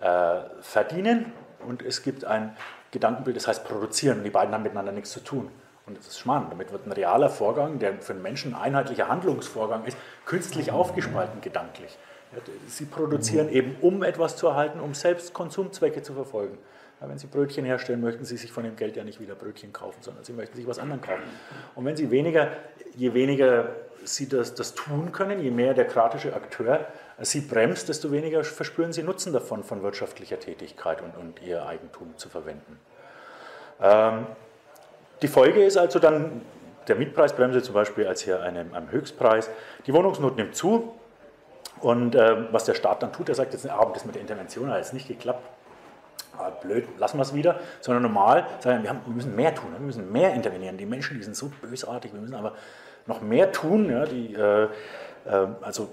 äh, 0.00 0.40
verdienen 0.60 1.32
und 1.66 1.82
es 1.82 2.02
gibt 2.02 2.24
ein 2.24 2.56
Gedankenbild, 2.92 3.36
das 3.36 3.48
heißt 3.48 3.64
produzieren 3.64 4.18
und 4.18 4.24
die 4.24 4.30
beiden 4.30 4.54
haben 4.54 4.62
miteinander 4.62 4.92
nichts 4.92 5.10
zu 5.10 5.20
tun. 5.20 5.50
Und 5.86 5.98
das 5.98 6.06
ist 6.06 6.18
spannend. 6.18 6.50
Damit 6.50 6.72
wird 6.72 6.86
ein 6.86 6.92
realer 6.92 7.28
Vorgang, 7.28 7.78
der 7.78 8.00
für 8.00 8.12
einen 8.12 8.22
Menschen 8.22 8.54
ein 8.54 8.62
einheitlicher 8.62 9.08
Handlungsvorgang 9.08 9.84
ist, 9.84 9.98
künstlich 10.24 10.70
aufgespalten 10.70 11.40
gedanklich. 11.40 11.98
Sie 12.68 12.86
produzieren 12.86 13.48
eben, 13.48 13.76
um 13.80 14.02
etwas 14.02 14.36
zu 14.36 14.46
erhalten, 14.46 14.80
um 14.80 14.94
selbst 14.94 15.34
Konsumzwecke 15.34 16.02
zu 16.02 16.14
verfolgen. 16.14 16.58
Wenn 17.08 17.18
Sie 17.18 17.26
Brötchen 17.26 17.64
herstellen, 17.64 18.00
möchten 18.00 18.24
Sie 18.24 18.36
sich 18.36 18.52
von 18.52 18.64
dem 18.64 18.76
Geld 18.76 18.96
ja 18.96 19.04
nicht 19.04 19.20
wieder 19.20 19.34
Brötchen 19.34 19.72
kaufen, 19.72 19.98
sondern 20.00 20.24
Sie 20.24 20.32
möchten 20.32 20.56
sich 20.56 20.66
was 20.66 20.78
anderes 20.78 21.02
kaufen. 21.02 21.22
Und 21.74 21.84
wenn 21.84 21.96
Sie 21.96 22.10
weniger, 22.10 22.48
je 22.96 23.14
weniger 23.14 23.68
Sie 24.04 24.28
das, 24.28 24.54
das 24.54 24.74
tun 24.74 25.12
können, 25.12 25.40
je 25.40 25.50
mehr 25.50 25.74
der 25.74 25.86
kratische 25.86 26.34
Akteur 26.34 26.86
Sie 27.20 27.40
bremst, 27.40 27.88
desto 27.88 28.10
weniger 28.10 28.42
verspüren 28.44 28.92
Sie 28.92 29.02
Nutzen 29.02 29.32
davon, 29.32 29.62
von 29.62 29.82
wirtschaftlicher 29.82 30.40
Tätigkeit 30.40 31.00
und, 31.00 31.16
und 31.16 31.42
Ihr 31.42 31.66
Eigentum 31.66 32.16
zu 32.16 32.28
verwenden. 32.28 32.78
Ähm, 33.80 34.26
die 35.22 35.28
Folge 35.28 35.64
ist 35.64 35.76
also 35.76 35.98
dann 35.98 36.42
der 36.88 36.96
Mietpreisbremse 36.96 37.62
zum 37.62 37.74
Beispiel 37.74 38.06
als 38.06 38.22
hier 38.22 38.42
einem, 38.42 38.74
einem 38.74 38.90
Höchstpreis. 38.90 39.48
Die 39.86 39.94
Wohnungsnot 39.94 40.36
nimmt 40.36 40.54
zu 40.54 40.92
und 41.80 42.14
äh, 42.14 42.52
was 42.52 42.64
der 42.64 42.74
Staat 42.74 43.02
dann 43.02 43.12
tut, 43.12 43.28
er 43.28 43.34
sagt 43.34 43.52
jetzt, 43.52 43.68
ah, 43.68 43.90
das 43.92 44.04
mit 44.04 44.14
der 44.14 44.22
Intervention 44.22 44.70
hat 44.70 44.78
jetzt 44.78 44.92
nicht 44.92 45.08
geklappt, 45.08 45.48
ah, 46.38 46.50
blöd, 46.50 46.86
lassen 46.98 47.18
wir 47.18 47.22
es 47.22 47.34
wieder, 47.34 47.60
sondern 47.80 48.02
normal 48.02 48.46
sagen 48.60 48.82
wir, 48.82 48.90
haben, 48.90 49.00
wir 49.06 49.14
müssen 49.14 49.34
mehr 49.34 49.54
tun, 49.54 49.70
wir 49.72 49.80
müssen 49.80 50.10
mehr 50.10 50.34
intervenieren. 50.34 50.76
Die 50.76 50.86
Menschen, 50.86 51.16
die 51.16 51.22
sind 51.22 51.36
so 51.36 51.50
bösartig, 51.60 52.12
wir 52.12 52.20
müssen 52.20 52.34
aber 52.34 52.54
noch 53.06 53.20
mehr 53.20 53.52
tun. 53.52 53.90
Ja, 53.90 54.04
die, 54.04 54.34
äh, 54.34 54.64
äh, 54.64 54.68
also 55.60 55.88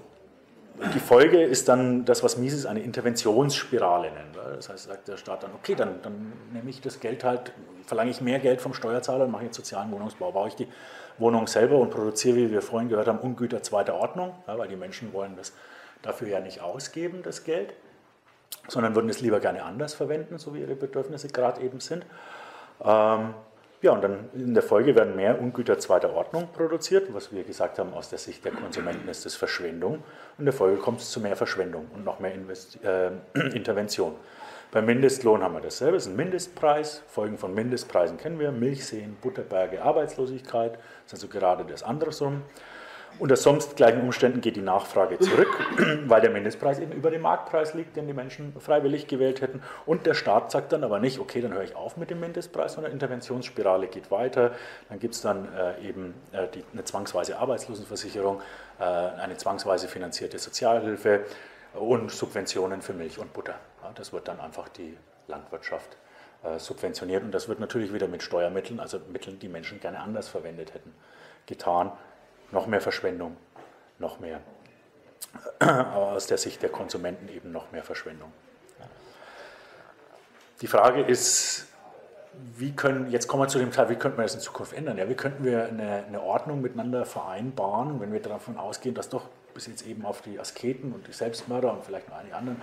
die 0.94 1.00
Folge 1.00 1.42
ist 1.42 1.68
dann 1.68 2.04
das, 2.04 2.22
was 2.22 2.36
Mises 2.38 2.66
eine 2.66 2.80
Interventionsspirale 2.80 4.10
nennt. 4.10 4.36
Das 4.56 4.68
heißt, 4.68 4.84
sagt 4.84 5.08
der 5.08 5.16
Staat 5.16 5.42
dann, 5.42 5.50
okay, 5.54 5.74
dann, 5.74 6.00
dann 6.02 6.32
nehme 6.52 6.70
ich 6.70 6.80
das 6.80 6.98
Geld 7.00 7.24
halt, 7.24 7.52
verlange 7.86 8.10
ich 8.10 8.20
mehr 8.20 8.38
Geld 8.38 8.60
vom 8.60 8.74
Steuerzahler 8.74 9.24
und 9.24 9.30
mache 9.30 9.44
jetzt 9.44 9.56
sozialen 9.56 9.90
Wohnungsbau, 9.92 10.32
baue 10.32 10.48
ich 10.48 10.56
die 10.56 10.68
Wohnung 11.18 11.46
selber 11.46 11.78
und 11.78 11.90
produziere, 11.90 12.36
wie 12.36 12.50
wir 12.50 12.62
vorhin 12.62 12.88
gehört 12.88 13.06
haben, 13.06 13.18
Ungüter 13.18 13.62
zweiter 13.62 13.94
Ordnung, 13.94 14.34
ja, 14.46 14.58
weil 14.58 14.68
die 14.68 14.76
Menschen 14.76 15.12
wollen 15.12 15.36
das 15.36 15.52
dafür 16.00 16.28
ja 16.28 16.40
nicht 16.40 16.62
ausgeben, 16.62 17.20
das 17.22 17.44
Geld, 17.44 17.74
sondern 18.68 18.94
würden 18.94 19.10
es 19.10 19.20
lieber 19.20 19.40
gerne 19.40 19.62
anders 19.64 19.94
verwenden, 19.94 20.38
so 20.38 20.54
wie 20.54 20.60
ihre 20.60 20.76
Bedürfnisse 20.76 21.28
gerade 21.28 21.60
eben 21.60 21.80
sind. 21.80 22.04
Ähm, 22.84 23.34
Ja, 23.82 23.90
und 23.90 24.04
dann 24.04 24.30
in 24.32 24.54
der 24.54 24.62
Folge 24.62 24.94
werden 24.94 25.16
mehr 25.16 25.40
Ungüter 25.40 25.76
zweiter 25.76 26.14
Ordnung 26.14 26.50
produziert, 26.52 27.12
was 27.12 27.32
wir 27.32 27.42
gesagt 27.42 27.80
haben, 27.80 27.92
aus 27.94 28.08
der 28.10 28.18
Sicht 28.20 28.44
der 28.44 28.52
Konsumenten 28.52 29.08
ist 29.08 29.26
das 29.26 29.34
Verschwendung. 29.34 30.04
In 30.38 30.44
der 30.44 30.54
Folge 30.54 30.76
kommt 30.80 31.00
es 31.00 31.10
zu 31.10 31.18
mehr 31.18 31.34
Verschwendung 31.34 31.88
und 31.92 32.04
noch 32.04 32.20
mehr 32.20 32.32
Invest 32.32 32.78
äh, 32.84 33.10
Intervention. 33.34 34.14
Beim 34.70 34.86
Mindestlohn 34.86 35.42
haben 35.42 35.54
wir 35.54 35.60
dasselbe, 35.60 35.96
es 35.96 36.06
ist 36.06 36.12
ein 36.12 36.16
Mindestpreis. 36.16 37.02
Folgen 37.08 37.38
von 37.38 37.54
Mindestpreisen 37.54 38.18
kennen 38.18 38.38
wir: 38.38 38.52
Milchseen, 38.52 39.16
Butterberge, 39.20 39.82
Arbeitslosigkeit. 39.82 40.74
Das 40.74 41.18
ist 41.18 41.24
also 41.24 41.26
gerade 41.26 41.64
das 41.64 41.82
andersrum. 41.82 42.42
Unter 43.18 43.36
sonst 43.36 43.76
gleichen 43.76 44.00
Umständen 44.00 44.40
geht 44.40 44.56
die 44.56 44.62
Nachfrage 44.62 45.18
zurück, 45.18 45.48
weil 46.06 46.20
der 46.20 46.30
Mindestpreis 46.30 46.78
eben 46.78 46.92
über 46.92 47.10
dem 47.10 47.22
Marktpreis 47.22 47.74
liegt, 47.74 47.96
den 47.96 48.06
die 48.06 48.14
Menschen 48.14 48.54
freiwillig 48.58 49.06
gewählt 49.06 49.40
hätten. 49.40 49.62
Und 49.86 50.06
der 50.06 50.14
Staat 50.14 50.50
sagt 50.50 50.72
dann 50.72 50.82
aber 50.82 50.98
nicht, 50.98 51.18
okay, 51.18 51.40
dann 51.40 51.52
höre 51.52 51.62
ich 51.62 51.76
auf 51.76 51.96
mit 51.96 52.10
dem 52.10 52.20
Mindestpreis, 52.20 52.72
sondern 52.72 52.92
Interventionsspirale 52.92 53.86
geht 53.86 54.10
weiter. 54.10 54.52
Dann 54.88 54.98
gibt 54.98 55.14
es 55.14 55.20
dann 55.20 55.48
äh, 55.54 55.86
eben 55.86 56.14
äh, 56.32 56.48
die, 56.48 56.64
eine 56.72 56.84
zwangsweise 56.84 57.38
Arbeitslosenversicherung, 57.38 58.40
äh, 58.80 58.82
eine 58.84 59.36
zwangsweise 59.36 59.88
finanzierte 59.88 60.38
Sozialhilfe 60.38 61.24
und 61.74 62.10
Subventionen 62.10 62.82
für 62.82 62.92
Milch 62.92 63.18
und 63.18 63.32
Butter. 63.32 63.54
Ja, 63.82 63.92
das 63.94 64.12
wird 64.12 64.28
dann 64.28 64.40
einfach 64.40 64.68
die 64.68 64.96
Landwirtschaft 65.28 65.96
äh, 66.42 66.58
subventioniert 66.58 67.22
und 67.22 67.32
das 67.32 67.48
wird 67.48 67.60
natürlich 67.60 67.92
wieder 67.92 68.08
mit 68.08 68.22
Steuermitteln, 68.22 68.80
also 68.80 68.98
Mitteln, 69.12 69.38
die 69.38 69.48
Menschen 69.48 69.80
gerne 69.80 70.00
anders 70.00 70.28
verwendet 70.28 70.74
hätten, 70.74 70.92
getan 71.46 71.92
noch 72.52 72.66
mehr 72.66 72.80
Verschwendung, 72.80 73.36
noch 73.98 74.20
mehr, 74.20 74.40
aber 75.58 76.12
aus 76.12 76.26
der 76.26 76.38
Sicht 76.38 76.62
der 76.62 76.70
Konsumenten 76.70 77.28
eben 77.28 77.50
noch 77.50 77.72
mehr 77.72 77.82
Verschwendung. 77.82 78.32
Die 80.60 80.68
Frage 80.68 81.00
ist, 81.02 81.66
wie 82.56 82.72
können, 82.72 83.10
jetzt 83.10 83.26
kommen 83.26 83.42
wir 83.42 83.48
zu 83.48 83.58
dem 83.58 83.72
Teil, 83.72 83.88
wie 83.88 83.96
könnten 83.96 84.18
wir 84.18 84.22
das 84.22 84.34
in 84.34 84.40
Zukunft 84.40 84.72
ändern? 84.72 84.96
Ja, 84.96 85.08
wie 85.08 85.14
könnten 85.14 85.44
wir 85.44 85.66
eine, 85.66 86.04
eine 86.06 86.22
Ordnung 86.22 86.62
miteinander 86.62 87.04
vereinbaren, 87.04 88.00
wenn 88.00 88.12
wir 88.12 88.20
davon 88.20 88.56
ausgehen, 88.56 88.94
dass 88.94 89.08
doch 89.08 89.28
bis 89.54 89.66
jetzt 89.66 89.86
eben 89.86 90.06
auf 90.06 90.22
die 90.22 90.40
Asketen 90.40 90.92
und 90.92 91.06
die 91.06 91.12
Selbstmörder 91.12 91.72
und 91.72 91.84
vielleicht 91.84 92.08
noch 92.08 92.16
einige 92.16 92.36
anderen, 92.36 92.60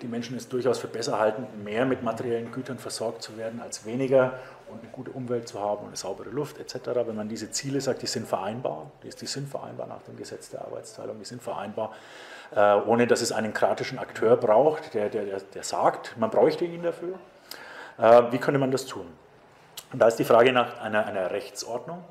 die 0.00 0.08
Menschen 0.08 0.36
es 0.36 0.48
durchaus 0.48 0.78
für 0.78 0.88
besser 0.88 1.18
halten, 1.18 1.46
mehr 1.62 1.84
mit 1.84 2.02
materiellen 2.02 2.50
Gütern 2.50 2.78
versorgt 2.78 3.22
zu 3.22 3.36
werden 3.36 3.60
als 3.60 3.84
weniger 3.84 4.38
und 4.72 4.80
eine 4.80 4.90
gute 4.90 5.10
Umwelt 5.10 5.48
zu 5.48 5.60
haben 5.60 5.80
und 5.80 5.88
eine 5.88 5.96
saubere 5.96 6.30
Luft 6.30 6.58
etc. 6.58 6.90
Wenn 7.06 7.16
man 7.16 7.28
diese 7.28 7.50
Ziele 7.50 7.80
sagt, 7.80 8.02
die 8.02 8.06
sind 8.06 8.26
vereinbar, 8.26 8.90
die, 9.02 9.26
sind 9.26 9.48
vereinbar 9.48 9.86
nach 9.86 10.02
dem 10.02 10.16
Gesetz 10.16 10.50
der 10.50 10.62
Arbeitsteilung, 10.62 11.18
die 11.18 11.24
sind 11.24 11.42
vereinbar, 11.42 11.92
äh, 12.54 12.74
ohne 12.74 13.06
dass 13.06 13.20
es 13.20 13.32
einen 13.32 13.52
kratischen 13.52 13.98
Akteur 13.98 14.36
braucht, 14.36 14.94
der, 14.94 15.08
der, 15.08 15.24
der, 15.24 15.40
der 15.40 15.62
sagt, 15.62 16.16
man 16.18 16.30
bräuchte 16.30 16.64
ihn 16.64 16.82
dafür. 16.82 17.18
Äh, 17.98 18.32
wie 18.32 18.38
könnte 18.38 18.58
man 18.58 18.70
das 18.70 18.86
tun? 18.86 19.06
Und 19.92 19.98
da 19.98 20.08
ist 20.08 20.18
die 20.18 20.24
Frage 20.24 20.52
nach 20.52 20.80
einer, 20.80 21.06
einer 21.06 21.30
Rechtsordnung. 21.30 22.02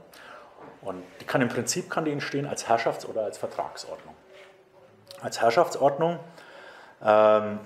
Und 0.82 1.04
die 1.20 1.26
kann 1.26 1.42
im 1.42 1.50
Prinzip 1.50 1.90
kann 1.90 2.06
die 2.06 2.12
entstehen 2.12 2.46
als 2.46 2.68
Herrschafts- 2.68 3.06
oder 3.06 3.24
als 3.24 3.38
Vertragsordnung. 3.38 4.16
Als 5.22 5.42
Herrschaftsordnung 5.42 6.20
ähm, 7.04 7.60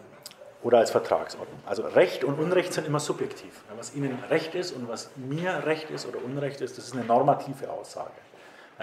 oder 0.65 0.79
als 0.79 0.89
Vertragsordnung. 0.89 1.59
Also 1.67 1.83
Recht 1.83 2.23
und 2.23 2.39
Unrecht 2.39 2.73
sind 2.73 2.87
immer 2.87 2.99
subjektiv. 2.99 3.61
Was 3.77 3.93
Ihnen 3.93 4.17
Recht 4.31 4.55
ist 4.55 4.71
und 4.71 4.89
was 4.89 5.11
mir 5.15 5.63
Recht 5.63 5.91
ist 5.91 6.07
oder 6.07 6.17
Unrecht 6.25 6.59
ist, 6.59 6.79
das 6.79 6.85
ist 6.87 6.93
eine 6.95 7.05
normative 7.05 7.69
Aussage. 7.69 8.09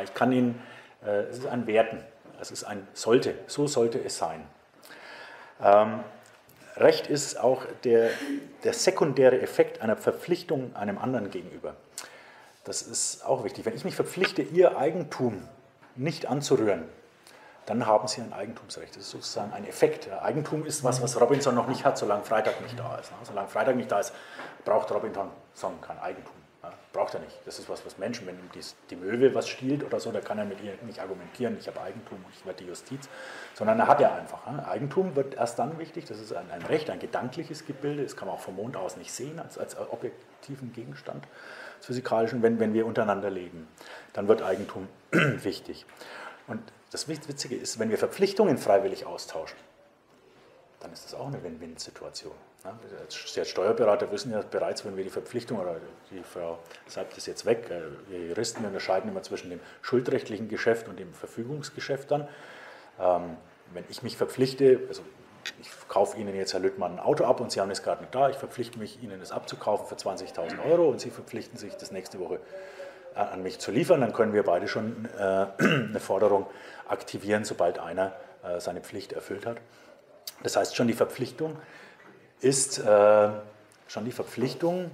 Ich 0.04 0.14
kann 0.14 0.30
Ihnen, 0.30 0.62
äh, 1.04 1.22
es 1.22 1.38
ist 1.38 1.46
ein 1.46 1.66
Werten, 1.66 1.98
es 2.40 2.52
ist 2.52 2.62
ein 2.62 2.86
sollte, 2.92 3.34
so 3.48 3.66
sollte 3.66 3.98
es 3.98 4.16
sein. 4.16 4.46
Ähm, 5.60 6.04
Recht 6.76 7.08
ist 7.08 7.40
auch 7.40 7.64
der, 7.82 8.10
der 8.62 8.74
sekundäre 8.74 9.40
Effekt 9.40 9.82
einer 9.82 9.96
Verpflichtung 9.96 10.76
einem 10.76 10.98
anderen 10.98 11.30
gegenüber. 11.30 11.74
Das 12.62 12.82
ist 12.82 13.26
auch 13.26 13.42
wichtig. 13.42 13.66
Wenn 13.66 13.74
ich 13.74 13.84
mich 13.84 13.96
verpflichte, 13.96 14.42
Ihr 14.42 14.78
Eigentum 14.78 15.48
nicht 15.96 16.26
anzurühren, 16.26 16.84
dann 17.66 17.86
haben 17.86 18.08
Sie 18.08 18.20
ein 18.20 18.32
Eigentumsrecht. 18.32 18.96
Das 18.96 19.04
ist 19.04 19.10
sozusagen 19.10 19.52
ein 19.52 19.66
Effekt. 19.66 20.10
Eigentum 20.10 20.66
ist 20.66 20.82
was, 20.82 21.00
was 21.02 21.20
Robinson 21.20 21.54
noch 21.54 21.68
nicht 21.68 21.84
hat, 21.84 21.96
solange 21.96 22.24
Freitag 22.24 22.60
nicht 22.60 22.78
da 22.78 22.96
ist. 22.96 23.12
Solange 23.22 23.48
Freitag 23.48 23.76
nicht 23.76 23.90
da 23.90 24.00
ist, 24.00 24.12
braucht 24.64 24.90
Robinson 24.90 25.30
kein 25.80 25.98
Eigentum. 26.00 26.34
Braucht 26.92 27.14
er 27.14 27.20
nicht. 27.20 27.38
Das 27.46 27.58
ist 27.58 27.68
was, 27.68 27.86
was 27.86 27.98
Menschen, 27.98 28.26
wenn 28.26 28.36
ihm 28.36 28.50
die, 28.90 28.96
Möwe 28.96 29.34
was 29.34 29.48
stiehlt 29.48 29.82
oder 29.82 29.98
so, 29.98 30.12
da 30.12 30.20
kann 30.20 30.38
er 30.38 30.44
mit 30.44 30.60
ihr 30.60 30.74
nicht 30.82 31.00
argumentieren, 31.00 31.56
ich 31.58 31.66
habe 31.66 31.80
Eigentum 31.80 32.18
und 32.18 32.34
ich 32.34 32.44
werde 32.44 32.62
die 32.62 32.68
Justiz, 32.68 33.08
sondern 33.54 33.80
er 33.80 33.88
hat 33.88 34.00
ja 34.00 34.14
einfach. 34.14 34.46
Eigentum 34.68 35.16
wird 35.16 35.34
erst 35.34 35.58
dann 35.58 35.78
wichtig, 35.78 36.04
das 36.04 36.20
ist 36.20 36.34
ein, 36.34 36.50
ein 36.50 36.62
Recht, 36.62 36.90
ein 36.90 37.00
gedankliches 37.00 37.66
Gebilde, 37.66 38.02
das 38.02 38.14
kann 38.14 38.28
man 38.28 38.36
auch 38.36 38.40
vom 38.40 38.56
Mond 38.56 38.76
aus 38.76 38.98
nicht 38.98 39.10
sehen 39.10 39.40
als, 39.40 39.56
als 39.56 39.76
objektiven 39.78 40.72
Gegenstand 40.74 41.26
des 41.78 41.86
Physikalischen, 41.86 42.42
wenn, 42.42 42.60
wenn 42.60 42.74
wir 42.74 42.84
untereinander 42.84 43.30
leben. 43.30 43.66
Dann 44.12 44.28
wird 44.28 44.42
Eigentum 44.42 44.86
wichtig. 45.10 45.86
Und 46.46 46.60
das 46.92 47.08
Witzige 47.08 47.56
ist, 47.56 47.78
wenn 47.78 47.90
wir 47.90 47.98
Verpflichtungen 47.98 48.58
freiwillig 48.58 49.06
austauschen, 49.06 49.58
dann 50.80 50.92
ist 50.92 51.04
das 51.06 51.14
auch 51.14 51.26
eine 51.26 51.42
Win-Win-Situation. 51.42 52.34
Sie 53.08 53.40
als 53.40 53.48
Steuerberater 53.48 54.10
wissen 54.12 54.30
ja 54.30 54.42
bereits, 54.42 54.84
wenn 54.84 54.96
wir 54.96 55.02
die 55.02 55.10
Verpflichtung, 55.10 55.58
oder 55.58 55.76
die 56.10 56.22
Frau 56.22 56.58
sagt 56.86 57.16
es 57.16 57.26
jetzt 57.26 57.46
weg, 57.46 57.70
äh, 57.70 57.80
wir 58.10 58.26
Juristen 58.28 58.64
unterscheiden 58.64 59.10
immer 59.10 59.22
zwischen 59.22 59.50
dem 59.50 59.60
schuldrechtlichen 59.80 60.48
Geschäft 60.48 60.88
und 60.88 60.98
dem 60.98 61.12
Verfügungsgeschäft 61.14 62.10
dann. 62.10 62.28
Ähm, 63.00 63.36
wenn 63.72 63.84
ich 63.88 64.02
mich 64.02 64.16
verpflichte, 64.16 64.80
also 64.88 65.02
ich 65.60 65.70
kaufe 65.88 66.18
Ihnen 66.18 66.36
jetzt, 66.36 66.52
Herr 66.52 66.60
Lüttmann, 66.60 66.92
ein 66.92 67.00
Auto 67.00 67.24
ab 67.24 67.40
und 67.40 67.50
Sie 67.50 67.60
haben 67.60 67.70
es 67.70 67.82
gerade 67.82 68.02
nicht 68.02 68.14
da, 68.14 68.28
ich 68.28 68.36
verpflichte 68.36 68.78
mich, 68.78 69.02
Ihnen 69.02 69.18
das 69.18 69.32
abzukaufen 69.32 69.86
für 69.86 69.96
20.000 69.96 70.64
Euro 70.64 70.88
und 70.88 71.00
Sie 71.00 71.10
verpflichten 71.10 71.58
sich, 71.58 71.74
das 71.76 71.90
nächste 71.90 72.20
Woche 72.20 72.38
an 73.14 73.42
mich 73.42 73.58
zu 73.58 73.70
liefern, 73.70 74.00
dann 74.00 74.12
können 74.12 74.32
wir 74.32 74.42
beide 74.42 74.68
schon 74.68 75.08
äh, 75.18 75.46
eine 75.58 76.00
Forderung 76.00 76.46
aktivieren, 76.88 77.44
sobald 77.44 77.78
einer 77.78 78.12
äh, 78.42 78.60
seine 78.60 78.80
Pflicht 78.80 79.12
erfüllt 79.12 79.46
hat. 79.46 79.58
Das 80.42 80.56
heißt, 80.56 80.76
schon 80.76 80.88
die 80.88 80.94
Verpflichtung 80.94 81.56
ist, 82.40 82.78
äh, 82.78 83.30
schon 83.86 84.04
die 84.04 84.12
Verpflichtung 84.12 84.90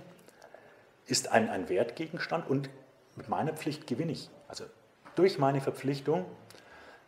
ist 1.06 1.32
ein, 1.32 1.48
ein 1.48 1.68
Wertgegenstand 1.68 2.48
und 2.48 2.68
mit 3.16 3.28
meiner 3.28 3.52
Pflicht 3.52 3.86
gewinne 3.86 4.12
ich. 4.12 4.30
Also 4.46 4.64
durch 5.14 5.38
meine 5.38 5.60
Verpflichtung, 5.60 6.26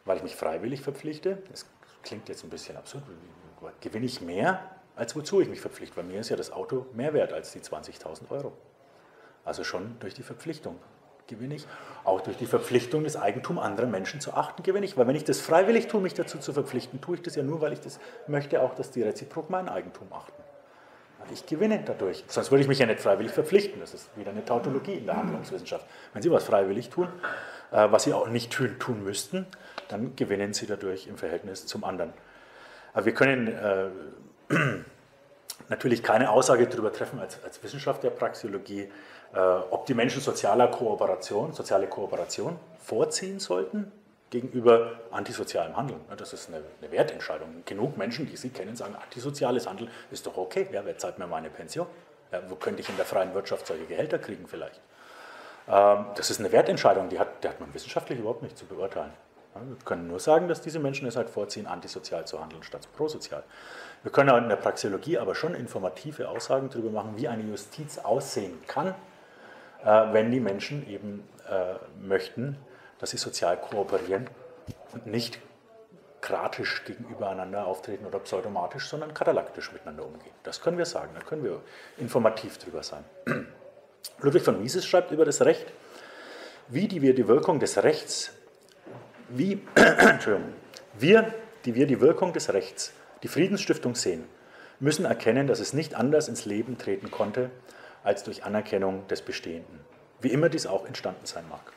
weil 0.04 0.16
ich 0.16 0.22
mich 0.22 0.34
freiwillig 0.34 0.80
verpflichte, 0.80 1.38
das 1.50 1.66
klingt 2.02 2.28
jetzt 2.28 2.42
ein 2.42 2.50
bisschen 2.50 2.76
absurd, 2.76 3.04
gewinne 3.80 4.06
ich 4.06 4.20
mehr, 4.20 4.64
als 4.96 5.14
wozu 5.14 5.40
ich 5.40 5.48
mich 5.48 5.60
verpflichte. 5.60 5.96
Bei 5.96 6.02
mir 6.02 6.20
ist 6.20 6.30
ja 6.30 6.36
das 6.36 6.50
Auto 6.50 6.86
mehr 6.94 7.12
wert 7.12 7.32
als 7.32 7.52
die 7.52 7.60
20.000 7.60 8.30
Euro. 8.30 8.52
Also 9.44 9.64
schon 9.64 9.96
durch 10.00 10.14
die 10.14 10.22
Verpflichtung 10.22 10.76
gewinne 11.30 11.54
ich. 11.54 11.66
Auch 12.04 12.20
durch 12.20 12.36
die 12.36 12.46
Verpflichtung, 12.46 13.04
das 13.04 13.16
Eigentum 13.16 13.58
anderer 13.58 13.86
Menschen 13.86 14.20
zu 14.20 14.34
achten, 14.34 14.62
gewinne 14.62 14.84
ich. 14.84 14.96
Weil 14.98 15.06
wenn 15.06 15.16
ich 15.16 15.24
das 15.24 15.40
freiwillig 15.40 15.86
tue, 15.86 16.00
mich 16.00 16.14
dazu 16.14 16.38
zu 16.38 16.52
verpflichten, 16.52 17.00
tue 17.00 17.16
ich 17.16 17.22
das 17.22 17.36
ja 17.36 17.42
nur, 17.42 17.60
weil 17.62 17.72
ich 17.72 17.80
das 17.80 17.98
möchte, 18.26 18.60
auch, 18.60 18.74
dass 18.74 18.90
die 18.90 19.02
reziprok 19.02 19.48
mein 19.48 19.68
Eigentum 19.68 20.12
achten. 20.12 20.42
Ich 21.32 21.46
gewinne 21.46 21.82
dadurch. 21.84 22.24
Sonst 22.26 22.50
würde 22.50 22.62
ich 22.62 22.68
mich 22.68 22.80
ja 22.80 22.86
nicht 22.86 23.00
freiwillig 23.00 23.32
verpflichten. 23.32 23.80
Das 23.80 23.94
ist 23.94 24.08
wieder 24.16 24.32
eine 24.32 24.44
Tautologie 24.44 24.94
in 24.94 25.06
der 25.06 25.16
Handlungswissenschaft. 25.16 25.86
Wenn 26.12 26.22
Sie 26.22 26.30
was 26.30 26.44
freiwillig 26.44 26.90
tun, 26.90 27.08
äh, 27.70 27.86
was 27.90 28.04
Sie 28.04 28.12
auch 28.12 28.28
nicht 28.28 28.52
tun 28.52 29.04
müssten, 29.04 29.46
dann 29.88 30.16
gewinnen 30.16 30.54
Sie 30.54 30.66
dadurch 30.66 31.06
im 31.06 31.16
Verhältnis 31.16 31.66
zum 31.66 31.84
anderen. 31.84 32.12
Aber 32.92 33.06
wir 33.06 33.14
können 33.14 33.46
äh, 33.46 33.90
natürlich 35.68 36.02
keine 36.02 36.30
Aussage 36.30 36.66
darüber 36.66 36.92
treffen 36.92 37.20
als, 37.20 37.42
als 37.44 37.62
Wissenschaft 37.62 38.02
der 38.02 38.10
Praxeologie, 38.10 38.82
äh, 38.82 38.88
ob 39.32 39.86
die 39.86 39.94
Menschen 39.94 40.20
sozialer 40.20 40.68
Kooperation, 40.68 41.52
soziale 41.52 41.86
Kooperation 41.86 42.58
vorziehen 42.78 43.38
sollten 43.38 43.92
gegenüber 44.30 44.92
antisozialem 45.10 45.76
Handeln. 45.76 46.00
Das 46.16 46.32
ist 46.32 46.48
eine, 46.48 46.62
eine, 46.80 46.90
Wertentscheidung. 46.90 47.62
Genug 47.66 47.96
Menschen, 47.98 48.26
die 48.26 48.36
Sie 48.36 48.50
kennen, 48.50 48.76
sagen, 48.76 48.94
antisoziales 48.94 49.68
Handeln 49.68 49.90
ist 50.10 50.26
doch 50.26 50.36
okay. 50.36 50.68
Ja, 50.72 50.84
wer 50.84 50.96
zahlt 50.96 51.18
mir 51.18 51.26
meine 51.26 51.50
Pension? 51.50 51.86
Ja, 52.32 52.40
wo 52.48 52.54
könnte 52.54 52.80
ich 52.80 52.88
in 52.88 52.96
der 52.96 53.04
freien 53.04 53.34
Wirtschaft 53.34 53.66
solche 53.66 53.84
Gehälter 53.86 54.18
kriegen 54.18 54.46
vielleicht? 54.46 54.80
Ähm, 55.68 56.06
das 56.14 56.30
ist 56.30 56.38
eine 56.38 56.52
Wertentscheidung, 56.52 57.08
die 57.08 57.18
hat, 57.18 57.42
die 57.42 57.48
hat 57.48 57.60
man 57.60 57.74
wissenschaftlich 57.74 58.20
überhaupt 58.20 58.42
nicht 58.42 58.56
zu 58.56 58.66
beurteilen. 58.66 59.12
wir 59.54 59.76
können 59.84 60.06
nur 60.06 60.20
sagen, 60.20 60.46
dass 60.46 60.60
diese 60.60 60.78
Menschen 60.78 61.08
es 61.08 61.16
halt 61.16 61.28
vorziehen, 61.28 61.66
antisozial 61.66 62.24
zu 62.24 62.40
handeln 62.40 62.62
statt 62.62 62.86
prosozial. 62.96 63.42
Wir 64.04 64.12
können 64.12 64.34
in 64.44 64.48
der 64.48 64.56
Praxeologie 64.56 65.18
aber 65.18 65.34
schon 65.34 65.54
informative 65.54 66.28
Aussagen 66.28 66.70
darüber 66.70 66.90
machen, 66.90 67.14
wie 67.16 67.26
eine 67.26 67.42
Justiz 67.42 67.98
aussehen 67.98 68.58
kann, 68.68 68.88
äh, 68.88 69.09
wenn 69.84 70.30
die 70.30 70.40
Menschen 70.40 70.88
eben 70.88 71.28
äh, 71.48 71.74
möchten, 72.00 72.56
dass 72.98 73.10
sie 73.10 73.16
sozial 73.16 73.56
kooperieren 73.56 74.28
und 74.92 75.06
nicht 75.06 75.38
kratisch 76.20 76.84
gegenübereinander 76.84 77.66
auftreten 77.66 78.04
oder 78.04 78.18
pseudomatisch, 78.18 78.88
sondern 78.88 79.14
katalaktisch 79.14 79.72
miteinander 79.72 80.04
umgehen. 80.04 80.34
Das 80.42 80.60
können 80.60 80.76
wir 80.76 80.84
sagen, 80.84 81.10
da 81.14 81.20
können 81.20 81.42
wir 81.42 81.62
informativ 81.98 82.58
drüber 82.58 82.82
sein. 82.82 83.04
Ludwig 84.20 84.42
von 84.42 84.60
Mises 84.60 84.86
schreibt 84.86 85.12
über 85.12 85.24
das 85.24 85.42
Recht, 85.42 85.66
wie 86.68 86.88
die 86.88 87.00
wir 87.02 87.14
die 87.14 87.26
Wirkung 87.26 87.58
des 87.58 87.82
Rechts, 87.82 88.32
wie, 89.28 89.62
Entschuldigung, 89.74 90.52
wir, 90.98 91.32
die 91.64 91.74
wir 91.74 91.86
die 91.86 92.00
Wirkung 92.00 92.32
des 92.32 92.52
Rechts, 92.52 92.92
die 93.22 93.28
Friedensstiftung 93.28 93.94
sehen, 93.94 94.24
müssen 94.78 95.04
erkennen, 95.04 95.46
dass 95.46 95.60
es 95.60 95.72
nicht 95.72 95.94
anders 95.94 96.28
ins 96.28 96.44
Leben 96.44 96.78
treten 96.78 97.10
konnte, 97.10 97.50
als 98.04 98.24
durch 98.24 98.44
Anerkennung 98.44 99.06
des 99.08 99.22
Bestehenden. 99.22 99.80
wie 100.22 100.32
immer 100.32 100.50
dies 100.50 100.66
auch 100.66 100.84
entstanden 100.84 101.24
sein 101.24 101.48
mag. 101.48 101.72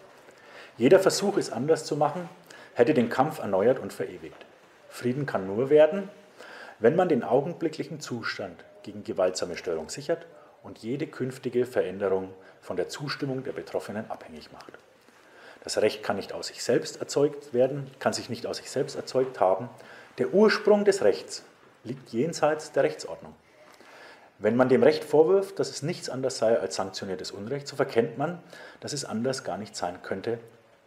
Jeder 0.78 1.00
Versuch, 1.00 1.38
es 1.38 1.50
anders 1.50 1.86
zu 1.86 1.96
machen, 1.96 2.28
hätte 2.74 2.94
den 2.94 3.10
Kampf 3.10 3.40
erneuert 3.40 3.80
und 3.80 3.94
verewigt. 3.94 4.46
Frieden 4.90 5.26
kann 5.26 5.48
nur 5.48 5.70
werden, 5.70 6.10
wenn 6.80 6.96
man 6.96 7.08
den 7.08 7.24
augenblicklichen 7.24 8.00
Zustand 8.00 8.66
gegen 8.84 9.04
gewaltsame 9.04 9.56
Störung 9.56 9.90
sichert 9.90 10.26
und 10.62 10.80
jede 10.80 11.08
künftige 11.08 11.66
Veränderung 11.66 12.34
von 12.62 12.76
der 12.76 12.90
Zustimmung 12.90 13.44
der 13.44 13.54
Betroffenen 13.54 14.10
abhängig 14.10 14.52
macht. 14.52 14.74
Das 15.64 15.78
Recht 15.78 16.04
kann 16.04 16.18
nicht 16.18 16.34
aus 16.34 16.48
sich 16.48 16.64
selbst 16.64 17.00
erzeugt 17.00 17.54
werden, 17.54 17.90
kann 18.00 18.14
sich 18.14 18.30
nicht 18.30 18.46
aus 18.46 18.58
sich 18.58 18.70
selbst 18.70 18.96
erzeugt 18.96 19.40
haben. 19.40 19.70
Der 20.18 20.34
Ursprung 20.34 20.84
des 20.84 21.04
Rechts 21.04 21.44
liegt 21.84 22.10
jenseits 22.10 22.72
der 22.72 22.84
Rechtsordnung. 22.84 23.34
Wenn 24.44 24.58
man 24.58 24.68
dem 24.68 24.84
Recht 24.84 25.06
vorwirft, 25.06 25.58
dass 25.58 25.70
es 25.70 25.84
nichts 25.84 26.10
anderes 26.10 26.38
sei 26.38 26.60
als 26.60 26.76
sanktioniertes 26.76 27.32
Unrecht, 27.32 27.66
so 27.66 27.78
verkennt 27.78 28.18
man, 28.18 28.44
dass 28.82 28.92
es 28.92 29.06
anders 29.06 29.46
gar 29.46 29.58
nicht 29.58 29.74
sein 29.74 30.02
könnte, 30.04 30.38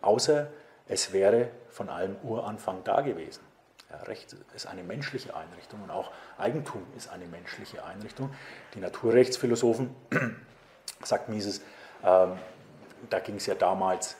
außer 0.03 0.49
es 0.89 1.15
wäre 1.15 1.49
von 1.71 1.89
allem 1.89 2.17
Uranfang 2.23 2.85
da 2.85 3.01
gewesen. 3.01 3.41
Ja, 3.89 3.97
Recht 4.03 4.37
ist 4.55 4.67
eine 4.67 4.83
menschliche 4.83 5.35
Einrichtung 5.35 5.83
und 5.83 5.91
auch 5.91 6.11
Eigentum 6.37 6.83
ist 6.99 7.09
eine 7.09 7.25
menschliche 7.25 7.83
Einrichtung. 7.83 8.29
Die 8.75 8.81
Naturrechtsphilosophen, 8.81 9.89
sagt 11.03 11.31
Mises, 11.31 11.63
ähm, 12.05 12.33
da 13.09 13.21
ging 13.21 13.37
es 13.37 13.47
ja 13.47 13.55
damals 13.55 14.17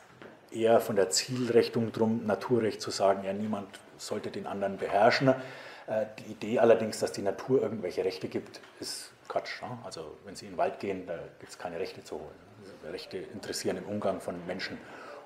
eher 0.51 0.81
von 0.81 0.97
der 0.97 1.11
Zielrichtung 1.11 1.93
drum, 1.93 2.25
Naturrecht 2.25 2.81
zu 2.81 2.91
sagen, 2.91 3.23
ja, 3.23 3.35
niemand 3.35 3.69
sollte 3.99 4.31
den 4.31 4.47
anderen 4.47 4.79
beherrschen. 4.79 5.29
Äh, 5.29 6.07
die 6.21 6.33
Idee 6.33 6.59
allerdings, 6.59 7.01
dass 7.01 7.13
die 7.13 7.21
Natur 7.21 7.61
irgendwelche 7.61 8.03
Rechte 8.03 8.29
gibt, 8.29 8.63
ist 8.81 9.11
Quatsch. 9.29 9.63
Ne? 9.63 9.79
Also 9.85 10.17
wenn 10.25 10.37
Sie 10.37 10.47
in 10.47 10.53
den 10.53 10.59
Wald 10.59 10.79
gehen, 10.79 11.07
da 11.07 11.19
gibt 11.39 11.51
es 11.51 11.59
keine 11.59 11.79
Rechte 11.79 12.03
zu 12.03 12.17
holen. 12.17 12.47
Rechte 12.91 13.19
interessieren 13.19 13.77
im 13.77 13.85
Umgang 13.85 14.21
von 14.21 14.45
Menschen 14.47 14.79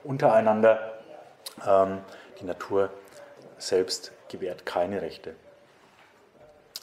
untereinander. 0.05 0.99
Ähm, 1.67 1.99
die 2.41 2.45
Natur 2.45 2.91
selbst 3.59 4.13
gewährt 4.29 4.65
keine 4.65 5.03
Rechte. 5.03 5.35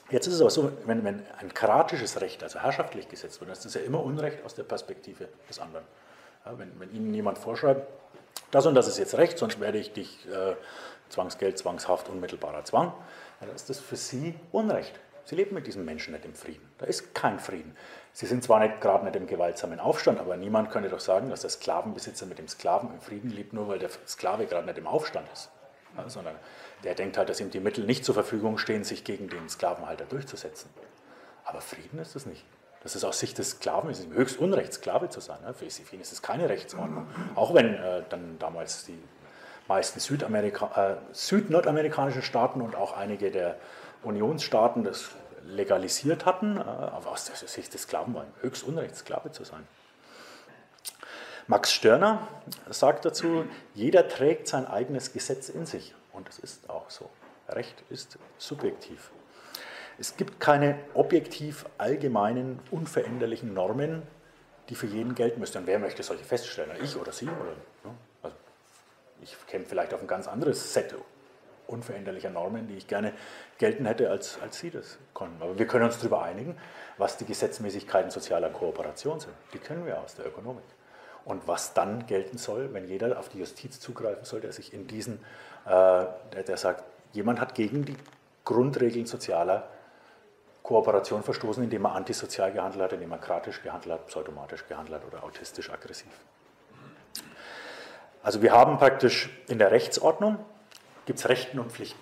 Jetzt 0.09 0.27
ist 0.27 0.35
es 0.35 0.41
aber 0.41 0.49
so, 0.49 0.71
wenn, 0.85 1.03
wenn 1.03 1.25
ein 1.39 1.53
kratisches 1.53 2.21
Recht, 2.21 2.41
also 2.41 2.59
herrschaftlich 2.59 3.09
gesetzt 3.09 3.41
wird, 3.41 3.51
das 3.51 3.65
ist 3.65 3.75
ja 3.75 3.81
immer 3.81 4.01
Unrecht 4.01 4.43
aus 4.45 4.55
der 4.55 4.63
Perspektive 4.63 5.27
des 5.49 5.59
anderen. 5.59 5.85
Ja, 6.45 6.57
wenn, 6.57 6.79
wenn, 6.79 6.93
Ihnen 6.93 7.13
jemand 7.13 7.37
vorschreibt, 7.37 7.85
das 8.51 8.65
und 8.65 8.75
das 8.75 8.87
ist 8.87 8.97
jetzt 8.97 9.17
Recht, 9.17 9.37
sonst 9.37 9.59
werde 9.59 9.77
ich 9.77 9.91
dich 9.91 10.25
äh, 10.29 10.55
Zwangsgeld, 11.09 11.57
Zwangshaft, 11.57 12.07
unmittelbarer 12.07 12.63
Zwang, 12.63 12.93
dann 13.41 13.53
ist 13.53 13.69
das 13.69 13.79
für 13.79 13.97
Sie 13.97 14.33
Unrecht. 14.53 14.97
Sie 15.27 15.35
leben 15.35 15.55
mit 15.55 15.67
diesem 15.67 15.83
Menschen 15.83 16.13
nicht 16.13 16.23
im 16.23 16.33
Frieden. 16.33 16.65
Da 16.77 16.85
ist 16.85 17.13
kein 17.13 17.37
Frieden. 17.37 17.75
Sie 18.13 18.25
sind 18.25 18.45
zwar 18.45 18.61
nicht 18.61 18.79
gerade 18.79 19.03
nicht 19.03 19.17
im 19.17 19.27
gewaltsamen 19.27 19.77
Aufstand, 19.77 20.21
aber 20.21 20.37
niemand 20.37 20.71
könnte 20.71 20.87
doch 20.87 21.01
sagen, 21.01 21.29
dass 21.29 21.41
der 21.41 21.49
Sklavenbesitzer 21.49 22.25
mit 22.27 22.37
dem 22.37 22.47
Sklaven 22.47 22.93
im 22.93 23.01
Frieden 23.01 23.29
lebt, 23.29 23.51
nur 23.51 23.67
weil 23.67 23.77
der 23.77 23.89
Sklave 24.07 24.45
gerade 24.45 24.65
nicht 24.65 24.77
im 24.77 24.87
Aufstand 24.87 25.27
ist. 25.33 25.49
Ja, 25.97 26.07
sondern 26.07 26.35
der 26.85 26.95
denkt 26.95 27.17
halt, 27.17 27.27
dass 27.27 27.41
ihm 27.41 27.51
die 27.51 27.59
Mittel 27.59 27.83
nicht 27.83 28.05
zur 28.05 28.15
Verfügung 28.15 28.57
stehen, 28.57 28.85
sich 28.85 29.03
gegen 29.03 29.27
den 29.27 29.49
Sklavenhalter 29.49 30.05
durchzusetzen. 30.05 30.69
Aber 31.43 31.59
Frieden 31.59 31.99
ist 31.99 32.15
es 32.15 32.25
nicht. 32.25 32.45
Das 32.81 32.95
ist 32.95 33.03
aus 33.03 33.19
Sicht 33.19 33.37
des 33.37 33.49
Sklaven, 33.49 33.89
ist 33.89 34.05
ihm 34.05 34.13
höchst 34.13 34.39
Unrecht, 34.39 34.71
Sklave 34.71 35.09
zu 35.09 35.19
sein. 35.19 35.39
Für 35.53 35.65
ihn 35.65 36.01
ist 36.01 36.13
es 36.13 36.21
keine 36.21 36.47
Rechtsordnung. 36.47 37.05
Auch 37.35 37.53
wenn 37.53 37.73
äh, 37.73 38.03
dann 38.07 38.39
damals 38.39 38.85
die 38.85 38.97
meisten 39.67 39.99
Südamerika, 39.99 40.93
äh, 40.93 40.95
südnordamerikanischen 41.11 42.21
Staaten 42.21 42.61
und 42.61 42.77
auch 42.77 42.95
einige 42.95 43.29
der 43.29 43.57
Unionsstaaten 44.07 44.83
das 44.83 45.09
legalisiert 45.45 46.25
hatten, 46.25 46.57
äh, 46.57 46.61
aber 46.61 47.11
aus 47.11 47.25
der 47.25 47.35
Sicht 47.35 47.73
des 47.73 47.83
Sklaven 47.83 48.13
war 48.13 48.25
höchst 48.41 48.63
Unrecht, 48.63 48.95
Sklave 48.95 49.31
zu 49.31 49.43
sein. 49.43 49.67
Max 51.47 51.71
Stirner 51.71 52.27
sagt 52.69 53.05
dazu, 53.05 53.45
jeder 53.73 54.07
trägt 54.09 54.49
sein 54.49 54.67
eigenes 54.67 55.13
Gesetz 55.13 55.47
in 55.47 55.65
sich. 55.65 55.95
Und 56.11 56.27
das 56.27 56.39
ist 56.39 56.69
auch 56.69 56.89
so. 56.89 57.09
Recht 57.47 57.83
ist 57.89 58.17
subjektiv. 58.37 59.11
Es 59.97 60.17
gibt 60.17 60.41
keine 60.41 60.77
objektiv 60.93 61.65
allgemeinen, 61.77 62.59
unveränderlichen 62.69 63.53
Normen, 63.53 64.03
die 64.67 64.75
für 64.75 64.87
jeden 64.87 65.15
gelten 65.15 65.39
müssten. 65.39 65.59
Und 65.59 65.67
wer 65.67 65.79
möchte 65.79 66.03
solche 66.03 66.25
feststellen? 66.25 66.71
Ich 66.83 66.97
oder 66.97 67.13
Sie? 67.13 67.25
Oder, 67.25 67.55
ne? 67.85 67.95
also 68.21 68.35
ich 69.21 69.35
käme 69.47 69.63
vielleicht 69.63 69.93
auf 69.93 70.01
ein 70.01 70.07
ganz 70.07 70.27
anderes 70.27 70.73
Set 70.73 70.93
unveränderlicher 71.67 72.29
Normen, 72.29 72.67
die 72.67 72.75
ich 72.75 72.87
gerne 72.87 73.13
gelten 73.57 73.85
hätte, 73.85 74.09
als, 74.09 74.39
als 74.41 74.59
Sie 74.59 74.71
das 74.71 74.97
können. 75.13 75.37
Aber 75.39 75.57
wir 75.57 75.67
können 75.67 75.85
uns 75.85 75.99
darüber 75.99 76.23
einigen, 76.23 76.57
was 76.97 77.17
die 77.17 77.25
Gesetzmäßigkeiten 77.25 78.11
sozialer 78.11 78.49
Kooperation 78.49 79.19
sind. 79.19 79.33
Die 79.53 79.59
kennen 79.59 79.85
wir 79.85 80.01
aus 80.01 80.15
der 80.15 80.27
Ökonomik 80.27 80.65
und 81.27 81.45
was 81.47 81.73
dann 81.73 82.07
gelten 82.07 82.37
soll, 82.37 82.73
wenn 82.73 82.87
jeder 82.87 83.19
auf 83.19 83.27
die 83.29 83.39
Justiz 83.39 83.79
zugreifen 83.81 84.23
soll, 84.23 84.39
der 84.39 84.53
sich 84.53 84.73
in 84.73 84.87
diesen, 84.87 85.15
äh, 85.65 85.69
der, 85.69 86.43
der 86.47 86.57
sagt, 86.57 86.83
jemand 87.11 87.41
hat 87.41 87.53
gegen 87.53 87.83
die 87.83 87.97
Grundregeln 88.45 89.05
sozialer 89.05 89.67
Kooperation 90.63 91.23
verstoßen, 91.23 91.63
indem 91.63 91.85
er 91.85 91.95
antisozial 91.95 92.53
gehandelt 92.53 92.81
hat, 92.83 92.93
indem 92.93 93.11
er 93.11 93.17
kratisch 93.17 93.61
gehandelt 93.61 93.93
hat, 93.93 94.07
pseudomatisch 94.07 94.67
gehandelt 94.67 95.01
hat 95.01 95.07
oder 95.07 95.23
autistisch 95.23 95.69
aggressiv. 95.69 96.11
Also 98.23 98.41
wir 98.41 98.53
haben 98.53 98.77
praktisch 98.77 99.29
in 99.47 99.59
der 99.59 99.71
Rechtsordnung 99.71 100.37
gibt 101.07 101.17
es 101.17 101.27
Rechten 101.27 101.57
und 101.57 101.71
Pflichten. 101.71 101.99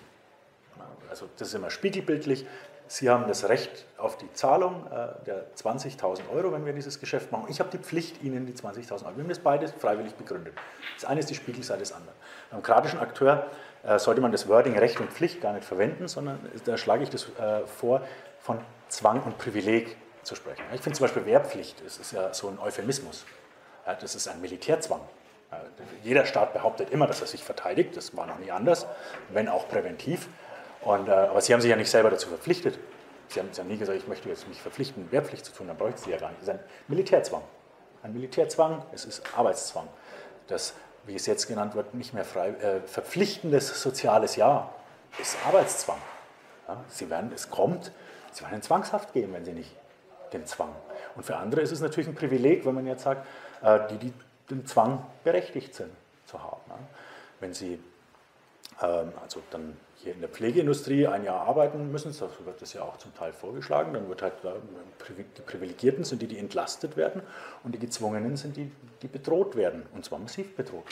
Also 1.08 1.30
das 1.38 1.48
ist 1.48 1.54
immer 1.54 1.70
spiegelbildlich. 1.70 2.44
Sie 2.88 3.08
haben 3.08 3.26
das 3.26 3.48
Recht 3.48 3.86
auf 3.96 4.18
die 4.18 4.30
Zahlung 4.32 4.86
äh, 4.86 5.24
der 5.24 5.46
20.000 5.56 6.28
Euro, 6.32 6.52
wenn 6.52 6.66
wir 6.66 6.72
dieses 6.72 7.00
Geschäft 7.00 7.32
machen. 7.32 7.46
Ich 7.48 7.58
habe 7.58 7.70
die 7.70 7.78
Pflicht, 7.78 8.22
Ihnen 8.22 8.46
die 8.46 8.52
20.000 8.52 9.06
Euro. 9.06 9.16
Wir 9.16 9.22
haben 9.22 9.28
das 9.28 9.38
beides 9.38 9.72
freiwillig 9.72 10.14
begründet. 10.14 10.54
Das 10.94 11.04
eine 11.04 11.20
ist 11.20 11.30
die 11.30 11.34
Spiegelseite 11.34 11.80
des 11.80 11.92
anderen. 11.92 12.14
Beim 12.50 12.62
kratischen 12.62 13.00
Akteur 13.00 13.46
äh, 13.82 13.98
sollte 13.98 14.20
man 14.20 14.30
das 14.30 14.48
Wording 14.48 14.78
Recht 14.78 15.00
und 15.00 15.10
Pflicht 15.12 15.40
gar 15.40 15.52
nicht 15.52 15.64
verwenden, 15.64 16.06
sondern 16.06 16.38
da 16.64 16.76
schlage 16.76 17.02
ich 17.02 17.10
das 17.10 17.28
äh, 17.40 17.66
vor, 17.66 18.02
von 18.40 18.60
Zwang 18.88 19.22
und 19.22 19.38
Privileg 19.38 19.96
zu 20.22 20.34
sprechen. 20.34 20.62
Ich 20.72 20.80
finde 20.80 20.98
zum 20.98 21.04
Beispiel 21.04 21.24
Wehrpflicht, 21.24 21.84
das 21.84 21.98
ist 21.98 22.12
ja 22.12 22.34
so 22.34 22.48
ein 22.48 22.58
Euphemismus. 22.58 23.24
Das 23.84 24.16
ist 24.16 24.26
ein 24.26 24.40
Militärzwang. 24.40 25.00
Jeder 26.02 26.26
Staat 26.26 26.52
behauptet 26.52 26.90
immer, 26.90 27.06
dass 27.06 27.20
er 27.20 27.26
sich 27.26 27.42
verteidigt, 27.42 27.96
das 27.96 28.16
war 28.16 28.26
noch 28.26 28.38
nie 28.38 28.50
anders, 28.50 28.86
wenn 29.30 29.48
auch 29.48 29.68
präventiv. 29.68 30.28
Und, 30.82 31.08
äh, 31.08 31.12
aber 31.12 31.40
Sie 31.40 31.52
haben 31.52 31.60
sich 31.60 31.70
ja 31.70 31.76
nicht 31.76 31.90
selber 31.90 32.10
dazu 32.10 32.28
verpflichtet. 32.28 32.78
Sie 33.28 33.40
haben 33.40 33.48
ja 33.52 33.64
nie 33.64 33.76
gesagt, 33.76 33.98
ich 33.98 34.06
möchte 34.06 34.28
jetzt 34.28 34.46
mich 34.48 34.60
verpflichten, 34.60 35.10
Wehrpflicht 35.10 35.44
zu 35.44 35.52
tun, 35.52 35.66
dann 35.68 35.76
bräuchten 35.76 36.00
Sie 36.00 36.10
ja 36.10 36.18
gar 36.18 36.28
nicht. 36.28 36.40
Das 36.42 36.48
ist 36.48 36.54
ein 36.54 36.60
Militärzwang. 36.88 37.42
Ein 38.02 38.12
Militärzwang, 38.12 38.84
es 38.92 39.04
ist 39.04 39.22
Arbeitszwang. 39.36 39.88
Das, 40.46 40.74
wie 41.06 41.16
es 41.16 41.26
jetzt 41.26 41.48
genannt 41.48 41.74
wird, 41.74 41.94
nicht 41.94 42.14
mehr 42.14 42.24
frei, 42.24 42.50
äh, 42.50 42.80
verpflichtendes 42.86 43.82
soziales 43.82 44.36
Jahr 44.36 44.74
ist 45.18 45.36
Arbeitszwang. 45.46 45.98
Ja, 46.68 46.76
Sie 46.88 47.10
werden, 47.10 47.32
es 47.34 47.50
kommt, 47.50 47.90
Sie 48.32 48.42
werden 48.42 48.54
in 48.54 48.62
Zwangshaft 48.62 49.12
gehen, 49.12 49.32
wenn 49.32 49.44
Sie 49.44 49.52
nicht 49.52 49.74
den 50.32 50.46
Zwang. 50.46 50.74
Und 51.16 51.24
für 51.24 51.36
andere 51.36 51.62
ist 51.62 51.72
es 51.72 51.80
natürlich 51.80 52.08
ein 52.08 52.14
Privileg, 52.14 52.64
wenn 52.66 52.74
man 52.74 52.86
jetzt 52.86 53.02
sagt, 53.02 53.26
äh, 53.62 53.80
die, 53.90 53.98
die 53.98 54.12
den 54.50 54.66
Zwang 54.66 55.04
berechtigt 55.24 55.74
sind 55.74 55.90
zu 56.26 56.42
haben. 56.42 56.60
Ja. 56.68 56.78
Wenn 57.40 57.54
Sie 57.54 57.78
ähm, 58.82 59.12
also 59.22 59.42
dann 59.50 59.76
hier 59.96 60.12
in 60.12 60.20
der 60.20 60.28
Pflegeindustrie 60.28 61.06
ein 61.06 61.24
Jahr 61.24 61.40
arbeiten 61.46 61.90
müssen, 61.90 62.12
so 62.12 62.28
wird 62.44 62.60
das 62.60 62.72
ja 62.74 62.82
auch 62.82 62.98
zum 62.98 63.14
Teil 63.14 63.32
vorgeschlagen, 63.32 63.94
dann 63.94 64.08
wird 64.08 64.22
halt 64.22 64.34
die 64.44 65.42
Privilegierten 65.42 66.04
sind 66.04 66.20
die, 66.22 66.26
die 66.26 66.38
entlastet 66.38 66.96
werden 66.96 67.22
und 67.64 67.74
die 67.74 67.78
Gezwungenen 67.78 68.36
sind 68.36 68.56
die, 68.56 68.70
die 69.02 69.08
bedroht 69.08 69.56
werden 69.56 69.86
und 69.94 70.04
zwar 70.04 70.18
massiv 70.18 70.54
bedroht. 70.54 70.84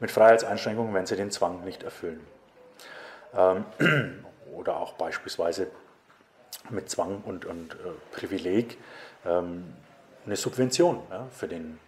Mit 0.00 0.10
Freiheitseinschränkungen, 0.10 0.94
wenn 0.94 1.06
sie 1.06 1.16
den 1.16 1.30
Zwang 1.30 1.64
nicht 1.64 1.82
erfüllen. 1.82 2.20
Ähm, 3.34 3.64
oder 4.54 4.78
auch 4.78 4.94
beispielsweise 4.94 5.68
mit 6.70 6.90
Zwang 6.90 7.22
und, 7.24 7.44
und 7.44 7.74
äh, 7.74 7.76
Privileg 8.12 8.78
ähm, 9.24 9.74
eine 10.24 10.36
Subvention 10.36 11.02
für 11.30 11.46
den 11.46 11.78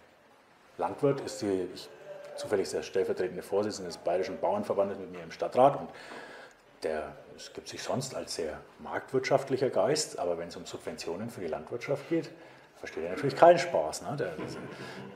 Landwirt 0.79 1.21
ist 1.21 1.41
die, 1.41 1.67
ich 1.73 1.89
zufällig 2.35 2.69
der 2.71 2.81
stellvertretende 2.81 3.43
Vorsitzende 3.43 3.89
des 3.89 3.97
Bayerischen 3.97 4.39
Bauernverbandes 4.39 4.97
mit 4.97 5.11
mir 5.11 5.21
im 5.21 5.31
Stadtrat 5.31 5.79
und 5.79 5.89
der 6.83 7.13
es 7.39 7.53
gibt 7.53 7.69
sich 7.69 7.81
sonst 7.81 8.15
als 8.15 8.35
sehr 8.35 8.59
marktwirtschaftlicher 8.79 9.69
Geist, 9.69 10.19
aber 10.19 10.37
wenn 10.37 10.49
es 10.49 10.57
um 10.57 10.65
Subventionen 10.65 11.29
für 11.29 11.39
die 11.39 11.47
Landwirtschaft 11.47 12.09
geht, 12.09 12.29
versteht 12.77 13.03
er 13.05 13.11
natürlich 13.11 13.35
keinen 13.35 13.57
Spaß. 13.57 14.01
Ne? 14.01 14.17
Der, 14.17 14.33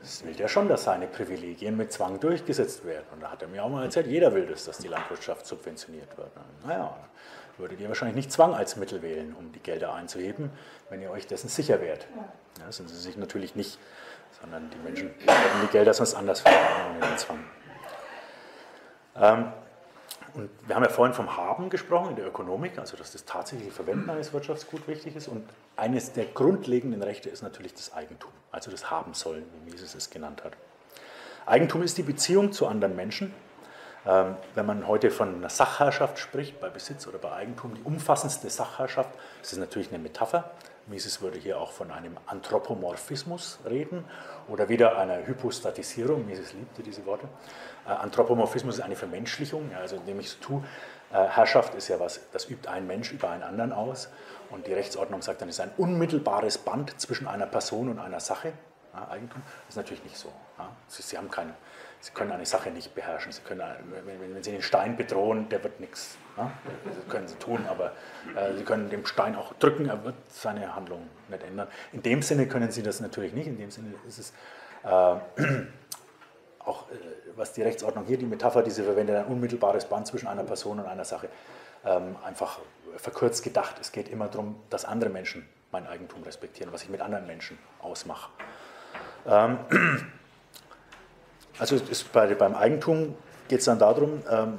das 0.00 0.24
will 0.24 0.34
ja 0.34 0.48
schon, 0.48 0.68
dass 0.68 0.84
seine 0.84 1.06
Privilegien 1.06 1.76
mit 1.76 1.92
Zwang 1.92 2.20
durchgesetzt 2.20 2.86
werden. 2.86 3.04
Und 3.12 3.22
da 3.22 3.30
hat 3.30 3.42
er 3.42 3.48
mir 3.48 3.62
auch 3.62 3.68
mal 3.68 3.84
erzählt, 3.84 4.06
jeder 4.06 4.34
will 4.34 4.46
das, 4.46 4.64
dass 4.64 4.78
die 4.78 4.88
Landwirtschaft 4.88 5.46
subventioniert 5.46 6.16
wird. 6.16 6.30
Naja, 6.66 6.96
würdet 7.58 7.78
ihr 7.80 7.88
wahrscheinlich 7.88 8.16
nicht 8.16 8.32
Zwang 8.32 8.54
als 8.54 8.76
Mittel 8.76 9.02
wählen, 9.02 9.34
um 9.38 9.52
die 9.52 9.60
Gelder 9.60 9.92
einzuheben, 9.92 10.50
wenn 10.88 11.02
ihr 11.02 11.10
euch 11.10 11.26
dessen 11.26 11.48
sicher 11.48 11.80
wärt. 11.80 12.06
Ja, 12.60 12.72
sind 12.72 12.88
sie 12.88 12.96
sich 12.96 13.18
natürlich 13.18 13.54
nicht 13.54 13.78
sondern 14.40 14.70
die 14.70 14.78
Menschen 14.78 15.10
werden 15.24 15.60
die 15.62 15.68
Gelder 15.68 15.94
sonst 15.94 16.14
anders 16.14 16.42
Zwang. 17.16 17.38
Ähm, 19.16 19.52
und 20.34 20.50
wir 20.66 20.74
haben 20.74 20.82
ja 20.82 20.88
vorhin 20.88 21.14
vom 21.14 21.36
Haben 21.36 21.70
gesprochen 21.70 22.10
in 22.10 22.16
der 22.16 22.26
Ökonomik, 22.26 22.76
also 22.78 22.96
dass 22.96 23.12
das 23.12 23.24
tatsächliche 23.24 23.70
Verwenden 23.70 24.10
eines 24.10 24.32
Wirtschaftsgut 24.32 24.88
wichtig 24.88 25.14
ist. 25.14 25.28
Und 25.28 25.48
eines 25.76 26.12
der 26.12 26.24
grundlegenden 26.24 27.02
Rechte 27.02 27.30
ist 27.30 27.42
natürlich 27.42 27.72
das 27.74 27.92
Eigentum, 27.92 28.32
also 28.50 28.70
das 28.70 28.90
Haben 28.90 29.14
sollen, 29.14 29.44
wie 29.52 29.70
Mises 29.70 29.94
es 29.94 30.10
genannt 30.10 30.42
hat. 30.42 30.54
Eigentum 31.46 31.82
ist 31.82 31.98
die 31.98 32.02
Beziehung 32.02 32.50
zu 32.52 32.66
anderen 32.66 32.96
Menschen. 32.96 33.32
Ähm, 34.06 34.36
wenn 34.54 34.66
man 34.66 34.86
heute 34.88 35.10
von 35.10 35.36
einer 35.36 35.48
Sachherrschaft 35.48 36.18
spricht, 36.18 36.60
bei 36.60 36.68
Besitz 36.68 37.06
oder 37.06 37.18
bei 37.18 37.32
Eigentum, 37.32 37.74
die 37.74 37.82
umfassendste 37.82 38.50
Sachherrschaft, 38.50 39.10
das 39.40 39.52
ist 39.52 39.58
natürlich 39.58 39.88
eine 39.88 39.98
Metapher. 39.98 40.50
Mises 40.86 41.22
würde 41.22 41.38
hier 41.38 41.60
auch 41.60 41.72
von 41.72 41.90
einem 41.90 42.16
Anthropomorphismus 42.26 43.58
reden 43.64 44.04
oder 44.48 44.68
wieder 44.68 44.98
einer 44.98 45.26
Hypostatisierung. 45.26 46.26
Mises 46.26 46.52
liebte 46.52 46.82
diese 46.82 47.06
Worte. 47.06 47.28
Äh, 47.86 47.90
Anthropomorphismus 47.90 48.76
ist 48.76 48.84
eine 48.84 48.96
Vermenschlichung, 48.96 49.70
also 49.74 49.96
indem 49.96 50.20
ich 50.20 50.30
so 50.30 50.38
tue. 50.40 50.64
Äh, 51.12 51.26
Herrschaft 51.28 51.74
ist 51.74 51.88
ja 51.88 51.98
was, 52.00 52.20
das 52.32 52.50
übt 52.50 52.68
ein 52.68 52.86
Mensch 52.86 53.12
über 53.12 53.30
einen 53.30 53.42
anderen 53.42 53.72
aus. 53.72 54.08
Und 54.50 54.66
die 54.66 54.72
Rechtsordnung 54.72 55.22
sagt 55.22 55.40
dann, 55.40 55.48
es 55.48 55.56
ist 55.56 55.60
ein 55.60 55.72
unmittelbares 55.76 56.58
Band 56.58 57.00
zwischen 57.00 57.26
einer 57.26 57.46
Person 57.46 57.88
und 57.88 57.98
einer 57.98 58.20
Sache. 58.20 58.52
Ja, 58.92 59.08
Eigentum 59.08 59.42
das 59.66 59.70
ist 59.70 59.76
natürlich 59.76 60.04
nicht 60.04 60.16
so. 60.16 60.28
Ja. 60.58 60.70
Sie, 60.86 61.02
Sie, 61.02 61.16
haben 61.16 61.30
kein, 61.30 61.54
Sie 62.04 62.12
können 62.12 62.32
eine 62.32 62.44
Sache 62.44 62.70
nicht 62.70 62.94
beherrschen. 62.94 63.32
Sie 63.32 63.40
können, 63.40 63.62
wenn, 64.04 64.34
wenn 64.34 64.42
Sie 64.42 64.52
den 64.52 64.60
Stein 64.60 64.94
bedrohen, 64.94 65.48
der 65.48 65.64
wird 65.64 65.80
nichts. 65.80 66.18
Ja. 66.36 66.52
Das 66.84 67.08
können 67.08 67.26
Sie 67.26 67.36
tun, 67.36 67.64
aber 67.66 67.92
äh, 68.36 68.52
Sie 68.58 68.62
können 68.62 68.90
dem 68.90 69.06
Stein 69.06 69.34
auch 69.34 69.54
drücken, 69.54 69.88
er 69.88 70.04
wird 70.04 70.14
seine 70.28 70.76
Handlung 70.76 71.08
nicht 71.30 71.42
ändern. 71.42 71.66
In 71.94 72.02
dem 72.02 72.20
Sinne 72.20 72.46
können 72.46 72.70
Sie 72.70 72.82
das 72.82 73.00
natürlich 73.00 73.32
nicht. 73.32 73.46
In 73.46 73.56
dem 73.56 73.70
Sinne 73.70 73.94
ist 74.06 74.18
es 74.18 74.34
äh, 74.82 74.88
auch, 76.58 76.90
äh, 76.90 76.94
was 77.36 77.54
die 77.54 77.62
Rechtsordnung 77.62 78.04
hier, 78.04 78.18
die 78.18 78.26
Metapher, 78.26 78.62
die 78.62 78.70
sie 78.70 78.82
verwendet, 78.82 79.16
ein 79.16 79.24
unmittelbares 79.24 79.86
Band 79.86 80.06
zwischen 80.06 80.28
einer 80.28 80.44
Person 80.44 80.80
und 80.80 80.86
einer 80.86 81.06
Sache, 81.06 81.30
ähm, 81.86 82.16
einfach 82.22 82.58
verkürzt 82.98 83.42
gedacht. 83.42 83.76
Es 83.80 83.92
geht 83.92 84.10
immer 84.10 84.28
darum, 84.28 84.56
dass 84.68 84.84
andere 84.84 85.08
Menschen 85.08 85.48
mein 85.72 85.86
Eigentum 85.86 86.22
respektieren, 86.22 86.70
was 86.70 86.82
ich 86.82 86.90
mit 86.90 87.00
anderen 87.00 87.26
Menschen 87.26 87.58
ausmache. 87.80 88.30
Ähm, 89.26 89.58
also 91.58 91.80
bei, 92.12 92.34
beim 92.34 92.54
Eigentum 92.54 93.14
geht 93.48 93.60
es 93.60 93.64
dann 93.66 93.78
darum, 93.78 94.22
ähm, 94.30 94.58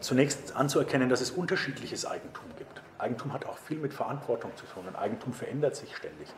zunächst 0.00 0.56
anzuerkennen, 0.56 1.08
dass 1.08 1.20
es 1.20 1.30
unterschiedliches 1.30 2.06
Eigentum 2.06 2.44
gibt. 2.56 2.80
Eigentum 2.98 3.32
hat 3.32 3.46
auch 3.46 3.58
viel 3.58 3.78
mit 3.78 3.92
Verantwortung 3.92 4.50
zu 4.56 4.66
tun 4.66 4.84
und 4.86 4.96
Eigentum 4.96 5.32
verändert 5.32 5.76
sich 5.76 5.96
ständig. 5.96 6.28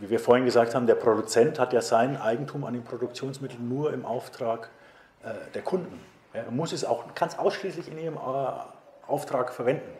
Wie 0.00 0.10
wir 0.10 0.20
vorhin 0.20 0.44
gesagt 0.44 0.74
haben, 0.74 0.86
der 0.86 0.94
Produzent 0.94 1.58
hat 1.58 1.72
ja 1.72 1.80
sein 1.80 2.20
Eigentum 2.20 2.64
an 2.64 2.74
den 2.74 2.84
Produktionsmitteln 2.84 3.68
nur 3.68 3.92
im 3.92 4.04
Auftrag 4.04 4.68
äh, 5.22 5.30
der 5.54 5.62
Kunden. 5.62 6.00
Er 6.32 6.50
muss 6.50 6.72
es 6.72 6.84
auch, 6.84 7.14
kann 7.14 7.28
es 7.28 7.38
ausschließlich 7.38 7.90
in 7.90 7.98
ihrem 7.98 8.16
äh, 8.16 8.18
Auftrag 9.06 9.54
verwenden. 9.54 9.90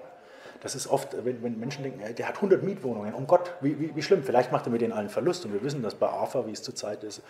Das 0.61 0.75
ist 0.75 0.87
oft, 0.87 1.25
wenn, 1.25 1.43
wenn, 1.43 1.59
Menschen 1.59 1.83
denken, 1.83 2.03
der 2.15 2.29
hat 2.29 2.37
100 2.37 2.63
Mietwohnungen, 2.63 3.15
um 3.15 3.27
Gott, 3.27 3.53
wie, 3.61 3.79
wie, 3.79 3.95
wie, 3.95 4.03
schlimm, 4.03 4.23
vielleicht 4.23 4.53
macht 4.53 4.67
er 4.67 4.71
mit 4.73 4.81
denen 4.81 4.93
allen 4.93 5.09
Verlust. 5.09 5.45
Und 5.45 5.53
wir 5.53 5.63
wissen 5.63 5.83
das 5.83 5.95
bei 5.95 6.09
AFA, 6.09 6.47
wie 6.47 6.53
es 6.53 6.63
zurzeit 6.63 7.05
ist, 7.05 7.23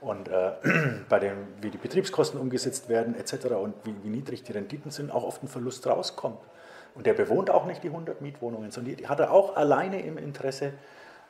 und 0.00 0.28
äh, 0.28 0.52
bei 1.08 1.18
dem, 1.18 1.36
wie 1.60 1.70
die 1.70 1.78
Betriebskosten 1.78 2.38
umgesetzt 2.38 2.88
werden, 2.88 3.14
etc. 3.14 3.46
und 3.54 3.74
wie, 3.84 3.94
wie, 4.02 4.08
niedrig 4.08 4.42
die 4.42 4.52
Renditen 4.52 4.90
sind, 4.90 5.10
auch 5.10 5.24
oft 5.24 5.42
ein 5.42 5.48
Verlust 5.48 5.86
rauskommt. 5.86 6.38
Und 6.94 7.06
der 7.06 7.14
bewohnt 7.14 7.50
auch 7.50 7.66
nicht 7.66 7.82
die 7.82 7.88
100 7.88 8.20
Mietwohnungen, 8.20 8.70
sondern 8.70 8.96
die 8.96 9.08
hat 9.08 9.20
er 9.20 9.32
auch 9.32 9.56
alleine 9.56 10.00
im 10.02 10.18
Interesse 10.18 10.72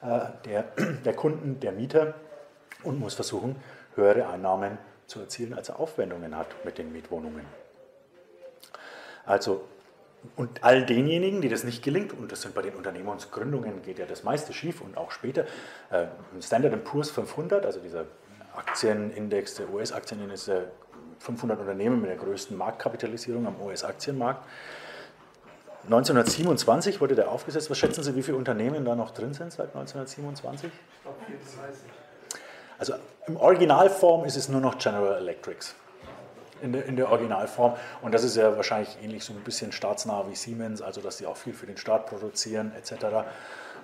äh, 0.02 0.20
der, 0.44 0.64
der 1.04 1.14
Kunden, 1.14 1.60
der 1.60 1.72
Mieter 1.72 2.14
und 2.82 3.00
muss 3.00 3.14
versuchen, 3.14 3.56
höhere 3.94 4.28
Einnahmen 4.28 4.78
zu 5.06 5.20
erzielen, 5.20 5.54
als 5.54 5.68
er 5.68 5.78
Aufwendungen 5.78 6.36
hat 6.36 6.48
mit 6.64 6.78
den 6.78 6.92
Mietwohnungen. 6.92 7.44
Also 9.26 9.64
und 10.36 10.64
all 10.64 10.84
denjenigen, 10.84 11.40
die 11.40 11.48
das 11.48 11.64
nicht 11.64 11.82
gelingt, 11.82 12.12
und 12.12 12.32
das 12.32 12.42
sind 12.42 12.54
bei 12.54 12.62
den 12.62 12.74
Unternehmensgründungen, 12.74 13.82
geht 13.82 13.98
ja 13.98 14.06
das 14.06 14.24
meiste 14.24 14.52
schief 14.52 14.80
und 14.80 14.96
auch 14.96 15.10
später, 15.10 15.44
äh, 15.90 16.06
Standard 16.40 16.82
Poor's 16.84 17.10
500, 17.10 17.64
also 17.64 17.80
dieser 17.80 18.06
Aktienindex, 18.56 19.54
der 19.56 19.72
US-Aktienindex, 19.72 20.46
der 20.46 20.64
500 21.18 21.60
Unternehmen 21.60 22.00
mit 22.00 22.10
der 22.10 22.16
größten 22.16 22.56
Marktkapitalisierung 22.56 23.46
am 23.46 23.60
US-Aktienmarkt. 23.60 24.44
1927 25.84 27.00
wurde 27.00 27.14
der 27.14 27.30
aufgesetzt. 27.30 27.70
Was 27.70 27.78
schätzen 27.78 28.02
Sie, 28.02 28.16
wie 28.16 28.22
viele 28.22 28.38
Unternehmen 28.38 28.84
da 28.84 28.94
noch 28.94 29.10
drin 29.10 29.34
sind 29.34 29.52
seit 29.52 29.68
1927? 29.68 30.70
Ich 30.70 31.02
glaube 31.02 31.18
34. 31.26 31.82
Also 32.78 32.94
im 33.26 33.36
Originalform 33.36 34.24
ist 34.24 34.36
es 34.36 34.48
nur 34.48 34.60
noch 34.60 34.78
General 34.78 35.16
Electrics 35.18 35.74
in 36.64 36.72
der, 36.72 36.86
in 36.86 36.96
der 36.96 37.10
Originalform. 37.10 37.74
Und 38.02 38.12
das 38.12 38.24
ist 38.24 38.36
ja 38.36 38.56
wahrscheinlich 38.56 38.96
ähnlich 39.02 39.24
so 39.24 39.32
ein 39.32 39.40
bisschen 39.40 39.70
staatsnah 39.70 40.24
wie 40.28 40.34
Siemens, 40.34 40.82
also 40.82 41.00
dass 41.00 41.18
sie 41.18 41.26
auch 41.26 41.36
viel 41.36 41.52
für 41.52 41.66
den 41.66 41.76
Staat 41.76 42.06
produzieren 42.06 42.72
etc. 42.76 42.92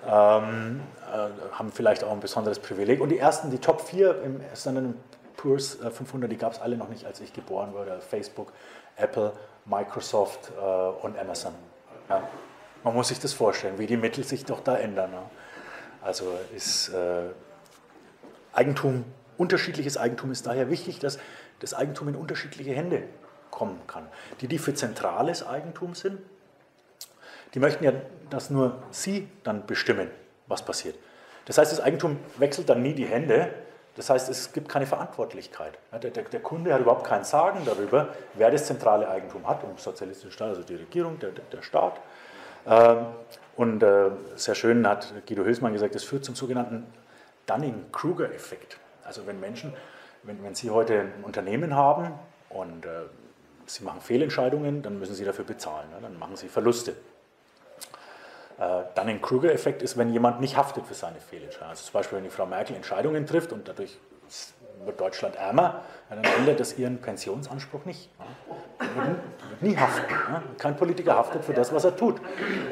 Ähm, 0.05 0.81
äh, 1.13 1.51
haben 1.53 1.71
vielleicht 1.71 2.03
auch 2.03 2.11
ein 2.11 2.19
besonderes 2.19 2.59
Privileg. 2.59 2.99
Und 2.99 3.09
die 3.09 3.19
ersten, 3.19 3.51
die 3.51 3.59
Top 3.59 3.81
4 3.81 4.23
im 4.23 4.41
Standard 4.55 4.95
Poor's 5.37 5.75
500, 5.75 6.23
äh, 6.23 6.33
die 6.33 6.37
gab 6.37 6.53
es 6.53 6.59
alle 6.59 6.75
noch 6.75 6.89
nicht, 6.89 7.05
als 7.05 7.21
ich 7.21 7.33
geboren 7.33 7.73
wurde. 7.73 8.01
Facebook, 8.01 8.51
Apple, 8.95 9.33
Microsoft 9.65 10.51
äh, 10.59 11.05
und 11.05 11.17
Amazon. 11.17 11.53
Ja. 12.09 12.27
Man 12.83 12.95
muss 12.95 13.09
sich 13.09 13.19
das 13.19 13.33
vorstellen, 13.33 13.77
wie 13.77 13.85
die 13.85 13.97
Mittel 13.97 14.23
sich 14.23 14.43
doch 14.43 14.61
da 14.61 14.75
ändern. 14.75 15.11
Ne? 15.11 15.21
Also 16.01 16.33
ist 16.55 16.89
äh, 16.89 17.29
Eigentum, 18.53 19.05
unterschiedliches 19.37 19.97
Eigentum 19.97 20.31
ist 20.31 20.47
daher 20.47 20.69
wichtig, 20.69 20.99
dass 20.99 21.19
das 21.59 21.73
Eigentum 21.73 22.09
in 22.09 22.15
unterschiedliche 22.15 22.71
Hände 22.73 23.03
kommen 23.49 23.79
kann. 23.87 24.07
Die, 24.39 24.47
die 24.47 24.57
für 24.57 24.73
zentrales 24.73 25.45
Eigentum 25.45 25.93
sind, 25.95 26.19
die 27.53 27.59
möchten 27.59 27.83
ja, 27.83 27.91
dass 28.29 28.49
nur 28.49 28.81
sie 28.91 29.27
dann 29.43 29.65
bestimmen, 29.65 30.09
was 30.47 30.63
passiert. 30.63 30.95
Das 31.45 31.57
heißt, 31.57 31.71
das 31.71 31.81
Eigentum 31.81 32.17
wechselt 32.37 32.69
dann 32.69 32.81
nie 32.81 32.93
die 32.93 33.05
Hände. 33.05 33.53
Das 33.95 34.09
heißt, 34.09 34.29
es 34.29 34.53
gibt 34.53 34.69
keine 34.69 34.85
Verantwortlichkeit. 34.85 35.77
Der, 35.91 36.11
der, 36.11 36.23
der 36.23 36.39
Kunde 36.39 36.73
hat 36.73 36.79
überhaupt 36.79 37.05
kein 37.05 37.25
Sagen 37.25 37.59
darüber, 37.65 38.09
wer 38.35 38.49
das 38.49 38.65
zentrale 38.65 39.09
Eigentum 39.09 39.45
hat 39.47 39.63
im 39.63 39.77
sozialistischen 39.77 40.31
Staat, 40.31 40.49
also 40.49 40.63
die 40.63 40.75
Regierung, 40.75 41.19
der, 41.19 41.31
der 41.31 41.61
Staat. 41.61 41.99
Ähm, 42.65 43.07
und 43.57 43.83
äh, 43.83 44.11
sehr 44.35 44.55
schön 44.55 44.87
hat 44.87 45.13
Guido 45.27 45.43
Hülsmann 45.43 45.73
gesagt, 45.73 45.93
das 45.93 46.03
führt 46.03 46.23
zum 46.23 46.35
sogenannten 46.35 46.85
Dunning-Kruger-Effekt. 47.47 48.77
Also 49.05 49.27
wenn 49.27 49.39
Menschen 49.39 49.73
wenn, 50.23 50.43
wenn 50.43 50.55
Sie 50.55 50.69
heute 50.69 51.01
ein 51.01 51.23
Unternehmen 51.23 51.75
haben 51.75 52.13
und 52.49 52.85
äh, 52.85 52.89
Sie 53.65 53.83
machen 53.83 54.01
Fehlentscheidungen, 54.01 54.81
dann 54.81 54.99
müssen 54.99 55.15
Sie 55.15 55.25
dafür 55.25 55.45
bezahlen, 55.45 55.89
ne? 55.91 55.97
dann 56.01 56.19
machen 56.19 56.35
Sie 56.35 56.47
Verluste. 56.47 56.91
Äh, 58.59 58.83
dann 58.95 59.07
ein 59.07 59.21
Kruger-Effekt 59.21 59.81
ist, 59.81 59.97
wenn 59.97 60.11
jemand 60.11 60.41
nicht 60.41 60.57
haftet 60.57 60.85
für 60.85 60.93
seine 60.93 61.19
Fehlentscheidungen. 61.19 61.71
Also 61.71 61.85
zum 61.85 61.93
Beispiel, 61.93 62.17
wenn 62.17 62.25
die 62.25 62.29
Frau 62.29 62.45
Merkel 62.45 62.75
Entscheidungen 62.75 63.25
trifft 63.25 63.51
und 63.53 63.67
dadurch 63.67 63.97
wird 64.85 64.99
Deutschland 64.99 65.35
ärmer, 65.35 65.81
dann 66.09 66.23
ändert 66.23 66.59
das 66.59 66.77
ihren 66.77 66.99
Pensionsanspruch 66.99 67.85
nicht. 67.85 68.09
Die 68.81 68.95
wird 68.95 69.61
nie 69.61 69.77
haften. 69.77 70.11
Ja. 70.11 70.43
Kein 70.57 70.75
Politiker 70.75 71.15
haftet 71.15 71.45
für 71.45 71.53
das, 71.53 71.71
was 71.71 71.83
er 71.83 71.95
tut. 71.95 72.19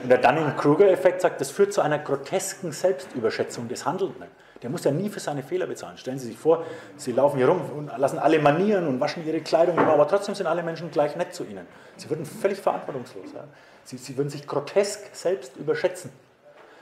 Und 0.02 0.10
der 0.10 0.18
Dunning-Kruger-Effekt 0.18 1.22
sagt, 1.22 1.40
das 1.40 1.52
führt 1.52 1.72
zu 1.72 1.82
einer 1.82 2.00
grotesken 2.00 2.72
Selbstüberschätzung 2.72 3.68
des 3.68 3.86
Handelnden. 3.86 4.26
Der 4.62 4.70
muss 4.70 4.84
ja 4.84 4.92
nie 4.92 5.10
für 5.10 5.20
seine 5.20 5.44
Fehler 5.44 5.68
bezahlen. 5.68 5.98
Stellen 5.98 6.20
Sie 6.20 6.28
sich 6.28 6.38
vor, 6.38 6.66
Sie 6.98 7.12
laufen 7.12 7.38
hier 7.38 7.48
rum 7.48 7.62
und 7.76 7.98
lassen 7.98 8.20
alle 8.20 8.40
manieren 8.40 8.88
und 8.88 9.00
waschen 9.00 9.26
ihre 9.26 9.40
Kleidung, 9.40 9.80
aber 9.80 10.08
trotzdem 10.08 10.36
sind 10.36 10.48
alle 10.48 10.64
Menschen 10.64 10.92
gleich 10.92 11.16
nett 11.16 11.34
zu 11.34 11.46
Ihnen. 11.46 11.66
Sie 11.96 12.10
würden 12.10 12.26
völlig 12.26 12.60
verantwortungslos. 12.60 13.32
Ja? 13.34 13.46
Sie, 13.86 13.98
Sie 13.98 14.18
würden 14.18 14.30
sich 14.30 14.48
grotesk 14.48 15.10
selbst 15.14 15.56
überschätzen. 15.56 16.12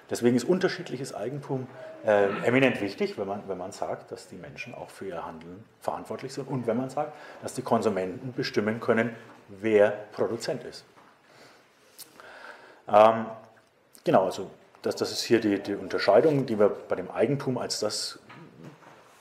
Deswegen 0.10 0.38
ist 0.38 0.46
unterschiedliches 0.46 1.14
Eigentum 1.14 1.68
äh, 2.06 2.28
eminent 2.46 2.80
wichtig, 2.80 3.18
wenn 3.18 3.28
man, 3.28 3.44
wenn 3.48 3.58
man 3.58 3.72
sagt, 3.72 4.12
dass 4.12 4.28
die 4.28 4.38
Menschen 4.38 4.74
auch 4.74 4.90
für 4.90 5.06
ihr 5.08 5.26
Handeln 5.26 5.64
verantwortlich 5.82 6.34
sind 6.34 6.48
und 6.48 6.66
wenn 6.66 6.78
man 6.78 6.90
sagt, 6.90 7.14
dass 7.42 7.54
die 7.54 7.62
Konsumenten 7.62 8.34
bestimmen 8.34 8.80
können, 8.80 9.16
wer 9.50 9.92
Produzent 10.14 10.64
ist. 10.64 10.86
Ähm, 12.88 13.26
genau, 14.04 14.26
also 14.26 14.50
das, 14.82 14.96
das 14.96 15.12
ist 15.12 15.24
hier 15.24 15.40
die, 15.40 15.60
die 15.60 15.76
Unterscheidung, 15.76 16.46
die 16.46 16.60
wir 16.60 16.70
bei 16.70 16.96
dem 16.96 17.10
Eigentum 17.12 17.58
als 17.58 17.80
das 17.80 18.20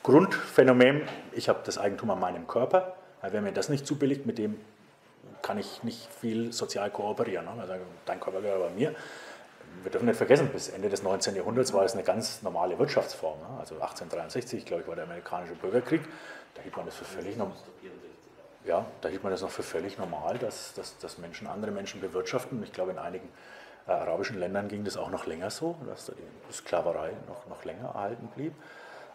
Grundphänomen, 0.02 1.02
ich 1.32 1.48
habe 1.48 1.60
das 1.64 1.78
Eigentum 1.78 2.10
an 2.10 2.20
meinem 2.20 2.46
Körper, 2.46 2.96
weil 3.20 3.32
wer 3.32 3.42
mir 3.42 3.52
das 3.52 3.68
nicht 3.68 3.86
zubilligt, 3.86 4.24
mit 4.24 4.38
dem 4.38 4.60
kann 5.42 5.58
ich 5.58 5.82
nicht 5.82 6.08
viel 6.20 6.52
sozial 6.52 6.90
kooperieren. 6.90 7.46
Also 7.60 7.74
dein 8.04 8.20
Körper 8.20 8.40
gehört 8.40 8.62
aber 8.62 8.70
mir. 8.70 8.94
Wir 9.82 9.90
dürfen 9.90 10.06
nicht 10.06 10.16
vergessen, 10.16 10.48
bis 10.48 10.68
Ende 10.68 10.88
des 10.88 11.02
19. 11.02 11.36
Jahrhunderts 11.36 11.72
war 11.72 11.84
es 11.84 11.94
eine 11.94 12.02
ganz 12.02 12.42
normale 12.42 12.78
Wirtschaftsform. 12.78 13.38
Also 13.58 13.74
1863, 13.74 14.64
glaube 14.64 14.82
ich, 14.82 14.88
war 14.88 14.94
der 14.94 15.04
amerikanische 15.04 15.54
Bürgerkrieg. 15.54 16.02
Da 16.54 16.62
hielt 16.62 16.76
man 16.76 16.86
das 16.86 16.94
für 16.94 17.04
völlig 17.04 17.36
normal. 17.36 17.56
Ja, 18.64 18.86
da 19.00 19.08
hielt 19.08 19.22
man 19.22 19.30
das 19.30 19.42
noch 19.42 19.50
für 19.50 19.62
völlig 19.62 19.98
normal, 19.98 20.38
dass, 20.38 20.74
dass, 20.74 20.98
dass 20.98 21.18
Menschen 21.18 21.46
andere 21.46 21.70
Menschen 21.70 22.00
bewirtschaften. 22.00 22.62
Ich 22.64 22.72
glaube, 22.72 22.90
in 22.90 22.98
einigen 22.98 23.28
arabischen 23.86 24.38
Ländern 24.38 24.68
ging 24.68 24.84
das 24.84 24.96
auch 24.96 25.10
noch 25.10 25.26
länger 25.26 25.50
so, 25.50 25.76
dass 25.86 26.06
die 26.06 26.52
Sklaverei 26.52 27.12
noch, 27.28 27.46
noch 27.46 27.64
länger 27.64 27.88
erhalten 27.88 28.28
blieb. 28.34 28.52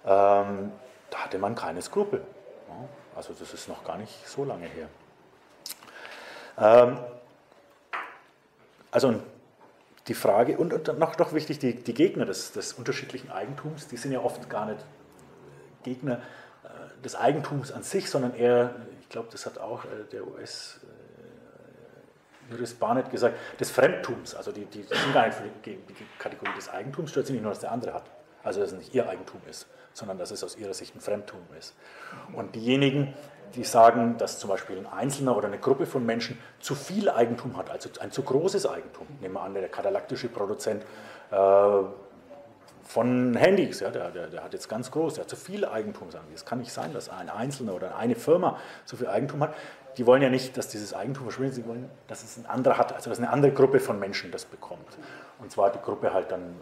Ähm, 0.05 0.71
da 1.09 1.17
hatte 1.17 1.37
man 1.37 1.55
keine 1.55 1.81
Skrupel. 1.81 2.21
Ja, 2.69 2.87
also 3.15 3.33
das 3.37 3.53
ist 3.53 3.67
noch 3.67 3.83
gar 3.83 3.97
nicht 3.97 4.27
so 4.27 4.45
lange 4.45 4.67
her. 4.67 4.87
Ähm, 6.57 6.97
also 8.91 9.21
die 10.07 10.13
Frage, 10.13 10.57
und, 10.57 10.73
und 10.73 10.99
noch, 10.99 11.17
noch 11.17 11.33
wichtig, 11.33 11.59
die, 11.59 11.75
die 11.75 11.93
Gegner 11.93 12.25
des, 12.25 12.53
des, 12.53 12.73
unterschiedlichen 12.73 13.31
Eigentums, 13.31 13.87
die 13.87 13.97
sind 13.97 14.11
ja 14.11 14.21
oft 14.21 14.49
gar 14.49 14.65
nicht 14.65 14.83
Gegner 15.83 16.21
äh, 16.63 17.03
des 17.03 17.15
Eigentums 17.15 17.71
an 17.71 17.83
sich, 17.83 18.09
sondern 18.09 18.33
eher, 18.33 18.75
ich 19.01 19.09
glaube, 19.09 19.27
das 19.31 19.45
hat 19.45 19.57
auch 19.57 19.85
äh, 19.85 20.05
der 20.11 20.27
US- 20.27 20.79
Jurist 22.51 22.79
Barnett 22.79 23.09
gesagt, 23.09 23.35
des 23.59 23.71
Fremdtums. 23.71 24.35
Also 24.35 24.51
die, 24.51 24.65
die 24.65 24.83
sind 24.83 25.13
gar 25.13 25.25
nicht 25.25 25.35
für 25.35 25.43
die, 25.65 25.77
die 25.77 26.05
Kategorie 26.19 26.53
des 26.55 26.69
Eigentums, 26.69 27.11
stört 27.11 27.27
sich 27.27 27.33
nicht 27.33 27.43
nur, 27.43 27.51
dass 27.51 27.59
der 27.59 27.71
andere 27.71 27.93
hat. 27.93 28.03
Also 28.43 28.59
dass 28.59 28.71
es 28.71 28.77
nicht 28.77 28.93
ihr 28.93 29.07
Eigentum 29.07 29.41
ist, 29.49 29.67
sondern 29.93 30.17
dass 30.17 30.31
es 30.31 30.43
aus 30.43 30.57
ihrer 30.57 30.73
Sicht 30.73 30.95
ein 30.95 31.01
Fremdtum 31.01 31.41
ist. 31.57 31.75
Und 32.33 32.55
diejenigen, 32.55 33.13
die 33.55 33.63
sagen, 33.63 34.17
dass 34.17 34.39
zum 34.39 34.49
Beispiel 34.49 34.77
ein 34.77 34.87
Einzelner 34.87 35.35
oder 35.35 35.47
eine 35.47 35.59
Gruppe 35.59 35.85
von 35.85 36.05
Menschen 36.05 36.39
zu 36.59 36.75
viel 36.75 37.09
Eigentum 37.09 37.57
hat, 37.57 37.69
also 37.69 37.89
ein 37.99 38.11
zu 38.11 38.23
großes 38.23 38.65
Eigentum. 38.65 39.07
Nehmen 39.19 39.33
wir 39.35 39.41
an, 39.41 39.53
der 39.53 39.67
katalaktische 39.67 40.29
Produzent 40.29 40.83
äh, 41.31 41.35
von 42.83 43.35
Handys, 43.35 43.79
ja, 43.79 43.89
der, 43.89 44.11
der, 44.11 44.27
der, 44.27 44.43
hat 44.43 44.53
jetzt 44.53 44.67
ganz 44.67 44.91
groß, 44.91 45.13
der 45.13 45.23
hat 45.23 45.29
zu 45.29 45.35
viel 45.37 45.65
Eigentum. 45.65 46.11
Sagen 46.11 46.25
Es 46.33 46.45
kann 46.45 46.59
nicht 46.59 46.73
sein, 46.73 46.93
dass 46.93 47.09
ein 47.09 47.29
Einzelner 47.29 47.73
oder 47.73 47.95
eine 47.95 48.15
Firma 48.15 48.57
so 48.85 48.97
viel 48.97 49.07
Eigentum 49.07 49.41
hat. 49.41 49.53
Die 49.97 50.05
wollen 50.05 50.21
ja 50.21 50.29
nicht, 50.29 50.55
dass 50.57 50.69
dieses 50.69 50.93
Eigentum 50.93 51.23
verschwindet, 51.23 51.55
sie 51.55 51.65
wollen, 51.65 51.89
dass 52.07 52.23
es 52.23 52.37
ein 52.37 52.45
anderer 52.45 52.77
hat, 52.77 52.93
also 52.93 53.09
dass 53.09 53.19
eine 53.19 53.29
andere 53.29 53.51
Gruppe 53.51 53.79
von 53.79 53.99
Menschen 53.99 54.31
das 54.31 54.45
bekommt. 54.45 54.97
Und 55.39 55.51
zwar 55.51 55.71
die 55.71 55.79
Gruppe 55.79 56.13
halt 56.13 56.31
dann, 56.31 56.55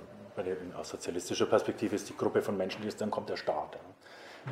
aus 0.77 0.89
sozialistischer 0.89 1.45
Perspektive 1.45 1.95
ist 1.95 2.09
die 2.09 2.15
Gruppe 2.15 2.41
von 2.41 2.57
Menschen, 2.57 2.81
die 2.81 2.87
ist, 2.87 3.01
dann 3.01 3.11
kommt 3.11 3.29
der 3.29 3.37
Staat. 3.37 3.77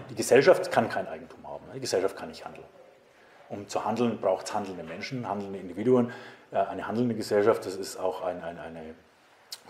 Die 0.09 0.15
Gesellschaft 0.15 0.69
kann 0.71 0.89
kein 0.89 1.07
Eigentum 1.07 1.47
haben. 1.47 1.63
Die 1.73 1.79
Gesellschaft 1.79 2.15
kann 2.15 2.29
nicht 2.29 2.45
handeln. 2.45 2.65
Um 3.49 3.67
zu 3.67 3.85
handeln, 3.85 4.19
braucht 4.19 4.47
es 4.47 4.53
handelnde 4.53 4.83
Menschen, 4.83 5.27
handelnde 5.27 5.59
Individuen. 5.59 6.11
Äh, 6.51 6.57
eine 6.57 6.87
handelnde 6.87 7.15
Gesellschaft, 7.15 7.65
das 7.65 7.75
ist 7.75 7.97
auch 7.97 8.21
ein, 8.21 8.43
ein, 8.43 8.59
eine 8.59 8.95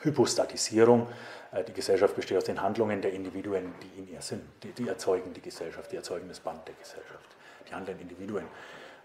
Hypostatisierung. 0.01 1.07
Äh, 1.51 1.63
die 1.63 1.73
Gesellschaft 1.73 2.15
besteht 2.15 2.37
aus 2.37 2.43
den 2.43 2.61
Handlungen 2.61 3.01
der 3.01 3.13
Individuen, 3.13 3.73
die 3.81 3.99
in 3.99 4.13
ihr 4.13 4.21
sind. 4.21 4.43
Die, 4.63 4.71
die 4.71 4.87
erzeugen 4.87 5.33
die 5.33 5.41
Gesellschaft, 5.41 5.91
die 5.91 5.97
erzeugen 5.97 6.27
das 6.27 6.39
Band 6.39 6.67
der 6.67 6.75
Gesellschaft. 6.75 7.35
Die 7.69 7.73
handelnden 7.73 8.09
Individuen. 8.09 8.45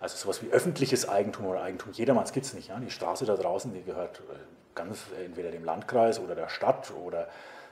Also 0.03 0.17
sowas 0.17 0.43
wie 0.43 0.51
öffentliches 0.51 1.09
Eigentum 1.09 1.47
oder 1.47 1.63
Eigentum 1.63 1.93
jedermanns 1.93 2.33
gibt 2.33 2.45
es 2.45 2.55
nicht. 2.55 2.69
Ja? 2.69 2.79
Die 2.81 2.91
Straße 2.91 3.25
da 3.25 3.37
draußen, 3.37 3.73
die 3.73 3.85
gehört 3.85 4.19
äh, 4.19 4.35
ganz 4.75 5.05
entweder 5.25 5.53
dem 5.53 5.65
Landkreis 5.65 6.19
oder 6.19 6.35
der 6.35 6.49
Stadt 6.49 6.93
oder 7.07 7.29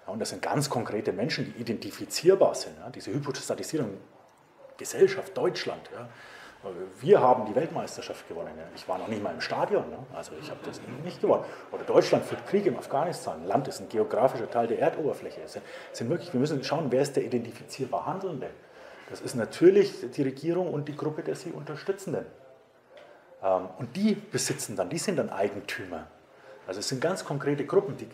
und 0.06 0.18
das 0.20 0.30
sind 0.30 0.40
ganz 0.42 0.70
konkrete 0.70 1.12
Menschen, 1.12 1.44
die 1.44 1.60
identifizierbar 1.60 2.54
sind. 2.54 2.78
Ja? 2.78 2.90
Diese 2.90 3.12
Hypostatisierung, 3.12 3.98
Gesellschaft, 4.76 5.36
Deutschland. 5.36 5.90
Ja? 5.92 6.08
Wir 7.00 7.20
haben 7.20 7.46
die 7.46 7.54
Weltmeisterschaft 7.54 8.28
gewonnen. 8.28 8.52
Ja? 8.56 8.64
Ich 8.76 8.88
war 8.88 8.98
noch 8.98 9.08
nicht 9.08 9.22
mal 9.22 9.34
im 9.34 9.40
Stadion, 9.40 9.84
also 10.14 10.32
ich 10.40 10.50
habe 10.50 10.60
das 10.64 10.80
nicht 11.02 11.20
gewonnen. 11.20 11.44
Oder 11.72 11.82
Deutschland 11.82 12.24
führt 12.24 12.46
Krieg 12.46 12.64
in 12.64 12.76
Afghanistan. 12.76 13.44
Land 13.44 13.66
ist 13.66 13.80
ein 13.80 13.88
geografischer 13.88 14.48
Teil 14.48 14.68
der 14.68 14.78
Erdoberfläche. 14.78 15.40
Es 15.42 15.58
sind 15.92 16.10
wirklich, 16.10 16.32
wir 16.32 16.38
müssen 16.38 16.62
schauen, 16.62 16.86
wer 16.90 17.02
ist 17.02 17.16
der 17.16 17.24
identifizierbar 17.24 18.06
Handelnde. 18.06 18.50
Das 19.10 19.20
ist 19.20 19.34
natürlich 19.34 19.92
die 20.14 20.22
Regierung 20.22 20.72
und 20.72 20.88
die 20.88 20.96
Gruppe 20.96 21.22
der 21.22 21.34
sie 21.34 21.50
Unterstützenden. 21.50 22.24
Ähm, 23.42 23.68
und 23.78 23.96
die 23.96 24.14
besitzen 24.14 24.76
dann, 24.76 24.88
die 24.88 24.98
sind 24.98 25.16
dann 25.16 25.30
Eigentümer. 25.30 26.06
Also 26.66 26.80
es 26.80 26.88
sind 26.88 27.00
ganz 27.00 27.24
konkrete 27.24 27.66
Gruppen, 27.66 27.96
die 27.96 28.08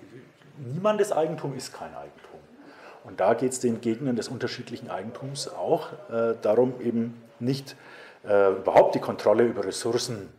niemandes 0.58 1.12
Eigentum 1.12 1.54
ist 1.54 1.74
kein 1.74 1.94
Eigentum. 1.94 2.40
Und 3.04 3.20
da 3.20 3.34
geht 3.34 3.52
es 3.52 3.60
den 3.60 3.80
Gegnern 3.80 4.16
des 4.16 4.28
unterschiedlichen 4.28 4.90
Eigentums 4.90 5.48
auch 5.48 5.92
äh, 6.10 6.34
darum, 6.40 6.80
eben 6.80 7.22
nicht 7.38 7.76
äh, 8.26 8.52
überhaupt 8.52 8.94
die 8.94 9.00
Kontrolle 9.00 9.44
über 9.44 9.64
Ressourcen 9.64 10.30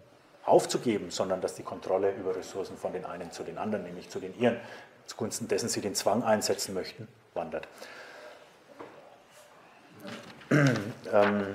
aufzugeben, 0.43 1.11
sondern 1.11 1.39
dass 1.39 1.55
die 1.55 1.63
Kontrolle 1.63 2.13
über 2.15 2.35
Ressourcen 2.35 2.75
von 2.77 2.93
den 2.93 3.05
einen 3.05 3.31
zu 3.31 3.43
den 3.43 3.57
anderen, 3.57 3.85
nämlich 3.85 4.09
zu 4.09 4.19
den 4.19 4.38
ihren, 4.39 4.57
zugunsten 5.05 5.47
dessen 5.47 5.69
sie 5.69 5.81
den 5.81 5.95
Zwang 5.95 6.23
einsetzen 6.23 6.73
möchten, 6.73 7.07
wandert. 7.34 7.67
Ähm, 10.49 11.45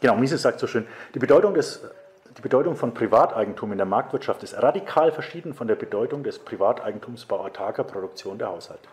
genau, 0.00 0.16
Mises 0.16 0.42
sagt 0.42 0.60
so 0.60 0.66
schön, 0.66 0.86
die 1.14 1.18
Bedeutung 1.18 1.54
des 1.54 1.80
die 2.36 2.40
Bedeutung 2.40 2.76
von 2.76 2.94
Privateigentum 2.94 3.72
in 3.72 3.78
der 3.78 3.86
Marktwirtschaft 3.86 4.42
ist 4.42 4.60
radikal 4.60 5.12
verschieden 5.12 5.52
von 5.52 5.68
der 5.68 5.74
Bedeutung 5.74 6.24
des 6.24 6.38
Privateigentums 6.38 7.26
bei 7.26 7.36
autarker 7.36 7.84
Produktion 7.84 8.38
der 8.38 8.48
Haushalte. 8.48 8.88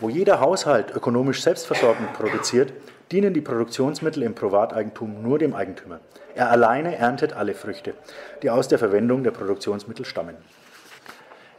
Wo 0.00 0.08
jeder 0.08 0.40
Haushalt 0.40 0.90
ökonomisch 0.90 1.40
selbstversorgend 1.40 2.12
produziert, 2.14 2.72
dienen 3.12 3.32
die 3.32 3.40
Produktionsmittel 3.40 4.24
im 4.24 4.34
Privateigentum 4.34 5.22
nur 5.22 5.38
dem 5.38 5.54
Eigentümer. 5.54 6.00
Er 6.34 6.50
alleine 6.50 6.96
erntet 6.96 7.32
alle 7.32 7.54
Früchte, 7.54 7.94
die 8.42 8.50
aus 8.50 8.66
der 8.66 8.80
Verwendung 8.80 9.22
der 9.22 9.30
Produktionsmittel 9.30 10.04
stammen. 10.04 10.36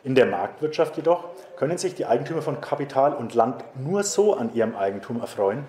In 0.04 0.16
der 0.16 0.26
Marktwirtschaft 0.26 0.98
jedoch 0.98 1.30
können 1.56 1.78
sich 1.78 1.96
die 1.96 2.06
Eigentümer 2.06 2.42
von 2.42 2.60
Kapital 2.60 3.14
und 3.14 3.36
Land 3.36 3.64
nur 3.76 4.04
so 4.04 4.34
an 4.34 4.54
ihrem 4.54 4.76
Eigentum 4.76 5.22
erfreuen, 5.22 5.64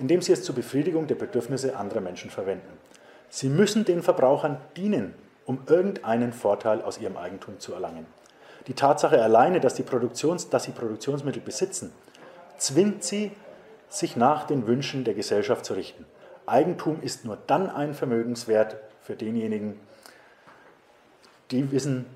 indem 0.00 0.22
sie 0.22 0.32
es 0.32 0.42
zur 0.42 0.54
Befriedigung 0.54 1.06
der 1.06 1.14
Bedürfnisse 1.14 1.76
anderer 1.76 2.00
Menschen 2.00 2.30
verwenden. 2.30 2.78
Sie 3.28 3.48
müssen 3.48 3.84
den 3.84 4.02
Verbrauchern 4.02 4.58
dienen, 4.76 5.14
um 5.46 5.62
irgendeinen 5.66 6.32
Vorteil 6.32 6.82
aus 6.82 6.98
ihrem 6.98 7.16
Eigentum 7.16 7.60
zu 7.60 7.72
erlangen. 7.74 8.06
Die 8.66 8.74
Tatsache 8.74 9.22
alleine, 9.22 9.60
dass, 9.60 9.74
die 9.74 9.82
Produktions, 9.82 10.48
dass 10.48 10.64
sie 10.64 10.72
Produktionsmittel 10.72 11.42
besitzen, 11.42 11.92
zwingt 12.58 13.04
sie, 13.04 13.32
sich 13.88 14.16
nach 14.16 14.46
den 14.46 14.66
Wünschen 14.66 15.04
der 15.04 15.14
Gesellschaft 15.14 15.64
zu 15.64 15.74
richten. 15.74 16.06
Eigentum 16.46 17.02
ist 17.02 17.24
nur 17.24 17.38
dann 17.46 17.68
ein 17.68 17.94
Vermögenswert 17.94 18.76
für 19.02 19.16
denjenigen, 19.16 19.78
die 21.50 21.70
wissen, 21.72 22.06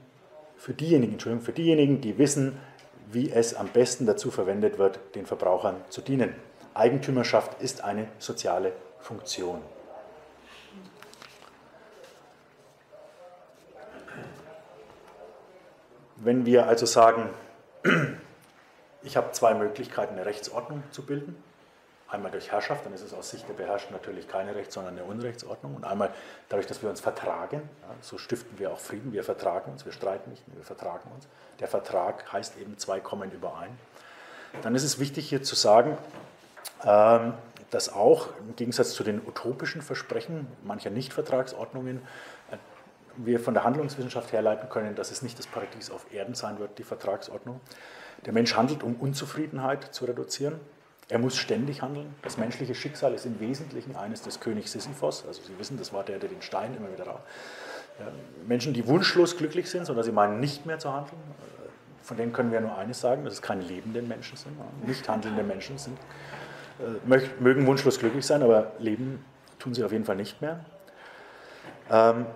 für 0.57 0.73
diejenigen, 0.73 1.15
Entschuldigung, 1.15 1.45
für 1.45 1.53
diejenigen, 1.53 2.01
die 2.01 2.17
wissen, 2.19 2.57
wie 3.11 3.31
es 3.31 3.55
am 3.55 3.69
besten 3.69 4.07
dazu 4.07 4.31
verwendet 4.31 4.79
wird, 4.79 4.99
den 5.15 5.27
Verbrauchern 5.27 5.77
zu 5.89 6.01
dienen. 6.01 6.35
Eigentümerschaft 6.75 7.61
ist 7.63 7.83
eine 7.85 8.09
soziale 8.19 8.73
Funktion. 8.99 9.63
Wenn 16.17 16.47
wir 16.47 16.67
also 16.67 16.87
sagen, 16.87 17.31
ich 19.03 19.17
habe 19.17 19.31
zwei 19.33 19.55
Möglichkeiten, 19.55 20.15
eine 20.15 20.27
Rechtsordnung 20.27 20.83
zu 20.91 21.05
bilden, 21.05 21.37
einmal 22.09 22.31
durch 22.31 22.51
Herrschaft, 22.51 22.87
dann 22.87 22.93
ist 22.93 23.03
es 23.03 23.13
aus 23.13 23.31
Sicht 23.31 23.49
der 23.49 23.55
Beherrschten 23.55 23.95
natürlich 23.95 24.27
keine 24.29 24.55
Rechts-, 24.55 24.75
sondern 24.75 24.97
eine 24.97 25.05
Unrechtsordnung, 25.05 25.75
und 25.77 25.85
einmal 25.85 26.11
dadurch, 26.49 26.67
dass 26.67 26.83
wir 26.83 26.89
uns 26.89 27.01
vertragen, 27.01 27.69
ja, 27.83 27.95
so 28.01 28.19
stiften 28.19 28.59
wir 28.59 28.73
auch 28.73 28.79
Frieden, 28.79 29.13
wir 29.13 29.23
vertragen 29.23 29.73
uns, 29.73 29.85
wir 29.85 29.93
streiten 29.93 30.31
nicht, 30.31 30.43
wir 30.47 30.65
vertragen 30.65 31.11
uns. 31.15 31.29
Der 31.61 31.69
Vertrag 31.69 32.33
heißt 32.33 32.59
eben, 32.59 32.79
zwei 32.79 33.01
kommen 33.01 33.31
überein. 33.31 33.77
Dann 34.63 34.75
ist 34.75 34.85
es 34.85 34.99
wichtig 34.99 35.29
hier 35.29 35.43
zu 35.43 35.57
sagen, 35.57 35.99
dass 36.85 37.93
auch 37.93 38.29
im 38.39 38.57
Gegensatz 38.57 38.93
zu 38.93 39.03
den 39.03 39.21
utopischen 39.27 39.83
Versprechen 39.83 40.47
mancher 40.63 40.91
Nichtvertragsordnungen 40.91 42.03
wir 43.17 43.41
von 43.41 43.55
der 43.55 43.65
Handlungswissenschaft 43.65 44.33
herleiten 44.33 44.69
können, 44.69 44.95
dass 44.95 45.11
es 45.11 45.23
nicht 45.23 45.39
das 45.39 45.47
Paradies 45.47 45.91
auf 45.91 46.13
Erden 46.13 46.35
sein 46.35 46.59
wird, 46.59 46.79
die 46.79 46.83
Vertragsordnung. 46.83 47.61
Der 48.27 48.33
Mensch 48.33 48.57
handelt, 48.57 48.83
um 48.83 48.97
Unzufriedenheit 48.97 49.95
zu 49.95 50.05
reduzieren. 50.05 50.61
Er 51.09 51.19
muss 51.19 51.37
ständig 51.37 51.83
handeln. 51.83 52.15
Das 52.23 52.39
menschliche 52.39 52.75
Schicksal 52.75 53.13
ist 53.15 53.27
im 53.27 53.39
Wesentlichen 53.39 53.95
eines 53.95 54.23
des 54.23 54.41
Königs 54.41 54.73
Sisyphos. 54.73 55.25
Also 55.27 55.43
Sie 55.43 55.59
wissen, 55.59 55.77
das 55.77 55.93
war 55.93 56.03
der, 56.03 56.19
der 56.19 56.29
den 56.29 56.43
Stein 56.43 56.75
immer 56.77 56.91
wieder 56.93 57.07
raus. 57.07 57.21
Menschen, 58.47 58.73
die 58.73 58.87
wunschlos 58.87 59.37
glücklich 59.37 59.71
sind, 59.71 59.85
sondern 59.85 60.05
sie 60.05 60.13
meinen 60.13 60.41
nicht 60.41 60.67
mehr 60.67 60.79
zu 60.79 60.93
handeln, 60.93 61.17
äh, 61.17 62.05
von 62.05 62.17
denen 62.17 62.33
können 62.33 62.51
wir 62.51 62.61
nur 62.61 62.77
eines 62.77 63.01
sagen, 63.01 63.25
dass 63.25 63.35
es 63.35 63.43
keine 63.43 63.63
lebenden 63.63 64.09
Menschen 64.09 64.37
sind. 64.37 64.57
Nicht 64.87 65.09
handelnde 65.09 65.45
Menschen 65.45 65.79
sind, 65.79 65.97
äh, 65.97 66.44
mögen 67.07 67.67
wunschlos 67.67 67.99
glücklich 67.99 68.27
sein, 68.27 68.43
aber 68.43 68.73
leben 68.79 69.25
tun 69.59 69.75
sie 69.75 69.85
auf 69.85 69.93
jeden 69.93 70.05
Fall 70.05 70.17
nicht 70.17 70.41
mehr. 70.41 70.65
Ähm, 71.91 72.27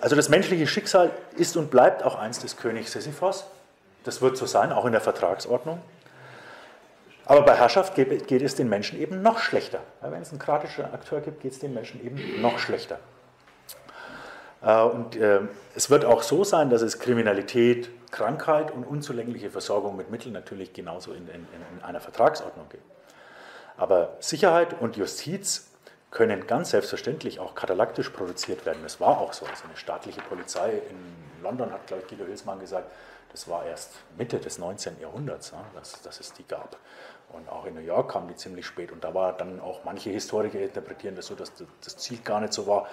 also 0.00 0.14
das 0.16 0.28
menschliche 0.28 0.66
Schicksal 0.66 1.10
ist 1.36 1.56
und 1.56 1.70
bleibt 1.70 2.02
auch 2.02 2.16
eins 2.16 2.38
des 2.38 2.56
Königs 2.56 2.92
Sisyphos. 2.92 3.46
Das 4.04 4.22
wird 4.22 4.36
so 4.36 4.46
sein, 4.46 4.72
auch 4.72 4.84
in 4.84 4.92
der 4.92 5.00
Vertragsordnung. 5.00 5.80
Aber 7.24 7.42
bei 7.42 7.56
Herrschaft 7.56 7.94
geht, 7.96 8.42
es 8.42 8.54
den 8.54 8.68
Menschen 8.68 9.00
eben 9.00 9.20
noch 9.20 9.40
schlechter. 9.40 9.80
Wenn 10.00 10.22
es 10.22 10.30
einen 10.30 10.38
kratischen 10.38 10.84
Akteur 10.84 11.20
gibt, 11.20 11.40
geht 11.40 11.52
es 11.52 11.58
den 11.58 11.74
Menschen 11.74 12.04
eben 12.04 12.40
noch 12.40 12.58
schlechter. 12.60 13.00
Äh, 14.62 14.82
und 14.82 15.16
äh, 15.16 15.40
es 15.74 15.90
wird 15.90 16.04
auch 16.04 16.22
so 16.22 16.44
sein, 16.44 16.70
dass 16.70 16.82
es 16.82 17.00
Kriminalität, 17.00 17.90
Krankheit 18.12 18.70
und 18.70 18.84
unzulängliche 18.84 19.50
Versorgung 19.50 19.96
mit 19.96 20.10
Mitteln 20.10 20.32
natürlich 20.32 20.72
genauso 20.72 21.12
in, 21.12 21.26
in, 21.28 21.46
in 21.76 21.84
einer 21.84 22.00
Vertragsordnung 22.00 22.68
gibt. 22.68 22.84
Aber 23.76 24.16
Sicherheit 24.20 24.80
und 24.80 24.96
Justiz 24.96 25.70
können 26.10 26.46
ganz 26.46 26.70
selbstverständlich 26.70 27.40
auch 27.40 27.54
katalaktisch 27.54 28.10
produziert 28.10 28.64
werden. 28.64 28.78
Das 28.82 29.00
war 29.00 29.18
auch 29.18 29.32
so. 29.32 29.44
Also 29.46 29.64
eine 29.64 29.76
staatliche 29.76 30.20
Polizei 30.22 30.80
in 30.90 31.42
London 31.42 31.72
hat, 31.72 31.86
glaube 31.86 32.02
ich, 32.02 32.08
Guido 32.08 32.24
Hilsmann 32.24 32.58
gesagt, 32.58 32.90
das 33.32 33.48
war 33.48 33.66
erst 33.66 33.92
Mitte 34.16 34.38
des 34.38 34.58
19. 34.58 35.00
Jahrhunderts, 35.00 35.52
dass, 35.74 36.00
dass 36.00 36.20
es 36.20 36.32
die 36.32 36.46
gab. 36.46 36.76
Und 37.30 37.48
auch 37.48 37.66
in 37.66 37.74
New 37.74 37.80
York 37.80 38.12
kam 38.12 38.28
die 38.28 38.36
ziemlich 38.36 38.64
spät. 38.64 38.92
Und 38.92 39.04
da 39.04 39.12
war 39.12 39.32
dann 39.32 39.60
auch 39.60 39.84
manche 39.84 40.10
Historiker 40.10 40.58
interpretieren 40.58 41.16
das 41.16 41.26
so, 41.26 41.34
dass 41.34 41.52
das 41.84 41.96
Ziel 41.96 42.18
gar 42.24 42.40
nicht 42.40 42.52
so 42.52 42.66
war, 42.66 42.86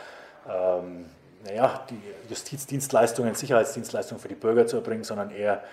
ähm, 0.50 1.10
naja, 1.46 1.86
die 1.90 2.02
Justizdienstleistungen, 2.30 3.36
Sicherheitsdienstleistungen 3.36 4.22
für 4.22 4.30
die 4.30 4.36
Bürger 4.36 4.66
zu 4.66 4.78
erbringen, 4.78 5.04
sondern 5.04 5.30
eher 5.30 5.64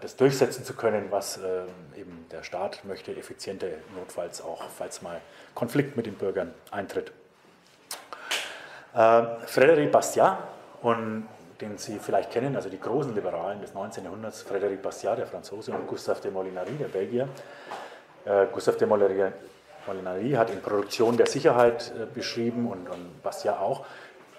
das 0.00 0.16
durchsetzen 0.16 0.64
zu 0.64 0.74
können, 0.74 1.10
was 1.10 1.38
äh, 1.38 1.64
eben 1.98 2.26
der 2.30 2.42
Staat 2.42 2.84
möchte, 2.84 3.14
effizienter, 3.16 3.66
notfalls 3.96 4.42
auch, 4.42 4.62
falls 4.76 5.02
mal 5.02 5.20
Konflikt 5.54 5.96
mit 5.96 6.06
den 6.06 6.14
Bürgern 6.14 6.54
eintritt. 6.70 7.12
Äh, 8.94 8.98
Frédéric 8.98 9.90
Bastiat, 9.90 10.38
und 10.82 11.28
den 11.60 11.78
Sie 11.78 11.98
vielleicht 11.98 12.30
kennen, 12.30 12.56
also 12.56 12.68
die 12.68 12.80
großen 12.80 13.14
Liberalen 13.14 13.60
des 13.60 13.72
19. 13.72 14.04
Jahrhunderts, 14.04 14.44
Frédéric 14.44 14.78
Bastiat, 14.82 15.18
der 15.18 15.26
Franzose, 15.26 15.72
und 15.72 15.86
Gustave 15.86 16.20
de 16.20 16.30
Molinari, 16.30 16.72
der 16.72 16.88
Belgier. 16.88 17.28
Äh, 18.24 18.46
Gustave 18.52 18.78
de 18.78 18.86
Molinari, 18.88 20.32
hat 20.32 20.50
in 20.50 20.60
Produktion 20.60 21.16
der 21.16 21.26
Sicherheit 21.26 21.92
äh, 21.96 22.06
beschrieben 22.06 22.68
und 22.68 22.88
Bastiat 23.22 23.58
auch 23.58 23.86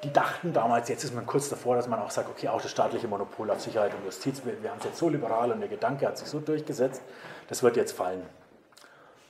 die 0.03 0.11
dachten 0.11 0.53
damals, 0.53 0.89
jetzt 0.89 1.03
ist 1.03 1.15
man 1.15 1.25
kurz 1.25 1.49
davor, 1.49 1.75
dass 1.75 1.87
man 1.87 1.99
auch 1.99 2.11
sagt, 2.11 2.29
okay, 2.29 2.49
auch 2.49 2.61
das 2.61 2.71
staatliche 2.71 3.07
Monopol 3.07 3.49
auf 3.49 3.61
Sicherheit 3.61 3.93
und 3.93 4.03
Justiz, 4.05 4.43
wir, 4.45 4.61
wir 4.61 4.69
haben 4.69 4.79
es 4.79 4.85
jetzt 4.85 4.97
so 4.97 5.09
liberal 5.09 5.51
und 5.51 5.59
der 5.59 5.69
Gedanke 5.69 6.05
hat 6.05 6.17
sich 6.17 6.27
so 6.27 6.39
durchgesetzt, 6.39 7.01
das 7.47 7.63
wird 7.63 7.77
jetzt 7.77 7.93
fallen. 7.93 8.25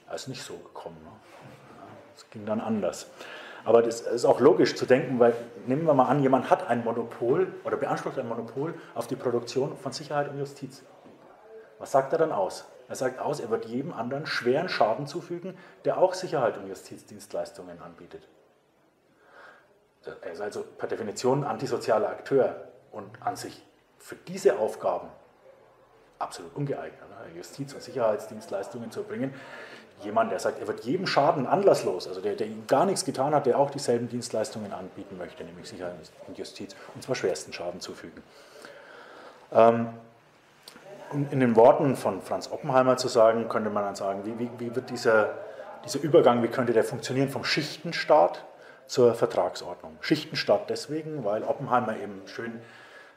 Das 0.10 0.24
ist 0.24 0.28
nicht 0.28 0.44
so 0.44 0.56
gekommen. 0.56 0.98
Ne? 1.04 1.10
Es 2.16 2.30
ging 2.30 2.46
dann 2.46 2.60
anders. 2.62 3.08
Aber 3.66 3.82
das 3.82 4.02
ist 4.02 4.26
auch 4.26 4.40
logisch 4.40 4.76
zu 4.76 4.86
denken, 4.86 5.20
weil 5.20 5.34
nehmen 5.68 5.86
wir 5.86 5.94
mal 5.94 6.06
an, 6.06 6.22
jemand 6.22 6.50
hat 6.50 6.68
ein 6.68 6.84
Monopol 6.84 7.54
oder 7.64 7.78
beansprucht 7.78 8.20
ein 8.20 8.28
Monopol 8.28 8.74
auf 8.94 9.08
die 9.08 9.16
Produktion 9.16 9.78
von 9.78 9.92
Sicherheit 9.92 10.30
und 10.30 10.38
Justiz. 10.38 10.84
Was 11.80 11.92
sagt 11.92 12.12
er 12.14 12.20
dann 12.20 12.32
aus? 12.32 12.66
Er 12.90 12.96
sagt 12.96 13.20
aus, 13.20 13.40
er 13.40 13.50
wird 13.50 13.66
jedem 13.66 13.94
anderen 13.94 14.26
schweren 14.26 14.70
Schaden 14.70 15.08
zufügen, 15.08 15.58
der 15.86 15.98
auch 15.98 16.14
Sicherheit 16.14 16.58
und 16.58 16.68
Justizdienstleistungen 16.68 17.82
anbietet. 17.82 18.28
Er 20.06 20.32
ist 20.32 20.42
also 20.42 20.64
per 20.78 20.88
Definition 20.88 21.44
ein 21.44 21.52
antisozialer 21.52 22.10
Akteur 22.10 22.68
und 22.92 23.10
an 23.22 23.36
sich 23.36 23.64
für 23.98 24.16
diese 24.16 24.58
Aufgaben 24.58 25.08
absolut 26.20 26.56
ungeeignet, 26.56 27.00
ne? 27.10 27.38
Justiz- 27.38 27.74
und 27.74 27.82
Sicherheitsdienstleistungen 27.82 28.92
zu 28.92 29.02
erbringen. 29.02 29.34
Jemand, 30.02 30.32
der 30.32 30.40
sagt, 30.40 30.60
er 30.60 30.68
wird 30.68 30.82
jedem 30.82 31.08
Schaden 31.08 31.48
anlasslos, 31.48 32.08
also 32.08 32.20
der, 32.20 32.36
der 32.36 32.48
ihm 32.48 32.68
gar 32.68 32.86
nichts 32.86 33.06
getan 33.06 33.34
hat, 33.34 33.46
der 33.46 33.58
auch 33.58 33.72
dieselben 33.72 34.10
Dienstleistungen 34.10 34.74
anbieten 34.74 35.18
möchte, 35.18 35.44
nämlich 35.44 35.70
Sicherheit 35.70 35.96
und 36.28 36.38
Justiz, 36.38 36.76
und 36.94 37.04
zwar 37.04 37.16
schwersten 37.16 37.54
Schaden 37.54 37.80
zufügen. 37.80 38.22
Ähm, 39.52 39.90
in 41.12 41.40
den 41.40 41.56
Worten 41.56 41.96
von 41.96 42.22
Franz 42.22 42.52
Oppenheimer 42.52 42.98
zu 42.98 43.08
sagen, 43.08 43.48
könnte 43.48 43.70
man 43.70 43.84
dann 43.84 43.96
sagen, 43.96 44.26
wie, 44.26 44.40
wie, 44.40 44.50
wie 44.58 44.76
wird 44.76 44.90
dieser, 44.90 45.36
dieser 45.86 46.02
Übergang, 46.02 46.42
wie 46.42 46.48
könnte 46.48 46.74
der 46.74 46.84
funktionieren 46.84 47.30
vom 47.30 47.44
Schichtenstaat 47.44 48.44
zur 48.88 49.14
Vertragsordnung. 49.16 49.98
Schichtenstaat 50.02 50.70
deswegen, 50.70 51.24
weil 51.24 51.44
Oppenheimer 51.44 51.98
eben 51.98 52.22
schön 52.26 52.62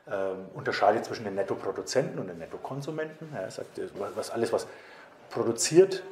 äh, 0.06 0.12
unterscheidet 0.54 1.04
zwischen 1.04 1.24
den 1.24 1.34
Nettoproduzenten 1.34 2.18
und 2.18 2.28
den 2.28 2.38
Nettokonsumenten. 2.38 3.34
Er 3.34 3.50
sagt, 3.50 3.80
was 4.14 4.30
alles, 4.30 4.52
was 4.52 4.66
produziert, 5.30 6.02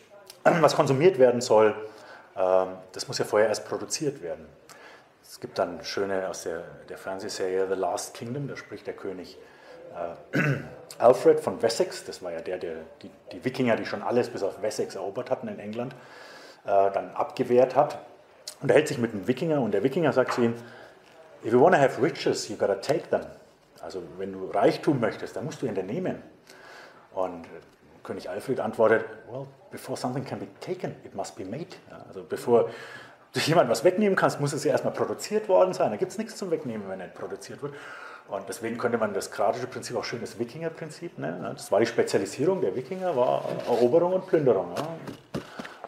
was 0.44 0.74
konsumiert 0.74 1.18
werden 1.18 1.40
soll, 1.40 1.74
äh, 2.34 2.66
das 2.92 3.08
muss 3.08 3.18
ja 3.18 3.24
vorher 3.24 3.48
erst 3.48 3.68
produziert 3.68 4.22
werden. 4.22 4.46
Es 5.22 5.40
gibt 5.40 5.58
dann 5.58 5.84
schöne 5.84 6.28
aus 6.28 6.44
der, 6.44 6.62
der 6.88 6.98
Fernsehserie 6.98 7.66
The 7.68 7.74
Last 7.74 8.14
Kingdom, 8.14 8.48
da 8.48 8.56
spricht 8.56 8.86
der 8.86 8.94
König 8.94 9.38
äh, 10.32 10.38
Alfred 10.98 11.40
von 11.40 11.60
Wessex, 11.62 12.04
das 12.04 12.22
war 12.22 12.32
ja 12.32 12.40
der, 12.40 12.58
der 12.58 12.76
die, 13.02 13.10
die, 13.32 13.44
Wikinger, 13.44 13.76
die 13.76 13.86
schon 13.86 14.02
alles 14.02 14.30
bis 14.30 14.42
auf 14.42 14.62
Wessex 14.62 14.94
erobert 14.94 15.30
hatten 15.30 15.48
in 15.48 15.58
England, 15.58 15.94
äh, 16.64 16.90
dann 16.90 17.10
abgewehrt 17.14 17.76
hat 17.76 17.98
unterhält 18.60 18.88
sich 18.88 18.98
mit 18.98 19.12
einem 19.12 19.26
Wikinger 19.26 19.60
und 19.60 19.72
der 19.72 19.82
Wikinger 19.82 20.12
sagt 20.12 20.34
zu 20.34 20.42
ihm, 20.42 20.54
if 21.44 21.52
you 21.52 21.60
want 21.60 21.74
to 21.74 21.80
have 21.80 22.02
riches, 22.02 22.48
you 22.48 22.56
gotta 22.56 22.76
take 22.76 23.08
them. 23.10 23.22
Also 23.82 24.02
wenn 24.18 24.32
du 24.32 24.46
Reichtum 24.50 25.00
möchtest, 25.00 25.36
dann 25.36 25.44
musst 25.44 25.62
du 25.62 25.66
ihn 25.66 25.74
dann 25.74 25.86
nehmen. 25.86 26.22
Und 27.14 27.46
König 28.02 28.28
Alfred 28.30 28.60
antwortet, 28.60 29.04
well, 29.30 29.46
before 29.70 29.96
something 29.96 30.24
can 30.24 30.38
be 30.38 30.46
taken, 30.60 30.96
it 31.04 31.14
must 31.14 31.36
be 31.36 31.44
made. 31.44 31.66
Ja, 31.90 32.04
also 32.08 32.24
bevor 32.28 32.70
du 33.32 33.40
jemand 33.40 33.68
was 33.68 33.84
wegnehmen 33.84 34.16
kannst, 34.16 34.40
muss 34.40 34.52
es 34.52 34.64
ja 34.64 34.72
erstmal 34.72 34.94
produziert 34.94 35.48
worden 35.48 35.74
sein. 35.74 35.90
Da 35.90 35.96
gibt 35.96 36.12
es 36.12 36.18
nichts 36.18 36.36
zum 36.36 36.50
Wegnehmen, 36.50 36.88
wenn 36.88 36.98
nicht 36.98 37.14
produziert 37.14 37.62
wird. 37.62 37.74
Und 38.28 38.48
deswegen 38.48 38.76
könnte 38.76 38.98
man 38.98 39.14
das 39.14 39.30
kratische 39.30 39.68
Prinzip 39.68 39.96
auch 39.96 40.04
schön 40.04 40.20
das 40.20 40.38
Wikinger-Prinzip 40.38 41.18
nennen. 41.18 41.42
Das 41.42 41.70
war 41.70 41.78
die 41.78 41.86
Spezialisierung 41.86 42.60
der 42.60 42.74
Wikinger, 42.74 43.14
war 43.14 43.44
Eroberung 43.68 44.14
und 44.14 44.26
Plünderung. 44.26 44.74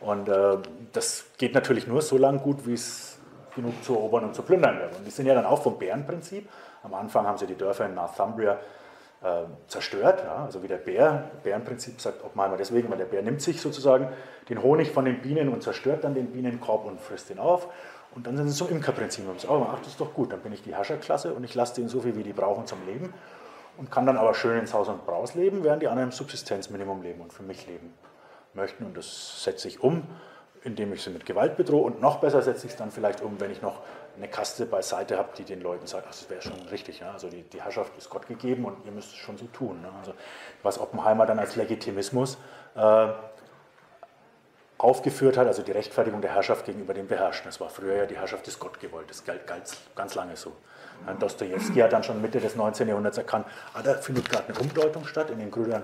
Und 0.00 0.28
äh, 0.28 0.56
das 0.92 1.26
geht 1.38 1.54
natürlich 1.54 1.86
nur 1.86 2.02
so 2.02 2.18
lange 2.18 2.38
gut, 2.38 2.66
wie 2.66 2.74
es 2.74 3.18
genug 3.54 3.82
zu 3.82 3.94
erobern 3.94 4.24
und 4.24 4.34
zu 4.34 4.42
plündern 4.42 4.78
wird. 4.78 4.96
Und 4.96 5.04
die 5.04 5.10
sind 5.10 5.26
ja 5.26 5.34
dann 5.34 5.46
auch 5.46 5.62
vom 5.62 5.78
Bärenprinzip. 5.78 6.48
Am 6.82 6.94
Anfang 6.94 7.26
haben 7.26 7.38
sie 7.38 7.46
die 7.46 7.56
Dörfer 7.56 7.86
in 7.86 7.94
Northumbria 7.94 8.58
äh, 9.22 9.44
zerstört, 9.66 10.22
ja, 10.24 10.44
also 10.44 10.62
wie 10.62 10.68
der 10.68 10.76
Bär, 10.76 11.30
Bärenprinzip 11.42 12.00
sagt 12.00 12.24
Oppenheimer 12.24 12.56
deswegen, 12.56 12.88
weil 12.88 12.98
der 12.98 13.06
Bär 13.06 13.22
nimmt 13.22 13.42
sich 13.42 13.60
sozusagen 13.60 14.08
den 14.48 14.62
Honig 14.62 14.92
von 14.92 15.04
den 15.04 15.20
Bienen 15.20 15.48
und 15.48 15.62
zerstört 15.62 16.04
dann 16.04 16.14
den 16.14 16.28
Bienenkorb 16.30 16.86
und 16.86 17.00
frisst 17.00 17.30
ihn 17.30 17.40
auf. 17.40 17.68
Und 18.14 18.26
dann 18.26 18.36
sind 18.36 18.48
sie 18.48 18.56
zum 18.56 18.70
Imkerprinzip. 18.70 19.28
Und 19.28 19.40
sagen, 19.40 19.66
ach, 19.68 19.78
das 19.80 19.88
ist 19.88 20.00
doch 20.00 20.14
gut, 20.14 20.32
dann 20.32 20.40
bin 20.40 20.52
ich 20.52 20.62
die 20.62 20.74
Herrscherklasse 20.74 21.34
und 21.34 21.42
ich 21.42 21.54
lasse 21.54 21.74
denen 21.74 21.88
so 21.88 22.00
viel, 22.00 22.16
wie 22.16 22.22
die 22.22 22.32
brauchen 22.32 22.66
zum 22.66 22.78
Leben 22.86 23.12
und 23.76 23.90
kann 23.90 24.06
dann 24.06 24.16
aber 24.16 24.34
schön 24.34 24.58
ins 24.58 24.74
Haus 24.74 24.88
und 24.88 25.06
Braus 25.06 25.34
leben, 25.34 25.64
während 25.64 25.82
die 25.82 25.88
anderen 25.88 26.10
im 26.10 26.12
Subsistenzminimum 26.12 27.02
leben 27.02 27.20
und 27.20 27.32
für 27.32 27.44
mich 27.44 27.66
leben 27.66 27.94
möchten. 28.54 28.84
Und 28.84 28.96
das 28.96 29.42
setze 29.44 29.68
ich 29.68 29.82
um, 29.82 30.02
indem 30.64 30.92
ich 30.92 31.02
sie 31.02 31.10
mit 31.10 31.26
Gewalt 31.26 31.56
bedrohe. 31.56 31.82
Und 31.82 32.00
noch 32.00 32.20
besser 32.20 32.42
setze 32.42 32.66
ich 32.66 32.72
es 32.72 32.78
dann 32.78 32.90
vielleicht 32.90 33.20
um, 33.20 33.40
wenn 33.40 33.50
ich 33.50 33.62
noch 33.62 33.80
eine 34.16 34.28
Kaste 34.28 34.66
beiseite 34.66 35.16
habe, 35.16 35.30
die 35.36 35.44
den 35.44 35.60
Leuten 35.60 35.86
sagt, 35.86 36.04
ach, 36.06 36.12
das 36.12 36.28
wäre 36.28 36.42
schon 36.42 36.60
richtig. 36.70 37.00
Ja? 37.00 37.12
Also 37.12 37.28
die, 37.28 37.42
die, 37.42 37.62
Herrschaft 37.62 37.96
ist 37.96 38.10
Gott 38.10 38.26
gegeben 38.26 38.64
und 38.64 38.84
ihr 38.84 38.92
müsst 38.92 39.12
es 39.12 39.16
schon 39.16 39.36
so 39.38 39.46
tun. 39.46 39.80
Ne? 39.80 39.90
Also 39.98 40.14
was 40.62 40.80
Oppenheimer 40.80 41.26
dann 41.26 41.38
als 41.38 41.56
Legitimismus 41.56 42.38
äh, 42.74 43.08
aufgeführt 44.78 45.36
hat, 45.36 45.46
also 45.46 45.62
die 45.62 45.72
Rechtfertigung 45.72 46.20
der 46.20 46.34
Herrschaft 46.34 46.64
gegenüber 46.64 46.94
den 46.94 47.08
Beherrschten. 47.08 47.48
Das 47.48 47.60
war 47.60 47.68
früher 47.68 47.96
ja 47.96 48.06
die 48.06 48.16
Herrschaft 48.16 48.46
des 48.46 48.58
Gott 48.58 48.78
gewollt. 48.80 49.10
Das 49.10 49.24
galt 49.24 49.46
ganz, 49.46 49.76
ganz 49.94 50.14
lange 50.14 50.36
so. 50.36 50.52
Dostoevsky 51.18 51.80
hat 51.80 51.92
dann 51.92 52.02
schon 52.02 52.20
Mitte 52.20 52.40
des 52.40 52.56
19. 52.56 52.88
Jahrhunderts 52.88 53.18
erkannt, 53.18 53.46
ah, 53.74 53.82
da 53.82 53.94
findet 53.94 54.28
gerade 54.28 54.48
eine 54.48 54.58
Umdeutung 54.58 55.04
statt 55.04 55.30
in 55.30 55.38
den 55.38 55.50
Brüdern 55.50 55.82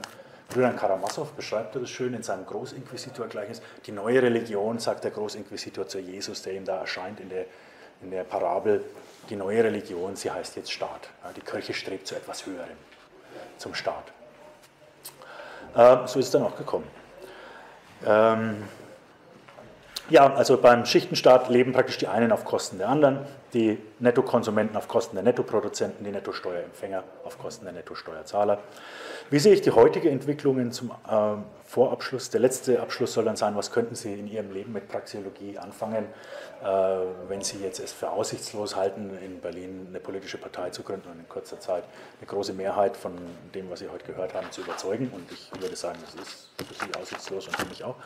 Julian 0.53 0.77
Karamassow 0.77 1.27
beschreibt 1.37 1.75
das 1.75 1.91
schön 1.91 2.15
in 2.15 2.23
seinem 2.23 2.47
Großinquisitor-Gleichnis. 2.47 3.63
Die 3.87 3.93
neue 3.93 4.23
Religion, 4.23 4.79
sagt 4.79 5.05
der 5.05 5.11
Großinquisitor 5.11 5.89
zu 5.89 5.99
Jesus, 5.99 6.43
der 6.43 6.55
ihm 6.55 6.65
da 6.65 6.79
erscheint 6.79 7.21
in 7.21 7.29
der, 7.29 7.47
in 8.03 8.11
der 8.11 8.25
Parabel, 8.25 8.85
die 9.31 9.37
neue 9.37 9.65
Religion, 9.65 10.17
sie 10.17 10.31
heißt 10.31 10.57
jetzt 10.57 10.71
Staat. 10.71 11.09
Die 11.37 11.41
Kirche 11.41 11.75
strebt 11.75 12.07
zu 12.07 12.15
etwas 12.15 12.47
Höherem, 12.47 12.77
zum 13.59 13.75
Staat. 13.75 14.13
Äh, 15.75 16.07
so 16.07 16.19
ist 16.19 16.27
es 16.27 16.31
dann 16.31 16.43
auch 16.45 16.57
gekommen. 16.57 16.87
Ja, 20.11 20.35
also 20.35 20.59
beim 20.59 20.85
Schichtenstaat 20.85 21.49
leben 21.49 21.73
praktisch 21.73 21.97
die 21.97 22.09
einen 22.09 22.31
auf 22.31 22.45
Kosten 22.45 22.77
der 22.77 22.91
anderen, 22.91 23.21
die 23.55 23.79
Nettokonsumenten 24.01 24.77
auf 24.77 24.87
Kosten 24.87 25.17
der 25.17 25.25
Nettoproduzenten, 25.25 26.05
die 26.05 26.11
Nettosteuerempfänger 26.11 27.03
auf 27.25 27.39
Kosten 27.39 27.65
der 27.65 27.73
Nettosteuerzahler. 27.73 28.59
Wie 29.31 29.39
sehe 29.39 29.55
ich 29.55 29.63
die 29.63 29.71
heutige 29.71 30.11
Entwicklung 30.11 30.71
zum 30.73 30.91
äh, 30.91 31.37
Vorabschluss? 31.65 32.29
Der 32.29 32.41
letzte 32.41 32.81
Abschluss 32.81 33.15
soll 33.15 33.25
dann 33.25 33.37
sein, 33.37 33.57
was 33.57 33.73
könnten 33.73 33.95
Sie 33.95 34.13
in 34.13 34.27
Ihrem 34.27 34.53
Leben 34.53 34.75
mit 34.75 34.89
Praxeologie 34.89 35.57
anfangen, 35.57 36.05
äh, 36.63 36.67
wenn 37.29 37.41
Sie 37.41 37.61
jetzt 37.63 37.81
es 37.81 37.95
für 37.95 38.11
aussichtslos 38.11 38.77
halten, 38.77 39.11
in 39.25 39.41
Berlin 39.41 39.87
eine 39.89 40.01
politische 40.01 40.37
Partei 40.37 40.69
zu 40.69 40.83
gründen 40.83 41.09
und 41.09 41.21
in 41.21 41.29
kurzer 41.31 41.59
Zeit 41.61 41.85
eine 42.21 42.27
große 42.27 42.53
Mehrheit 42.53 42.95
von 42.95 43.13
dem, 43.55 43.71
was 43.71 43.79
Sie 43.79 43.89
heute 43.89 44.05
gehört 44.05 44.35
haben, 44.35 44.51
zu 44.51 44.61
überzeugen. 44.61 45.11
Und 45.15 45.33
ich 45.33 45.51
würde 45.59 45.77
sagen, 45.77 45.99
das 46.05 46.15
ist 46.23 46.51
für 46.59 46.85
Sie 46.85 46.95
aussichtslos 47.01 47.49
und 47.49 47.57
für 47.57 47.67
mich 47.69 47.83
auch. 47.83 47.97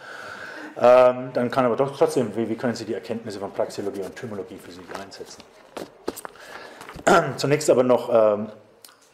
Ähm, 0.77 1.31
dann 1.33 1.51
kann 1.51 1.65
aber 1.65 1.77
doch 1.77 1.97
trotzdem, 1.97 2.35
wie, 2.37 2.49
wie 2.49 2.57
können 2.57 2.75
Sie 2.75 2.85
die 2.85 2.95
Erkenntnisse 2.95 3.39
von 3.39 3.53
Praxeologie 3.53 4.03
und 4.03 4.15
Thymologie 4.17 4.59
für 4.59 4.71
sich 4.71 4.85
einsetzen? 5.01 5.43
Zunächst 7.37 7.71
aber 7.71 7.83
noch, 7.83 8.11
ähm, 8.13 8.49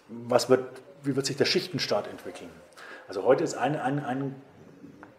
was 0.09 0.49
wird 0.49 0.65
wie 1.05 1.15
wird 1.17 1.27
sich 1.27 1.37
der 1.37 1.45
Schichtenstaat 1.45 2.09
entwickeln? 2.09 2.51
Also 3.09 3.25
heute 3.25 3.45
ist 3.45 3.55
ein, 3.55 3.79
ein, 3.79 4.05
ein 4.05 4.35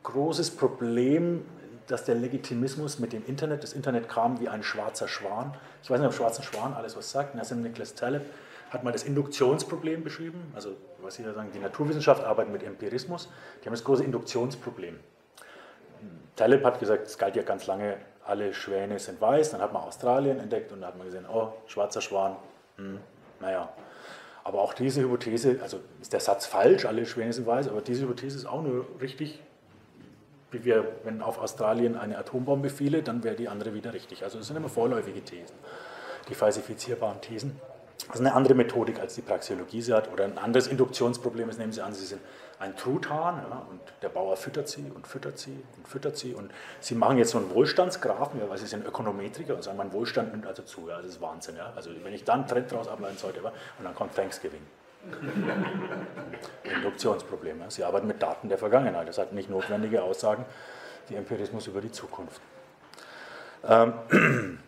großes 0.04 0.52
Problem, 0.52 1.46
dass 1.88 2.04
der 2.04 2.16
Legitimismus 2.16 2.98
mit 2.98 3.14
dem 3.14 3.24
Internet, 3.26 3.62
das 3.64 3.74
Internet 3.74 4.10
kam 4.10 4.40
wie 4.40 4.50
ein 4.50 4.64
schwarzer 4.64 5.08
Schwan. 5.08 5.56
Ich 5.84 5.90
weiß 5.90 6.00
nicht, 6.00 6.08
ob 6.08 6.16
schwarzer 6.16 6.42
Schwan 6.42 6.74
alles 6.74 6.98
was 6.98 7.12
sagt. 7.12 7.36
Nassim 7.36 7.62
Nicholas 7.62 7.94
Taleb 7.94 8.24
hat 8.72 8.84
mal 8.84 8.92
das 8.92 9.04
Induktionsproblem 9.04 10.04
beschrieben. 10.04 10.52
Also, 10.56 10.76
was 11.02 11.16
Sie 11.16 11.24
da 11.24 11.34
sagen, 11.34 11.50
die 11.54 11.60
Naturwissenschaft 11.60 12.24
arbeitet 12.24 12.52
mit 12.52 12.64
Empirismus. 12.64 13.30
Die 13.62 13.68
haben 13.68 13.74
das 13.74 13.84
große 13.84 14.04
Induktionsproblem. 14.04 15.00
Taleb 16.36 16.64
hat 16.66 16.80
gesagt, 16.80 17.08
es 17.08 17.18
galt 17.18 17.36
ja 17.36 17.44
ganz 17.44 17.68
lange, 17.68 17.98
alle 18.26 18.54
Schwäne 18.54 19.00
sind 19.00 19.22
weiß. 19.22 19.52
Dann 19.52 19.62
hat 19.62 19.74
man 19.74 19.84
Australien 19.84 20.40
entdeckt 20.40 20.72
und 20.72 20.82
dann 20.82 20.90
hat 20.90 20.98
man 20.98 21.08
gesehen, 21.08 21.26
oh, 21.32 21.54
schwarzer 21.68 22.02
Schwan, 22.02 22.36
hm, 22.78 23.00
naja, 23.40 23.70
aber 24.44 24.62
auch 24.62 24.74
diese 24.74 25.02
Hypothese, 25.02 25.60
also 25.62 25.80
ist 26.02 26.14
der 26.14 26.20
Satz 26.20 26.46
falsch, 26.46 26.86
alle 26.86 27.06
Schwäne 27.06 27.34
sind 27.34 27.48
weiß, 27.48 27.68
aber 27.68 27.82
diese 27.82 28.04
Hypothese 28.04 28.38
ist 28.38 28.46
auch 28.46 28.62
nur 28.62 28.86
richtig, 29.02 29.42
wie 30.52 30.64
wir, 30.64 30.88
wenn 31.04 31.22
auf 31.22 31.40
Australien 31.40 31.98
eine 31.98 32.18
Atombombe 32.18 32.70
fiele, 32.70 33.02
dann 33.02 33.24
wäre 33.24 33.36
die 33.36 33.50
andere 33.50 33.74
wieder 33.74 33.94
richtig. 33.94 34.24
Also 34.24 34.38
es 34.38 34.48
sind 34.48 34.56
immer 34.56 34.70
vorläufige 34.70 35.22
Thesen. 35.22 35.56
die 36.30 36.36
falsifizierbaren 36.36 37.22
Thesen. 37.22 37.60
Das 38.08 38.16
ist 38.16 38.22
eine 38.22 38.34
andere 38.34 38.54
Methodik, 38.54 39.00
als 39.00 39.16
die 39.16 39.22
Praxeologie 39.22 39.82
sie 39.82 39.94
hat. 39.94 40.12
Oder 40.12 40.26
ein 40.26 40.38
anderes 40.38 40.68
Induktionsproblem 40.68 41.50
ist, 41.50 41.58
nehmen 41.58 41.72
Sie 41.72 41.82
an, 41.82 41.94
Sie 41.94 42.06
sind 42.06 42.22
ein 42.60 42.76
Truthahn 42.78 43.44
ja, 43.50 43.66
und 43.70 43.82
der 44.02 44.10
Bauer 44.10 44.38
füttert 44.38 44.68
sie 44.70 44.90
und 44.94 45.08
füttert 45.08 45.38
sie 45.38 45.64
und 45.78 45.88
füttert 45.88 46.18
sie. 46.18 46.34
Und 46.34 46.52
Sie 46.80 46.96
machen 46.96 47.18
jetzt 47.18 47.32
so 47.32 47.38
einen 47.38 47.50
Wohlstandsgrafen, 47.54 48.40
ja, 48.40 48.50
weil 48.50 48.58
Sie 48.58 48.68
sind 48.68 48.86
Ökonometriker 48.86 49.56
und 49.56 49.64
sagen, 49.64 49.78
mein 49.78 49.92
Wohlstand 49.92 50.32
nimmt 50.32 50.46
also 50.48 50.64
zu. 50.64 50.88
Ja, 50.88 50.98
das 50.98 51.08
ist 51.08 51.22
Wahnsinn. 51.22 51.58
Ja. 51.58 51.74
Also 51.76 51.90
wenn 52.04 52.14
ich 52.14 52.24
dann 52.24 52.40
einen 52.42 52.48
Trend 52.48 52.72
daraus 52.72 52.88
ableiten 52.88 53.18
sollte, 53.18 53.42
und 53.42 53.54
dann 53.84 53.96
kommt 53.96 54.16
Thanksgiving. 54.16 54.62
Induktionsproblem. 56.64 57.62
Sie 57.70 57.84
arbeiten 57.84 58.08
mit 58.08 58.22
Daten 58.22 58.50
der 58.50 58.58
Vergangenheit. 58.58 59.08
Das 59.08 59.18
hat 59.18 59.34
nicht 59.34 59.50
notwendige 59.50 60.02
Aussagen, 60.02 60.46
wie 61.10 61.16
Empirismus 61.16 61.68
über 61.68 61.82
die 61.82 61.92
Zukunft. 61.92 62.42
Ähm, 63.68 63.94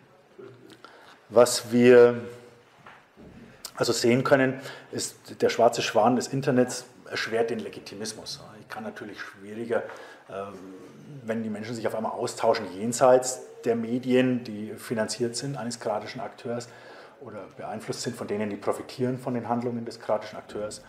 was 1.30 1.72
wir 1.72 2.22
also 3.76 3.93
sehen 3.93 4.23
können, 4.23 4.59
ist 4.91 5.41
der 5.41 5.49
schwarze 5.49 5.81
Schwan 5.81 6.15
des 6.15 6.27
Internets 6.27 6.85
erschwert 7.09 7.49
den 7.49 7.59
Legitimismus. 7.59 8.41
Ich 8.59 8.67
kann 8.69 8.84
natürlich 8.84 9.19
schwieriger, 9.19 9.84
ähm, 10.29 10.53
wenn 11.23 11.43
die 11.43 11.49
Menschen 11.49 11.75
sich 11.75 11.88
auf 11.88 11.95
einmal 11.95 12.11
austauschen 12.13 12.65
jenseits 12.73 13.41
der 13.63 13.75
Medien, 13.75 14.43
die 14.43 14.73
finanziert 14.75 15.35
sind 15.35 15.57
eines 15.57 15.79
kratischen 15.79 16.21
Akteurs 16.21 16.69
oder 17.21 17.45
beeinflusst 17.57 18.01
sind 18.01 18.15
von 18.15 18.27
denen, 18.27 18.49
die 18.49 18.55
profitieren 18.55 19.17
von 19.17 19.34
den 19.34 19.49
Handlungen 19.49 19.85
des 19.85 19.99
kratischen 19.99 20.38
Akteurs, 20.38 20.84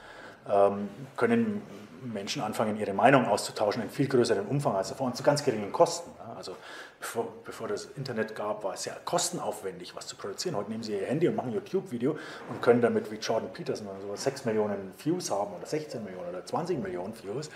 ähm, 0.49 0.89
können 1.17 1.63
Menschen 2.03 2.43
anfangen, 2.43 2.77
ihre 2.77 2.93
Meinung 2.93 3.27
auszutauschen 3.27 3.83
in 3.83 3.91
viel 3.91 4.09
größerem 4.09 4.47
Umfang 4.47 4.77
als 4.77 4.91
davor 4.91 5.07
und 5.07 5.17
zu 5.17 5.23
ganz 5.23 5.43
geringen 5.43 5.73
Kosten. 5.73 6.11
Also 6.37 6.57
bevor, 7.01 7.33
bevor 7.45 7.69
das 7.69 7.87
Internet 7.97 8.35
gab, 8.35 8.65
war 8.65 8.75
es 8.75 8.85
sehr 8.85 8.97
kostenaufwendig, 9.05 9.95
was 9.95 10.07
zu 10.07 10.17
produzieren. 10.17 10.57
Heute 10.57 10.71
nehmen 10.71 10.83
Sie 10.83 10.93
Ihr 10.93 11.07
Handy 11.07 11.29
und 11.29 11.37
machen 11.37 11.51
ein 11.51 11.55
YouTube-Video 11.55 12.19
und 12.49 12.63
können 12.63 12.81
damit 12.81 13.11
wie 13.11 13.17
Jordan 13.17 13.53
Peterson 13.53 13.87
so 14.07 14.15
6 14.15 14.45
Millionen 14.45 14.93
Views 14.99 15.31
haben 15.31 15.55
oder 15.55 15.67
16 15.67 16.03
Millionen 16.05 16.29
oder 16.29 16.45
20 16.45 16.79
Millionen 16.79 17.15
Views. 17.23 17.51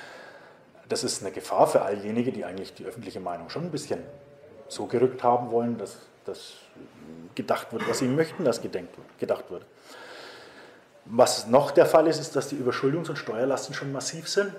Das 0.89 1.05
ist 1.05 1.23
eine 1.23 1.32
Gefahr 1.32 1.66
für 1.66 1.82
all 1.82 1.98
jene, 1.98 2.23
die 2.23 2.44
eigentlich 2.44 2.74
die 2.74 2.85
öffentliche 2.85 3.20
Meinung 3.20 3.48
schon 3.48 3.64
ein 3.64 3.70
bisschen 3.70 4.01
so 4.69 4.86
gerückt 4.86 5.23
haben 5.23 5.51
wollen, 5.51 5.78
dass 5.78 5.98
das 6.24 6.55
gedacht 7.35 7.73
wird, 7.73 7.89
was 7.89 7.98
sie 7.98 8.09
möchten, 8.09 8.44
dass 8.44 8.60
gedenkt, 8.60 8.97
gedacht 9.19 9.51
wird. 9.51 9.66
Was 11.05 11.48
noch 11.48 11.73
der 11.73 11.86
Fall 11.86 12.06
ist, 12.06 12.20
ist, 12.20 12.36
dass 12.36 12.48
die 12.48 12.56
Überschuldungs- 12.56 13.09
und 13.09 13.16
Steuerlasten 13.16 13.74
schon 13.74 13.90
massiv 13.90 14.28
sind. 14.28 14.52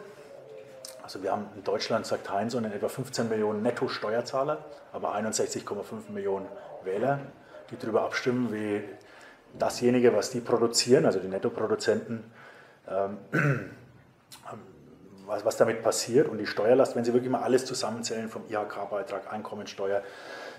Also 1.03 1.21
wir 1.21 1.33
haben 1.33 1.47
in 1.55 1.63
Deutschland, 1.65 2.05
sagt 2.05 2.31
Heinsohn, 2.31 2.63
etwa 2.63 2.87
15 2.87 3.27
Millionen 3.27 3.61
Netto-Steuerzahler, 3.61 4.63
aber 4.93 5.13
61,5 5.13 6.09
Millionen 6.09 6.47
Wähler, 6.85 7.19
die 7.69 7.77
darüber 7.77 8.03
abstimmen, 8.03 8.53
wie 8.53 8.81
dasjenige, 9.59 10.15
was 10.15 10.29
die 10.29 10.39
produzieren, 10.39 11.05
also 11.05 11.19
die 11.19 11.27
Nettoproduzenten, 11.27 12.23
ähm, 12.89 13.17
was, 15.25 15.43
was 15.43 15.57
damit 15.57 15.83
passiert 15.83 16.29
und 16.29 16.37
die 16.37 16.47
Steuerlast, 16.47 16.95
wenn 16.95 17.03
Sie 17.03 17.13
wirklich 17.13 17.31
mal 17.31 17.43
alles 17.43 17.65
zusammenzählen, 17.65 18.29
vom 18.29 18.43
IHK-Beitrag, 18.49 19.31
Einkommensteuer, 19.31 20.03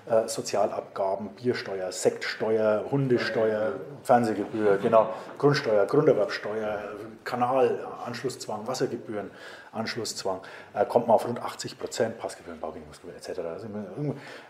äh, 0.06 0.28
Sozialabgaben, 0.28 1.30
Biersteuer, 1.30 1.90
Sektsteuer, 1.90 2.84
Hundesteuer, 2.90 3.72
Fernsehgebühr, 4.02 4.76
genau, 4.76 5.14
Grundsteuer, 5.38 5.86
Grunderwerbsteuer, 5.86 6.82
Kanalanschlusszwang, 7.24 8.66
Wassergebühren, 8.66 9.30
Anschlusszwang, 9.74 10.40
äh, 10.74 10.84
kommt 10.84 11.06
man 11.06 11.14
auf 11.16 11.26
rund 11.26 11.40
80 11.40 11.78
Prozent, 11.78 12.18
Passgebühren, 12.18 12.60
Baugenehmigungsgebühren 12.60 13.18
etc. 13.18 13.40
Also, 13.40 13.66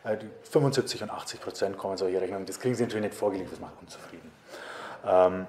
äh, 0.05 0.17
die 0.17 0.31
75 0.51 1.03
und 1.03 1.11
80 1.11 1.41
Prozent 1.41 1.79
kommen 1.79 1.97
solche 1.97 2.21
Rechnungen. 2.21 2.47
Das 2.47 2.61
kriegen 2.61 2.75
Sie 2.75 2.85
natürlich 2.85 3.05
nicht 3.05 3.15
vorgelegt, 3.15 3.53
das 3.53 3.61
macht 3.61 3.75
unzufrieden. 3.81 4.31
Ähm, 5.07 5.47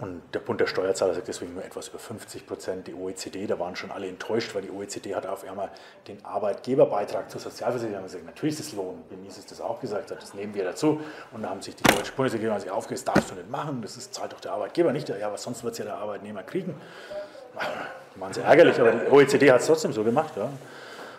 und 0.00 0.22
der 0.32 0.38
Bund 0.40 0.60
der 0.60 0.66
Steuerzahler 0.66 1.14
sagt 1.14 1.26
deswegen 1.26 1.54
nur 1.54 1.64
etwas 1.64 1.88
über 1.88 1.98
50 1.98 2.46
Prozent. 2.46 2.86
Die 2.86 2.94
OECD, 2.94 3.46
da 3.46 3.58
waren 3.58 3.74
schon 3.74 3.90
alle 3.90 4.06
enttäuscht, 4.06 4.54
weil 4.54 4.62
die 4.62 4.70
OECD 4.70 5.14
hat 5.14 5.26
auf 5.26 5.48
einmal 5.48 5.70
den 6.06 6.24
Arbeitgeberbeitrag 6.24 7.28
zur 7.30 7.40
Sozialversicherung 7.40 8.04
gesagt, 8.04 8.24
natürlich 8.24 8.60
ist 8.60 8.66
es 8.66 8.72
Lohn, 8.74 9.02
wie 9.10 9.16
Mies 9.16 9.38
ist 9.38 9.50
das 9.50 9.60
auch 9.60 9.80
gesagt 9.80 10.10
das 10.10 10.34
nehmen 10.34 10.54
wir 10.54 10.64
dazu. 10.64 11.00
Und 11.32 11.42
da 11.42 11.50
haben 11.50 11.62
sich 11.62 11.74
die 11.74 11.82
deutsche 11.82 12.12
Bundesregierung 12.12 12.56
aufgehört, 12.56 12.90
das 12.90 13.04
darfst 13.04 13.30
du 13.30 13.34
nicht 13.34 13.50
machen, 13.50 13.82
das 13.82 13.96
ist, 13.96 14.14
zahlt 14.14 14.32
doch 14.32 14.40
der 14.40 14.52
Arbeitgeber 14.52 14.92
nicht, 14.92 15.08
ja, 15.08 15.32
was 15.32 15.42
sonst 15.42 15.64
wird 15.64 15.72
es 15.72 15.78
ja 15.78 15.84
der 15.84 15.96
Arbeitnehmer 15.96 16.44
kriegen. 16.44 16.74
Waren 18.16 18.32
sehr 18.32 18.44
ärgerlich, 18.44 18.80
aber 18.80 18.92
die 18.92 19.10
OECD 19.10 19.52
hat 19.52 19.60
es 19.60 19.66
trotzdem 19.66 19.92
so 19.92 20.02
gemacht. 20.02 20.32
Ja 20.36 20.48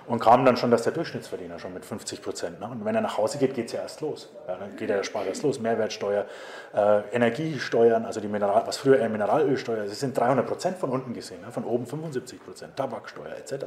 und 0.09 0.17
kam 0.19 0.43
dann 0.43 0.57
schon, 0.57 0.71
dass 0.71 0.81
der 0.81 0.91
Durchschnittsverdiener 0.91 1.59
schon 1.59 1.71
mit 1.71 1.85
50 1.85 2.23
Prozent. 2.23 2.59
Ne? 2.59 2.67
Und 2.67 2.83
wenn 2.83 2.95
er 2.95 3.01
nach 3.01 3.19
Hause 3.19 3.37
geht, 3.37 3.53
geht 3.53 3.67
es 3.67 3.73
ja 3.73 3.81
erst 3.81 4.01
los. 4.01 4.27
Ja, 4.47 4.55
dann 4.55 4.75
geht 4.75 4.89
der 4.89 5.03
Spar 5.03 5.23
erst 5.25 5.43
los. 5.43 5.59
Mehrwertsteuer, 5.59 6.25
äh, 6.73 7.01
Energiesteuern, 7.11 8.05
also 8.05 8.19
die 8.19 8.27
Mineral, 8.27 8.63
was 8.65 8.77
früher 8.77 8.97
eher 8.97 9.07
Mineralölsteuer, 9.07 9.85
das 9.85 9.99
sind 9.99 10.17
300 10.17 10.47
Prozent 10.47 10.77
von 10.79 10.89
unten 10.89 11.13
gesehen, 11.13 11.41
ne? 11.41 11.51
von 11.51 11.63
oben 11.63 11.85
75 11.85 12.43
Prozent, 12.43 12.75
Tabaksteuer 12.75 13.35
etc. 13.37 13.65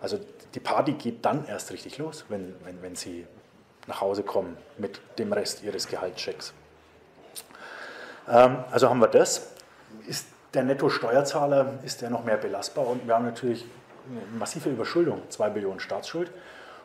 Also 0.00 0.18
die 0.54 0.60
Party 0.60 0.92
geht 0.92 1.26
dann 1.26 1.46
erst 1.46 1.70
richtig 1.72 1.98
los, 1.98 2.24
wenn, 2.30 2.54
wenn, 2.64 2.80
wenn 2.80 2.96
sie 2.96 3.26
nach 3.86 4.00
Hause 4.00 4.22
kommen 4.22 4.56
mit 4.78 4.98
dem 5.18 5.30
Rest 5.30 5.62
ihres 5.62 5.86
Gehaltschecks. 5.88 6.54
Ähm, 8.30 8.64
also 8.70 8.88
haben 8.88 9.00
wir 9.00 9.08
das. 9.08 9.52
Ist 10.06 10.26
der 10.54 10.64
Netto-Steuerzahler, 10.64 11.74
ist 11.84 12.02
der 12.02 12.10
noch 12.10 12.24
mehr 12.24 12.36
belastbar? 12.36 12.86
Und 12.86 13.06
wir 13.06 13.14
haben 13.14 13.24
natürlich 13.24 13.64
eine 14.08 14.38
massive 14.38 14.70
Überschuldung, 14.70 15.22
2 15.28 15.50
Billionen 15.50 15.80
Staatsschuld. 15.80 16.30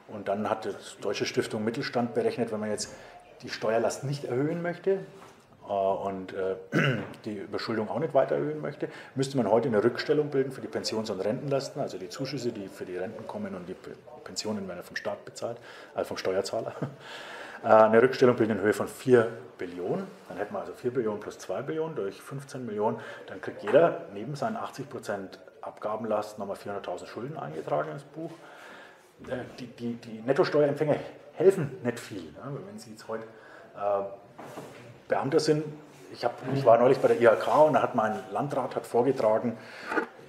Und 0.07 0.27
dann 0.27 0.49
hat 0.49 0.65
die 0.65 0.71
Deutsche 1.01 1.25
Stiftung 1.25 1.63
Mittelstand 1.63 2.13
berechnet, 2.13 2.51
wenn 2.51 2.59
man 2.59 2.69
jetzt 2.69 2.93
die 3.41 3.49
Steuerlast 3.49 4.03
nicht 4.03 4.25
erhöhen 4.25 4.61
möchte 4.61 4.99
äh, 5.67 5.71
und 5.71 6.33
äh, 6.33 6.55
die 7.25 7.37
Überschuldung 7.37 7.89
auch 7.89 7.99
nicht 7.99 8.13
weiter 8.13 8.35
erhöhen 8.35 8.61
möchte, 8.61 8.87
müsste 9.15 9.37
man 9.37 9.49
heute 9.49 9.67
eine 9.67 9.83
Rückstellung 9.83 10.29
bilden 10.29 10.51
für 10.51 10.61
die 10.61 10.67
Pensions- 10.67 11.09
und 11.09 11.19
Rentenlasten, 11.19 11.81
also 11.81 11.97
die 11.97 12.09
Zuschüsse, 12.09 12.51
die 12.51 12.67
für 12.67 12.85
die 12.85 12.97
Renten 12.97 13.25
kommen 13.27 13.55
und 13.55 13.67
die 13.67 13.75
Pensionen 14.23 14.67
werden 14.67 14.83
vom 14.83 14.95
Staat 14.95 15.25
bezahlt, 15.25 15.57
also 15.95 16.07
vom 16.09 16.17
Steuerzahler. 16.17 16.75
Äh, 17.65 17.69
eine 17.69 18.01
Rückstellung 18.01 18.35
bilden 18.35 18.59
in 18.59 18.61
Höhe 18.61 18.73
von 18.73 18.87
4 18.87 19.27
Billionen. 19.57 20.05
Dann 20.29 20.37
hätten 20.37 20.53
wir 20.53 20.59
also 20.59 20.73
4 20.73 20.91
Billionen 20.93 21.19
plus 21.19 21.39
2 21.39 21.63
Billionen 21.63 21.95
durch 21.95 22.21
15 22.21 22.63
Millionen. 22.63 22.99
Dann 23.25 23.41
kriegt 23.41 23.63
jeder 23.63 24.05
neben 24.13 24.35
seinen 24.35 24.55
80 24.55 24.87
Prozent 24.87 25.39
Abgabenlast 25.61 26.37
nochmal 26.37 26.57
400.000 26.57 27.07
Schulden 27.07 27.37
eingetragen 27.37 27.89
ins 27.91 28.03
Buch. 28.03 28.29
Äh, 29.27 29.37
die, 29.59 29.65
die, 29.65 29.93
die 29.95 30.21
Nettosteuerempfänger 30.21 30.97
helfen 31.33 31.77
nicht 31.83 31.99
viel. 31.99 32.23
Ne? 32.23 32.57
Wenn 32.67 32.77
Sie 32.77 32.91
jetzt 32.91 33.07
heute 33.07 33.23
äh, 33.75 34.03
Beamter 35.07 35.39
sind, 35.39 35.63
ich, 36.13 36.23
hab, 36.23 36.35
ich 36.53 36.63
war 36.65 36.77
neulich 36.77 36.99
bei 36.99 37.07
der 37.07 37.19
IHK 37.19 37.65
und 37.65 37.73
da 37.73 37.81
hat 37.81 37.95
mein 37.95 38.19
Landrat 38.31 38.75
hat 38.75 38.85
vorgetragen, 38.85 39.57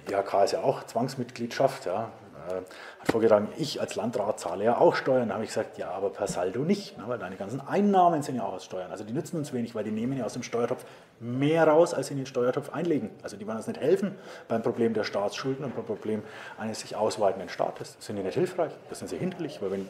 IHK 0.09 0.43
ist 0.43 0.51
ja 0.53 0.61
auch 0.61 0.85
Zwangsmitgliedschaft, 0.85 1.85
ja, 1.85 2.09
hat 2.55 3.11
vorgetragen, 3.11 3.49
ich 3.57 3.81
als 3.81 3.95
Landrat 3.95 4.39
zahle 4.39 4.63
ja 4.63 4.77
auch 4.77 4.95
Steuern. 4.95 5.29
Da 5.29 5.35
habe 5.35 5.43
ich 5.43 5.49
gesagt, 5.49 5.77
ja, 5.77 5.89
aber 5.91 6.09
per 6.09 6.27
Saldo 6.27 6.61
nicht, 6.61 6.97
ne, 6.97 7.03
weil 7.07 7.19
deine 7.19 7.35
ganzen 7.35 7.61
Einnahmen 7.61 8.23
sind 8.23 8.35
ja 8.35 8.43
auch 8.43 8.53
aus 8.53 8.65
Steuern. 8.65 8.91
Also 8.91 9.03
die 9.03 9.13
nützen 9.13 9.37
uns 9.37 9.53
wenig, 9.53 9.75
weil 9.75 9.83
die 9.83 9.91
nehmen 9.91 10.17
ja 10.17 10.25
aus 10.25 10.33
dem 10.33 10.43
Steuertopf 10.43 10.85
mehr 11.19 11.67
raus, 11.67 11.93
als 11.93 12.07
sie 12.07 12.13
in 12.13 12.19
den 12.19 12.25
Steuertopf 12.25 12.73
einlegen. 12.73 13.09
Also 13.23 13.37
die 13.37 13.45
werden 13.47 13.57
uns 13.57 13.67
nicht 13.67 13.79
helfen 13.79 14.15
beim 14.47 14.61
Problem 14.61 14.93
der 14.93 15.03
Staatsschulden 15.03 15.65
und 15.65 15.75
beim 15.75 15.85
Problem 15.85 16.23
eines 16.57 16.79
sich 16.81 16.95
ausweitenden 16.95 17.49
Staates. 17.49 17.95
Das 17.97 18.05
sind 18.05 18.15
die 18.15 18.23
nicht 18.23 18.35
hilfreich, 18.35 18.71
das 18.89 18.99
sind 18.99 19.07
sie 19.07 19.17
hinderlich. 19.17 19.61
Weil 19.61 19.71
wenn 19.71 19.89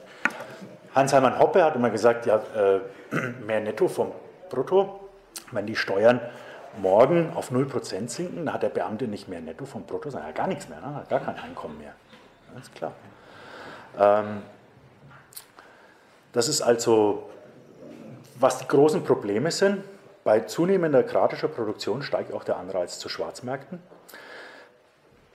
Hans-Hermann 0.96 1.40
Hoppe 1.40 1.64
hat 1.64 1.76
immer 1.76 1.90
gesagt, 1.90 2.26
ja, 2.26 2.42
äh, 2.56 2.80
mehr 3.46 3.62
Netto 3.62 3.88
vom 3.88 4.12
Brutto, 4.50 5.00
wenn 5.52 5.66
die 5.66 5.76
Steuern 5.76 6.20
morgen 6.82 7.32
auf 7.36 7.52
0% 7.52 8.10
sinken, 8.10 8.46
dann 8.46 8.54
hat 8.54 8.64
der 8.64 8.70
Beamte 8.70 9.08
nicht 9.08 9.28
mehr 9.28 9.42
Netto 9.42 9.66
vom 9.66 9.84
Brutto, 9.84 10.10
sondern 10.10 10.34
gar 10.34 10.48
nichts 10.48 10.70
mehr, 10.70 10.80
ne? 10.80 10.96
hat 10.96 11.10
gar 11.10 11.20
kein 11.20 11.38
Einkommen 11.38 11.78
mehr. 11.78 11.94
Ganz 12.58 12.72
klar. 12.72 12.94
Ähm, 14.00 14.42
das 16.32 16.48
ist 16.48 16.64
also, 16.64 17.30
was 18.40 18.58
die 18.58 18.68
großen 18.68 19.04
Probleme 19.04 19.52
sind. 19.52 19.84
Bei 20.24 20.40
zunehmender 20.40 21.04
kratischer 21.04 21.50
Produktion 21.50 22.02
steigt 22.02 22.34
auch 22.34 22.44
der 22.44 22.58
Anreiz 22.58 22.98
zu 22.98 23.10
Schwarzmärkten 23.10 23.80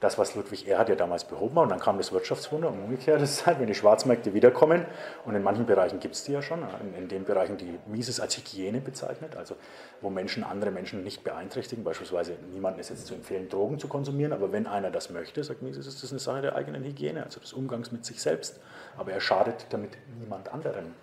das, 0.03 0.19
was 0.19 0.35
Ludwig 0.35 0.66
Erhard 0.66 0.89
ja 0.89 0.97
damals 0.97 1.24
behoben 1.24 1.55
hat. 1.57 1.62
Und 1.62 1.69
dann 1.70 1.79
kam 1.79 1.97
das 1.97 2.11
Wirtschaftswunder 2.12 2.69
und 2.69 2.83
umgekehrt 2.83 3.23
ist 3.23 3.47
halt, 3.47 3.61
wenn 3.61 3.69
die 3.69 3.74
Schwarzmärkte 3.74 4.35
wiederkommen, 4.35 4.85
und 5.24 5.35
in 5.37 5.43
manchen 5.43 5.65
Bereichen 5.65 6.01
gibt 6.01 6.16
es 6.16 6.24
die 6.24 6.33
ja 6.33 6.43
schon, 6.43 6.61
in, 6.81 7.03
in, 7.03 7.09
den 7.09 7.24
Bereichen, 7.24 7.57
die 7.57 7.79
Mises 7.87 8.19
als 8.19 8.37
Hygiene 8.37 8.81
bezeichnet, 8.81 9.37
also 9.37 9.55
wo 10.01 10.11
Menschen 10.11 10.43
andere 10.43 10.73
Menschen 10.73 11.05
nicht 11.05 11.23
beeinträchtigen, 11.23 11.85
beispielsweise 11.85 12.37
niemandem 12.53 12.81
ist 12.81 12.91
jetzt 12.91 13.07
zu 13.07 13.15
empfehlen, 13.15 13.49
Drogen 13.49 13.79
zu 13.79 13.87
konsumieren, 13.87 14.33
aber 14.33 14.51
wenn 14.51 14.66
einer 14.66 14.91
das 14.91 15.11
möchte, 15.11 15.45
sagt 15.45 15.62
Mises, 15.62 15.87
ist 15.87 16.03
das 16.03 16.11
eine 16.11 16.19
Sache 16.19 16.43
der 16.43 16.57
eigenen 16.57 16.83
Hygiene, 16.83 17.23
also 17.23 17.39
des 17.39 17.53
Umgangs 17.53 17.93
mit 17.93 18.05
sich 18.05 18.20
selbst. 18.20 18.61
Aber 18.97 19.12
er 19.12 19.20
schadet 19.20 19.66
damit 19.70 19.91
niemand 20.19 20.53
anderen. 20.53 20.95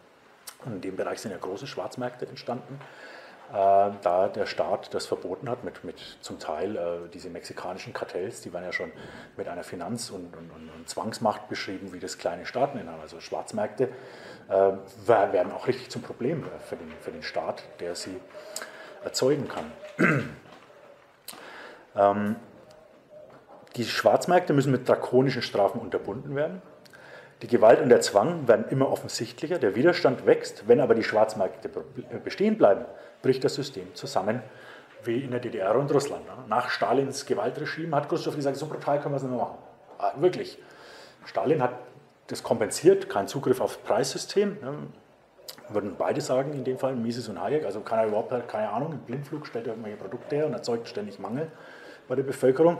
Und 0.65 0.73
in 0.73 0.81
dem 0.81 0.97
Bereich 0.97 1.19
sind 1.19 1.31
ja 1.31 1.37
große 1.37 1.67
Schwarzmärkte 1.67 2.27
entstanden. 2.27 2.79
Äh, 3.51 3.91
da 4.01 4.27
der 4.27 4.45
Staat 4.45 4.93
das 4.93 5.05
verboten 5.05 5.49
hat, 5.49 5.63
mit, 5.63 5.83
mit 5.83 5.99
zum 6.21 6.39
Teil 6.39 6.75
äh, 6.75 7.09
diese 7.13 7.29
mexikanischen 7.29 7.93
Kartells, 7.93 8.41
die 8.41 8.53
waren 8.53 8.63
ja 8.63 8.71
schon 8.71 8.91
mit 9.37 9.47
einer 9.47 9.63
Finanz- 9.63 10.11
und, 10.11 10.35
und, 10.35 10.51
und 10.51 10.89
Zwangsmacht 10.89 11.49
beschrieben, 11.49 11.91
wie 11.91 11.99
das 11.99 12.17
kleine 12.17 12.45
Staaten 12.45 12.79
haben, 12.79 13.01
also 13.01 13.19
Schwarzmärkte, 13.19 13.89
äh, 14.49 14.71
werden 15.07 15.51
auch 15.51 15.67
richtig 15.67 15.89
zum 15.89 16.01
Problem 16.01 16.43
für 16.67 16.75
den, 16.75 16.91
für 17.01 17.11
den 17.11 17.23
Staat, 17.23 17.63
der 17.79 17.95
sie 17.95 18.19
erzeugen 19.03 19.47
kann. 19.47 19.71
ähm, 21.95 22.35
die 23.75 23.85
Schwarzmärkte 23.85 24.53
müssen 24.53 24.71
mit 24.71 24.87
drakonischen 24.87 25.41
Strafen 25.41 25.79
unterbunden 25.79 26.35
werden. 26.35 26.61
Die 27.41 27.47
Gewalt 27.47 27.81
und 27.81 27.89
der 27.89 28.01
Zwang 28.01 28.47
werden 28.47 28.65
immer 28.69 28.91
offensichtlicher, 28.91 29.59
der 29.59 29.75
Widerstand 29.75 30.25
wächst, 30.25 30.67
wenn 30.67 30.81
aber 30.81 30.93
die 30.93 31.03
Schwarzmärkte 31.03 31.69
bestehen 32.23 32.57
bleiben, 32.57 32.85
bricht 33.21 33.43
das 33.43 33.55
System 33.55 33.93
zusammen, 33.95 34.41
wie 35.03 35.19
in 35.19 35.31
der 35.31 35.39
DDR 35.39 35.75
und 35.75 35.93
Russland. 35.93 36.25
Nach 36.47 36.69
Stalins 36.69 37.25
Gewaltregime 37.25 37.95
hat 37.95 38.09
Khrushchev 38.09 38.35
gesagt, 38.35 38.57
so 38.57 38.65
brutal 38.65 38.99
können 38.99 39.13
wir 39.13 39.17
es 39.17 39.23
nicht 39.23 39.31
mehr 39.31 39.41
machen. 39.41 39.57
Ah, 39.97 40.13
wirklich. 40.17 40.57
Stalin 41.25 41.61
hat 41.61 41.73
das 42.27 42.43
kompensiert, 42.43 43.09
kein 43.09 43.27
Zugriff 43.27 43.61
aufs 43.61 43.77
Preissystem. 43.77 44.57
Würden 45.69 45.95
beide 45.97 46.21
sagen, 46.21 46.53
in 46.53 46.63
dem 46.63 46.77
Fall 46.79 46.95
Mises 46.95 47.29
und 47.29 47.41
Hayek, 47.41 47.65
also 47.65 47.81
keiner 47.81 48.07
überhaupt, 48.07 48.31
keine 48.47 48.69
Ahnung, 48.69 48.93
im 48.93 48.99
Blindflug 48.99 49.45
stellt 49.45 49.67
er 49.67 49.73
irgendwelche 49.73 49.97
Produkte 49.97 50.35
her 50.35 50.45
und 50.45 50.53
erzeugt 50.53 50.87
ständig 50.87 51.19
Mangel 51.19 51.51
bei 52.07 52.15
der 52.15 52.23
Bevölkerung. 52.23 52.79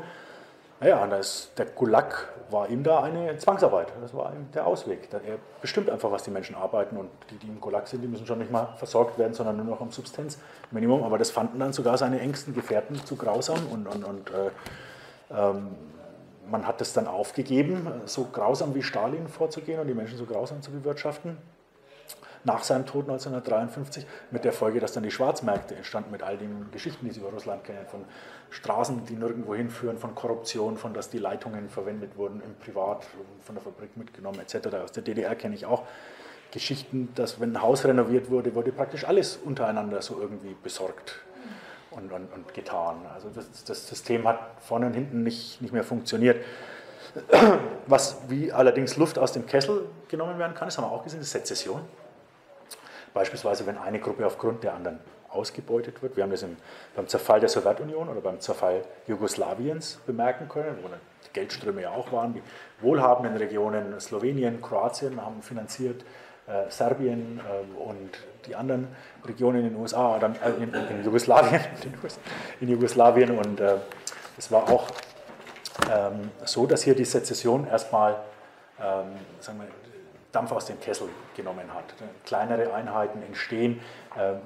Naja, 0.80 1.04
und 1.04 1.10
das, 1.10 1.52
der 1.58 1.66
Gulag 1.66 2.30
war 2.50 2.70
ihm 2.70 2.84
da 2.84 3.04
eine 3.04 3.38
Zwangsarbeit. 3.38 3.92
Das 4.02 4.14
war 4.14 4.34
ihm 4.34 4.50
der 4.54 4.66
Ausweg. 4.66 5.10
Er 5.12 5.38
bestimmt 5.62 5.90
einfach, 5.90 6.10
was 6.10 6.24
die 6.24 6.32
Menschen 6.32 6.56
arbeiten 6.56 6.96
und 6.96 7.10
die, 7.30 7.36
die 7.38 7.48
im 7.48 7.60
Gulag 7.60 7.88
sind, 7.88 8.02
die 8.02 8.08
müssen 8.08 8.26
schon 8.26 8.40
nicht 8.40 8.52
mal 8.52 8.74
versorgt 8.78 9.20
werden, 9.20 9.34
sondern 9.34 9.58
nur 9.58 9.66
noch 9.66 9.82
am 9.82 9.92
Substanzminimum. 9.92 11.04
Aber 11.04 11.18
das 11.18 11.32
fanden 11.32 11.60
dann 11.60 11.74
sogar 11.74 11.98
seine 11.98 12.22
engsten 12.22 12.54
Gefährten 12.54 12.96
zu 13.06 13.18
grausam 13.18 13.60
und, 13.72 13.88
und, 13.88 14.04
und 14.06 14.32
äh, 14.32 14.50
ähm, 15.38 15.76
man 16.50 16.66
hat 16.66 16.82
es 16.82 16.94
dann 16.94 17.08
aufgegeben, 17.08 17.88
so 18.06 18.28
grausam 18.32 18.74
wie 18.74 18.82
Stalin 18.82 19.28
vorzugehen 19.28 19.80
und 19.80 19.88
die 19.88 19.94
Menschen 19.94 20.18
so 20.18 20.26
grausam 20.26 20.62
zu 20.62 20.72
bewirtschaften 20.72 21.38
nach 22.44 22.64
seinem 22.64 22.86
Tod 22.86 23.04
1953, 23.04 24.06
mit 24.32 24.46
der 24.46 24.54
Folge, 24.54 24.80
dass 24.80 24.94
dann 24.94 25.04
die 25.04 25.12
Schwarzmärkte 25.12 25.76
entstanden 25.76 26.12
mit 26.12 26.24
all 26.24 26.38
den 26.38 26.72
Geschichten, 26.72 27.06
die 27.06 27.12
Sie 27.12 27.20
über 27.20 27.30
Russland 27.30 27.64
kennen, 27.64 27.86
von 27.88 28.06
Straßen, 28.52 29.06
die 29.06 29.14
nirgendwo 29.14 29.54
hinführen, 29.56 29.98
von 29.98 30.16
Korruption, 30.16 30.78
von 30.78 30.94
dass 30.94 31.10
die 31.10 31.20
Leitungen 31.20 31.70
verwendet 31.70 32.18
wurden 32.18 32.42
im 32.42 32.56
Privat, 32.56 33.06
von 33.44 33.56
der 33.56 33.64
Fabrik 33.64 33.96
mitgenommen 33.96 34.40
etc. 34.40 34.68
Aus 34.84 34.92
der 34.92 35.04
DDR 35.04 35.36
kenne 35.36 35.56
ich 35.56 35.66
auch 35.66 35.84
Geschichten, 36.52 37.10
dass 37.16 37.40
wenn 37.40 37.54
ein 37.54 37.62
Haus 37.62 37.86
renoviert 37.86 38.30
wurde, 38.30 38.56
wurde 38.56 38.72
praktisch 38.72 39.06
alles 39.06 39.38
untereinander 39.38 40.02
so 40.02 40.20
irgendwie 40.20 40.56
besorgt 40.64 41.20
und, 41.92 42.12
und, 42.12 42.34
und 42.34 42.54
getan. 42.54 42.98
Also 43.14 43.30
das, 43.30 43.64
das, 43.66 43.88
System 43.88 44.28
hat 44.28 44.40
vorne 44.60 44.88
und 44.88 44.94
hinten 44.94 45.24
nicht, 45.24 45.62
nicht 45.62 45.74
mehr 45.74 45.84
funktioniert. 45.84 46.44
Was 47.88 48.18
wie 48.30 48.52
allerdings 48.52 48.98
Luft 48.98 49.18
aus 49.20 49.32
dem 49.32 49.46
Kessel 49.46 49.86
genommen 50.08 50.40
werden 50.40 50.56
kann, 50.56 50.68
das 50.68 50.78
haben 50.78 50.86
wir 50.86 50.92
auch 50.92 51.04
gesehen, 51.04 51.22
ist 51.22 51.32
Sezession. 51.32 51.82
Beispielsweise, 53.14 53.66
wenn 53.66 53.78
eine 53.78 54.00
Gruppe 54.00 54.26
aufgrund 54.26 54.64
der 54.64 54.74
anderen 54.74 55.00
ausgebeutet 55.32 56.02
wird. 56.02 56.16
Wir 56.16 56.24
haben 56.24 56.32
das 56.32 56.44
im, 56.44 56.58
beim 56.96 57.08
Zerfall 57.08 57.40
der 57.40 57.50
Sowjetunion 57.50 58.10
oder 58.10 58.22
beim 58.22 58.40
Zerfall 58.40 58.84
Jugoslawiens 59.08 60.00
bemerken 60.06 60.50
können, 60.50 60.78
wo 60.82 60.88
die 60.88 61.34
Geldströme 61.34 61.82
ja 61.84 61.92
auch 61.92 62.12
waren. 62.12 62.34
Die 62.34 62.42
wohlhabenden 62.82 63.38
Regionen, 63.38 64.00
Slowenien, 64.00 64.62
Kroatien 64.62 65.24
haben 65.24 65.42
finanziert, 65.42 66.04
äh, 66.48 66.70
Serbien 66.70 67.40
äh, 67.40 67.80
und 67.80 68.12
die 68.48 68.56
anderen 68.56 68.88
Regionen 69.26 69.60
in 69.66 69.70
den 69.70 69.76
USA, 69.80 70.18
dann, 70.20 70.36
äh, 70.36 70.64
in, 70.64 70.74
in, 70.74 71.04
Jugoslawien, 71.04 71.62
in 72.62 72.70
Jugoslawien. 72.70 73.38
Und 73.38 73.60
äh, 73.60 73.76
es 74.38 74.52
war 74.52 74.70
auch 74.70 74.88
ähm, 75.92 76.32
so, 76.46 76.66
dass 76.66 76.84
hier 76.84 76.96
die 76.96 77.06
Sezession 77.06 77.68
erstmal 77.68 78.18
ähm, 78.82 79.08
sagen 79.40 79.60
wir, 79.60 79.68
Dampf 80.32 80.52
aus 80.52 80.66
dem 80.66 80.80
Kessel 80.80 81.10
genommen 81.36 81.74
hat. 81.74 81.86
Kleinere 82.26 82.74
Einheiten 82.74 83.22
entstehen, 83.24 83.80
ähm, 84.18 84.38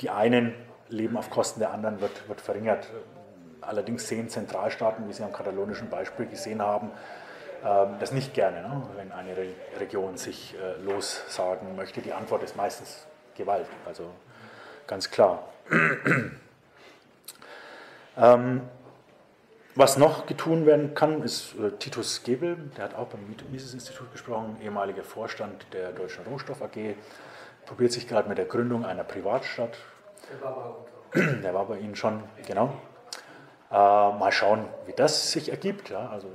die 0.00 0.10
einen 0.10 0.54
leben 0.88 1.16
auf 1.16 1.30
Kosten 1.30 1.60
der 1.60 1.72
anderen, 1.72 2.00
wird, 2.00 2.28
wird 2.28 2.40
verringert. 2.40 2.88
Allerdings 3.60 4.06
sehen 4.08 4.28
Zentralstaaten, 4.28 5.08
wie 5.08 5.12
Sie 5.12 5.22
am 5.22 5.32
katalonischen 5.32 5.88
Beispiel 5.88 6.26
gesehen 6.26 6.60
haben, 6.60 6.90
ähm, 7.64 7.96
das 7.98 8.12
nicht 8.12 8.34
gerne, 8.34 8.62
ne? 8.62 8.82
wenn 8.96 9.10
eine 9.12 9.34
Region 9.80 10.16
sich 10.16 10.54
äh, 10.54 10.82
lossagen 10.82 11.74
möchte. 11.76 12.02
Die 12.02 12.12
Antwort 12.12 12.42
ist 12.42 12.56
meistens 12.56 13.06
Gewalt, 13.36 13.66
also 13.86 14.10
ganz 14.86 15.10
klar. 15.10 15.48
ähm, 18.18 18.62
was 19.76 19.96
noch 19.96 20.26
getun 20.26 20.66
werden 20.66 20.94
kann, 20.94 21.22
ist 21.22 21.54
äh, 21.58 21.70
Titus 21.78 22.22
Gebel, 22.22 22.56
der 22.76 22.84
hat 22.84 22.94
auch 22.94 23.08
beim 23.08 23.20
Mises-Institut 23.50 24.12
gesprochen, 24.12 24.56
ehemaliger 24.62 25.02
Vorstand 25.02 25.66
der 25.72 25.90
Deutschen 25.92 26.24
Rohstoff 26.26 26.62
AG, 26.62 26.94
probiert 27.66 27.92
sich 27.92 28.08
gerade 28.08 28.28
mit 28.28 28.38
der 28.38 28.44
Gründung 28.46 28.84
einer 28.84 29.04
Privatstadt. 29.04 29.76
Der 30.30 30.42
war 30.42 30.54
bei, 31.12 31.20
uns 31.20 31.40
der 31.42 31.54
war 31.54 31.66
bei 31.66 31.78
Ihnen 31.78 31.96
schon, 31.96 32.22
genau. 32.46 32.74
Äh, 33.70 33.74
mal 33.74 34.32
schauen, 34.32 34.66
wie 34.86 34.92
das 34.92 35.32
sich 35.32 35.50
ergibt. 35.50 35.90
Ja. 35.90 36.08
Also 36.08 36.28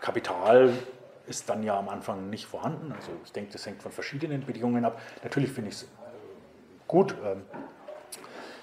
Kapital 0.00 0.72
ist 1.26 1.48
dann 1.48 1.62
ja 1.62 1.78
am 1.78 1.88
Anfang 1.88 2.30
nicht 2.30 2.46
vorhanden. 2.46 2.92
Also 2.92 3.10
ich 3.24 3.32
denke, 3.32 3.52
das 3.52 3.66
hängt 3.66 3.82
von 3.82 3.92
verschiedenen 3.92 4.44
Bedingungen 4.44 4.84
ab. 4.84 5.00
Natürlich 5.22 5.52
finde 5.52 5.70
ich 5.70 5.76
es 5.76 5.82
äh, 5.84 5.86
gut, 6.88 7.14
ähm, 7.24 7.42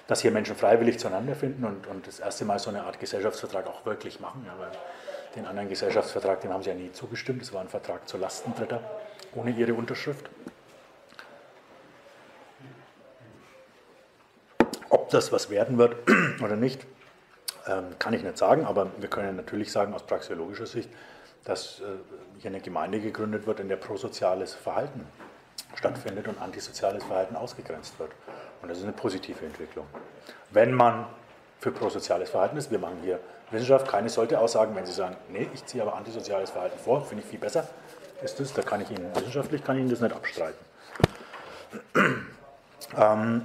dass 0.06 0.22
hier 0.22 0.30
Menschen 0.30 0.56
freiwillig 0.56 0.98
zueinander 0.98 1.34
finden 1.34 1.64
und, 1.64 1.86
und 1.86 2.06
das 2.06 2.20
erste 2.20 2.44
Mal 2.44 2.58
so 2.58 2.70
eine 2.70 2.82
Art 2.82 2.98
Gesellschaftsvertrag 3.00 3.66
auch 3.66 3.84
wirklich 3.86 4.20
machen. 4.20 4.44
Ja, 4.46 4.54
weil 4.58 4.70
den 5.36 5.46
anderen 5.46 5.68
Gesellschaftsvertrag, 5.68 6.40
dem 6.40 6.52
haben 6.52 6.62
sie 6.62 6.70
ja 6.70 6.76
nie 6.76 6.92
zugestimmt. 6.92 7.42
Es 7.42 7.52
war 7.52 7.60
ein 7.60 7.68
Vertrag 7.68 8.08
zu 8.08 8.16
Lasten 8.16 8.54
Dritter, 8.54 8.80
ohne 9.34 9.50
ihre 9.50 9.74
Unterschrift. 9.74 10.28
Ob 14.90 15.10
das 15.10 15.32
was 15.32 15.50
werden 15.50 15.78
wird 15.78 15.96
oder 16.42 16.56
nicht, 16.56 16.86
ähm, 17.66 17.84
kann 17.98 18.14
ich 18.14 18.22
nicht 18.22 18.38
sagen, 18.38 18.64
aber 18.64 18.90
wir 18.98 19.08
können 19.08 19.36
natürlich 19.36 19.70
sagen 19.70 19.94
aus 19.94 20.02
praxeologischer 20.02 20.66
Sicht, 20.66 20.88
dass 21.44 21.80
äh, 21.80 21.84
hier 22.38 22.50
eine 22.50 22.60
Gemeinde 22.60 23.00
gegründet 23.00 23.46
wird, 23.46 23.60
in 23.60 23.68
der 23.68 23.76
prosoziales 23.76 24.54
Verhalten 24.54 25.06
stattfindet 25.74 26.28
und 26.28 26.40
antisoziales 26.40 27.04
Verhalten 27.04 27.36
ausgegrenzt 27.36 27.98
wird. 27.98 28.10
Und 28.62 28.68
das 28.68 28.78
ist 28.78 28.84
eine 28.84 28.92
positive 28.92 29.44
Entwicklung. 29.44 29.86
Wenn 30.50 30.72
man 30.72 31.06
für 31.60 31.70
prosoziales 31.70 32.30
Verhalten 32.30 32.56
ist, 32.56 32.70
wir 32.70 32.78
machen 32.78 32.98
hier 33.02 33.20
Wissenschaft, 33.50 33.88
keine 33.88 34.08
sollte 34.08 34.38
aussagen, 34.38 34.74
wenn 34.76 34.86
Sie 34.86 34.92
sagen, 34.92 35.16
nee, 35.30 35.48
ich 35.54 35.64
ziehe 35.66 35.82
aber 35.82 35.94
antisoziales 35.94 36.50
Verhalten 36.50 36.78
vor, 36.78 37.04
finde 37.04 37.24
ich 37.24 37.30
viel 37.30 37.38
besser, 37.38 37.66
ist 38.22 38.38
das, 38.40 38.52
da 38.52 38.62
kann 38.62 38.80
ich 38.80 38.90
Ihnen, 38.90 39.14
wissenschaftlich 39.14 39.64
kann 39.64 39.76
ich 39.76 39.80
Ihnen 39.82 39.90
das 39.90 40.00
nicht 40.00 40.14
abstreiten. 40.14 40.58
ähm, 42.96 43.42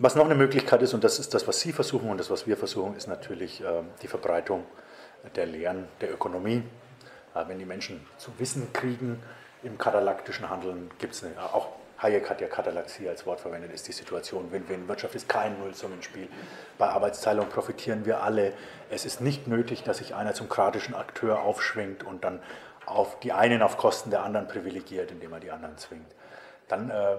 was 0.00 0.16
noch 0.16 0.24
eine 0.24 0.34
Möglichkeit 0.34 0.82
ist, 0.82 0.94
und 0.94 1.04
das 1.04 1.18
ist 1.18 1.34
das, 1.34 1.46
was 1.46 1.60
Sie 1.60 1.72
versuchen 1.72 2.10
und 2.10 2.18
das, 2.18 2.30
was 2.30 2.46
wir 2.46 2.56
versuchen, 2.56 2.96
ist 2.96 3.06
natürlich 3.06 3.60
äh, 3.60 3.82
die 4.02 4.08
Verbreitung 4.08 4.64
der 5.36 5.46
Lehren 5.46 5.88
der 6.00 6.12
Ökonomie. 6.12 6.64
Äh, 7.34 7.44
wenn 7.46 7.58
die 7.58 7.66
Menschen 7.66 8.04
zu 8.16 8.32
wissen 8.38 8.72
kriegen, 8.72 9.22
im 9.62 9.76
katalaktischen 9.76 10.48
Handeln 10.48 10.90
gibt 10.98 11.12
es 11.12 11.24
auch 11.52 11.68
Hayek 12.02 12.30
hat 12.30 12.40
ja 12.40 12.48
Katalaxie 12.48 13.08
als 13.10 13.26
Wort 13.26 13.40
verwendet, 13.40 13.72
ist 13.74 13.86
die 13.86 13.92
Situation 13.92 14.50
Win-Win. 14.50 14.88
Wirtschaft 14.88 15.14
ist 15.14 15.28
kein 15.28 15.58
Nullsummenspiel. 15.58 16.28
Bei 16.78 16.88
Arbeitsteilung 16.88 17.50
profitieren 17.50 18.06
wir 18.06 18.22
alle. 18.22 18.54
Es 18.88 19.04
ist 19.04 19.20
nicht 19.20 19.46
nötig, 19.46 19.82
dass 19.82 19.98
sich 19.98 20.14
einer 20.14 20.32
zum 20.32 20.48
kratischen 20.48 20.94
Akteur 20.94 21.42
aufschwingt 21.42 22.02
und 22.02 22.24
dann 22.24 22.40
auf 22.86 23.20
die 23.20 23.32
einen 23.32 23.60
auf 23.60 23.76
Kosten 23.76 24.08
der 24.08 24.22
anderen 24.22 24.48
privilegiert, 24.48 25.10
indem 25.10 25.34
er 25.34 25.40
die 25.40 25.50
anderen 25.50 25.76
zwingt. 25.76 26.10
Dann 26.68 26.88
äh, 26.88 27.16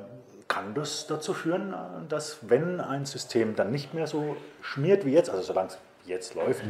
kann 0.51 0.73
das 0.73 1.07
dazu 1.07 1.33
führen, 1.33 1.73
dass 2.09 2.39
wenn 2.41 2.81
ein 2.81 3.05
System 3.05 3.55
dann 3.55 3.71
nicht 3.71 3.93
mehr 3.93 4.05
so 4.05 4.35
schmiert 4.61 5.05
wie 5.05 5.13
jetzt, 5.13 5.29
also 5.29 5.41
solange 5.41 5.69
es 5.69 5.77
jetzt 6.05 6.35
läuft, 6.35 6.63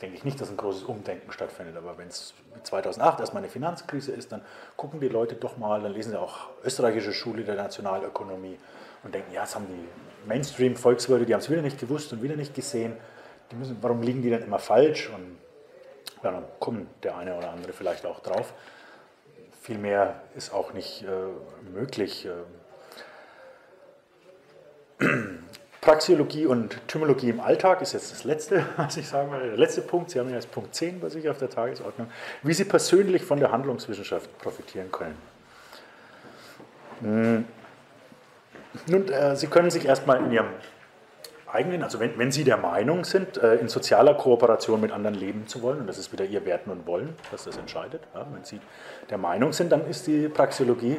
denke 0.00 0.16
ich 0.16 0.22
nicht, 0.22 0.40
dass 0.40 0.50
ein 0.50 0.56
großes 0.56 0.84
Umdenken 0.84 1.32
stattfindet. 1.32 1.76
Aber 1.76 1.98
wenn 1.98 2.06
es 2.06 2.32
2008 2.62 3.18
erstmal 3.18 3.42
eine 3.42 3.50
Finanzkrise 3.50 4.12
ist, 4.12 4.30
dann 4.30 4.42
gucken 4.76 5.00
die 5.00 5.08
Leute 5.08 5.34
doch 5.34 5.56
mal, 5.56 5.82
dann 5.82 5.92
lesen 5.92 6.10
sie 6.10 6.20
auch 6.20 6.50
österreichische 6.64 7.12
Schule 7.12 7.42
der 7.42 7.56
Nationalökonomie 7.56 8.56
und 9.02 9.12
denken, 9.12 9.32
ja, 9.32 9.40
das 9.40 9.56
haben 9.56 9.66
die 9.66 10.28
Mainstream-Volkswirte, 10.28 11.26
die 11.26 11.34
haben 11.34 11.40
es 11.40 11.50
wieder 11.50 11.62
nicht 11.62 11.80
gewusst 11.80 12.12
und 12.12 12.22
wieder 12.22 12.36
nicht 12.36 12.54
gesehen. 12.54 12.96
Die 13.50 13.56
müssen, 13.56 13.78
warum 13.80 14.02
liegen 14.02 14.22
die 14.22 14.30
dann 14.30 14.42
immer 14.42 14.60
falsch? 14.60 15.10
Und 15.12 15.38
ja, 16.22 16.30
dann 16.30 16.44
kommt 16.60 16.86
der 17.02 17.16
eine 17.16 17.36
oder 17.36 17.50
andere 17.50 17.72
vielleicht 17.72 18.06
auch 18.06 18.20
drauf. 18.20 18.54
Viel 19.60 19.78
mehr 19.78 20.22
ist 20.36 20.54
auch 20.54 20.72
nicht 20.72 21.02
äh, 21.02 21.08
möglich. 21.72 22.26
Äh, 22.26 22.30
Praxiologie 25.82 26.46
und 26.46 26.76
Thymologie 26.86 27.30
im 27.30 27.40
Alltag 27.40 27.82
ist 27.82 27.92
jetzt 27.92 28.12
das 28.12 28.22
letzte, 28.22 28.64
was 28.76 28.96
ich 28.96 29.08
sagen 29.08 29.32
will, 29.32 29.40
der 29.40 29.56
letzte 29.56 29.80
Punkt. 29.80 30.10
Sie 30.10 30.20
haben 30.20 30.28
ja 30.28 30.36
jetzt 30.36 30.52
Punkt 30.52 30.74
10 30.74 31.00
bei 31.00 31.08
sich 31.08 31.28
auf 31.28 31.38
der 31.38 31.50
Tagesordnung. 31.50 32.08
Wie 32.42 32.52
Sie 32.54 32.64
persönlich 32.64 33.24
von 33.24 33.40
der 33.40 33.50
Handlungswissenschaft 33.50 34.38
profitieren 34.38 34.92
können. 34.92 35.16
Hm. 37.00 37.44
Nun, 38.86 39.08
äh, 39.08 39.34
Sie 39.34 39.48
können 39.48 39.70
sich 39.70 39.84
erstmal 39.84 40.18
in 40.18 40.30
Ihrem 40.30 40.46
eigenen, 41.52 41.82
also 41.82 41.98
wenn, 41.98 42.16
wenn 42.16 42.30
Sie 42.30 42.44
der 42.44 42.56
Meinung 42.58 43.04
sind, 43.04 43.36
äh, 43.36 43.56
in 43.56 43.68
sozialer 43.68 44.14
Kooperation 44.14 44.80
mit 44.80 44.92
anderen 44.92 45.16
leben 45.16 45.48
zu 45.48 45.62
wollen, 45.62 45.80
und 45.80 45.86
das 45.88 45.98
ist 45.98 46.12
wieder 46.12 46.24
Ihr 46.24 46.46
Werten 46.46 46.70
und 46.70 46.86
Wollen, 46.86 47.14
was 47.32 47.44
das 47.44 47.56
entscheidet, 47.56 48.02
ja, 48.14 48.24
wenn 48.32 48.44
Sie 48.44 48.60
der 49.10 49.18
Meinung 49.18 49.52
sind, 49.52 49.70
dann 49.72 49.86
ist 49.88 50.06
die 50.06 50.28
Praxiologie 50.28 50.98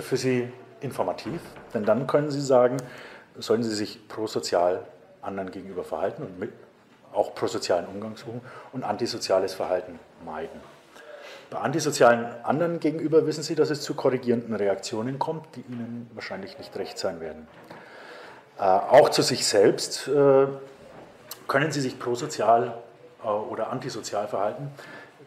für 0.00 0.16
Sie 0.16 0.52
informativ, 0.80 1.40
denn 1.72 1.84
dann 1.84 2.06
können 2.06 2.30
Sie 2.30 2.40
sagen, 2.40 2.76
sollen 3.38 3.62
Sie 3.62 3.74
sich 3.74 4.08
prosozial 4.08 4.84
anderen 5.22 5.50
gegenüber 5.50 5.84
verhalten 5.84 6.22
und 6.22 6.38
mit, 6.38 6.52
auch 7.12 7.34
prosozialen 7.34 7.86
Umgang 7.86 8.16
suchen 8.16 8.40
und 8.72 8.84
antisoziales 8.84 9.54
Verhalten 9.54 9.98
meiden. 10.24 10.60
Bei 11.50 11.58
antisozialen 11.58 12.26
anderen 12.44 12.78
gegenüber 12.78 13.26
wissen 13.26 13.42
Sie, 13.42 13.56
dass 13.56 13.70
es 13.70 13.82
zu 13.82 13.94
korrigierenden 13.94 14.54
Reaktionen 14.54 15.18
kommt, 15.18 15.56
die 15.56 15.62
Ihnen 15.62 16.08
wahrscheinlich 16.14 16.58
nicht 16.58 16.76
recht 16.76 16.96
sein 16.96 17.20
werden. 17.20 17.48
Äh, 18.58 18.62
auch 18.62 19.08
zu 19.08 19.22
sich 19.22 19.44
selbst 19.46 20.06
äh, 20.06 20.46
können 21.48 21.72
Sie 21.72 21.80
sich 21.80 21.98
prosozial 21.98 22.74
äh, 23.24 23.26
oder 23.26 23.70
antisozial 23.70 24.28
verhalten. 24.28 24.70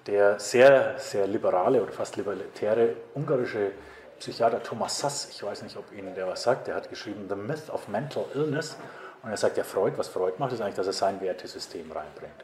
Der 0.08 0.40
sehr, 0.40 0.96
sehr 0.98 1.28
liberale 1.28 1.84
oder 1.84 1.92
fast 1.92 2.16
libertäre 2.16 2.96
ungarische 3.16 3.72
Psychiater 4.20 4.62
Thomas 4.62 5.00
Sass, 5.00 5.30
ich 5.30 5.44
weiß 5.44 5.64
nicht, 5.64 5.78
ob 5.78 5.92
Ihnen 5.92 6.16
der 6.16 6.28
was 6.28 6.44
sagt, 6.44 6.68
der 6.68 6.76
hat 6.76 6.90
geschrieben 6.90 7.26
The 7.30 7.36
Myth 7.36 7.70
of 7.70 7.88
Mental 7.88 8.26
Illness 8.34 8.78
und 9.24 9.30
er 9.30 9.38
sagt, 9.38 9.58
ja 9.58 9.64
Freud, 9.64 9.98
was 9.98 10.08
Freud 10.08 10.36
macht, 10.38 10.54
ist 10.54 10.62
eigentlich, 10.62 10.76
dass 10.76 10.88
er 10.88 10.94
sein 10.94 11.22
Wertesystem 11.22 11.92
reinbringt. 11.92 12.44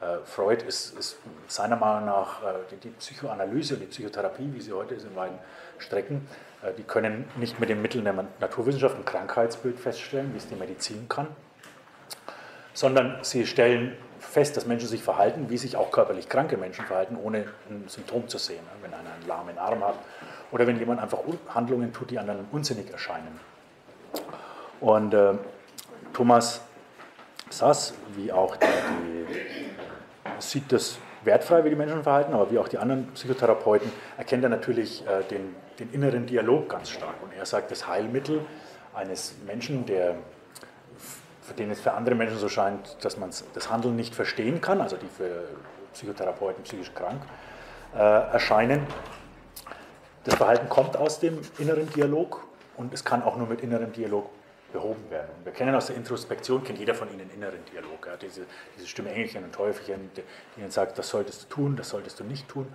Äh, 0.00 0.24
Freud 0.24 0.64
ist, 0.66 0.98
ist, 0.98 1.18
seiner 1.46 1.76
Meinung 1.76 2.06
nach 2.06 2.42
äh, 2.42 2.46
die, 2.70 2.76
die, 2.76 2.88
Psychoanalyse 2.90 3.74
und 3.74 3.80
die 3.80 3.86
Psychotherapie, 3.86 4.50
wie 4.52 4.60
sie 4.60 4.72
heute 4.72 4.94
ist 4.94 5.04
in 5.04 5.14
beiden 5.14 5.38
Strecken, 5.78 6.26
äh, 6.62 6.72
die 6.72 6.82
können 6.82 7.28
nicht 7.36 7.60
mit 7.60 7.68
den 7.68 7.80
Mitteln 7.80 8.04
der 8.04 8.14
Naturwissenschaft 8.40 8.96
ein 8.96 9.04
Krankheitsbild 9.04 9.78
feststellen, 9.78 10.32
wie 10.32 10.38
es 10.38 10.48
die 10.48 10.56
Medizin 10.56 11.08
kann, 11.08 11.28
sondern 12.72 13.18
sie 13.22 13.46
stellen 13.46 13.96
fest, 14.18 14.56
dass 14.56 14.66
Menschen 14.66 14.88
sich 14.88 15.02
verhalten, 15.02 15.48
wie 15.48 15.58
sich 15.58 15.76
auch 15.76 15.90
körperlich 15.90 16.28
kranke 16.28 16.56
Menschen 16.56 16.84
verhalten, 16.86 17.16
ohne 17.22 17.46
ein 17.70 17.84
Symptom 17.88 18.28
zu 18.28 18.38
sehen. 18.38 18.64
Wenn 18.82 18.92
einer 18.92 19.12
einen 19.12 19.28
lahmen 19.28 19.58
Arm 19.58 19.84
hat 19.84 19.96
oder 20.54 20.68
wenn 20.68 20.78
jemand 20.78 21.00
einfach 21.00 21.18
Handlungen 21.48 21.92
tut, 21.92 22.12
die 22.12 22.18
anderen 22.18 22.46
unsinnig 22.52 22.88
erscheinen. 22.92 23.40
Und 24.80 25.12
äh, 25.12 25.32
Thomas 26.12 26.60
Sass, 27.50 27.92
wie 28.14 28.30
auch 28.30 28.54
die, 28.54 28.66
die 28.66 29.66
sieht 30.38 30.70
das 30.70 30.98
wertfrei, 31.24 31.64
wie 31.64 31.70
die 31.70 31.76
Menschen 31.76 32.04
verhalten, 32.04 32.34
aber 32.34 32.52
wie 32.52 32.58
auch 32.58 32.68
die 32.68 32.78
anderen 32.78 33.08
Psychotherapeuten 33.14 33.90
erkennt 34.16 34.44
er 34.44 34.50
natürlich 34.50 35.04
äh, 35.08 35.24
den, 35.24 35.56
den, 35.80 35.92
inneren 35.92 36.26
Dialog 36.26 36.68
ganz 36.68 36.90
stark. 36.90 37.20
Und 37.24 37.32
er 37.36 37.46
sagt, 37.46 37.72
das 37.72 37.88
Heilmittel 37.88 38.40
eines 38.94 39.34
Menschen, 39.46 39.86
der, 39.86 40.14
für 41.42 41.54
den 41.54 41.72
es 41.72 41.80
für 41.80 41.94
andere 41.94 42.14
Menschen 42.14 42.38
so 42.38 42.48
scheint, 42.48 43.04
dass 43.04 43.16
man 43.16 43.30
das 43.54 43.70
Handeln 43.70 43.96
nicht 43.96 44.14
verstehen 44.14 44.60
kann, 44.60 44.80
also 44.80 44.96
die 44.96 45.08
für 45.08 45.48
Psychotherapeuten 45.94 46.62
psychisch 46.62 46.94
krank 46.94 47.22
äh, 47.96 47.98
erscheinen, 47.98 48.86
das 50.24 50.34
Verhalten 50.34 50.68
kommt 50.68 50.96
aus 50.96 51.20
dem 51.20 51.38
inneren 51.58 51.88
Dialog 51.90 52.46
und 52.76 52.92
es 52.92 53.04
kann 53.04 53.22
auch 53.22 53.36
nur 53.36 53.46
mit 53.46 53.60
innerem 53.60 53.92
Dialog 53.92 54.30
behoben 54.72 55.08
werden. 55.08 55.30
wir 55.44 55.52
kennen 55.52 55.72
aus 55.74 55.86
der 55.86 55.96
Introspektion, 55.96 56.64
kennt 56.64 56.80
jeder 56.80 56.96
von 56.96 57.08
Ihnen 57.12 57.30
inneren 57.30 57.64
Dialog, 57.72 58.06
ja, 58.06 58.16
diese, 58.16 58.42
diese 58.76 58.88
Stimme 58.88 59.10
Engelchen 59.10 59.44
und 59.44 59.52
Teufelchen, 59.54 60.10
die, 60.16 60.60
Ihnen 60.60 60.72
sagt, 60.72 60.98
das 60.98 61.08
solltest 61.10 61.44
du 61.44 61.46
tun, 61.54 61.76
das 61.76 61.90
solltest 61.90 62.18
du 62.18 62.24
nicht 62.24 62.48
tun. 62.48 62.66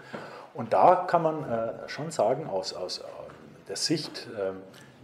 Und 0.54 0.72
da 0.72 0.96
kann 0.96 1.22
man 1.22 1.44
äh, 1.44 1.90
schon 1.90 2.10
sagen, 2.10 2.48
aus, 2.48 2.74
aus 2.74 3.00
äh, 3.00 3.04
der 3.68 3.76
Sicht, 3.76 4.28
äh, 4.28 4.54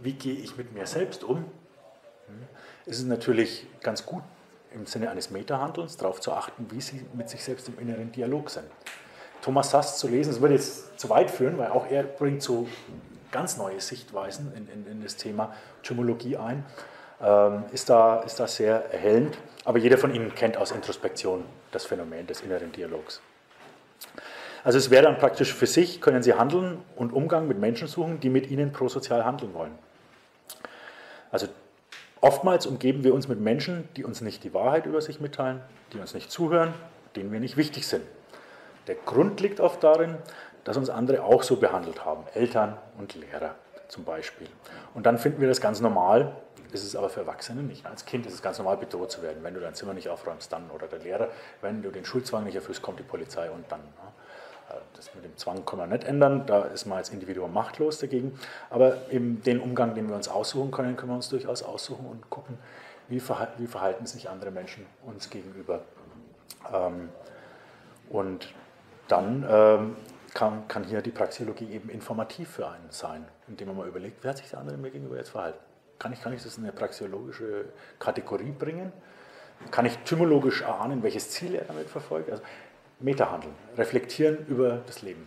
wie 0.02 0.14
gehe 0.14 0.36
ich 0.36 0.56
mit 0.56 0.72
mir 0.72 0.86
selbst 0.86 1.22
um, 1.22 1.36
hm, 1.36 1.44
ist 2.86 2.98
es 2.98 3.04
natürlich 3.04 3.66
ganz 3.82 4.06
gut, 4.06 4.22
im 4.72 4.86
Sinne 4.86 5.10
eines 5.10 5.30
Metahandelns 5.30 5.98
darauf 5.98 6.20
zu 6.20 6.32
achten, 6.32 6.66
wie 6.70 6.80
Sie 6.80 7.04
mit 7.12 7.28
sich 7.28 7.44
selbst 7.44 7.68
im 7.68 7.78
inneren 7.78 8.10
Dialog 8.10 8.48
sind. 8.48 8.66
Thomas 9.42 9.70
Sass 9.70 9.98
zu 9.98 10.08
lesen, 10.08 10.30
das 10.30 10.40
würde 10.40 10.54
jetzt 10.54 10.85
zu 10.96 11.08
weit 11.10 11.30
führen, 11.30 11.58
weil 11.58 11.68
auch 11.68 11.90
er 11.90 12.02
bringt 12.02 12.42
so 12.42 12.66
ganz 13.32 13.56
neue 13.56 13.80
Sichtweisen 13.80 14.52
in, 14.56 14.68
in, 14.68 14.90
in 14.90 15.02
das 15.02 15.16
Thema 15.16 15.54
Chymologie 15.82 16.36
ein, 16.36 16.64
ähm, 17.22 17.64
ist, 17.72 17.90
da, 17.90 18.20
ist 18.20 18.40
da 18.40 18.46
sehr 18.46 18.92
erhellend. 18.92 19.36
Aber 19.64 19.78
jeder 19.78 19.98
von 19.98 20.14
Ihnen 20.14 20.34
kennt 20.34 20.56
aus 20.56 20.70
Introspektion 20.70 21.44
das 21.72 21.84
Phänomen 21.84 22.26
des 22.26 22.40
inneren 22.40 22.72
Dialogs. 22.72 23.20
Also 24.64 24.78
es 24.78 24.90
wäre 24.90 25.04
dann 25.04 25.18
praktisch 25.18 25.54
für 25.54 25.66
sich, 25.66 26.00
können 26.00 26.22
Sie 26.22 26.34
handeln 26.34 26.78
und 26.96 27.12
Umgang 27.12 27.46
mit 27.46 27.58
Menschen 27.58 27.86
suchen, 27.88 28.20
die 28.20 28.30
mit 28.30 28.50
Ihnen 28.50 28.72
prosozial 28.72 29.24
handeln 29.24 29.54
wollen. 29.54 29.72
Also 31.30 31.48
oftmals 32.20 32.66
umgeben 32.66 33.04
wir 33.04 33.14
uns 33.14 33.28
mit 33.28 33.40
Menschen, 33.40 33.88
die 33.96 34.04
uns 34.04 34.20
nicht 34.20 34.42
die 34.44 34.54
Wahrheit 34.54 34.86
über 34.86 35.00
sich 35.00 35.20
mitteilen, 35.20 35.60
die 35.92 35.98
uns 35.98 36.14
nicht 36.14 36.30
zuhören, 36.30 36.74
denen 37.14 37.32
wir 37.32 37.40
nicht 37.40 37.56
wichtig 37.56 37.86
sind. 37.86 38.02
Der 38.86 38.94
Grund 38.94 39.40
liegt 39.40 39.60
oft 39.60 39.82
darin, 39.82 40.16
dass 40.66 40.76
uns 40.76 40.90
andere 40.90 41.22
auch 41.22 41.44
so 41.44 41.56
behandelt 41.56 42.04
haben, 42.04 42.24
Eltern 42.34 42.76
und 42.98 43.14
Lehrer 43.14 43.54
zum 43.86 44.02
Beispiel. 44.02 44.48
Und 44.94 45.06
dann 45.06 45.16
finden 45.16 45.40
wir 45.40 45.46
das 45.46 45.60
ganz 45.60 45.80
normal, 45.80 46.34
ist 46.72 46.82
es 46.82 46.96
aber 46.96 47.08
für 47.08 47.20
Erwachsene 47.20 47.62
nicht. 47.62 47.86
Als 47.86 48.04
Kind 48.04 48.26
ist 48.26 48.34
es 48.34 48.42
ganz 48.42 48.58
normal, 48.58 48.76
bedroht 48.76 49.12
zu 49.12 49.22
werden. 49.22 49.38
Wenn 49.42 49.54
du 49.54 49.60
dein 49.60 49.74
Zimmer 49.74 49.94
nicht 49.94 50.08
aufräumst, 50.08 50.52
dann 50.52 50.68
oder 50.70 50.88
der 50.88 50.98
Lehrer. 50.98 51.28
Wenn 51.62 51.82
du 51.82 51.90
den 51.90 52.04
Schulzwang 52.04 52.42
nicht 52.42 52.56
erfüllst, 52.56 52.82
kommt 52.82 52.98
die 52.98 53.04
Polizei 53.04 53.48
und 53.48 53.64
dann. 53.70 53.78
Ne? 53.78 54.74
Äh, 54.74 54.80
das 54.96 55.14
mit 55.14 55.24
dem 55.24 55.36
Zwang 55.36 55.64
kann 55.64 55.78
man 55.78 55.90
nicht 55.90 56.02
ändern, 56.02 56.46
da 56.46 56.64
ist 56.64 56.84
man 56.84 56.98
als 56.98 57.10
Individuum 57.10 57.52
machtlos 57.52 58.00
dagegen. 58.00 58.36
Aber 58.68 58.96
eben 59.12 59.40
den 59.44 59.60
Umgang, 59.60 59.94
den 59.94 60.08
wir 60.08 60.16
uns 60.16 60.26
aussuchen 60.26 60.72
können, 60.72 60.96
können 60.96 61.12
wir 61.12 61.16
uns 61.16 61.28
durchaus 61.28 61.62
aussuchen 61.62 62.06
und 62.06 62.28
gucken, 62.28 62.58
wie, 63.06 63.22
wie 63.58 63.66
verhalten 63.68 64.06
sich 64.06 64.28
andere 64.28 64.50
Menschen 64.50 64.84
uns 65.04 65.30
gegenüber. 65.30 65.82
Ähm, 66.74 67.10
und 68.10 68.52
dann 69.06 69.46
ähm, 69.48 69.96
kann, 70.36 70.68
kann 70.68 70.84
hier 70.84 71.00
die 71.00 71.10
Praxeologie 71.10 71.72
eben 71.72 71.88
informativ 71.88 72.50
für 72.50 72.68
einen 72.68 72.90
sein, 72.90 73.24
indem 73.48 73.68
man 73.68 73.78
mal 73.78 73.88
überlegt, 73.88 74.22
wer 74.22 74.32
hat 74.32 74.36
sich 74.36 74.50
der 74.50 74.58
andere 74.58 74.76
mir 74.76 74.90
gegenüber 74.90 75.16
jetzt 75.16 75.30
verhalten? 75.30 75.58
Kann 75.98 76.12
ich, 76.12 76.20
kann 76.20 76.34
ich 76.34 76.42
das 76.42 76.58
in 76.58 76.64
eine 76.64 76.74
praxeologische 76.74 77.64
Kategorie 77.98 78.50
bringen? 78.50 78.92
Kann 79.70 79.86
ich 79.86 79.96
thymologisch 80.04 80.60
erahnen, 80.60 81.02
welches 81.02 81.30
Ziel 81.30 81.54
er 81.54 81.64
damit 81.64 81.88
verfolgt? 81.88 82.30
Also 82.30 82.42
Metahandeln, 83.00 83.54
reflektieren 83.78 84.44
über 84.46 84.82
das 84.86 85.00
Leben. 85.00 85.26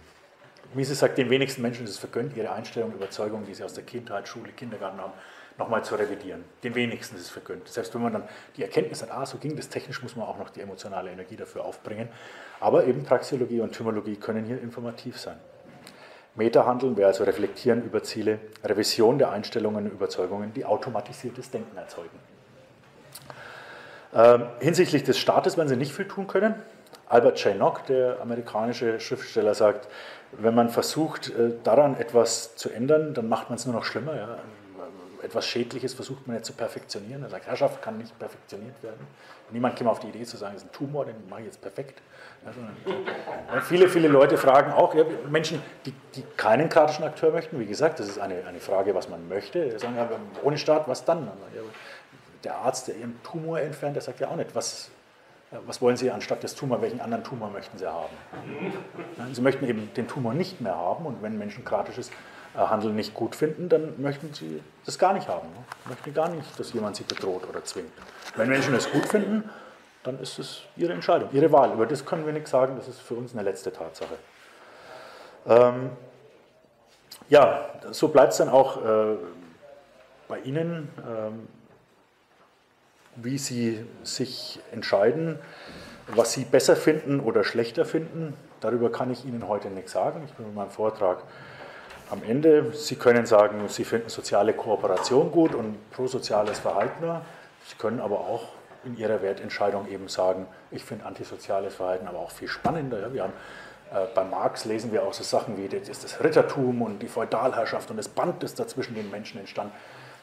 Mises 0.76 1.00
sagt, 1.00 1.18
den 1.18 1.32
wenigsten 1.32 1.64
Menschen 1.64 1.86
ist 1.86 1.92
es 1.92 1.98
vergönnt, 1.98 2.38
ihre 2.38 2.52
Einstellungen, 2.52 2.96
Überzeugungen, 2.96 3.48
die 3.48 3.56
sie 3.56 3.64
aus 3.64 3.74
der 3.74 3.86
Kindheit, 3.86 4.28
Schule, 4.28 4.52
Kindergarten 4.52 5.02
haben, 5.02 5.14
nochmal 5.60 5.84
zu 5.84 5.96
revidieren. 5.96 6.44
Den 6.64 6.74
wenigsten 6.74 7.18
ist 7.18 7.24
es 7.24 7.30
vergönnt. 7.30 7.68
Selbst 7.68 7.94
wenn 7.94 8.02
man 8.02 8.14
dann 8.14 8.24
die 8.56 8.64
Erkenntnis 8.64 9.02
hat, 9.02 9.12
ah, 9.12 9.26
so 9.26 9.38
ging 9.38 9.56
das, 9.56 9.70
technisch 9.70 10.02
muss 10.02 10.16
man 10.16 10.26
auch 10.26 10.38
noch 10.38 10.50
die 10.50 10.62
emotionale 10.62 11.12
Energie 11.12 11.36
dafür 11.36 11.66
aufbringen. 11.66 12.08
Aber 12.60 12.86
eben 12.86 13.04
Praxeologie 13.04 13.60
und 13.60 13.74
Thymologie 13.74 14.16
können 14.16 14.46
hier 14.46 14.60
informativ 14.62 15.20
sein. 15.20 15.38
Metahandeln 16.36 16.96
wäre 16.96 17.10
also 17.10 17.26
Reflektieren 17.26 17.84
über 17.84 18.02
Ziele, 18.02 18.40
Revision 18.64 19.20
der 19.20 19.32
Einstellungen 19.32 19.86
und 19.86 19.92
Überzeugungen, 19.92 20.54
die 20.54 20.64
automatisiertes 20.64 21.52
Denken 21.52 21.78
erzeugen. 21.78 22.18
Ähm, 24.14 24.46
hinsichtlich 24.60 25.04
des 25.04 25.20
Staates 25.20 25.58
werden 25.58 25.68
sie 25.68 25.76
nicht 25.76 25.92
viel 25.92 26.08
tun 26.08 26.28
können. 26.28 26.56
Albert 27.08 27.44
J. 27.44 27.58
Nock, 27.58 27.86
der 27.88 28.22
amerikanische 28.22 29.00
Schriftsteller, 29.00 29.54
sagt, 29.54 29.88
wenn 30.32 30.56
man 30.56 30.70
versucht, 30.70 31.30
äh, 31.30 31.52
daran 31.64 31.98
etwas 31.98 32.56
zu 32.56 32.70
ändern, 32.70 33.14
dann 33.14 33.28
macht 33.28 33.50
man 33.50 33.58
es 33.58 33.66
nur 33.66 33.76
noch 33.76 33.84
schlimmer. 33.84 34.16
Ja 34.16 34.38
etwas 35.24 35.46
Schädliches 35.46 35.94
versucht 35.94 36.28
man 36.28 36.38
jetzt 36.38 36.48
zu 36.48 36.54
perfektionieren. 36.54 37.24
Er 37.24 37.30
sagt, 37.30 37.48
Herrschaft 37.48 37.82
kann 37.82 37.98
nicht 37.98 38.18
perfektioniert 38.18 38.82
werden. 38.82 39.06
Niemand 39.52 39.76
käme 39.76 39.90
auf 39.90 40.00
die 40.00 40.08
Idee 40.08 40.24
zu 40.24 40.38
sagen, 40.38 40.56
es 40.56 40.64
ist 40.64 40.70
ein 40.70 40.72
Tumor, 40.72 41.06
den 41.06 41.16
mache 41.30 41.42
ich 41.42 41.48
jetzt 41.48 41.62
perfekt. 41.62 42.02
Ja, 42.46 43.62
viele, 43.62 43.90
viele 43.90 44.08
Leute 44.08 44.38
fragen 44.38 44.72
auch, 44.72 44.94
ja, 44.96 45.04
Menschen, 45.30 45.62
die, 45.86 45.94
die, 46.16 46.24
keinen 46.38 46.70
kratischen 46.70 47.04
Akteur 47.04 47.32
möchten, 47.32 47.60
wie 47.60 47.66
gesagt, 47.66 48.00
das 48.00 48.08
ist 48.08 48.20
eine, 48.20 48.46
eine 48.46 48.60
Frage, 48.60 48.96
was 48.96 49.10
man 49.10 49.28
möchte. 49.28 49.78
Sagen, 49.80 49.96
ja, 49.96 50.10
ohne 50.44 50.58
Staat, 50.58 50.88
was 50.88 51.04
dann? 51.06 51.30
der 52.44 52.56
Arzt, 52.56 52.88
der 52.88 52.96
ihren 52.96 53.22
Tumor 53.24 53.60
entfernt, 53.60 53.96
der 53.96 54.02
sagt 54.02 54.20
ja 54.20 54.30
auch 54.30 54.36
nicht, 54.36 54.56
was, 54.56 54.90
was 55.66 55.82
wollen 55.82 55.98
Sie 55.98 56.10
anstatt 56.10 56.42
des 56.44 56.56
Tumors, 56.56 56.82
welchen 56.82 57.02
anderen 57.02 57.24
Tumor 57.24 57.50
möchten 57.50 57.78
Sie 57.78 57.88
haben? 57.88 58.16
Sie 59.34 59.42
möchten 59.42 59.68
eben 59.68 59.94
den 59.96 60.08
Tumor 60.08 60.34
nicht 60.34 60.62
mehr 60.62 60.76
haben 60.76 61.06
und 61.06 61.22
wenn 61.22 61.38
Menschen 61.38 61.66
kratisches 61.66 62.10
äh, 62.10 62.14
Handeln 62.68 62.96
nicht 62.96 63.14
gut 63.14 63.36
finden, 63.36 63.70
dann 63.70 64.02
möchten 64.02 64.34
sie 64.34 64.62
das 64.86 64.98
gar 64.98 65.14
nicht 65.14 65.28
haben. 65.28 65.48
Ne? 65.50 65.64
Möchten 65.88 66.14
gar 66.14 66.30
nicht, 66.30 66.60
dass 66.60 66.74
jemand 66.74 66.96
sie 66.96 67.04
bedroht 67.04 67.48
oder 67.48 67.64
zwingt. 67.64 67.92
Wenn 68.36 68.50
Menschen 68.50 68.74
es 68.74 68.92
gut 68.92 69.06
finden, 69.06 69.50
dann 70.04 70.20
ist 70.20 70.40
es 70.40 70.62
ihre 70.76 70.94
Entscheidung, 70.94 71.30
ihre 71.32 71.52
Wahl. 71.52 71.74
Über 71.74 71.86
das 71.86 72.06
können 72.06 72.26
wir 72.26 72.34
nichts 72.34 72.50
sagen, 72.50 72.76
das 72.76 72.88
ist 72.88 73.00
für 73.00 73.14
uns 73.14 73.34
eine 73.34 73.44
letzte 73.44 73.72
Tatsache. 73.72 74.16
Ähm, 75.48 75.92
ja, 77.30 77.70
so 77.92 78.08
bleibt 78.08 78.32
es 78.32 78.38
dann 78.38 78.50
auch 78.50 78.84
äh, 78.84 79.18
bei 80.28 80.40
Ihnen, 80.40 80.90
ähm, 81.08 81.48
wie 83.16 83.38
Sie 83.38 83.86
sich 84.04 84.60
entscheiden, 84.72 85.40
was 86.08 86.34
Sie 86.34 86.46
besser 86.46 86.76
finden 86.76 87.20
oder 87.20 87.44
schlechter 87.44 87.86
finden. 87.86 88.34
Darüber 88.62 88.92
kann 88.92 89.12
ich 89.12 89.26
Ihnen 89.26 89.48
heute 89.48 89.70
nichts 89.70 89.92
sagen. 89.92 90.24
Ich 90.26 90.34
bin 90.34 90.48
mit 90.48 90.56
meinem 90.56 90.72
Vortrag 90.72 91.24
am 92.10 92.24
Ende, 92.24 92.74
Sie 92.74 92.96
können 92.96 93.26
sagen, 93.26 93.68
Sie 93.68 93.84
finden 93.84 94.10
soziale 94.10 94.54
Kooperation 94.54 95.32
gut 95.32 95.54
und 95.54 95.92
prosoziales 95.92 96.60
Verhalten. 96.60 97.22
Sie 97.68 97.76
können 97.78 98.00
aber 98.00 98.20
auch 98.20 98.50
in 98.86 98.98
Ihrer 98.98 99.22
Wertentscheidung 99.22 99.88
eben 99.88 100.08
sagen, 100.08 100.48
ich 100.72 100.84
finde 100.84 101.06
antisoziales 101.06 101.76
Verhalten 101.76 102.08
aber 102.08 102.20
auch 102.20 102.32
viel 102.32 102.48
spannender. 102.48 103.00
Ja, 103.00 103.14
wir 103.14 103.24
haben 103.24 103.34
äh, 103.92 104.06
bei 104.14 104.24
Marx 104.24 104.66
lesen 104.66 104.92
wir 104.92 105.04
auch 105.04 105.14
so 105.14 105.24
Sachen 105.24 105.58
wie 105.58 105.68
das, 105.68 106.02
das 106.02 106.24
Rittertum 106.24 106.82
und 106.82 107.00
die 107.00 107.08
Feudalherrschaft 107.08 107.90
und 107.92 107.98
das 107.98 108.08
Band, 108.08 108.44
das 108.44 108.56
da 108.56 108.68
zwischen 108.68 108.96
den 108.96 109.10
Menschen 109.12 109.40
entstand. 109.40 109.72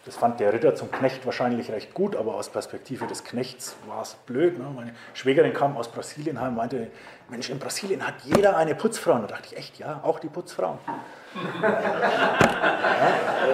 Das 0.05 0.15
fand 0.15 0.39
der 0.39 0.53
Ritter 0.53 0.77
zum 0.77 0.93
Knecht 0.93 1.27
wahrscheinlich 1.27 1.73
recht 1.73 1.93
gut, 1.93 2.15
aber 2.15 2.35
aus 2.37 2.49
Perspektive 2.49 3.09
des 3.09 3.25
Knechts 3.25 3.75
war 3.89 4.03
es 4.03 4.15
blöd. 4.15 4.57
Ne? 4.57 4.65
Meine 4.75 4.95
Schwägerin 5.15 5.53
kam 5.53 5.77
aus 5.77 5.89
Brasilien 5.89 6.41
heim 6.41 6.51
und 6.51 6.57
meinte, 6.57 6.91
Mensch, 7.29 7.51
in 7.51 7.59
Brasilien 7.59 8.07
hat 8.07 8.15
jeder 8.23 8.57
eine 8.57 8.77
Putzfrau. 8.77 9.15
Und 9.15 9.23
da 9.23 9.27
dachte 9.27 9.49
ich, 9.51 9.57
echt, 9.57 9.79
ja, 9.81 10.01
auch 10.05 10.21
die 10.21 10.29
Putzfrauen. 10.29 10.79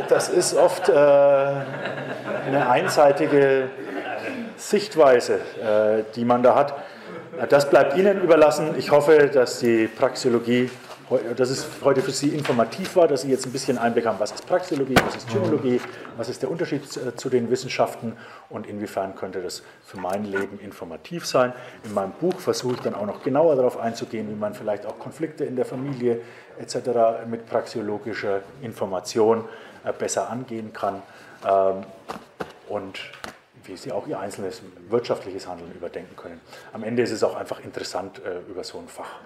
Das 0.09 0.29
ist 0.29 0.55
oft 0.55 0.89
äh, 0.89 0.93
eine 0.93 2.69
einseitige 2.69 3.69
Sichtweise, 4.57 5.35
äh, 5.35 6.05
die 6.15 6.25
man 6.25 6.43
da 6.43 6.55
hat. 6.55 6.75
Das 7.49 7.71
bleibt 7.71 7.97
Ihnen 7.97 8.21
überlassen. 8.21 8.75
Ich 8.77 8.91
hoffe, 8.91 9.31
dass 9.33 9.59
die 9.59 9.89
Praxeologie, 9.89 10.71
dass 11.37 11.51
es 11.51 11.67
heute 11.83 12.03
für 12.03 12.11
Sie 12.11 12.29
informativ 12.29 12.97
war, 12.97 13.09
dass 13.09 13.23
Sie 13.23 13.31
jetzt 13.31 13.47
ein 13.47 13.53
bisschen 13.53 13.79
Einblick 13.79 14.07
haben, 14.07 14.19
was 14.21 14.33
ist 14.33 14.47
Praxeologie, 14.47 14.95
was 15.05 15.17
ist 15.17 15.29
Gynäologie, 15.29 15.81
was 16.17 16.29
ist 16.29 16.43
der 16.43 16.51
Unterschied 16.51 16.83
zu 17.17 17.29
den 17.29 17.51
Wissenschaften 17.51 18.17
und 18.51 18.67
inwiefern 18.67 19.15
könnte 19.15 19.41
das 19.43 19.63
für 19.85 19.99
mein 19.99 20.25
Leben 20.25 20.59
informativ 20.61 21.27
sein. 21.27 21.53
In 21.85 21.95
meinem 21.95 22.13
Buch 22.13 22.39
versuche 22.39 22.75
ich 22.75 22.81
dann 22.81 22.95
auch 22.95 23.07
noch 23.07 23.23
genauer 23.23 23.57
darauf 23.57 23.79
einzugehen, 23.79 24.29
wie 24.31 24.35
man 24.35 24.55
vielleicht 24.55 24.87
auch 24.87 24.99
Konflikte 24.99 25.45
in 25.45 25.57
der 25.57 25.65
Familie 25.65 26.21
etc. 26.59 27.27
mit 27.29 27.47
praxeologischer 27.47 28.41
Information 28.61 29.45
äh, 29.85 29.93
besser 29.93 30.31
angehen 30.31 30.73
kann. 30.73 31.03
Ähm, 31.47 31.85
und 32.69 33.01
wie 33.65 33.77
sie 33.77 33.93
auch 33.93 34.07
ihr 34.07 34.19
einzelnes 34.19 34.63
wirtschaftliches 34.89 35.47
Handeln 35.47 35.73
überdenken 35.73 36.17
können. 36.17 36.41
Am 36.73 36.83
Ende 36.83 37.03
ist 37.03 37.13
es 37.13 37.23
auch 37.23 37.37
einfach 37.37 37.61
interessant, 37.61 38.21
äh, 38.25 38.51
über 38.51 38.65
so 38.65 38.79
ein 38.79 38.89
Fach 38.89 39.21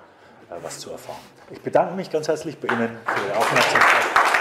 was 0.63 0.79
zu 0.79 0.91
erfahren. 0.91 1.21
Ich 1.51 1.61
bedanke 1.61 1.95
mich 1.95 2.11
ganz 2.11 2.29
herzlich 2.29 2.59
bei 2.59 2.69
Ihnen 2.69 2.99
für 3.07 3.27
Ihre 3.27 3.37
Aufmerksamkeit. 3.37 4.36